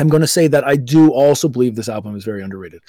I'm 0.00 0.08
going 0.08 0.22
to 0.22 0.26
say 0.26 0.46
that 0.48 0.66
I 0.66 0.76
do 0.76 1.10
also 1.10 1.48
believe 1.48 1.76
this 1.76 1.88
album 1.88 2.16
is 2.16 2.24
very 2.24 2.42
underrated. 2.42 2.80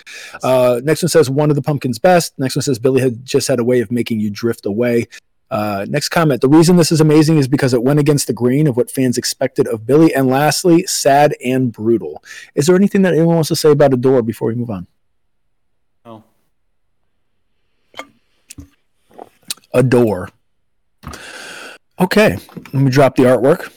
Uh, 0.42 0.80
next 0.84 1.04
one 1.04 1.10
says 1.10 1.30
one 1.30 1.50
of 1.50 1.58
the 1.58 1.62
Pumpkins' 1.62 2.00
best. 2.00 2.40
Next 2.40 2.56
one 2.56 2.64
says 2.64 2.80
Billy 2.80 3.02
had 3.02 3.26
just 3.26 3.50
had 3.50 3.60
a 3.60 3.66
way 3.66 3.82
of 3.82 3.92
making 3.92 4.22
you 4.22 4.30
drift 4.30 4.66
away. 4.66 5.08
Uh, 5.52 5.86
next 5.90 6.10
comment. 6.10 6.40
The 6.40 6.48
reason 6.48 6.78
this 6.78 6.94
is 6.94 7.02
amazing 7.02 7.38
is 7.38 7.50
because 7.50 7.74
it 7.74 7.84
went 7.84 8.00
against 8.00 8.28
the 8.28 8.34
grain 8.34 8.68
of 8.68 8.78
what 8.78 8.90
fans 8.90 9.18
expected 9.18 9.68
of 9.68 9.86
Billy. 9.86 10.16
And 10.16 10.28
lastly, 10.28 10.88
sad 10.88 11.36
and 11.44 11.74
brutal. 11.74 12.24
Is 12.56 12.68
there 12.68 12.76
anything 12.78 13.02
that 13.02 13.14
anyone 13.14 13.36
wants 13.36 13.50
to 13.50 13.58
say 13.58 13.72
about 13.72 13.94
Adore 13.94 14.22
before 14.22 14.48
we 14.48 14.56
move 14.56 14.70
on? 14.70 14.88
No. 16.06 16.24
Adore. 19.74 20.30
Okay, 22.00 22.38
let 22.56 22.74
me 22.74 22.90
drop 22.90 23.18
the 23.18 23.24
artwork. 23.24 23.72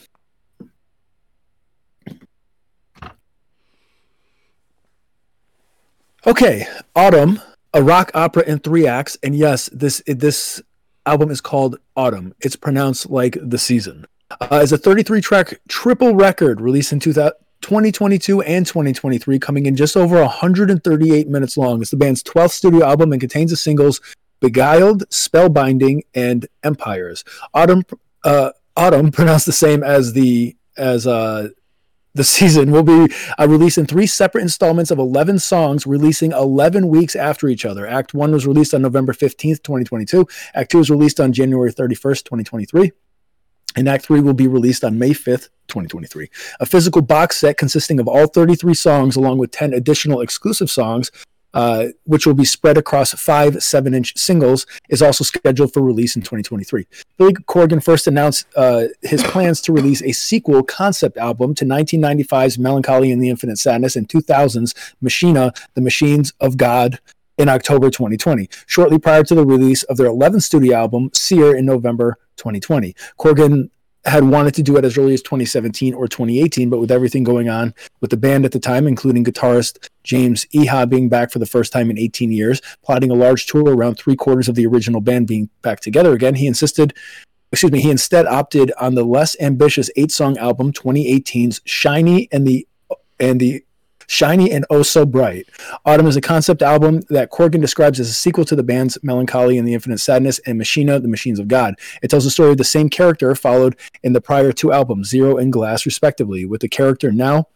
Okay, 6.27 6.67
Atum, 6.97 7.43
a 7.75 7.83
rock 7.83 8.11
opera 8.15 8.45
in 8.45 8.61
three 8.61 8.87
acts, 8.87 9.19
and 9.23 9.37
yes, 9.37 9.69
this 9.73 10.03
this 10.07 10.63
album 11.07 11.31
is 11.31 11.41
called 11.41 11.79
Atum. 11.97 12.33
It's 12.41 12.57
pronounced 12.57 13.11
like 13.11 13.37
the 13.41 13.59
season. 13.59 14.07
Uh, 14.31 14.61
it's 14.63 14.73
a 14.73 14.79
33 14.79 15.21
track 15.21 15.61
triple 15.69 16.15
record 16.15 16.61
released 16.61 16.93
in 16.93 17.01
2022 17.01 18.43
and 18.43 18.67
2023, 18.67 19.39
coming 19.39 19.67
in 19.67 19.77
just 19.77 19.97
over 19.97 20.21
138 20.21 21.29
minutes 21.29 21.57
long. 21.57 21.81
It's 21.81 21.91
the 21.91 21.97
band's 21.97 22.23
12th 22.23 22.53
studio 22.53 22.85
album 22.85 23.13
and 23.13 23.21
contains 23.21 23.51
the 23.51 23.57
singles 23.57 24.01
Beguiled, 24.41 25.09
Spellbinding, 25.09 26.03
and 26.15 26.47
Empires. 26.63 27.25
Atum, 27.55 27.83
uh, 28.25 28.51
Atum, 28.77 29.13
pronounced 29.15 29.47
the 29.47 29.53
same 29.53 29.83
as 29.83 30.13
the 30.13 30.57
as 30.77 31.07
uh, 31.07 31.49
the 32.15 32.25
season 32.25 32.71
will 32.71 32.83
be 32.83 33.13
uh, 33.39 33.49
released 33.49 33.79
in 33.79 33.87
three 33.87 34.07
separate 34.07 34.43
installments 34.43 34.91
of 34.91 34.99
11 34.99 35.41
songs, 35.41 35.87
releasing 35.87 36.33
11 36.33 36.89
weeks 36.89 37.17
after 37.17 37.49
each 37.49 37.65
other. 37.65 37.87
Act 37.87 38.15
1 38.15 38.33
was 38.33 38.47
released 38.47 38.73
on 38.73 38.83
November 38.83 39.13
15th, 39.13 39.63
2022. 39.63 40.27
Act 40.55 40.71
2 40.71 40.79
was 40.79 40.91
released 40.91 41.21
on 41.21 41.33
January 41.33 41.73
31st, 41.73 42.25
2023. 42.25 42.93
And 43.77 43.89
Act 43.89 44.07
3 44.07 44.21
will 44.21 44.35
be 44.35 44.47
released 44.47 44.85
on 44.85 44.99
May 44.99 45.11
5th, 45.11 45.49
2023. 45.67 46.31
A 46.61 46.67
physical 46.67 47.03
box 47.03 47.39
set 47.39 47.57
consisting 47.57 47.99
of 47.99 48.07
all 48.07 48.29
33 48.29 48.75
songs, 48.75 49.17
along 49.17 49.39
with 49.39 49.51
10 49.51 49.73
additional 49.73 50.21
exclusive 50.21 50.71
songs, 50.71 51.11
uh, 51.55 51.87
which 52.05 52.27
will 52.27 52.35
be 52.35 52.45
spread 52.45 52.77
across 52.77 53.13
five 53.13 53.63
seven 53.63 53.95
inch 53.95 54.17
singles, 54.17 54.67
is 54.91 55.01
also 55.01 55.25
scheduled 55.25 55.73
for 55.73 55.83
release 55.83 56.17
in 56.17 56.23
2023. 56.23 56.87
Billy 57.17 57.33
Corgan 57.33 57.83
first 57.83 58.07
announced 58.07 58.47
uh, 58.57 58.85
his 59.03 59.23
plans 59.23 59.61
to 59.63 59.73
release 59.73 60.03
a 60.03 60.13
sequel 60.13 60.63
concept 60.63 61.17
album 61.17 61.55
to 61.55 61.65
1995's 61.65 62.59
Mellon 62.59 62.83
Collie 62.83 63.13
and 63.13 63.23
the 63.23 63.31
Infinite 63.31 63.59
Sadness 63.59 63.97
and 63.97 64.09
2000's 64.09 64.75
Machina, 65.01 65.53
The 65.75 65.81
Machines 65.81 66.33
of 66.41 66.57
God. 66.57 66.99
In 67.37 67.49
October 67.49 67.91
2020, 67.91 68.49
shortly 68.65 68.97
prior 68.97 69.25
to 69.25 69.35
the 69.35 69.45
release 69.45 69.83
of 69.83 69.97
their 69.97 70.07
11th 70.07 70.45
studio 70.45 70.77
album, 70.77 71.11
Seer, 71.15 71.57
in 71.57 71.67
November 71.67 72.17
2020. 72.37 72.95
Corgan 73.19 73.71
had 74.07 74.25
wanted 74.25 74.55
to 74.55 74.63
do 74.63 74.77
it 74.77 74.85
as 74.85 74.99
early 74.99 75.15
as 75.15 75.23
2017 75.23 75.95
or 75.95 76.07
2018, 76.07 76.69
but 76.69 76.79
with 76.79 76.91
everything 76.91 77.25
going 77.25 77.49
on 77.49 77.75
with 78.01 78.11
the 78.11 78.17
band 78.17 78.45
at 78.45 78.53
the 78.53 78.59
time, 78.59 78.87
including 78.87 79.25
guitarist 79.25 79.89
James 80.03 80.45
Iha 80.55 80.89
being 80.89 81.09
back 81.09 81.31
for 81.31 81.39
the 81.39 81.47
first 81.47 81.73
time 81.73 81.91
in 81.91 81.99
18 81.99 82.31
years, 82.31 82.61
plotting 82.83 83.11
a 83.11 83.15
large 83.15 83.47
tour 83.47 83.65
around 83.65 83.95
three 83.95 84.17
quarters 84.17 84.49
of 84.49 84.57
the 84.57 84.67
original 84.67 85.01
band 85.01 85.27
being 85.27 85.49
back 85.63 85.81
together 85.81 86.13
again, 86.13 86.35
he 86.35 86.47
insisted, 86.47 86.93
excuse 87.51 87.73
me, 87.73 87.81
he 87.81 87.91
instead 87.91 88.27
opted 88.27 88.73
on 88.79 88.95
the 88.95 89.05
less 89.05 89.37
ambitious 89.41 89.91
eight-song 89.97 90.37
album 90.37 90.73
2018's 90.73 91.63
"Shiny" 91.65 92.29
and 92.31 92.47
the 92.47 92.67
and 93.19 93.41
the 93.41 93.65
Shiny 94.07 94.51
and 94.51 94.65
Oh 94.71 94.83
So 94.83 95.07
Bright. 95.07 95.49
Atum 95.87 96.07
is 96.07 96.17
a 96.17 96.21
concept 96.21 96.63
album 96.63 97.03
that 97.11 97.31
Corgan 97.31 97.61
describes 97.61 98.01
as 98.01 98.09
a 98.09 98.15
sequel 98.15 98.45
to 98.45 98.57
the 98.57 98.63
band's 98.63 98.99
Mellon 99.03 99.27
Collie 99.27 99.59
and 99.59 99.67
the 99.67 99.75
Infinite 99.75 99.99
Sadness 99.99 100.39
and 100.41 100.59
Machina, 100.59 101.01
The 101.01 101.09
Machines 101.09 101.39
of 101.39 101.49
God. 101.49 101.75
It 102.03 102.09
tells 102.09 102.25
the 102.25 102.31
story 102.31 102.51
of 102.51 102.59
the 102.59 102.65
same 102.65 102.89
character 102.89 103.35
followed 103.35 103.77
in 104.03 104.13
the 104.13 104.21
prior 104.21 104.53
two 104.53 104.73
albums, 104.73 105.09
Zero 105.09 105.37
and 105.37 105.53
Glass, 105.53 105.87
respectively, 105.87 106.45
with 106.45 106.61
the 106.61 106.69
character 106.69 107.13
now 107.13 107.49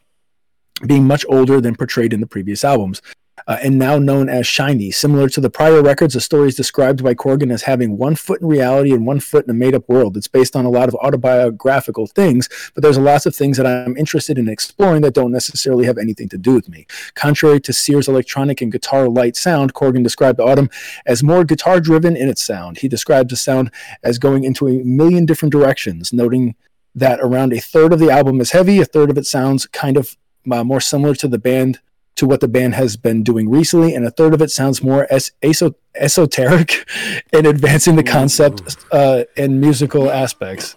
being 0.86 1.06
much 1.06 1.24
older 1.28 1.60
than 1.60 1.74
portrayed 1.74 2.12
in 2.12 2.20
the 2.20 2.26
previous 2.26 2.64
albums. 2.64 3.02
Uh, 3.48 3.56
and 3.62 3.78
now 3.78 3.98
known 3.98 4.28
as 4.28 4.46
Shiny. 4.46 4.90
Similar 4.90 5.30
to 5.30 5.40
the 5.40 5.48
prior 5.48 5.82
records, 5.82 6.12
the 6.12 6.20
story 6.20 6.48
is 6.48 6.54
described 6.54 7.02
by 7.02 7.14
Corgan 7.14 7.50
as 7.50 7.62
having 7.62 7.96
one 7.96 8.14
foot 8.14 8.42
in 8.42 8.46
reality 8.46 8.92
and 8.92 9.06
one 9.06 9.20
foot 9.20 9.46
in 9.46 9.50
a 9.50 9.54
made 9.54 9.74
up 9.74 9.88
world. 9.88 10.18
It's 10.18 10.28
based 10.28 10.54
on 10.54 10.66
a 10.66 10.70
lot 10.70 10.88
of 10.88 10.94
autobiographical 10.96 12.08
things, 12.08 12.50
but 12.74 12.82
there's 12.82 12.98
lots 12.98 13.24
of 13.24 13.34
things 13.34 13.56
that 13.56 13.66
I'm 13.66 13.96
interested 13.96 14.36
in 14.36 14.50
exploring 14.50 15.00
that 15.00 15.14
don't 15.14 15.32
necessarily 15.32 15.86
have 15.86 15.96
anything 15.96 16.28
to 16.28 16.36
do 16.36 16.52
with 16.52 16.68
me. 16.68 16.86
Contrary 17.14 17.58
to 17.60 17.72
Seer's 17.72 18.06
electronic 18.06 18.60
and 18.60 18.70
guitar 18.70 19.08
light 19.08 19.34
sound, 19.34 19.72
Corgan 19.72 20.02
described 20.02 20.40
Atum 20.40 20.70
as 21.06 21.22
more 21.22 21.42
guitar 21.42 21.80
driven 21.80 22.18
in 22.18 22.28
its 22.28 22.42
sound. 22.42 22.78
He 22.78 22.88
described 22.88 23.30
the 23.30 23.36
sound 23.36 23.70
as 24.02 24.18
going 24.18 24.44
into 24.44 24.68
a 24.68 24.84
million 24.84 25.24
different 25.24 25.52
directions, 25.52 26.12
noting 26.12 26.54
that 26.94 27.18
around 27.20 27.54
a 27.54 27.60
third 27.60 27.94
of 27.94 27.98
the 27.98 28.10
album 28.10 28.42
is 28.42 28.50
heavy, 28.50 28.78
a 28.78 28.84
third 28.84 29.08
of 29.08 29.16
it 29.16 29.26
sounds 29.26 29.64
kind 29.64 29.96
of 29.96 30.18
uh, 30.52 30.64
more 30.64 30.82
similar 30.82 31.14
to 31.14 31.28
the 31.28 31.38
band 31.38 31.80
to 32.18 32.26
what 32.26 32.40
the 32.40 32.48
band 32.48 32.74
has 32.74 32.96
been 32.96 33.22
doing 33.22 33.48
recently, 33.48 33.94
and 33.94 34.04
a 34.04 34.10
third 34.10 34.34
of 34.34 34.42
it 34.42 34.50
sounds 34.50 34.82
more 34.82 35.06
es- 35.08 35.30
eso- 35.42 35.74
esoteric 35.94 36.88
in 37.32 37.46
advancing 37.46 37.96
the 37.96 38.02
concept 38.02 38.76
uh, 38.92 39.24
and 39.36 39.60
musical 39.60 40.10
aspects. 40.10 40.76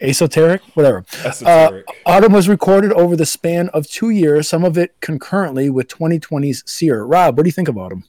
Esoteric, 0.00 0.60
whatever. 0.74 1.04
Esoteric. 1.24 1.86
Uh, 2.04 2.20
Atum 2.20 2.34
was 2.34 2.48
recorded 2.48 2.92
over 2.92 3.16
the 3.16 3.24
span 3.24 3.70
of 3.70 3.88
two 3.88 4.10
years, 4.10 4.46
some 4.48 4.64
of 4.64 4.76
it 4.76 4.94
concurrently 5.00 5.70
with 5.70 5.88
2020's 5.88 6.62
Seer. 6.70 7.04
Rob, 7.04 7.36
what 7.36 7.44
do 7.44 7.48
you 7.48 7.52
think 7.52 7.68
of 7.68 7.76
Atum? 7.76 8.04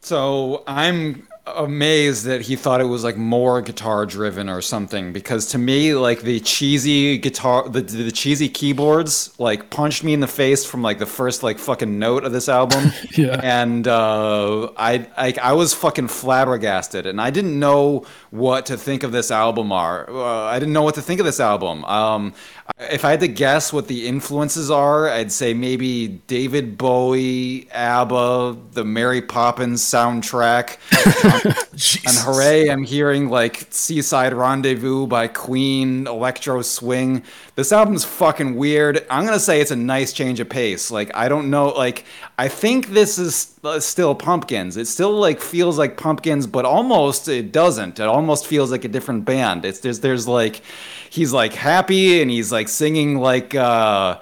So 0.00 0.62
I'm 0.66 1.27
amazed 1.56 2.24
that 2.24 2.42
he 2.42 2.56
thought 2.56 2.80
it 2.80 2.84
was 2.84 3.04
like 3.04 3.16
more 3.16 3.60
guitar 3.62 4.06
driven 4.06 4.48
or 4.48 4.60
something 4.60 5.12
because 5.12 5.46
to 5.46 5.58
me 5.58 5.94
like 5.94 6.22
the 6.22 6.40
cheesy 6.40 7.18
guitar 7.18 7.68
the, 7.68 7.80
the 7.80 8.10
cheesy 8.12 8.48
keyboards 8.48 9.32
like 9.38 9.70
punched 9.70 10.02
me 10.04 10.12
in 10.12 10.20
the 10.20 10.26
face 10.26 10.64
from 10.64 10.82
like 10.82 10.98
the 10.98 11.06
first 11.06 11.42
like 11.42 11.58
fucking 11.58 11.98
note 11.98 12.24
of 12.24 12.32
this 12.32 12.48
album 12.48 12.92
Yeah. 13.16 13.40
and 13.42 13.86
uh 13.88 14.70
I, 14.76 15.06
I 15.16 15.34
i 15.42 15.52
was 15.52 15.74
fucking 15.74 16.08
flabbergasted 16.08 17.06
and 17.06 17.20
i 17.20 17.30
didn't 17.30 17.58
know 17.58 18.04
what 18.30 18.66
to 18.66 18.76
think 18.76 19.02
of 19.02 19.12
this 19.12 19.30
album 19.30 19.72
are 19.72 20.08
uh, 20.10 20.44
i 20.44 20.58
didn't 20.58 20.74
know 20.74 20.82
what 20.82 20.94
to 20.96 21.02
think 21.02 21.20
of 21.20 21.26
this 21.26 21.40
album 21.40 21.84
um 21.84 22.32
if 22.78 23.04
i 23.04 23.10
had 23.10 23.20
to 23.20 23.28
guess 23.28 23.72
what 23.72 23.88
the 23.88 24.06
influences 24.06 24.70
are 24.70 25.08
i'd 25.10 25.32
say 25.32 25.54
maybe 25.54 26.08
david 26.26 26.76
bowie 26.78 27.68
abba 27.70 28.56
the 28.72 28.84
mary 28.84 29.22
poppins 29.22 29.82
soundtrack 29.82 30.78
and 32.06 32.16
hooray, 32.18 32.68
I'm 32.68 32.82
hearing 32.82 33.28
like 33.28 33.66
Seaside 33.70 34.32
Rendezvous 34.32 35.06
by 35.06 35.28
Queen, 35.28 36.06
Electro 36.06 36.62
Swing. 36.62 37.22
This 37.58 37.72
album's 37.72 38.04
fucking 38.04 38.54
weird. 38.54 39.04
I'm 39.10 39.24
gonna 39.24 39.40
say 39.40 39.60
it's 39.60 39.72
a 39.72 39.76
nice 39.76 40.12
change 40.12 40.38
of 40.38 40.48
pace. 40.48 40.92
Like, 40.92 41.10
I 41.16 41.28
don't 41.28 41.50
know, 41.50 41.70
like, 41.70 42.04
I 42.38 42.46
think 42.46 42.90
this 42.90 43.18
is 43.18 43.58
uh, 43.64 43.80
still 43.80 44.14
Pumpkins. 44.14 44.76
It 44.76 44.86
still 44.86 45.10
like 45.10 45.40
feels 45.40 45.76
like 45.76 45.96
Pumpkins, 45.96 46.46
but 46.46 46.64
almost 46.64 47.26
it 47.26 47.50
doesn't. 47.50 47.98
It 47.98 48.06
almost 48.06 48.46
feels 48.46 48.70
like 48.70 48.84
a 48.84 48.88
different 48.88 49.24
band. 49.24 49.64
It's 49.64 49.80
there's 49.80 49.98
there's 49.98 50.28
like 50.28 50.62
he's 51.10 51.32
like 51.32 51.52
happy 51.52 52.22
and 52.22 52.30
he's 52.30 52.52
like 52.52 52.68
singing 52.68 53.18
like 53.18 53.56
uh 53.56 54.20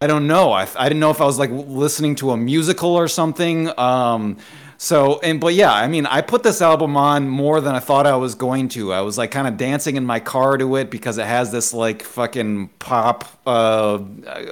I 0.00 0.06
don't 0.06 0.26
know. 0.26 0.52
I, 0.52 0.66
I 0.78 0.88
didn't 0.88 1.00
know 1.00 1.10
if 1.10 1.20
I 1.20 1.26
was 1.26 1.38
like 1.38 1.50
listening 1.52 2.14
to 2.16 2.30
a 2.30 2.36
musical 2.38 2.96
or 2.96 3.08
something. 3.08 3.78
Um, 3.78 4.38
so 4.82 5.20
and 5.20 5.38
but 5.38 5.52
yeah, 5.52 5.74
I 5.74 5.88
mean, 5.88 6.06
I 6.06 6.22
put 6.22 6.42
this 6.42 6.62
album 6.62 6.96
on 6.96 7.28
more 7.28 7.60
than 7.60 7.74
I 7.74 7.80
thought 7.80 8.06
I 8.06 8.16
was 8.16 8.34
going 8.34 8.70
to. 8.70 8.94
I 8.94 9.02
was 9.02 9.18
like 9.18 9.30
kind 9.30 9.46
of 9.46 9.58
dancing 9.58 9.96
in 9.96 10.06
my 10.06 10.20
car 10.20 10.56
to 10.56 10.76
it 10.76 10.90
because 10.90 11.18
it 11.18 11.26
has 11.26 11.52
this 11.52 11.74
like 11.74 12.02
fucking 12.02 12.68
pop, 12.78 13.26
uh, 13.46 13.98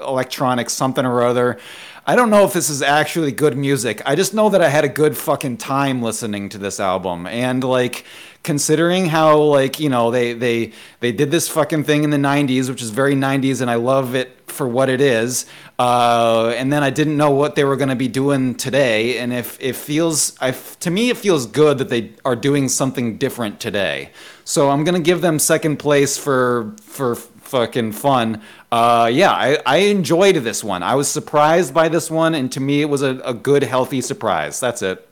electronic 0.07 0.69
something 0.69 1.07
or 1.07 1.23
other. 1.23 1.59
I 2.07 2.15
don't 2.15 2.29
know 2.29 2.45
if 2.45 2.53
this 2.53 2.69
is 2.69 2.83
actually 2.83 3.33
good 3.33 3.57
music. 3.57 4.03
I 4.05 4.17
just 4.17 4.35
know 4.35 4.51
that 4.51 4.61
I 4.61 4.69
had 4.69 4.85
a 4.85 4.89
good 4.89 5.17
fucking 5.17 5.57
time 5.57 6.03
listening 6.03 6.51
to 6.51 6.59
this 6.59 6.79
album 6.79 7.27
and 7.27 7.65
like 7.65 8.05
considering 8.43 9.07
how 9.07 9.39
like 9.39 9.81
you 9.81 9.89
know 9.89 10.11
they 10.11 10.35
they 10.35 10.73
they 11.01 11.11
did 11.11 11.31
this 11.31 11.49
fucking 11.49 11.85
thing 11.85 12.05
in 12.05 12.11
the 12.11 12.19
90s 12.19 12.69
which 12.69 12.81
is 12.81 12.91
very 12.91 13.15
90s 13.15 13.61
and 13.61 13.69
i 13.69 13.75
love 13.75 14.15
it 14.15 14.38
for 14.59 14.69
what 14.69 14.89
it 14.91 15.01
is 15.01 15.47
uh, 15.79 16.53
and 16.57 16.73
then 16.73 16.83
i 16.83 16.91
didn't 16.91 17.17
know 17.17 17.31
what 17.31 17.55
they 17.55 17.65
were 17.65 17.77
going 17.77 17.89
to 17.89 17.97
be 17.97 18.09
doing 18.09 18.55
today 18.57 19.19
and 19.19 19.33
if 19.33 19.57
it 19.61 19.77
feels 19.77 20.37
I, 20.41 20.51
to 20.51 20.91
me 20.91 21.11
it 21.11 21.17
feels 21.17 21.47
good 21.47 21.79
that 21.79 21.89
they 21.89 22.13
are 22.25 22.37
doing 22.37 22.69
something 22.69 23.17
different 23.17 23.61
today. 23.61 24.11
So 24.45 24.71
i'm 24.71 24.83
going 24.85 24.97
to 24.97 25.07
give 25.11 25.21
them 25.21 25.39
second 25.39 25.79
place 25.79 26.19
for 26.19 26.75
for 26.83 27.15
fucking 27.15 27.93
fun. 27.93 28.43
Uh, 28.71 29.09
yeah 29.13 29.33
I, 29.33 29.59
I 29.65 29.77
enjoyed 29.79 30.37
this 30.37 30.63
one. 30.63 30.83
I 30.83 30.95
was 30.97 31.09
surprised 31.09 31.73
by 31.73 31.89
this 31.89 32.11
one 32.11 32.35
and 32.35 32.51
to 32.53 32.61
me 32.61 32.83
it 32.83 32.91
was 32.91 33.03
a, 33.03 33.21
a 33.25 33.33
good 33.33 33.63
healthy 33.63 34.01
surprise. 34.01 34.61
That's 34.61 34.83
it 34.83 35.08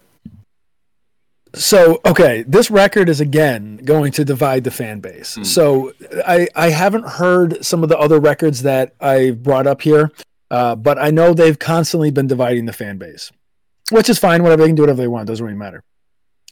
So 1.57 2.01
okay, 2.05 2.45
this 2.47 2.71
record 2.71 3.09
is 3.09 3.21
again 3.21 3.79
going 3.79 4.13
to 4.13 4.25
divide 4.25 4.65
the 4.65 4.71
fan 4.71 5.01
base. 5.01 5.39
So 5.43 5.93
I 6.27 6.49
I 6.55 6.69
haven't 6.69 7.07
heard 7.07 7.65
some 7.65 7.83
of 7.83 7.89
the 7.89 7.99
other 7.99 8.21
records 8.21 8.63
that 8.63 8.95
I 9.01 9.31
brought 9.31 9.67
up 9.67 9.81
here, 9.81 10.13
uh, 10.51 10.77
but 10.77 10.99
I 10.99 11.11
know 11.11 11.33
they've 11.33 11.59
constantly 11.59 12.11
been 12.11 12.27
dividing 12.27 12.67
the 12.67 12.75
fan 12.75 12.99
base, 12.99 13.33
which 13.91 14.11
is 14.11 14.19
fine. 14.19 14.43
Whatever 14.43 14.63
they 14.63 14.69
can 14.69 14.77
do 14.77 14.83
whatever 14.83 15.01
they 15.01 15.09
want 15.09 15.29
doesn't 15.29 15.45
really 15.45 15.57
matter. 15.59 15.83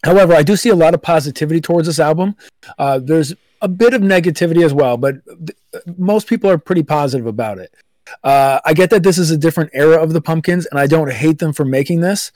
However, 0.04 0.34
I 0.34 0.42
do 0.42 0.56
see 0.56 0.70
a 0.70 0.74
lot 0.74 0.94
of 0.94 1.02
positivity 1.02 1.60
towards 1.60 1.86
this 1.86 2.00
album. 2.00 2.36
Uh, 2.78 2.98
there's 2.98 3.34
a 3.60 3.68
bit 3.68 3.94
of 3.94 4.02
negativity 4.02 4.64
as 4.64 4.72
well, 4.74 4.96
but 4.96 5.16
th- 5.26 5.84
most 5.98 6.26
people 6.26 6.50
are 6.50 6.58
pretty 6.58 6.82
positive 6.82 7.26
about 7.26 7.58
it. 7.58 7.74
Uh, 8.22 8.60
I 8.64 8.74
get 8.74 8.90
that 8.90 9.02
this 9.02 9.16
is 9.16 9.30
a 9.30 9.36
different 9.36 9.70
era 9.72 10.02
of 10.02 10.12
the 10.12 10.20
Pumpkins, 10.20 10.66
and 10.66 10.78
I 10.78 10.86
don't 10.86 11.10
hate 11.12 11.38
them 11.38 11.52
for 11.52 11.64
making 11.64 12.00
this. 12.00 12.32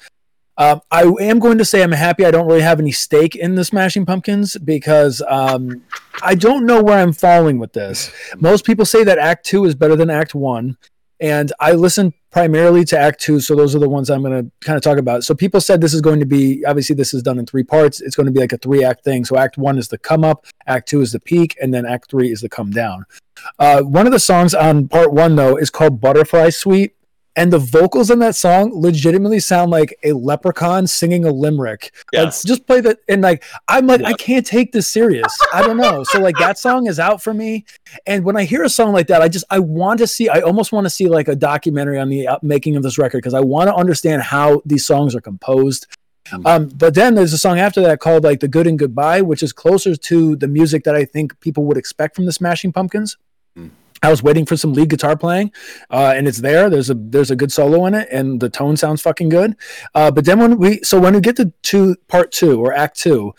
Um, 0.59 0.81
I 0.91 1.05
am 1.05 1.39
going 1.39 1.57
to 1.59 1.65
say 1.65 1.85
I'm 1.85 1.93
happy 1.93 2.25
I 2.25 2.33
don't 2.33 2.49
really 2.49 2.63
have 2.63 2.81
any 2.81 2.91
stake 2.91 3.37
in 3.37 3.55
the 3.55 3.65
Smashing 3.65 4.05
Pumpkins 4.05 4.57
because 4.57 5.23
um, 5.29 5.83
I 6.21 6.35
don't 6.35 6.67
know 6.67 6.83
where 6.83 6.99
I'm 6.99 7.13
falling 7.13 7.61
with 7.61 7.73
this. 7.75 8.11
Most 8.37 8.67
people 8.67 8.85
say 8.85 9.05
that 9.05 9.19
Act 9.19 9.47
Two 9.47 9.65
is 9.65 9.77
better 9.77 9.95
than 9.95 10.11
Act 10.11 10.35
One, 10.35 10.77
and 11.21 11.53
I 11.61 11.73
listen 11.73 12.13
primarily 12.33 12.85
to 12.87 12.99
Act 12.99 13.21
Two, 13.21 13.39
so 13.39 13.55
those 13.55 13.77
are 13.77 13.79
the 13.79 13.89
ones 13.89 14.11
I'm 14.11 14.23
going 14.23 14.47
to 14.47 14.51
kind 14.67 14.77
of 14.77 14.83
talk 14.83 14.99
about. 14.99 15.23
So 15.23 15.33
people 15.33 15.61
said 15.61 15.81
this 15.81 15.95
is 15.95 16.01
going 16.01 16.19
to 16.19 16.27
be 16.27 16.65
obviously 16.67 16.97
this 16.97 17.15
is 17.15 17.23
done 17.23 17.39
in 17.39 17.47
three 17.47 17.63
parts. 17.63 18.01
It's 18.01 18.17
going 18.17 18.27
to 18.27 18.33
be 18.33 18.41
like 18.41 18.53
a 18.53 18.59
three 18.59 18.83
act 18.83 19.05
thing. 19.05 19.25
So 19.25 19.37
Act 19.37 19.59
One 19.59 19.79
is 19.79 19.87
the 19.87 19.99
come 19.99 20.25
up, 20.25 20.45
Act 20.67 20.89
Two 20.89 21.03
is 21.03 21.13
the 21.13 21.21
peak, 21.21 21.57
and 21.63 21.73
then 21.73 21.87
Act 21.87 22.11
Three 22.11 22.33
is 22.33 22.41
the 22.41 22.49
come 22.49 22.73
down. 22.73 23.05
Uh, 23.61 23.83
one 23.83 24.07
of 24.07 24.13
the 24.13 24.19
songs 24.19 24.55
on 24.55 24.89
Part 24.89 25.13
One 25.13 25.37
though 25.37 25.57
is 25.57 25.71
called 25.71 26.01
Butterfly 26.01 26.51
Suite 26.51 26.97
and 27.39 27.53
the 27.53 27.59
vocals 27.61 28.11
in 28.11 28.19
that 28.19 28.35
song 28.35 28.73
legitimately 28.75 29.39
sound 29.39 29.71
like 29.71 29.97
a 30.03 30.13
leprechaun 30.13 30.89
singing 30.89 31.25
a 31.25 31.31
limerick. 31.31 31.95
Yes. 32.13 32.45
Like 32.45 32.49
just 32.49 32.67
play 32.67 32.81
that 32.81 32.99
and 33.09 33.23
like 33.23 33.45
I'm 33.69 33.87
like 33.87 34.03
I 34.03 34.13
can't 34.15 34.45
take 34.45 34.73
this 34.73 34.89
serious. 34.89 35.39
I 35.55 35.63
don't 35.63 35.77
know. 35.77 36.03
So 36.03 36.19
like 36.19 36.37
that 36.39 36.59
song 36.59 36.89
is 36.89 36.99
out 36.99 37.23
for 37.23 37.33
me. 37.33 37.65
And 38.09 38.25
when 38.25 38.37
I 38.37 38.43
hear 38.43 38.65
a 38.65 38.69
song 38.69 38.93
like 38.93 39.07
that, 39.07 39.23
I 39.23 39.29
just 39.29 39.45
I 39.51 39.61
want 39.61 40.01
to 40.01 40.09
see 40.09 40.29
I 40.29 40.41
almost 40.41 40.73
want 40.73 40.87
to 40.87 40.91
see 40.91 41.07
like 41.09 41.29
a 41.29 41.37
documentary 41.37 42.01
on 42.01 42.09
the 42.09 42.29
making 42.43 42.75
of 42.75 42.83
this 42.83 42.99
record 42.99 43.19
because 43.19 43.35
I 43.35 43.41
want 43.41 43.69
to 43.69 43.75
understand 43.75 44.23
how 44.23 44.61
these 44.67 44.85
songs 44.85 45.15
are 45.15 45.21
composed. 45.21 45.87
Um, 46.45 46.69
but 46.69 46.95
then 46.95 47.15
there's 47.15 47.33
a 47.33 47.39
song 47.39 47.61
after 47.61 47.81
that 47.83 48.01
called 48.01 48.25
like 48.25 48.41
the 48.41 48.49
good 48.49 48.67
and 48.67 48.79
goodbye, 48.79 49.23
which 49.23 49.45
is 49.45 49.53
closer 49.53 49.95
to 49.95 50.35
the 50.35 50.49
music 50.49 50.83
that 50.85 50.97
I 50.97 51.05
think 51.05 51.39
people 51.39 51.65
would 51.67 51.79
expect 51.79 52.17
from 52.17 52.27
the 52.27 52.33
Smashing 52.33 52.73
Pumpkins. 52.73 53.17
I 54.03 54.11
was 54.11 54.23
waiting 54.23 54.47
for 54.47 54.57
some 54.57 54.73
lead 54.73 54.91
guitar 54.91 55.17
playing, 55.17 55.53
uh, 55.91 56.15
and 56.17 56.29
it's 56.29 56.39
there. 56.39 56.71
There's 56.71 56.91
a 56.91 56.95
there's 56.95 57.31
a 57.31 57.37
good 57.37 57.53
solo 57.53 57.87
in 57.87 57.95
it, 57.95 58.09
and 58.11 58.41
the 58.41 58.49
tone 58.49 58.77
sounds 58.77 59.03
fucking 59.03 59.29
good. 59.29 59.57
Uh, 59.95 60.11
but 60.11 60.25
then 60.25 60.39
when 60.39 60.59
we 60.59 60.81
so 60.83 61.01
when 61.01 61.15
we 61.15 61.21
get 61.21 61.37
to, 61.37 61.53
to 61.63 61.97
part 62.09 62.33
two 62.33 62.61
or 62.61 62.73
act 62.73 62.99
two, 62.99 63.35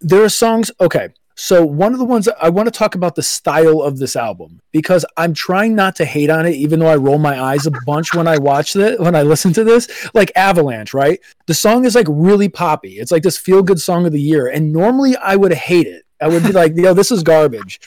there 0.00 0.22
are 0.22 0.28
songs. 0.28 0.70
Okay, 0.80 1.08
so 1.34 1.64
one 1.64 1.92
of 1.92 1.98
the 1.98 2.04
ones 2.04 2.28
I 2.40 2.48
want 2.48 2.66
to 2.66 2.76
talk 2.76 2.94
about 2.94 3.14
the 3.14 3.22
style 3.22 3.82
of 3.82 3.98
this 3.98 4.16
album 4.16 4.60
because 4.72 5.04
I'm 5.16 5.34
trying 5.34 5.74
not 5.74 5.96
to 5.96 6.04
hate 6.04 6.30
on 6.30 6.46
it, 6.46 6.54
even 6.54 6.80
though 6.80 6.88
I 6.88 6.96
roll 6.96 7.18
my 7.18 7.40
eyes 7.40 7.66
a 7.66 7.72
bunch 7.84 8.14
when 8.14 8.26
I 8.26 8.38
watch 8.38 8.74
it 8.74 9.00
when 9.00 9.14
I 9.14 9.22
listen 9.22 9.52
to 9.54 9.64
this. 9.64 10.08
Like 10.14 10.32
Avalanche, 10.34 10.94
right? 10.94 11.20
The 11.46 11.54
song 11.54 11.84
is 11.84 11.94
like 11.94 12.06
really 12.08 12.48
poppy. 12.48 12.98
It's 12.98 13.12
like 13.12 13.22
this 13.22 13.38
feel 13.38 13.62
good 13.62 13.80
song 13.80 14.06
of 14.06 14.12
the 14.12 14.20
year, 14.20 14.48
and 14.48 14.72
normally 14.72 15.16
I 15.16 15.36
would 15.36 15.52
hate 15.52 15.86
it. 15.86 16.04
I 16.20 16.28
would 16.28 16.42
be 16.42 16.52
like, 16.52 16.72
yo, 16.74 16.94
this 16.94 17.10
is 17.10 17.22
garbage 17.22 17.78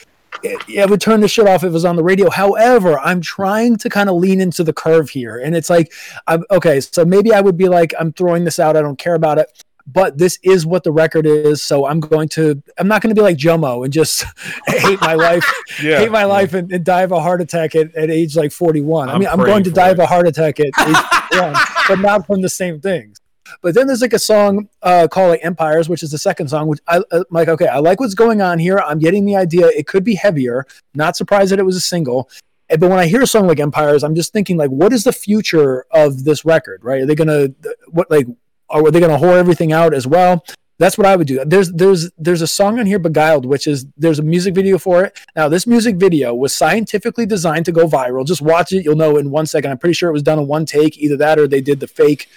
I 0.46 0.86
would 0.86 1.02
turn 1.02 1.22
the 1.22 1.28
shit 1.28 1.48
off 1.48 1.64
if 1.64 1.70
it 1.70 1.74
was 1.74 1.86
on 1.86 1.96
the 1.96 2.04
radio. 2.04 2.30
However, 2.30 3.00
I'm 3.00 3.22
trying 3.22 3.78
to 3.78 3.90
kind 3.90 4.10
of 4.10 4.16
lean 4.16 4.42
into 4.42 4.64
the 4.64 4.74
curve 4.74 5.10
here, 5.10 5.38
and 5.38 5.56
it's 5.56 5.70
like, 5.70 5.92
I'm 6.28 6.44
okay. 6.52 6.80
So 6.82 7.06
maybe 7.06 7.34
I 7.34 7.42
would 7.42 7.58
be 7.58 7.68
like, 7.68 7.94
I'm 8.00 8.14
throwing 8.14 8.44
this 8.44 8.60
out. 8.60 8.76
I 8.78 8.82
don't 8.82 8.98
care 9.00 9.16
about 9.16 9.38
it. 9.38 9.64
But 9.92 10.20
this 10.20 10.38
is 10.44 10.68
what 10.68 10.84
the 10.84 10.92
record 10.92 11.26
is, 11.26 11.64
so 11.64 11.88
I'm 11.88 12.00
going 12.00 12.30
to. 12.30 12.62
I'm 12.78 12.88
not 12.88 13.02
going 13.02 13.14
to 13.14 13.20
be 13.20 13.24
like 13.24 13.38
Jomo 13.38 13.84
and 13.84 13.92
just 13.92 14.24
hate 14.68 15.02
my 15.02 15.16
life, 15.16 15.44
Yeah. 15.82 15.98
hate 16.00 16.12
my 16.12 16.26
life, 16.26 16.54
and, 16.54 16.72
and 16.72 16.86
die 16.86 17.02
of 17.02 17.12
a 17.12 17.20
heart 17.20 17.42
attack 17.42 17.76
at, 17.76 17.96
at 17.96 18.12
age 18.12 18.36
like 18.36 18.52
41. 18.52 19.10
i 19.10 19.14
I'm 19.14 19.20
mean, 19.20 19.28
I'm 19.28 19.40
going 19.40 19.64
to 19.64 19.72
die 19.72 19.90
it. 19.90 19.94
of 19.94 20.00
a 20.00 20.06
heart 20.06 20.28
attack 20.28 20.60
at 20.60 20.68
age 20.68 20.74
41, 21.32 21.56
but 21.88 22.00
not 22.00 22.28
from 22.28 22.42
the 22.42 22.50
same 22.50 22.80
things. 22.80 23.20
But 23.62 23.76
then 23.76 23.88
there's 23.88 24.02
like 24.02 24.14
a 24.14 24.20
song 24.20 24.70
uh, 24.82 25.08
called 25.10 25.30
like 25.30 25.46
Empires, 25.46 25.90
which 25.90 26.04
is 26.04 26.12
the 26.12 26.18
second 26.18 26.50
song. 26.50 26.68
Which 26.68 26.80
I 26.88 26.98
uh, 26.98 27.04
I'm 27.12 27.24
like, 27.32 27.48
okay, 27.48 27.68
I 27.68 27.80
like 27.80 28.00
what's 28.00 28.16
going 28.16 28.42
on 28.42 28.60
here. 28.60 28.80
I'm 28.80 29.00
getting 29.00 29.26
the 29.26 29.36
idea. 29.36 29.68
It 29.68 29.88
could 29.88 30.04
be 30.04 30.16
heavier. 30.16 30.66
Not 30.94 31.16
surprised 31.16 31.52
that 31.52 31.60
it 31.60 31.66
was 31.66 31.76
a 31.76 31.82
single. 31.82 32.30
But 32.70 32.82
when 32.82 33.00
I 33.00 33.08
hear 33.08 33.24
a 33.24 33.28
song 33.28 33.48
like 33.48 33.60
Empires, 33.60 34.04
I'm 34.04 34.14
just 34.14 34.32
thinking 34.32 34.56
like, 34.56 34.70
what 34.70 34.94
is 34.94 35.04
the 35.04 35.14
future 35.14 35.86
of 35.92 36.24
this 36.24 36.46
record? 36.46 36.84
Right? 36.84 37.02
Are 37.02 37.06
they 37.06 37.16
gonna 37.16 37.50
what 37.88 38.10
like? 38.12 38.28
Are 38.70 38.92
they 38.92 39.00
gonna 39.00 39.18
whore 39.18 39.38
everything 39.38 39.74
out 39.74 39.94
as 39.94 40.06
well? 40.06 40.46
That's 40.80 40.98
what 40.98 41.06
I 41.06 41.18
would 41.18 41.28
do. 41.28 41.44
There's 41.46 41.72
there's 41.74 42.10
there's 42.18 42.42
a 42.42 42.48
song 42.48 42.80
on 42.80 42.86
here, 42.86 43.00
Beguiled, 43.00 43.46
which 43.46 43.68
is 43.68 43.86
there's 43.98 44.20
a 44.20 44.24
music 44.24 44.56
video 44.56 44.78
for 44.78 45.04
it. 45.04 45.20
Now, 45.36 45.50
this 45.50 45.68
music 45.68 45.98
video 45.98 46.34
was 46.34 46.56
scientifically 46.56 47.26
designed 47.26 47.66
to 47.66 47.74
go 47.74 47.86
viral. 47.86 48.26
Just 48.26 48.42
watch 48.42 48.72
it, 48.72 48.86
you'll 48.86 48.96
know 48.96 49.18
in 49.18 49.30
one 49.30 49.46
second. 49.46 49.72
I'm 49.72 49.78
pretty 49.78 49.94
sure 49.94 50.10
it 50.10 50.14
was 50.14 50.24
done 50.24 50.40
in 50.40 50.48
one 50.48 50.66
take. 50.66 50.98
Either 50.98 51.18
that 51.18 51.38
or 51.38 51.48
they 51.48 51.60
did 51.60 51.82
the 51.82 51.88
fake 51.88 52.30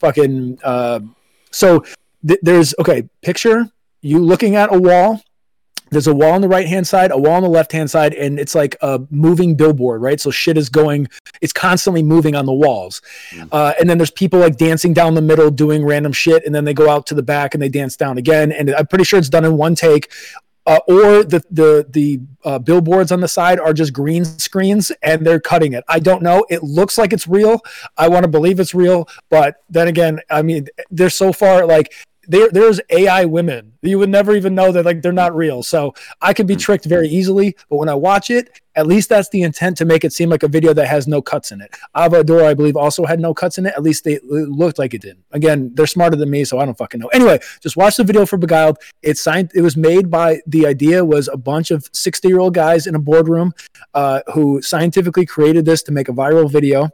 fucking. 0.00 0.58
Uh, 0.64 1.00
so 1.50 1.84
th- 2.26 2.40
there's 2.42 2.74
okay. 2.78 3.08
Picture 3.22 3.66
you 4.02 4.18
looking 4.18 4.56
at 4.56 4.74
a 4.74 4.78
wall. 4.78 5.22
There's 5.90 6.06
a 6.06 6.14
wall 6.14 6.34
on 6.34 6.40
the 6.40 6.48
right 6.48 6.68
hand 6.68 6.86
side, 6.86 7.10
a 7.10 7.18
wall 7.18 7.32
on 7.32 7.42
the 7.42 7.48
left 7.48 7.72
hand 7.72 7.90
side, 7.90 8.14
and 8.14 8.38
it's 8.38 8.54
like 8.54 8.76
a 8.80 9.00
moving 9.10 9.56
billboard, 9.56 10.00
right? 10.00 10.20
So 10.20 10.30
shit 10.30 10.56
is 10.56 10.68
going, 10.68 11.08
it's 11.40 11.52
constantly 11.52 12.00
moving 12.00 12.36
on 12.36 12.46
the 12.46 12.52
walls. 12.52 13.02
Uh, 13.50 13.72
and 13.80 13.90
then 13.90 13.98
there's 13.98 14.12
people 14.12 14.38
like 14.38 14.56
dancing 14.56 14.94
down 14.94 15.14
the 15.14 15.20
middle 15.20 15.50
doing 15.50 15.84
random 15.84 16.12
shit, 16.12 16.46
and 16.46 16.54
then 16.54 16.64
they 16.64 16.74
go 16.74 16.88
out 16.88 17.06
to 17.06 17.14
the 17.14 17.24
back 17.24 17.54
and 17.54 17.62
they 17.62 17.68
dance 17.68 17.96
down 17.96 18.18
again. 18.18 18.52
And 18.52 18.70
I'm 18.70 18.86
pretty 18.86 19.02
sure 19.02 19.18
it's 19.18 19.28
done 19.28 19.44
in 19.44 19.56
one 19.56 19.74
take. 19.74 20.12
Uh, 20.70 20.78
or 20.86 21.24
the 21.24 21.42
the 21.50 21.84
the 21.90 22.20
uh, 22.44 22.56
billboards 22.56 23.10
on 23.10 23.18
the 23.20 23.26
side 23.26 23.58
are 23.58 23.72
just 23.72 23.92
green 23.92 24.24
screens 24.24 24.92
and 25.02 25.26
they're 25.26 25.40
cutting 25.40 25.72
it. 25.72 25.82
I 25.88 25.98
don't 25.98 26.22
know. 26.22 26.46
It 26.48 26.62
looks 26.62 26.96
like 26.96 27.12
it's 27.12 27.26
real. 27.26 27.60
I 27.96 28.06
want 28.06 28.22
to 28.22 28.28
believe 28.28 28.60
it's 28.60 28.72
real, 28.72 29.08
but 29.30 29.56
then 29.68 29.88
again, 29.88 30.20
I 30.30 30.42
mean, 30.42 30.68
they're 30.88 31.10
so 31.10 31.32
far 31.32 31.66
like 31.66 31.92
there 32.30 32.48
there's 32.50 32.80
AI 32.90 33.24
women. 33.24 33.72
You 33.82 33.98
would 33.98 34.08
never 34.08 34.34
even 34.36 34.54
know 34.54 34.70
that 34.72 34.84
like 34.84 35.02
they're 35.02 35.12
not 35.12 35.34
real. 35.34 35.62
So 35.62 35.94
I 36.20 36.32
could 36.32 36.46
be 36.46 36.56
tricked 36.56 36.84
very 36.84 37.08
easily. 37.08 37.56
But 37.68 37.76
when 37.76 37.88
I 37.88 37.94
watch 37.94 38.30
it, 38.30 38.60
at 38.76 38.86
least 38.86 39.08
that's 39.08 39.28
the 39.30 39.42
intent 39.42 39.76
to 39.78 39.84
make 39.84 40.04
it 40.04 40.12
seem 40.12 40.30
like 40.30 40.44
a 40.44 40.48
video 40.48 40.72
that 40.74 40.86
has 40.86 41.08
no 41.08 41.20
cuts 41.20 41.50
in 41.50 41.60
it. 41.60 41.74
Ava 41.96 42.20
Adore, 42.20 42.44
I 42.44 42.54
believe, 42.54 42.76
also 42.76 43.04
had 43.04 43.18
no 43.18 43.34
cuts 43.34 43.58
in 43.58 43.66
it. 43.66 43.74
At 43.76 43.82
least 43.82 44.04
they 44.04 44.14
it 44.14 44.24
looked 44.24 44.78
like 44.78 44.94
it 44.94 45.02
didn't. 45.02 45.24
Again, 45.32 45.72
they're 45.74 45.88
smarter 45.88 46.16
than 46.16 46.30
me, 46.30 46.44
so 46.44 46.58
I 46.60 46.64
don't 46.64 46.78
fucking 46.78 47.00
know. 47.00 47.08
Anyway, 47.08 47.40
just 47.60 47.76
watch 47.76 47.96
the 47.96 48.04
video 48.04 48.24
for 48.26 48.38
Beguiled. 48.38 48.78
It's 49.02 49.20
signed. 49.20 49.50
It 49.54 49.62
was 49.62 49.76
made 49.76 50.08
by 50.08 50.40
the 50.46 50.66
idea 50.66 51.04
was 51.04 51.28
a 51.28 51.36
bunch 51.36 51.72
of 51.72 51.88
sixty 51.92 52.28
year 52.28 52.38
old 52.38 52.54
guys 52.54 52.86
in 52.86 52.94
a 52.94 53.00
boardroom 53.00 53.52
uh, 53.94 54.20
who 54.34 54.62
scientifically 54.62 55.26
created 55.26 55.64
this 55.64 55.82
to 55.84 55.92
make 55.92 56.08
a 56.08 56.12
viral 56.12 56.50
video 56.50 56.90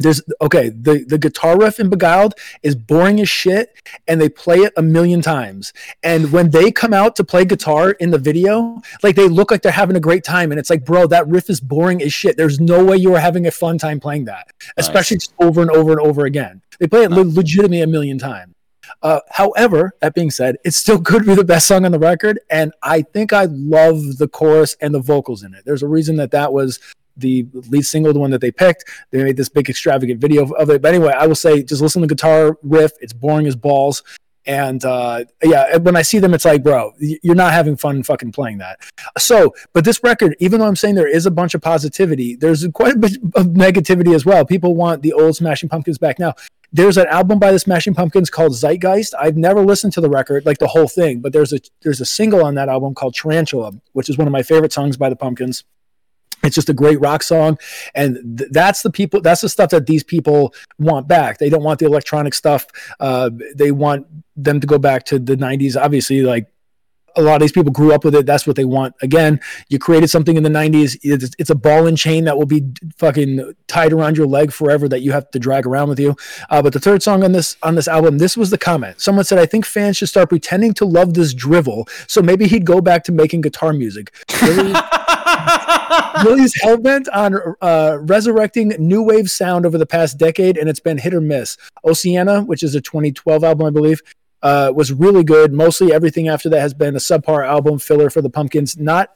there's 0.00 0.22
okay 0.40 0.70
the 0.70 1.04
the 1.06 1.18
guitar 1.18 1.58
riff 1.58 1.78
in 1.78 1.88
beguiled 1.88 2.34
is 2.62 2.74
boring 2.74 3.20
as 3.20 3.28
shit 3.28 3.74
and 4.08 4.20
they 4.20 4.28
play 4.28 4.58
it 4.58 4.72
a 4.76 4.82
million 4.82 5.22
times. 5.22 5.72
And 6.02 6.32
when 6.32 6.50
they 6.50 6.70
come 6.70 6.92
out 6.92 7.16
to 7.16 7.24
play 7.24 7.44
guitar 7.44 7.92
in 7.92 8.10
the 8.10 8.18
video 8.18 8.80
like 9.02 9.16
they 9.16 9.28
look 9.28 9.50
like 9.50 9.62
they're 9.62 9.72
having 9.72 9.96
a 9.96 10.00
great 10.00 10.24
time 10.24 10.50
and 10.50 10.58
it's 10.58 10.70
like 10.70 10.84
bro 10.84 11.06
that 11.08 11.28
riff 11.28 11.50
is 11.50 11.60
boring 11.60 12.02
as 12.02 12.12
shit. 12.12 12.36
There's 12.36 12.60
no 12.60 12.84
way 12.84 12.96
you 12.96 13.14
are 13.14 13.20
having 13.20 13.46
a 13.46 13.50
fun 13.50 13.78
time 13.78 14.00
playing 14.00 14.24
that 14.24 14.48
especially 14.76 15.18
just 15.18 15.34
over 15.38 15.60
and 15.60 15.70
over 15.70 15.92
and 15.92 16.00
over 16.00 16.24
again. 16.24 16.62
They 16.78 16.86
play 16.86 17.04
it 17.04 17.10
le- 17.10 17.22
legitimately 17.22 17.82
a 17.82 17.86
million 17.86 18.18
times. 18.18 18.54
Uh, 19.02 19.20
however, 19.30 19.94
that 20.00 20.14
being 20.14 20.30
said, 20.30 20.56
it 20.64 20.74
still 20.74 21.00
could 21.00 21.24
be 21.24 21.34
the 21.34 21.44
best 21.44 21.66
song 21.66 21.84
on 21.84 21.92
the 21.92 21.98
record, 21.98 22.40
and 22.50 22.72
I 22.82 23.02
think 23.02 23.32
I 23.32 23.44
love 23.44 24.18
the 24.18 24.28
chorus 24.28 24.76
and 24.80 24.94
the 24.94 25.00
vocals 25.00 25.42
in 25.42 25.54
it. 25.54 25.64
There's 25.64 25.82
a 25.82 25.88
reason 25.88 26.16
that 26.16 26.32
that 26.32 26.52
was 26.52 26.78
the 27.20 27.46
lead 27.52 27.86
single, 27.86 28.12
the 28.12 28.20
one 28.20 28.30
that 28.30 28.40
they 28.40 28.50
picked. 28.50 28.84
They 29.10 29.22
made 29.22 29.36
this 29.36 29.48
big 29.48 29.68
extravagant 29.68 30.20
video 30.20 30.50
of 30.52 30.70
it. 30.70 30.82
But 30.82 30.94
anyway, 30.94 31.12
I 31.16 31.26
will 31.26 31.34
say, 31.34 31.62
just 31.62 31.82
listen 31.82 32.02
to 32.02 32.08
the 32.08 32.14
guitar 32.14 32.58
riff. 32.62 32.92
It's 33.00 33.12
boring 33.12 33.46
as 33.46 33.56
balls. 33.56 34.02
And 34.46 34.84
uh, 34.84 35.26
yeah, 35.42 35.76
when 35.76 35.96
I 35.96 36.02
see 36.02 36.18
them, 36.18 36.32
it's 36.32 36.44
like, 36.44 36.62
bro, 36.62 36.92
you're 36.98 37.34
not 37.34 37.52
having 37.52 37.76
fun 37.76 38.02
fucking 38.02 38.32
playing 38.32 38.58
that. 38.58 38.80
So, 39.18 39.54
but 39.72 39.84
this 39.84 40.02
record, 40.02 40.34
even 40.40 40.60
though 40.60 40.66
I'm 40.66 40.76
saying 40.76 40.94
there 40.94 41.06
is 41.06 41.26
a 41.26 41.30
bunch 41.30 41.54
of 41.54 41.60
positivity, 41.60 42.36
there's 42.36 42.66
quite 42.68 42.94
a 42.94 42.98
bit 42.98 43.16
of 43.34 43.48
negativity 43.48 44.14
as 44.14 44.24
well. 44.24 44.44
People 44.46 44.74
want 44.74 45.02
the 45.02 45.12
old 45.12 45.36
Smashing 45.36 45.68
Pumpkins 45.68 45.98
back 45.98 46.18
now. 46.18 46.34
There's 46.72 46.96
an 46.96 47.06
album 47.08 47.38
by 47.38 47.52
the 47.52 47.58
Smashing 47.58 47.94
Pumpkins 47.94 48.30
called 48.30 48.52
Zeitgeist. 48.52 49.12
I've 49.18 49.36
never 49.36 49.64
listened 49.64 49.92
to 49.94 50.00
the 50.00 50.08
record, 50.08 50.46
like 50.46 50.58
the 50.58 50.68
whole 50.68 50.86
thing, 50.86 51.20
but 51.20 51.32
there's 51.32 51.52
a 51.52 51.58
there's 51.82 52.00
a 52.00 52.06
single 52.06 52.44
on 52.44 52.54
that 52.54 52.68
album 52.68 52.94
called 52.94 53.14
Tarantula, 53.14 53.72
which 53.92 54.08
is 54.08 54.16
one 54.16 54.28
of 54.28 54.32
my 54.32 54.42
favorite 54.42 54.72
songs 54.72 54.96
by 54.96 55.08
the 55.10 55.16
Pumpkins. 55.16 55.64
It's 56.42 56.54
just 56.54 56.68
a 56.68 56.74
great 56.74 57.00
rock 57.00 57.22
song, 57.22 57.58
and 57.94 58.38
th- 58.38 58.50
that's 58.50 58.82
the 58.82 58.90
people. 58.90 59.20
That's 59.20 59.42
the 59.42 59.48
stuff 59.48 59.70
that 59.70 59.86
these 59.86 60.02
people 60.02 60.54
want 60.78 61.06
back. 61.06 61.38
They 61.38 61.50
don't 61.50 61.62
want 61.62 61.80
the 61.80 61.86
electronic 61.86 62.34
stuff. 62.34 62.66
Uh, 62.98 63.30
they 63.54 63.72
want 63.72 64.06
them 64.36 64.60
to 64.60 64.66
go 64.66 64.78
back 64.78 65.04
to 65.06 65.18
the 65.18 65.36
'90s. 65.36 65.80
Obviously, 65.80 66.22
like 66.22 66.46
a 67.16 67.22
lot 67.22 67.36
of 67.36 67.40
these 67.40 67.52
people 67.52 67.72
grew 67.72 67.92
up 67.92 68.04
with 68.04 68.14
it. 68.14 68.26
That's 68.26 68.46
what 68.46 68.56
they 68.56 68.64
want. 68.64 68.94
Again, 69.02 69.40
you 69.68 69.78
created 69.78 70.08
something 70.08 70.36
in 70.36 70.42
the 70.42 70.50
90s. 70.50 70.98
It's, 71.02 71.34
it's 71.38 71.50
a 71.50 71.54
ball 71.54 71.86
and 71.86 71.96
chain 71.96 72.24
that 72.24 72.36
will 72.36 72.46
be 72.46 72.72
fucking 72.96 73.54
tied 73.66 73.92
around 73.92 74.16
your 74.16 74.26
leg 74.26 74.52
forever 74.52 74.88
that 74.88 75.00
you 75.00 75.12
have 75.12 75.30
to 75.30 75.38
drag 75.38 75.66
around 75.66 75.88
with 75.88 76.00
you. 76.00 76.16
Uh, 76.48 76.62
but 76.62 76.72
the 76.72 76.80
third 76.80 77.02
song 77.02 77.24
on 77.24 77.32
this 77.32 77.56
on 77.62 77.74
this 77.74 77.88
album, 77.88 78.18
this 78.18 78.36
was 78.36 78.50
the 78.50 78.58
comment. 78.58 79.00
Someone 79.00 79.24
said, 79.24 79.38
"I 79.38 79.46
think 79.46 79.66
fans 79.66 79.96
should 79.96 80.08
start 80.08 80.28
pretending 80.28 80.74
to 80.74 80.84
love 80.84 81.14
this 81.14 81.34
drivel, 81.34 81.88
so 82.06 82.22
maybe 82.22 82.46
he'd 82.46 82.64
go 82.64 82.80
back 82.80 83.04
to 83.04 83.12
making 83.12 83.42
guitar 83.42 83.72
music." 83.72 84.12
Really? 84.42 84.74
Willie's 86.24 86.54
hellbent 86.62 87.06
on 87.12 87.36
uh, 87.60 87.98
resurrecting 88.02 88.68
new 88.78 89.02
wave 89.02 89.30
sound 89.30 89.66
over 89.66 89.78
the 89.78 89.86
past 89.86 90.18
decade, 90.18 90.56
and 90.56 90.68
it's 90.68 90.80
been 90.80 90.98
hit 90.98 91.14
or 91.14 91.20
miss. 91.20 91.56
Oceania, 91.84 92.42
which 92.42 92.62
is 92.62 92.74
a 92.74 92.80
2012 92.80 93.44
album, 93.44 93.66
I 93.66 93.70
believe, 93.70 94.00
uh, 94.42 94.72
was 94.74 94.92
really 94.92 95.24
good. 95.24 95.52
Mostly 95.52 95.92
everything 95.92 96.28
after 96.28 96.48
that 96.50 96.60
has 96.60 96.74
been 96.74 96.94
a 96.94 96.98
subpar 96.98 97.46
album 97.46 97.78
filler 97.78 98.10
for 98.10 98.22
the 98.22 98.30
Pumpkins. 98.30 98.76
Not 98.76 99.10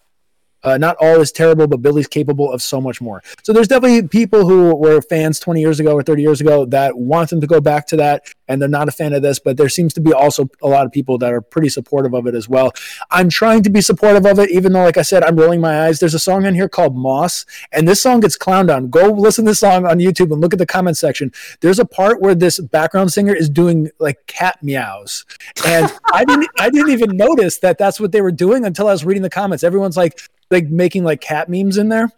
uh, 0.64 0.78
not 0.78 0.96
all 0.98 1.20
is 1.20 1.30
terrible, 1.30 1.66
but 1.66 1.82
Billy's 1.82 2.08
capable 2.08 2.50
of 2.50 2.62
so 2.62 2.80
much 2.80 3.00
more. 3.00 3.22
So 3.42 3.52
there's 3.52 3.68
definitely 3.68 4.08
people 4.08 4.48
who 4.48 4.74
were 4.74 5.02
fans 5.02 5.38
20 5.38 5.60
years 5.60 5.78
ago 5.78 5.92
or 5.92 6.02
30 6.02 6.22
years 6.22 6.40
ago 6.40 6.64
that 6.66 6.96
want 6.96 7.28
them 7.30 7.40
to 7.42 7.46
go 7.46 7.60
back 7.60 7.86
to 7.88 7.96
that, 7.96 8.26
and 8.48 8.60
they're 8.60 8.68
not 8.68 8.88
a 8.88 8.92
fan 8.92 9.12
of 9.12 9.22
this. 9.22 9.38
But 9.38 9.56
there 9.56 9.68
seems 9.68 9.92
to 9.94 10.00
be 10.00 10.12
also 10.12 10.48
a 10.62 10.68
lot 10.68 10.86
of 10.86 10.92
people 10.92 11.18
that 11.18 11.32
are 11.32 11.40
pretty 11.40 11.68
supportive 11.68 12.14
of 12.14 12.26
it 12.26 12.34
as 12.34 12.48
well. 12.48 12.72
I'm 13.10 13.28
trying 13.28 13.62
to 13.64 13.70
be 13.70 13.80
supportive 13.80 14.26
of 14.26 14.38
it, 14.38 14.50
even 14.50 14.72
though, 14.72 14.84
like 14.84 14.96
I 14.96 15.02
said, 15.02 15.22
I'm 15.22 15.36
rolling 15.36 15.60
my 15.60 15.86
eyes. 15.86 16.00
There's 16.00 16.14
a 16.14 16.18
song 16.18 16.44
in 16.44 16.54
here 16.54 16.68
called 16.68 16.96
Moss, 16.96 17.46
and 17.72 17.86
this 17.86 18.00
song 18.00 18.20
gets 18.20 18.36
clowned 18.36 18.74
on. 18.74 18.90
Go 18.90 19.10
listen 19.10 19.44
to 19.44 19.50
this 19.52 19.60
song 19.60 19.86
on 19.86 19.98
YouTube 19.98 20.32
and 20.32 20.40
look 20.40 20.52
at 20.52 20.58
the 20.58 20.66
comment 20.66 20.96
section. 20.96 21.32
There's 21.60 21.78
a 21.78 21.84
part 21.84 22.20
where 22.20 22.34
this 22.34 22.60
background 22.60 23.12
singer 23.12 23.34
is 23.34 23.48
doing 23.48 23.90
like 23.98 24.26
cat 24.26 24.62
meows, 24.62 25.24
and 25.66 25.92
I 26.12 26.24
didn't 26.24 26.48
I 26.58 26.70
didn't 26.70 26.90
even 26.90 27.16
notice 27.16 27.58
that 27.58 27.78
that's 27.78 28.00
what 28.00 28.12
they 28.12 28.20
were 28.20 28.32
doing 28.32 28.64
until 28.64 28.88
I 28.88 28.92
was 28.92 29.04
reading 29.04 29.22
the 29.22 29.30
comments. 29.30 29.64
Everyone's 29.64 29.96
like 29.96 30.20
like 30.50 30.68
making 30.68 31.04
like 31.04 31.20
cat 31.20 31.48
memes 31.48 31.78
in 31.78 31.88
there. 31.88 32.10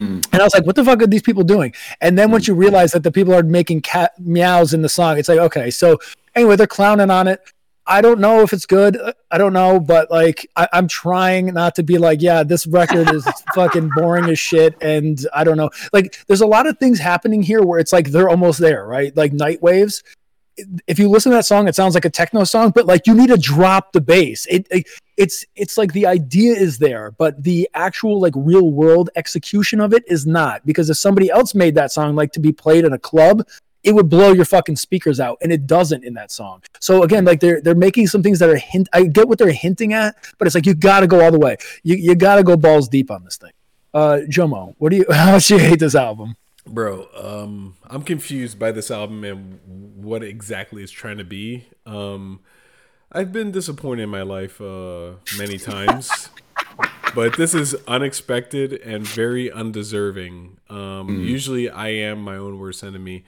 Mm. 0.00 0.26
And 0.32 0.42
I 0.42 0.44
was 0.44 0.54
like, 0.54 0.66
what 0.66 0.76
the 0.76 0.84
fuck 0.84 1.02
are 1.02 1.06
these 1.06 1.22
people 1.22 1.44
doing? 1.44 1.74
And 2.00 2.18
then 2.18 2.30
once 2.30 2.44
mm. 2.44 2.48
you 2.48 2.54
realize 2.54 2.92
that 2.92 3.02
the 3.02 3.12
people 3.12 3.34
are 3.34 3.42
making 3.42 3.82
cat 3.82 4.12
meows 4.18 4.74
in 4.74 4.82
the 4.82 4.88
song, 4.88 5.18
it's 5.18 5.28
like, 5.28 5.38
okay. 5.38 5.70
So 5.70 5.98
anyway, 6.34 6.56
they're 6.56 6.66
clowning 6.66 7.10
on 7.10 7.28
it. 7.28 7.40
I 7.88 8.00
don't 8.00 8.18
know 8.18 8.42
if 8.42 8.52
it's 8.52 8.66
good. 8.66 8.96
Uh, 8.96 9.12
I 9.30 9.38
don't 9.38 9.52
know, 9.52 9.78
but 9.78 10.10
like 10.10 10.50
I, 10.56 10.68
I'm 10.72 10.88
trying 10.88 11.46
not 11.46 11.76
to 11.76 11.82
be 11.82 11.98
like, 11.98 12.20
yeah, 12.20 12.42
this 12.42 12.66
record 12.66 13.14
is 13.14 13.24
fucking 13.54 13.90
boring 13.94 14.28
as 14.28 14.38
shit. 14.38 14.74
And 14.82 15.24
I 15.32 15.44
don't 15.44 15.56
know. 15.56 15.70
Like 15.92 16.18
there's 16.26 16.40
a 16.40 16.46
lot 16.46 16.66
of 16.66 16.78
things 16.78 16.98
happening 16.98 17.42
here 17.42 17.62
where 17.62 17.78
it's 17.78 17.92
like 17.92 18.10
they're 18.10 18.28
almost 18.28 18.58
there, 18.58 18.84
right? 18.86 19.16
Like 19.16 19.32
night 19.32 19.62
waves. 19.62 20.02
If 20.86 20.98
you 20.98 21.08
listen 21.08 21.32
to 21.32 21.36
that 21.36 21.46
song, 21.46 21.68
it 21.68 21.74
sounds 21.74 21.94
like 21.94 22.04
a 22.04 22.10
techno 22.10 22.44
song, 22.44 22.70
but 22.70 22.86
like 22.86 23.06
you 23.06 23.14
need 23.14 23.28
to 23.28 23.36
drop 23.36 23.92
the 23.92 24.00
bass. 24.00 24.46
It, 24.46 24.66
it 24.70 24.86
it's 25.16 25.44
it's 25.54 25.76
like 25.76 25.92
the 25.92 26.06
idea 26.06 26.54
is 26.54 26.78
there, 26.78 27.10
but 27.12 27.42
the 27.42 27.68
actual 27.74 28.20
like 28.20 28.32
real 28.36 28.70
world 28.70 29.10
execution 29.16 29.80
of 29.80 29.92
it 29.92 30.04
is 30.06 30.26
not. 30.26 30.64
Because 30.64 30.88
if 30.90 30.96
somebody 30.96 31.30
else 31.30 31.54
made 31.54 31.74
that 31.74 31.92
song 31.92 32.16
like 32.16 32.32
to 32.32 32.40
be 32.40 32.52
played 32.52 32.84
in 32.84 32.92
a 32.92 32.98
club, 32.98 33.46
it 33.86 33.94
would 33.94 34.08
blow 34.08 34.32
your 34.32 34.44
fucking 34.44 34.76
speakers 34.76 35.20
out, 35.20 35.38
and 35.42 35.52
it 35.52 35.66
doesn't 35.66 36.04
in 36.04 36.14
that 36.14 36.32
song. 36.32 36.60
So 36.80 37.04
again, 37.04 37.24
like 37.24 37.40
they're 37.40 37.60
they're 37.60 37.74
making 37.74 38.08
some 38.08 38.22
things 38.22 38.38
that 38.40 38.48
are 38.48 38.56
hint. 38.56 38.88
I 38.92 39.04
get 39.04 39.28
what 39.28 39.38
they're 39.38 39.52
hinting 39.52 39.92
at, 39.92 40.16
but 40.38 40.46
it's 40.46 40.54
like 40.54 40.66
you 40.66 40.74
got 40.74 41.00
to 41.00 41.06
go 41.06 41.24
all 41.24 41.30
the 41.30 41.38
way. 41.38 41.56
You 41.84 41.96
you 41.96 42.14
got 42.14 42.36
to 42.36 42.42
go 42.42 42.56
balls 42.56 42.88
deep 42.88 43.10
on 43.10 43.24
this 43.24 43.36
thing. 43.36 43.52
Uh, 43.94 44.18
Jomo, 44.28 44.74
what 44.78 44.90
do 44.90 44.96
you? 44.96 45.06
How 45.10 45.32
much 45.32 45.50
you 45.50 45.58
hate 45.58 45.78
this 45.78 45.94
album? 45.94 46.36
Bro, 46.66 47.08
um, 47.14 47.76
I'm 47.84 48.02
confused 48.02 48.58
by 48.58 48.72
this 48.72 48.90
album 48.90 49.22
and 49.24 49.60
what 49.96 50.22
exactly 50.22 50.82
it's 50.82 50.92
trying 50.92 51.18
to 51.18 51.24
be. 51.24 51.68
Um, 51.84 52.40
I've 53.12 53.32
been 53.32 53.52
disappointed 53.52 54.02
in 54.02 54.08
my 54.08 54.22
life 54.22 54.60
uh, 54.60 55.12
many 55.38 55.58
times, 55.58 56.28
but 57.14 57.36
this 57.36 57.54
is 57.54 57.76
unexpected 57.86 58.72
and 58.72 59.06
very 59.06 59.50
undeserving. 59.50 60.58
Um, 60.68 61.20
Usually, 61.20 61.70
I 61.70 61.88
am 61.88 62.20
my 62.20 62.36
own 62.36 62.58
worst 62.58 62.82
enemy, 62.82 63.24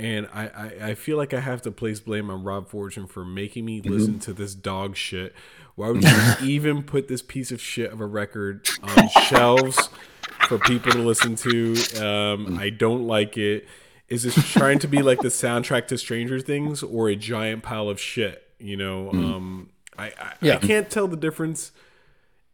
and 0.00 0.26
I, 0.32 0.46
I, 0.46 0.88
I 0.88 0.94
feel 0.94 1.18
like 1.18 1.34
I 1.34 1.40
have 1.40 1.60
to 1.62 1.70
place 1.70 2.00
blame 2.00 2.30
on 2.30 2.42
Rob 2.42 2.70
Fortune 2.70 3.06
for 3.06 3.24
making 3.24 3.66
me 3.66 3.82
listen 3.82 4.18
to 4.20 4.32
this 4.32 4.54
dog 4.54 4.96
shit. 4.96 5.34
Why 5.74 5.90
would 5.90 6.02
you 6.02 6.34
even 6.42 6.82
put 6.82 7.08
this 7.08 7.20
piece 7.20 7.52
of 7.52 7.60
shit 7.60 7.92
of 7.92 8.00
a 8.00 8.06
record 8.06 8.66
on 8.82 9.08
shelves 9.26 9.90
for 10.52 10.58
people 10.66 10.92
to 10.92 10.98
listen 10.98 11.34
to? 11.36 11.74
Um, 12.04 12.58
I 12.58 12.68
don't 12.70 13.06
like 13.06 13.38
it. 13.38 13.66
Is 14.08 14.22
this 14.24 14.34
trying 14.50 14.78
to 14.80 14.88
be 14.88 15.00
like 15.00 15.20
the 15.20 15.28
soundtrack 15.28 15.88
to 15.88 15.96
Stranger 15.96 16.40
Things 16.40 16.82
or 16.82 17.08
a 17.08 17.16
giant 17.16 17.62
pile 17.62 17.88
of 17.88 17.98
shit? 17.98 18.46
You 18.58 18.76
know, 18.76 19.10
um, 19.10 19.70
I, 19.96 20.12
I, 20.42 20.50
I 20.50 20.56
can't 20.56 20.90
tell 20.90 21.08
the 21.08 21.16
difference. 21.16 21.72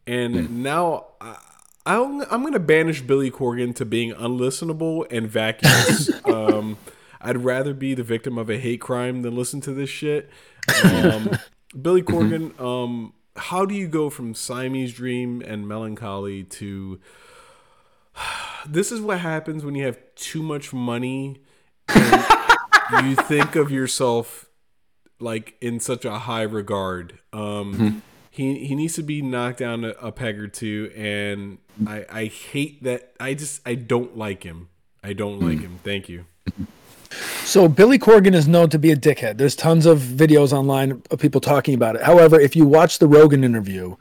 And 0.07 0.63
now 0.63 1.07
I, 1.21 1.39
I'm, 1.85 2.21
I'm 2.31 2.45
gonna 2.45 2.61
banish 2.61 3.03
Billy 3.03 3.31
Corgan 3.31 3.75
to 3.75 3.85
being 3.85 4.13
unlistenable 4.13 5.11
and 5.11 5.29
vacuous. 5.29 6.11
um, 6.25 6.79
I'd 7.21 7.39
rather 7.39 7.75
be 7.75 7.95
the 7.95 8.05
victim 8.05 8.39
of 8.39 8.49
a 8.49 8.59
hate 8.59 8.81
crime 8.81 9.23
than 9.23 9.35
listen 9.35 9.61
to 9.63 9.73
this 9.73 9.91
shit. 9.91 10.31
Um, 10.85 11.31
Billy 11.81 12.03
Corgan, 12.03 12.59
um, 12.61 13.13
how 13.37 13.67
do 13.67 13.75
you 13.75 13.89
go 13.89 14.09
from 14.09 14.35
Siamese 14.35 14.95
Dream 14.95 15.43
and 15.43 15.67
Mellon 15.67 15.97
Collie 15.97 16.45
to 16.45 17.01
this 18.67 18.93
is 18.93 19.01
what 19.01 19.21
happens 19.21 19.65
when 19.65 19.75
you 19.75 19.85
have 19.85 19.99
too 20.15 20.43
much 20.43 20.73
money 20.73 21.43
and 21.89 23.07
you 23.07 23.17
think 23.17 23.57
of 23.57 23.71
yourself 23.71 24.47
like 25.21 25.57
in 25.61 25.81
such 25.81 26.05
a 26.05 26.19
high 26.21 26.43
regard. 26.43 27.19
Um, 27.33 28.03
he 28.31 28.67
he 28.67 28.75
needs 28.75 28.95
to 28.95 29.03
be 29.03 29.21
knocked 29.21 29.59
down 29.59 29.85
a, 29.85 29.91
a 30.01 30.13
peg 30.13 30.39
or 30.39 30.49
two, 30.49 30.93
and 30.97 31.59
I 31.87 32.05
I 32.11 32.25
hate 32.27 32.83
that. 32.85 33.13
I 33.19 33.35
just 33.35 33.61
I 33.67 33.75
don't 33.75 34.17
like 34.17 34.45
him. 34.45 34.69
I 35.03 35.13
don't 35.13 35.41
like 35.41 35.61
him. 35.61 35.81
Thank 35.83 36.09
you. 36.09 36.25
So 37.45 37.67
Billy 37.69 37.99
Corgan 37.99 38.35
is 38.35 38.47
known 38.47 38.69
to 38.71 38.79
be 38.79 38.91
a 38.91 38.97
dickhead. 38.97 39.39
There's 39.39 39.57
tons 39.57 39.87
of 39.87 40.01
videos 40.01 40.53
online 40.53 41.03
of 41.11 41.19
people 41.19 41.41
talking 41.41 41.75
about 41.75 41.97
it. 41.97 42.03
However, 42.03 42.39
if 42.39 42.55
you 42.55 42.67
watch 42.67 42.99
the 42.99 43.07
Rogan 43.07 43.43
interview, 43.43 43.97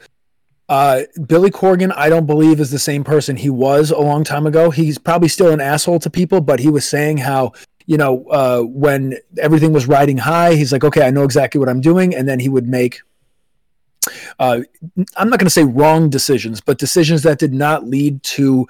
uh, 0.69 1.03
Billy 1.27 1.49
Corgan, 1.49 1.93
I 1.95 2.09
don't 2.09 2.25
believe 2.25 2.59
is 2.59 2.71
the 2.71 2.79
same 2.79 3.03
person 3.03 3.37
he 3.37 3.49
was 3.49 3.89
a 3.91 3.99
long 3.99 4.23
time 4.23 4.45
ago. 4.45 4.69
He's 4.69 4.97
probably 4.97 5.29
still 5.29 5.51
an 5.51 5.61
asshole 5.61 5.99
to 5.99 6.09
people, 6.09 6.41
but 6.41 6.59
he 6.59 6.69
was 6.69 6.87
saying 6.87 7.17
how 7.17 7.53
you 7.85 7.97
know 7.97 8.25
uh, 8.25 8.61
when 8.61 9.17
everything 9.37 9.71
was 9.71 9.87
riding 9.87 10.17
high, 10.17 10.55
he's 10.55 10.73
like, 10.73 10.83
okay, 10.83 11.05
I 11.05 11.11
know 11.11 11.23
exactly 11.23 11.59
what 11.59 11.69
I'm 11.69 11.81
doing, 11.81 12.13
and 12.13 12.27
then 12.27 12.39
he 12.39 12.49
would 12.49 12.67
make. 12.67 13.01
Uh, 14.39 14.61
I'm 15.17 15.29
not 15.29 15.39
going 15.39 15.47
to 15.47 15.51
say 15.51 15.63
wrong 15.63 16.09
decisions, 16.09 16.61
but 16.61 16.77
decisions 16.77 17.23
that 17.23 17.39
did 17.39 17.53
not 17.53 17.85
lead 17.85 18.23
to 18.23 18.67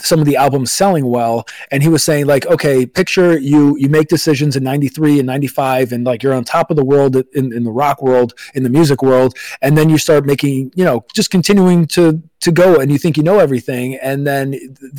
some 0.00 0.18
of 0.18 0.26
the 0.26 0.36
albums 0.36 0.72
selling 0.72 1.06
well 1.06 1.44
and 1.70 1.82
he 1.82 1.88
was 1.88 2.02
saying 2.02 2.26
like 2.26 2.46
okay 2.46 2.84
picture 2.84 3.38
you 3.38 3.76
you 3.76 3.88
make 3.88 4.08
decisions 4.08 4.56
in 4.56 4.64
93 4.64 5.20
and 5.20 5.26
95 5.26 5.92
and 5.92 6.04
like 6.04 6.22
you're 6.22 6.34
on 6.34 6.44
top 6.44 6.70
of 6.70 6.76
the 6.76 6.84
world 6.84 7.16
in, 7.16 7.52
in 7.52 7.62
the 7.62 7.70
rock 7.70 8.02
world 8.02 8.34
in 8.54 8.64
the 8.64 8.70
music 8.70 9.02
world 9.02 9.36
and 9.60 9.78
then 9.78 9.88
you 9.88 9.98
start 9.98 10.26
making 10.26 10.72
you 10.74 10.84
know 10.84 11.04
just 11.14 11.30
continuing 11.30 11.86
to 11.86 12.22
to 12.40 12.50
go 12.50 12.80
and 12.80 12.90
you 12.90 12.98
think 12.98 13.16
you 13.16 13.22
know 13.22 13.38
everything 13.38 13.94
and 13.96 14.26
then 14.26 14.54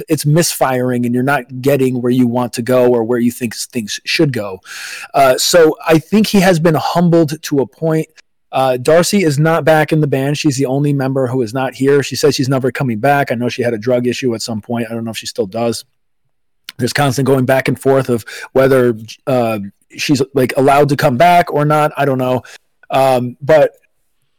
it's 0.07 0.25
misfiring 0.25 1.05
and 1.05 1.13
you're 1.13 1.23
not 1.23 1.61
getting 1.61 2.01
where 2.01 2.11
you 2.11 2.25
want 2.25 2.53
to 2.53 2.61
go 2.61 2.89
or 2.89 3.03
where 3.03 3.19
you 3.19 3.31
think 3.31 3.53
things 3.53 3.99
should 4.05 4.31
go. 4.31 4.59
Uh, 5.13 5.37
so 5.37 5.75
i 5.85 5.99
think 5.99 6.27
he 6.27 6.39
has 6.39 6.59
been 6.59 6.75
humbled 6.75 7.41
to 7.41 7.59
a 7.59 7.67
point 7.67 8.07
uh, 8.53 8.77
Darcy 8.77 9.23
is 9.23 9.39
not 9.39 9.65
back 9.65 9.91
in 9.91 9.99
the 9.99 10.07
band. 10.07 10.37
She's 10.37 10.57
the 10.57 10.67
only 10.67 10.93
member 10.93 11.25
who 11.25 11.41
is 11.41 11.55
not 11.55 11.73
here. 11.73 12.03
She 12.03 12.15
says 12.15 12.35
she's 12.35 12.47
never 12.47 12.71
coming 12.71 12.99
back. 12.99 13.31
I 13.31 13.35
know 13.35 13.49
she 13.49 13.63
had 13.63 13.73
a 13.73 13.79
drug 13.79 14.05
issue 14.05 14.35
at 14.35 14.43
some 14.43 14.61
point. 14.61 14.87
I 14.89 14.93
don't 14.93 15.03
know 15.03 15.11
if 15.11 15.17
she 15.17 15.25
still 15.25 15.47
does. 15.47 15.85
There's 16.77 16.93
constant 16.93 17.25
going 17.25 17.45
back 17.45 17.67
and 17.67 17.79
forth 17.79 18.09
of 18.09 18.23
whether 18.51 18.95
uh, 19.25 19.59
she's 19.89 20.21
like 20.35 20.53
allowed 20.55 20.89
to 20.89 20.95
come 20.95 21.17
back 21.17 21.51
or 21.51 21.65
not. 21.65 21.93
I 21.97 22.05
don't 22.05 22.19
know. 22.19 22.43
Um, 22.91 23.37
but 23.41 23.71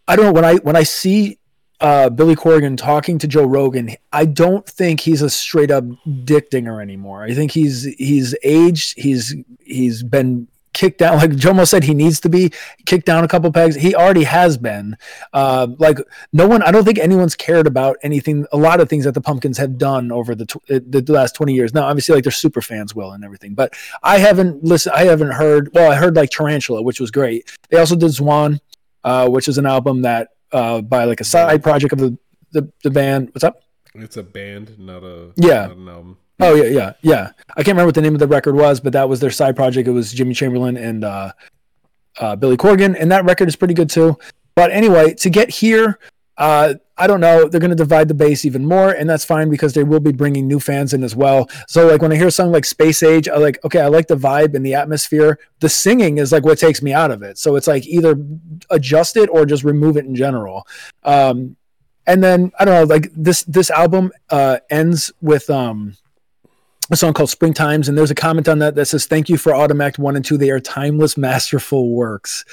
I 0.07 0.15
don't 0.15 0.27
know 0.27 0.33
when 0.33 0.45
I 0.45 0.55
when 0.57 0.77
I 0.77 0.85
see 0.85 1.39
uh, 1.81 2.09
Billy 2.09 2.37
Corgan 2.37 2.77
talking 2.77 3.19
to 3.19 3.27
Joe 3.27 3.47
Rogan, 3.47 3.97
I 4.13 4.27
don't 4.27 4.65
think 4.65 5.01
he's 5.01 5.23
a 5.23 5.31
straight 5.31 5.73
up 5.73 5.85
dick 6.25 6.51
dinger 6.51 6.81
anymore. 6.81 7.25
I 7.25 7.35
think 7.35 7.51
he's 7.51 7.83
he's 7.83 8.37
aged. 8.45 8.95
He's 8.97 9.35
he's 9.59 10.05
been 10.05 10.47
kicked 10.75 10.99
down. 10.99 11.17
Like 11.17 11.31
Jomo 11.31 11.67
said, 11.67 11.85
he 11.85 11.95
needs 11.95 12.21
to 12.21 12.29
be 12.29 12.53
kicked 12.85 13.07
down 13.07 13.25
a 13.25 13.29
couple 13.29 13.51
pegs. 13.51 13.75
He 13.77 13.95
already 13.95 14.25
has 14.25 14.59
been. 14.59 14.97
Uh, 15.33 15.69
like 15.79 15.99
no 16.33 16.47
one, 16.47 16.63
I 16.63 16.71
don't 16.71 16.85
think 16.85 16.99
anyone's 16.99 17.35
cared 17.35 17.67
about 17.67 17.97
anything. 18.03 18.45
A 18.53 18.59
lot 18.59 18.81
of 18.81 18.89
things 18.91 19.05
that 19.05 19.13
the 19.15 19.21
Pumpkins 19.23 19.57
have 19.57 19.79
done 19.79 20.13
over 20.13 20.35
the 20.35 20.45
tw- 20.45 20.67
the 20.67 21.05
last 21.09 21.35
twenty 21.35 21.55
years. 21.55 21.73
Now, 21.73 21.85
obviously, 21.85 22.15
like 22.17 22.25
their 22.25 22.31
super 22.33 22.61
fans 22.61 22.95
will 22.95 23.13
and 23.13 23.25
everything, 23.25 23.55
but 23.55 23.73
I 24.03 24.19
haven't 24.19 24.63
listened. 24.63 24.95
I 24.95 25.05
haven't 25.05 25.31
heard. 25.33 25.71
Well, 25.73 25.91
I 25.91 25.95
heard 25.95 26.15
like 26.17 26.31
Tarantula, 26.31 26.83
which 26.83 27.01
was 27.01 27.11
great. 27.11 27.51
They 27.71 27.79
also 27.79 27.97
did 27.97 28.11
Zwan, 28.11 28.61
uh, 29.05 29.29
which 29.29 29.49
is 29.49 29.57
an 29.57 29.67
album 29.67 30.03
that 30.03 30.29
uh, 30.53 30.83
by 30.83 31.05
like 31.05 31.21
a 31.21 31.25
side 31.25 31.63
project 31.63 31.93
of 31.93 31.99
the 32.01 32.19
the, 32.53 32.71
the 32.83 32.91
band. 32.91 33.29
What's 33.33 33.45
up? 33.45 33.63
It's 33.95 34.17
a 34.17 34.23
band, 34.25 34.77
not 34.79 35.05
a 35.05 35.31
Yeah. 35.37 35.67
not 35.69 35.77
an 35.77 35.89
album. 35.89 36.19
Oh 36.41 36.55
yeah, 36.55 36.65
yeah, 36.65 36.93
yeah. 37.03 37.31
I 37.51 37.63
can't 37.63 37.69
remember 37.69 37.87
what 37.87 37.95
the 37.95 38.03
name 38.03 38.15
of 38.15 38.21
the 38.21 38.27
record 38.27 38.57
was, 38.57 38.81
but 38.81 38.93
that 38.93 39.09
was 39.09 39.21
their 39.21 39.31
side 39.31 39.55
project. 39.55 39.87
It 39.87 39.93
was 39.93 40.13
Jimmy 40.13 40.35
Chamberlin 40.35 40.77
and 40.77 41.05
uh, 41.05 41.33
uh, 42.19 42.37
Billy 42.37 42.57
Corgan, 42.57 42.97
and 42.99 43.11
that 43.13 43.25
record 43.25 43.49
is 43.49 43.57
pretty 43.57 43.75
good 43.75 43.89
too. 43.89 44.19
But 44.57 44.71
anyway, 44.71 45.15
to 45.15 45.31
get 45.31 45.51
here, 45.51 45.99
uh, 46.37 46.75
I 46.97 47.07
don't 47.07 47.21
know. 47.21 47.49
They're 47.49 47.61
going 47.61 47.71
to 47.71 47.77
divide 47.77 48.09
the 48.09 48.15
base 48.15 48.45
even 48.45 48.67
more, 48.67 48.91
and 48.91 49.09
that's 49.09 49.25
fine 49.25 49.49
because 49.51 49.75
they 49.75 49.85
will 49.85 50.01
be 50.01 50.13
bringing 50.13 50.47
new 50.49 50.59
fans 50.59 50.93
in 50.93 51.03
as 51.05 51.15
well. 51.15 51.49
So, 51.69 51.87
like 51.87 52.03
when 52.03 52.13
I 52.13 52.17
hear 52.17 52.29
a 52.29 52.33
song 52.33 52.51
like 52.51 52.65
Space 52.65 53.03
Age, 53.03 53.29
I 53.29 53.37
like 53.37 53.65
okay, 53.65 53.81
I 53.81 53.87
like 53.87 54.09
the 54.09 54.17
vibe 54.17 54.55
and 54.55 54.67
the 54.67 54.75
atmosphere. 54.75 55.39
The 55.61 55.69
singing 55.69 56.19
is 56.19 56.33
like 56.33 56.45
what 56.45 56.59
takes 56.59 56.83
me 56.83 56.93
out 56.93 57.11
of 57.11 57.23
it. 57.23 57.39
So 57.39 57.57
it's 57.57 57.67
like 57.67 57.87
either 57.87 58.17
adjust 58.71 59.17
it 59.17 59.29
or 59.31 59.47
just 59.47 59.65
remove 59.65 59.97
it 59.97 60.05
in 60.05 60.15
general. 60.15 60.67
Um, 61.05 61.57
and 62.07 62.23
then 62.23 62.53
I 62.59 62.65
don't 62.65 62.75
know, 62.75 62.95
like 62.95 63.11
this 63.15 63.45
this 63.45 63.71
album 63.71 64.13
uh, 64.31 64.59
ends 64.71 65.13
with 65.21 65.49
um, 65.51 65.97
a 66.95 66.97
song 66.97 67.13
called 67.13 67.29
Springtimes, 67.29 67.89
and 67.89 67.99
there's 67.99 68.11
a 68.11 68.15
comment 68.15 68.49
on 68.49 68.59
that 68.61 68.75
that 68.77 68.87
says, 68.87 69.05
"Thank 69.07 69.29
you 69.29 69.37
for 69.37 69.53
Atum 69.53 69.85
Act 69.85 69.99
One 69.99 70.17
and 70.17 70.25
Two. 70.25 70.39
They 70.39 70.51
are 70.51 70.61
timeless, 70.61 71.17
masterful 71.17 71.91
works." 71.91 72.45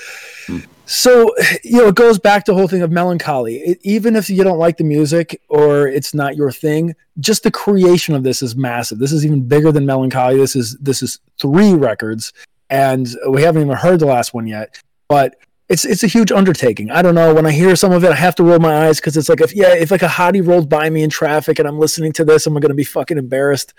Hmm. 0.48 0.60
So 0.86 1.34
you 1.64 1.78
know, 1.78 1.88
it 1.88 1.96
goes 1.96 2.20
back 2.20 2.44
to 2.46 2.52
the 2.52 2.58
whole 2.58 2.68
thing 2.68 2.82
of 2.82 2.92
Mellon 2.92 3.18
Collie. 3.18 3.58
It, 3.58 3.80
even 3.84 4.16
if 4.16 4.30
you 4.30 4.44
don't 4.44 4.60
like 4.60 4.78
the 4.78 4.84
music 4.84 5.42
or 5.48 5.88
it's 5.88 6.14
not 6.14 6.36
your 6.36 6.52
thing, 6.52 6.96
just 7.20 7.44
the 7.44 7.52
creation 7.52 8.14
of 8.16 8.24
this 8.24 8.42
is 8.42 8.56
massive. 8.56 9.00
This 9.00 9.14
is 9.14 9.26
even 9.26 9.48
bigger 9.48 9.72
than 9.72 9.86
Mellon 9.86 10.10
Collie. 10.10 10.38
This 10.38 10.56
is 10.56 10.76
this 10.78 11.02
is 11.02 11.20
three 11.40 11.74
records, 11.74 12.34
and 12.70 13.08
we 13.30 13.44
haven't 13.44 13.62
even 13.62 13.78
heard 13.78 14.00
the 14.00 14.06
last 14.06 14.34
one 14.34 14.48
yet. 14.48 14.76
But 15.08 15.36
it's 15.72 15.86
it's 15.86 16.04
a 16.04 16.08
huge 16.08 16.32
undertaking. 16.32 16.92
I 16.92 17.02
don't 17.02 17.16
know. 17.16 17.34
When 17.34 17.46
I 17.46 17.52
hear 17.52 17.76
some 17.76 17.92
of 17.92 18.04
it, 18.04 18.12
I 18.12 18.16
have 18.16 18.36
to 18.36 18.44
roll 18.44 18.60
my 18.60 18.88
eyes 18.88 19.00
because 19.00 19.16
it's 19.18 19.30
like 19.30 19.42
if 19.42 19.56
yeah, 19.56 19.74
if 19.74 19.90
like 19.90 20.04
a 20.04 20.08
hottie 20.08 20.46
rolled 20.46 20.70
by 20.70 20.90
me 20.90 21.04
in 21.04 21.10
traffic 21.10 21.58
and 21.60 21.68
I'm 21.68 21.80
listening 21.80 22.12
to 22.14 22.26
this, 22.26 22.46
I'm 22.46 22.54
gonna 22.60 22.74
be 22.74 22.84
fucking 22.84 23.18
embarrassed. 23.18 23.74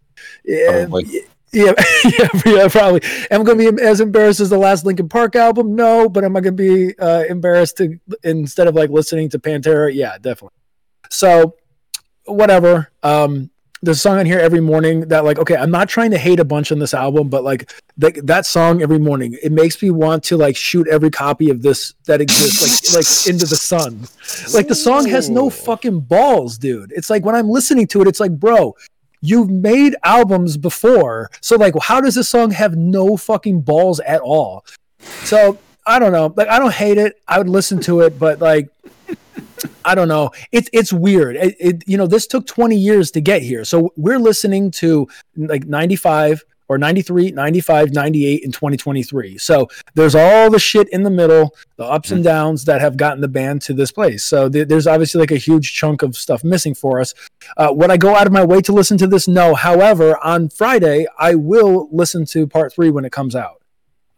Yeah, 0.44 0.86
Probably. 0.86 1.04
yeah, 1.52 1.72
yeah, 2.04 2.28
yeah, 2.44 2.68
probably. 2.68 3.02
Am 3.30 3.42
I 3.42 3.44
gonna 3.44 3.72
be 3.72 3.82
as 3.82 4.00
embarrassed 4.00 4.40
as 4.40 4.50
the 4.50 4.58
last 4.58 4.84
Linkin 4.84 5.08
Park 5.08 5.36
album? 5.36 5.76
No, 5.76 6.08
but 6.08 6.24
am 6.24 6.36
I 6.36 6.40
gonna 6.40 6.56
be 6.56 6.98
uh, 6.98 7.24
embarrassed 7.28 7.76
to 7.76 7.98
instead 8.24 8.66
of 8.66 8.74
like 8.74 8.90
listening 8.90 9.28
to 9.30 9.38
Pantera? 9.38 9.94
Yeah, 9.94 10.18
definitely. 10.18 10.58
So 11.10 11.56
whatever. 12.24 12.90
Um, 13.02 13.50
there's 13.82 13.96
a 13.96 14.00
song 14.00 14.18
on 14.18 14.26
here 14.26 14.38
every 14.38 14.60
morning 14.60 15.08
that 15.08 15.24
like 15.24 15.38
okay, 15.38 15.56
I'm 15.56 15.70
not 15.70 15.88
trying 15.88 16.12
to 16.12 16.18
hate 16.18 16.38
a 16.38 16.44
bunch 16.44 16.70
on 16.70 16.78
this 16.78 16.94
album, 16.94 17.28
but 17.28 17.42
like 17.42 17.72
that 17.98 18.26
that 18.26 18.46
song 18.46 18.80
every 18.80 19.00
morning, 19.00 19.36
it 19.42 19.50
makes 19.50 19.82
me 19.82 19.90
want 19.90 20.22
to 20.24 20.36
like 20.36 20.56
shoot 20.56 20.86
every 20.88 21.10
copy 21.10 21.50
of 21.50 21.62
this 21.62 21.94
that 22.04 22.20
exists 22.20 22.94
like 22.94 23.04
like 23.26 23.34
into 23.34 23.46
the 23.46 23.56
sun. 23.56 24.06
Like 24.54 24.68
the 24.68 24.76
song 24.76 25.06
has 25.08 25.28
no 25.28 25.50
fucking 25.50 26.00
balls, 26.00 26.58
dude. 26.58 26.92
It's 26.94 27.10
like 27.10 27.24
when 27.24 27.34
I'm 27.34 27.48
listening 27.48 27.88
to 27.88 28.02
it, 28.02 28.08
it's 28.08 28.20
like, 28.20 28.38
bro, 28.38 28.76
you've 29.20 29.50
made 29.50 29.96
albums 30.04 30.56
before. 30.56 31.30
So 31.40 31.56
like 31.56 31.74
how 31.82 32.00
does 32.00 32.14
this 32.14 32.28
song 32.28 32.52
have 32.52 32.76
no 32.76 33.16
fucking 33.16 33.62
balls 33.62 33.98
at 34.00 34.20
all? 34.20 34.64
So 35.24 35.58
I 35.84 35.98
don't 35.98 36.12
know. 36.12 36.32
Like 36.36 36.48
I 36.48 36.60
don't 36.60 36.72
hate 36.72 36.98
it. 36.98 37.20
I 37.26 37.38
would 37.38 37.48
listen 37.48 37.80
to 37.80 38.02
it, 38.02 38.16
but 38.16 38.38
like 38.38 38.68
I 39.84 39.94
don't 39.94 40.08
know. 40.08 40.30
It's 40.50 40.68
it's 40.72 40.92
weird. 40.92 41.36
It, 41.36 41.56
it 41.58 41.84
you 41.86 41.96
know 41.96 42.06
this 42.06 42.26
took 42.26 42.46
20 42.46 42.76
years 42.76 43.10
to 43.12 43.20
get 43.20 43.42
here. 43.42 43.64
So 43.64 43.92
we're 43.96 44.18
listening 44.18 44.70
to 44.72 45.08
like 45.36 45.64
95 45.64 46.44
or 46.68 46.78
93, 46.78 47.32
95, 47.32 47.92
98 47.92 48.42
in 48.42 48.50
2023. 48.50 49.36
So 49.36 49.68
there's 49.94 50.14
all 50.14 50.50
the 50.50 50.58
shit 50.58 50.88
in 50.88 51.02
the 51.02 51.10
middle, 51.10 51.54
the 51.76 51.84
ups 51.84 52.12
and 52.12 52.24
downs 52.24 52.64
that 52.64 52.80
have 52.80 52.96
gotten 52.96 53.20
the 53.20 53.28
band 53.28 53.60
to 53.62 53.74
this 53.74 53.92
place. 53.92 54.24
So 54.24 54.48
th- 54.48 54.68
there's 54.68 54.86
obviously 54.86 55.20
like 55.20 55.32
a 55.32 55.36
huge 55.36 55.74
chunk 55.74 56.02
of 56.02 56.16
stuff 56.16 56.42
missing 56.42 56.74
for 56.74 56.98
us. 56.98 57.12
Uh, 57.58 57.68
would 57.72 57.90
I 57.90 57.98
go 57.98 58.14
out 58.16 58.26
of 58.26 58.32
my 58.32 58.44
way 58.44 58.62
to 58.62 58.72
listen 58.72 58.96
to 58.98 59.06
this? 59.06 59.28
No. 59.28 59.54
However, 59.54 60.16
on 60.24 60.48
Friday 60.48 61.06
I 61.18 61.34
will 61.34 61.88
listen 61.92 62.24
to 62.26 62.46
part 62.46 62.72
three 62.72 62.90
when 62.90 63.04
it 63.04 63.12
comes 63.12 63.36
out. 63.36 63.62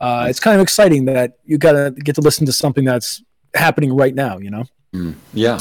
Uh, 0.00 0.26
it's 0.28 0.40
kind 0.40 0.54
of 0.54 0.62
exciting 0.62 1.06
that 1.06 1.38
you 1.44 1.58
gotta 1.58 1.90
get 1.90 2.14
to 2.16 2.20
listen 2.20 2.46
to 2.46 2.52
something 2.52 2.84
that's 2.84 3.22
happening 3.54 3.96
right 3.96 4.14
now. 4.14 4.38
You 4.38 4.50
know 4.50 4.64
Yeah. 5.32 5.58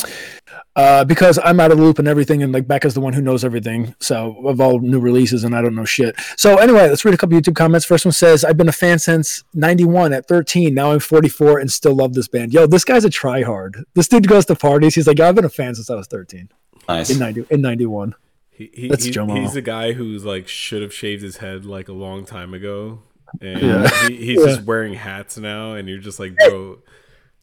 uh, 0.75 1.03
because 1.05 1.39
I'm 1.43 1.59
out 1.59 1.71
of 1.71 1.77
the 1.77 1.83
loop 1.83 1.99
and 1.99 2.07
everything, 2.07 2.43
and 2.43 2.53
like 2.53 2.67
Becca's 2.67 2.93
the 2.93 2.99
one 3.01 3.13
who 3.13 3.21
knows 3.21 3.43
everything. 3.43 3.95
So 3.99 4.35
of 4.47 4.59
all 4.61 4.79
new 4.79 4.99
releases, 4.99 5.43
and 5.43 5.55
I 5.55 5.61
don't 5.61 5.75
know 5.75 5.85
shit. 5.85 6.15
So 6.37 6.57
anyway, 6.57 6.87
let's 6.89 7.03
read 7.05 7.13
a 7.13 7.17
couple 7.17 7.37
YouTube 7.39 7.55
comments. 7.55 7.85
First 7.85 8.05
one 8.05 8.11
says, 8.11 8.43
"I've 8.45 8.57
been 8.57 8.69
a 8.69 8.71
fan 8.73 8.99
since 8.99 9.43
'91 9.53 10.13
at 10.13 10.27
13. 10.27 10.73
Now 10.73 10.91
I'm 10.91 10.99
44 10.99 11.59
and 11.59 11.71
still 11.71 11.95
love 11.95 12.13
this 12.13 12.27
band. 12.27 12.53
Yo, 12.53 12.67
this 12.67 12.83
guy's 12.85 13.05
a 13.05 13.09
tryhard. 13.09 13.83
This 13.95 14.07
dude 14.07 14.27
goes 14.27 14.45
to 14.47 14.55
parties. 14.55 14.95
He's 14.95 15.07
like, 15.07 15.17
Yo, 15.19 15.27
I've 15.29 15.35
been 15.35 15.45
a 15.45 15.49
fan 15.49 15.75
since 15.75 15.89
I 15.89 15.95
was 15.95 16.07
13 16.07 16.49
Nice. 16.87 17.09
in 17.09 17.19
90 17.19 17.45
in 17.49 17.61
'91. 17.61 18.15
He, 18.51 18.69
he, 18.73 18.87
That's 18.87 19.05
he- 19.05 19.11
Jamal. 19.11 19.35
he's 19.37 19.53
the 19.53 19.61
guy 19.63 19.93
who's 19.93 20.23
like 20.25 20.47
should 20.47 20.83
have 20.83 20.93
shaved 20.93 21.23
his 21.23 21.37
head 21.37 21.65
like 21.65 21.87
a 21.87 21.93
long 21.93 22.23
time 22.25 22.53
ago, 22.53 22.99
and 23.41 23.61
Yeah. 23.61 24.07
he, 24.07 24.15
he's 24.17 24.39
Yeah. 24.39 24.45
just 24.55 24.61
wearing 24.67 24.93
hats 24.93 25.37
now, 25.39 25.73
and 25.73 25.89
you're 25.89 25.97
just 25.97 26.19
like, 26.19 26.35
bro, 26.35 26.77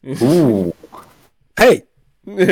Ooh. 0.05 0.73
Hey, 1.61 1.83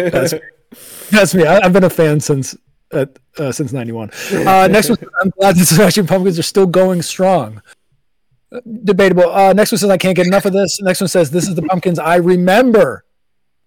that's, 0.10 0.34
that's 1.10 1.34
me. 1.36 1.46
I, 1.46 1.60
I've 1.60 1.74
been 1.74 1.84
a 1.84 1.90
fan 1.90 2.20
since 2.20 2.56
uh, 2.92 3.06
uh, 3.38 3.52
since 3.52 3.72
'91. 3.74 4.12
Uh, 4.32 4.68
next 4.72 4.90
one, 4.90 4.98
I'm 5.22 5.30
glad 5.32 5.56
the 5.56 5.66
Smashing 5.66 6.08
Pumpkins 6.08 6.40
are 6.40 6.44
still 6.44 6.68
going 6.68 7.02
strong. 7.02 7.62
Debatable. 8.84 9.30
Uh, 9.30 9.54
next 9.54 9.72
one 9.72 9.78
says 9.78 9.90
I 9.90 9.98
can't 9.98 10.16
get 10.16 10.26
enough 10.26 10.46
of 10.46 10.54
this. 10.54 10.82
Next 10.82 11.02
one 11.02 11.08
says 11.08 11.30
this 11.30 11.48
is 11.48 11.56
the 11.56 11.62
Pumpkins 11.62 12.00
I 12.00 12.16
remember. 12.16 13.06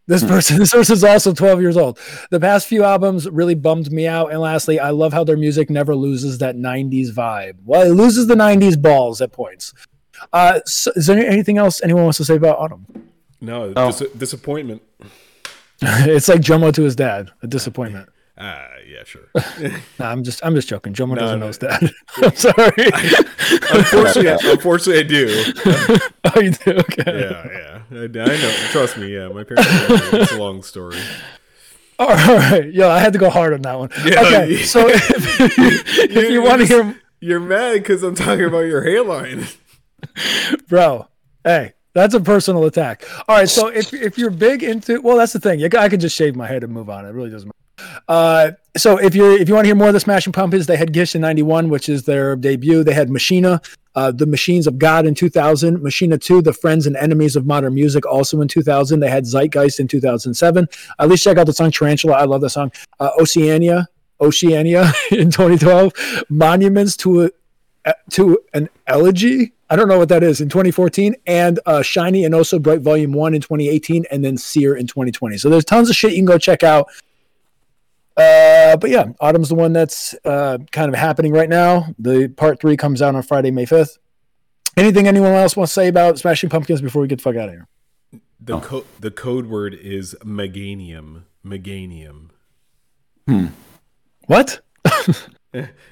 This 0.08 0.24
person, 0.24 0.58
this 0.58 0.72
person 0.72 0.94
is 0.94 1.04
also 1.04 1.32
12 1.32 1.60
years 1.60 1.76
old. 1.76 2.00
The 2.30 2.40
past 2.40 2.66
few 2.66 2.82
albums 2.82 3.28
really 3.30 3.54
bummed 3.54 3.92
me 3.92 4.08
out. 4.08 4.32
And 4.32 4.40
lastly, 4.40 4.80
I 4.80 4.90
love 4.90 5.12
how 5.12 5.22
their 5.22 5.36
music 5.36 5.70
never 5.70 5.94
loses 5.94 6.38
that 6.38 6.56
90s 6.56 7.10
vibe. 7.12 7.58
Well, 7.64 7.82
it 7.82 7.94
loses 7.94 8.26
the 8.26 8.34
90s 8.34 8.80
balls 8.82 9.20
at 9.20 9.30
points. 9.32 9.72
Uh, 10.32 10.58
so 10.66 10.90
is 10.96 11.06
there 11.06 11.24
anything 11.24 11.58
else 11.58 11.80
anyone 11.84 12.02
wants 12.02 12.18
to 12.18 12.24
say 12.24 12.34
about 12.34 12.58
Atum? 12.58 12.84
No, 13.40 13.72
Oh. 13.76 13.92
dis- 13.92 14.10
disappointment. 14.18 14.82
it's 16.06 16.28
like 16.28 16.40
Jomo 16.40 16.72
to 16.74 16.82
his 16.82 16.94
dad, 16.96 17.30
a 17.42 17.46
disappointment. 17.46 18.08
Ah, 18.38 18.68
yeah, 18.88 19.04
sure. 19.04 19.28
Nah, 19.98 20.10
I'm 20.10 20.24
just, 20.24 20.44
I'm 20.44 20.54
just 20.54 20.68
joking. 20.68 20.94
Jomo 20.94 21.16
doesn't 21.16 21.38
know 21.38 21.44
no. 21.44 21.48
his 21.48 21.58
dad. 21.58 21.90
I'm 22.16 22.34
sorry. 22.34 22.72
I, 22.78 23.24
unfortunately, 23.74 24.50
unfortunately, 24.50 25.00
I 25.00 25.02
do. 25.02 25.52
oh, 26.24 26.40
you 26.40 26.50
do? 26.50 26.72
Okay. 26.72 27.02
Yeah, 27.06 27.82
yeah. 27.90 27.98
I, 27.98 28.04
I 28.04 28.06
know. 28.06 28.52
Trust 28.70 28.96
me. 28.96 29.14
Yeah, 29.14 29.28
my 29.28 29.44
parents. 29.44 29.68
know. 29.68 30.20
It's 30.20 30.32
a 30.32 30.38
long 30.38 30.62
story. 30.62 30.98
All 31.98 32.08
right. 32.08 32.72
Yo, 32.72 32.88
I 32.88 33.00
had 33.00 33.12
to 33.12 33.18
go 33.18 33.28
hard 33.28 33.52
on 33.52 33.62
that 33.62 33.78
one. 33.78 33.90
Yeah, 34.04 34.20
okay. 34.22 34.50
yeah. 34.54 34.64
So 34.64 34.88
if, 34.88 35.40
if 35.40 36.12
you, 36.12 36.20
You're 36.28 36.42
want 36.42 36.62
to 36.62 36.66
hear, 36.66 37.00
You're 37.20 37.40
mad 37.40 37.74
because 37.74 38.02
I'm 38.02 38.14
talking 38.14 38.44
about 38.44 38.60
your 38.60 38.82
hairline. 38.82 39.46
bro, 40.68 41.08
hey, 41.44 41.74
that's 41.94 42.14
a 42.14 42.20
personal 42.20 42.64
attack. 42.64 43.04
All 43.28 43.36
right. 43.36 43.48
So 43.48 43.68
if, 43.68 43.92
if 43.92 44.18
you're 44.18 44.30
big 44.30 44.62
into, 44.62 45.00
well, 45.00 45.16
that's 45.16 45.32
the 45.32 45.40
thing. 45.40 45.62
I 45.74 45.88
could 45.88 46.00
just 46.00 46.16
shave 46.16 46.36
my 46.36 46.46
head 46.46 46.64
and 46.64 46.72
move 46.72 46.88
on. 46.88 47.04
It 47.04 47.10
really 47.10 47.30
doesn't 47.30 47.48
matter. 47.48 47.58
Uh, 48.08 48.52
so 48.76 48.96
if 48.96 49.14
you're 49.14 49.32
if 49.32 49.48
you 49.48 49.54
want 49.54 49.64
to 49.64 49.68
hear 49.68 49.74
more 49.74 49.88
of 49.88 49.94
the 49.94 50.00
Smashing 50.00 50.32
Pumpkins, 50.32 50.66
they 50.66 50.76
had 50.76 50.92
Gish 50.92 51.14
in 51.14 51.20
'91, 51.20 51.68
which 51.68 51.88
is 51.88 52.04
their 52.04 52.36
debut. 52.36 52.84
They 52.84 52.94
had 52.94 53.10
Machina, 53.10 53.60
uh, 53.94 54.10
the 54.10 54.26
Machines 54.26 54.66
of 54.66 54.78
God 54.78 55.06
in 55.06 55.14
2000, 55.14 55.82
Machina 55.82 56.18
2, 56.18 56.42
the 56.42 56.52
Friends 56.52 56.86
and 56.86 56.96
Enemies 56.96 57.36
of 57.36 57.46
Modern 57.46 57.74
Music, 57.74 58.06
also 58.06 58.40
in 58.40 58.48
2000. 58.48 59.00
They 59.00 59.10
had 59.10 59.24
Zeitgeist 59.24 59.80
in 59.80 59.88
2007. 59.88 60.68
At 60.98 61.08
least 61.08 61.24
check 61.24 61.36
out 61.38 61.46
the 61.46 61.52
song 61.52 61.70
Tarantula. 61.70 62.16
I 62.16 62.24
love 62.24 62.40
that 62.42 62.50
song. 62.50 62.72
Uh, 62.98 63.10
Oceania, 63.20 63.88
Oceania 64.20 64.92
in 65.10 65.30
2012. 65.30 65.92
Monuments 66.30 66.96
to 66.98 67.30
a, 67.84 67.94
to 68.10 68.38
an 68.54 68.68
elegy. 68.86 69.52
I 69.72 69.76
don't 69.76 69.88
know 69.88 69.96
what 69.96 70.10
that 70.10 70.22
is 70.22 70.42
in 70.42 70.50
2014, 70.50 71.14
and 71.26 71.58
uh, 71.64 71.80
Shiny 71.80 72.26
and 72.26 72.34
Also 72.34 72.58
Bright 72.58 72.82
Volume 72.82 73.14
One 73.14 73.32
in 73.32 73.40
2018, 73.40 74.04
and 74.10 74.22
then 74.22 74.36
Seer 74.36 74.76
in 74.76 74.86
2020. 74.86 75.38
So 75.38 75.48
there's 75.48 75.64
tons 75.64 75.88
of 75.88 75.96
shit 75.96 76.10
you 76.10 76.18
can 76.18 76.26
go 76.26 76.36
check 76.36 76.62
out. 76.62 76.90
Uh, 78.14 78.76
but 78.76 78.90
yeah, 78.90 79.06
Atum's 79.22 79.48
the 79.48 79.54
one 79.54 79.72
that's 79.72 80.14
uh, 80.26 80.58
kind 80.72 80.90
of 80.90 80.94
happening 80.94 81.32
right 81.32 81.48
now. 81.48 81.86
The 81.98 82.28
part 82.28 82.60
three 82.60 82.76
comes 82.76 83.00
out 83.00 83.14
on 83.14 83.22
Friday, 83.22 83.50
May 83.50 83.64
5th. 83.64 83.96
Anything 84.76 85.08
anyone 85.08 85.32
else 85.32 85.56
wants 85.56 85.72
to 85.72 85.80
say 85.80 85.88
about 85.88 86.18
Smashing 86.18 86.50
Pumpkins 86.50 86.82
before 86.82 87.00
we 87.00 87.08
get 87.08 87.16
the 87.16 87.22
fuck 87.22 87.36
out 87.36 87.48
of 87.48 87.54
here? 87.54 87.66
The 88.40 88.60
co- 88.60 88.84
the 89.00 89.10
code 89.10 89.46
word 89.46 89.72
is 89.72 90.14
meganium. 90.22 91.22
Meganium. 91.42 92.28
Hmm. 93.26 93.46
What? 94.26 94.60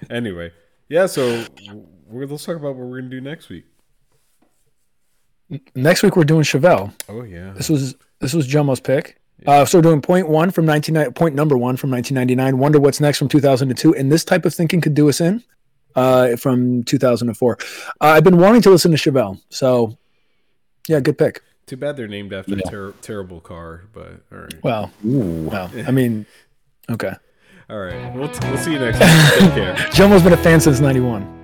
Anyway, 0.09 0.53
yeah. 0.89 1.05
So 1.05 1.45
we're, 2.07 2.27
let's 2.27 2.47
talk 2.47 2.57
about 2.57 2.77
what 2.77 2.87
we're 2.87 3.01
gonna 3.01 3.11
do 3.11 3.21
next 3.21 3.51
week. 3.51 3.67
Next 5.75 6.03
week 6.03 6.17
we're 6.17 6.25
doing 6.25 6.43
Chevelle. 6.43 6.93
Oh 7.09 7.23
yeah. 7.23 7.53
This 7.55 7.69
was 7.69 7.97
this 8.21 8.35
was 8.35 8.47
Jomo's 8.47 8.81
pick. 8.81 9.17
Uh, 9.47 9.65
so 9.65 9.79
we're 9.79 9.83
doing 9.83 10.03
point 10.03 10.29
one 10.29 10.51
from 10.51 10.67
19 10.67 11.13
point 11.13 11.35
number 11.35 11.57
one 11.57 11.77
from 11.77 11.91
1999. 11.91 12.59
Wonder 12.59 12.79
what's 12.79 13.01
next 13.01 13.19
from 13.19 13.29
2002, 13.29 13.95
and 13.95 14.13
this 14.13 14.23
type 14.25 14.45
of 14.45 14.55
thinking 14.55 14.81
could 14.81 14.95
do 14.95 15.09
us 15.09 15.21
in 15.21 15.43
uh, 15.97 16.37
from 16.37 16.83
2004. 16.85 17.59
Uh, 17.61 18.05
I've 18.05 18.25
been 18.25 18.37
wanting 18.37 18.61
to 18.63 18.71
listen 18.71 18.91
to 18.91 18.99
Chevelle, 18.99 19.41
so 19.49 19.97
yeah, 20.89 21.01
good 21.01 21.17
pick. 21.17 21.43
Too 21.67 21.77
bad 21.77 21.97
they're 21.97 22.09
named 22.09 22.33
after 22.33 22.55
a 22.55 22.61
ter- 22.63 22.93
terrible 23.01 23.41
car, 23.41 23.85
but 23.93 24.21
all 24.31 24.39
right. 24.39 24.63
Well, 24.63 24.91
well, 25.03 25.71
I 25.87 25.91
mean, 25.91 26.27
okay. 26.91 27.13
All 27.71 27.79
right. 27.79 28.13
We'll, 28.15 28.29
t- 28.29 28.47
we'll 28.49 28.59
see 28.59 28.73
you 28.73 28.81
next 28.81 28.99
week. 28.99 29.39
Take 29.39 29.55
care. 29.55 29.75
Jomo's 29.93 30.23
been 30.23 30.33
a 30.33 30.37
fan 30.37 30.61
since 30.61 30.81
'91. 30.81 31.40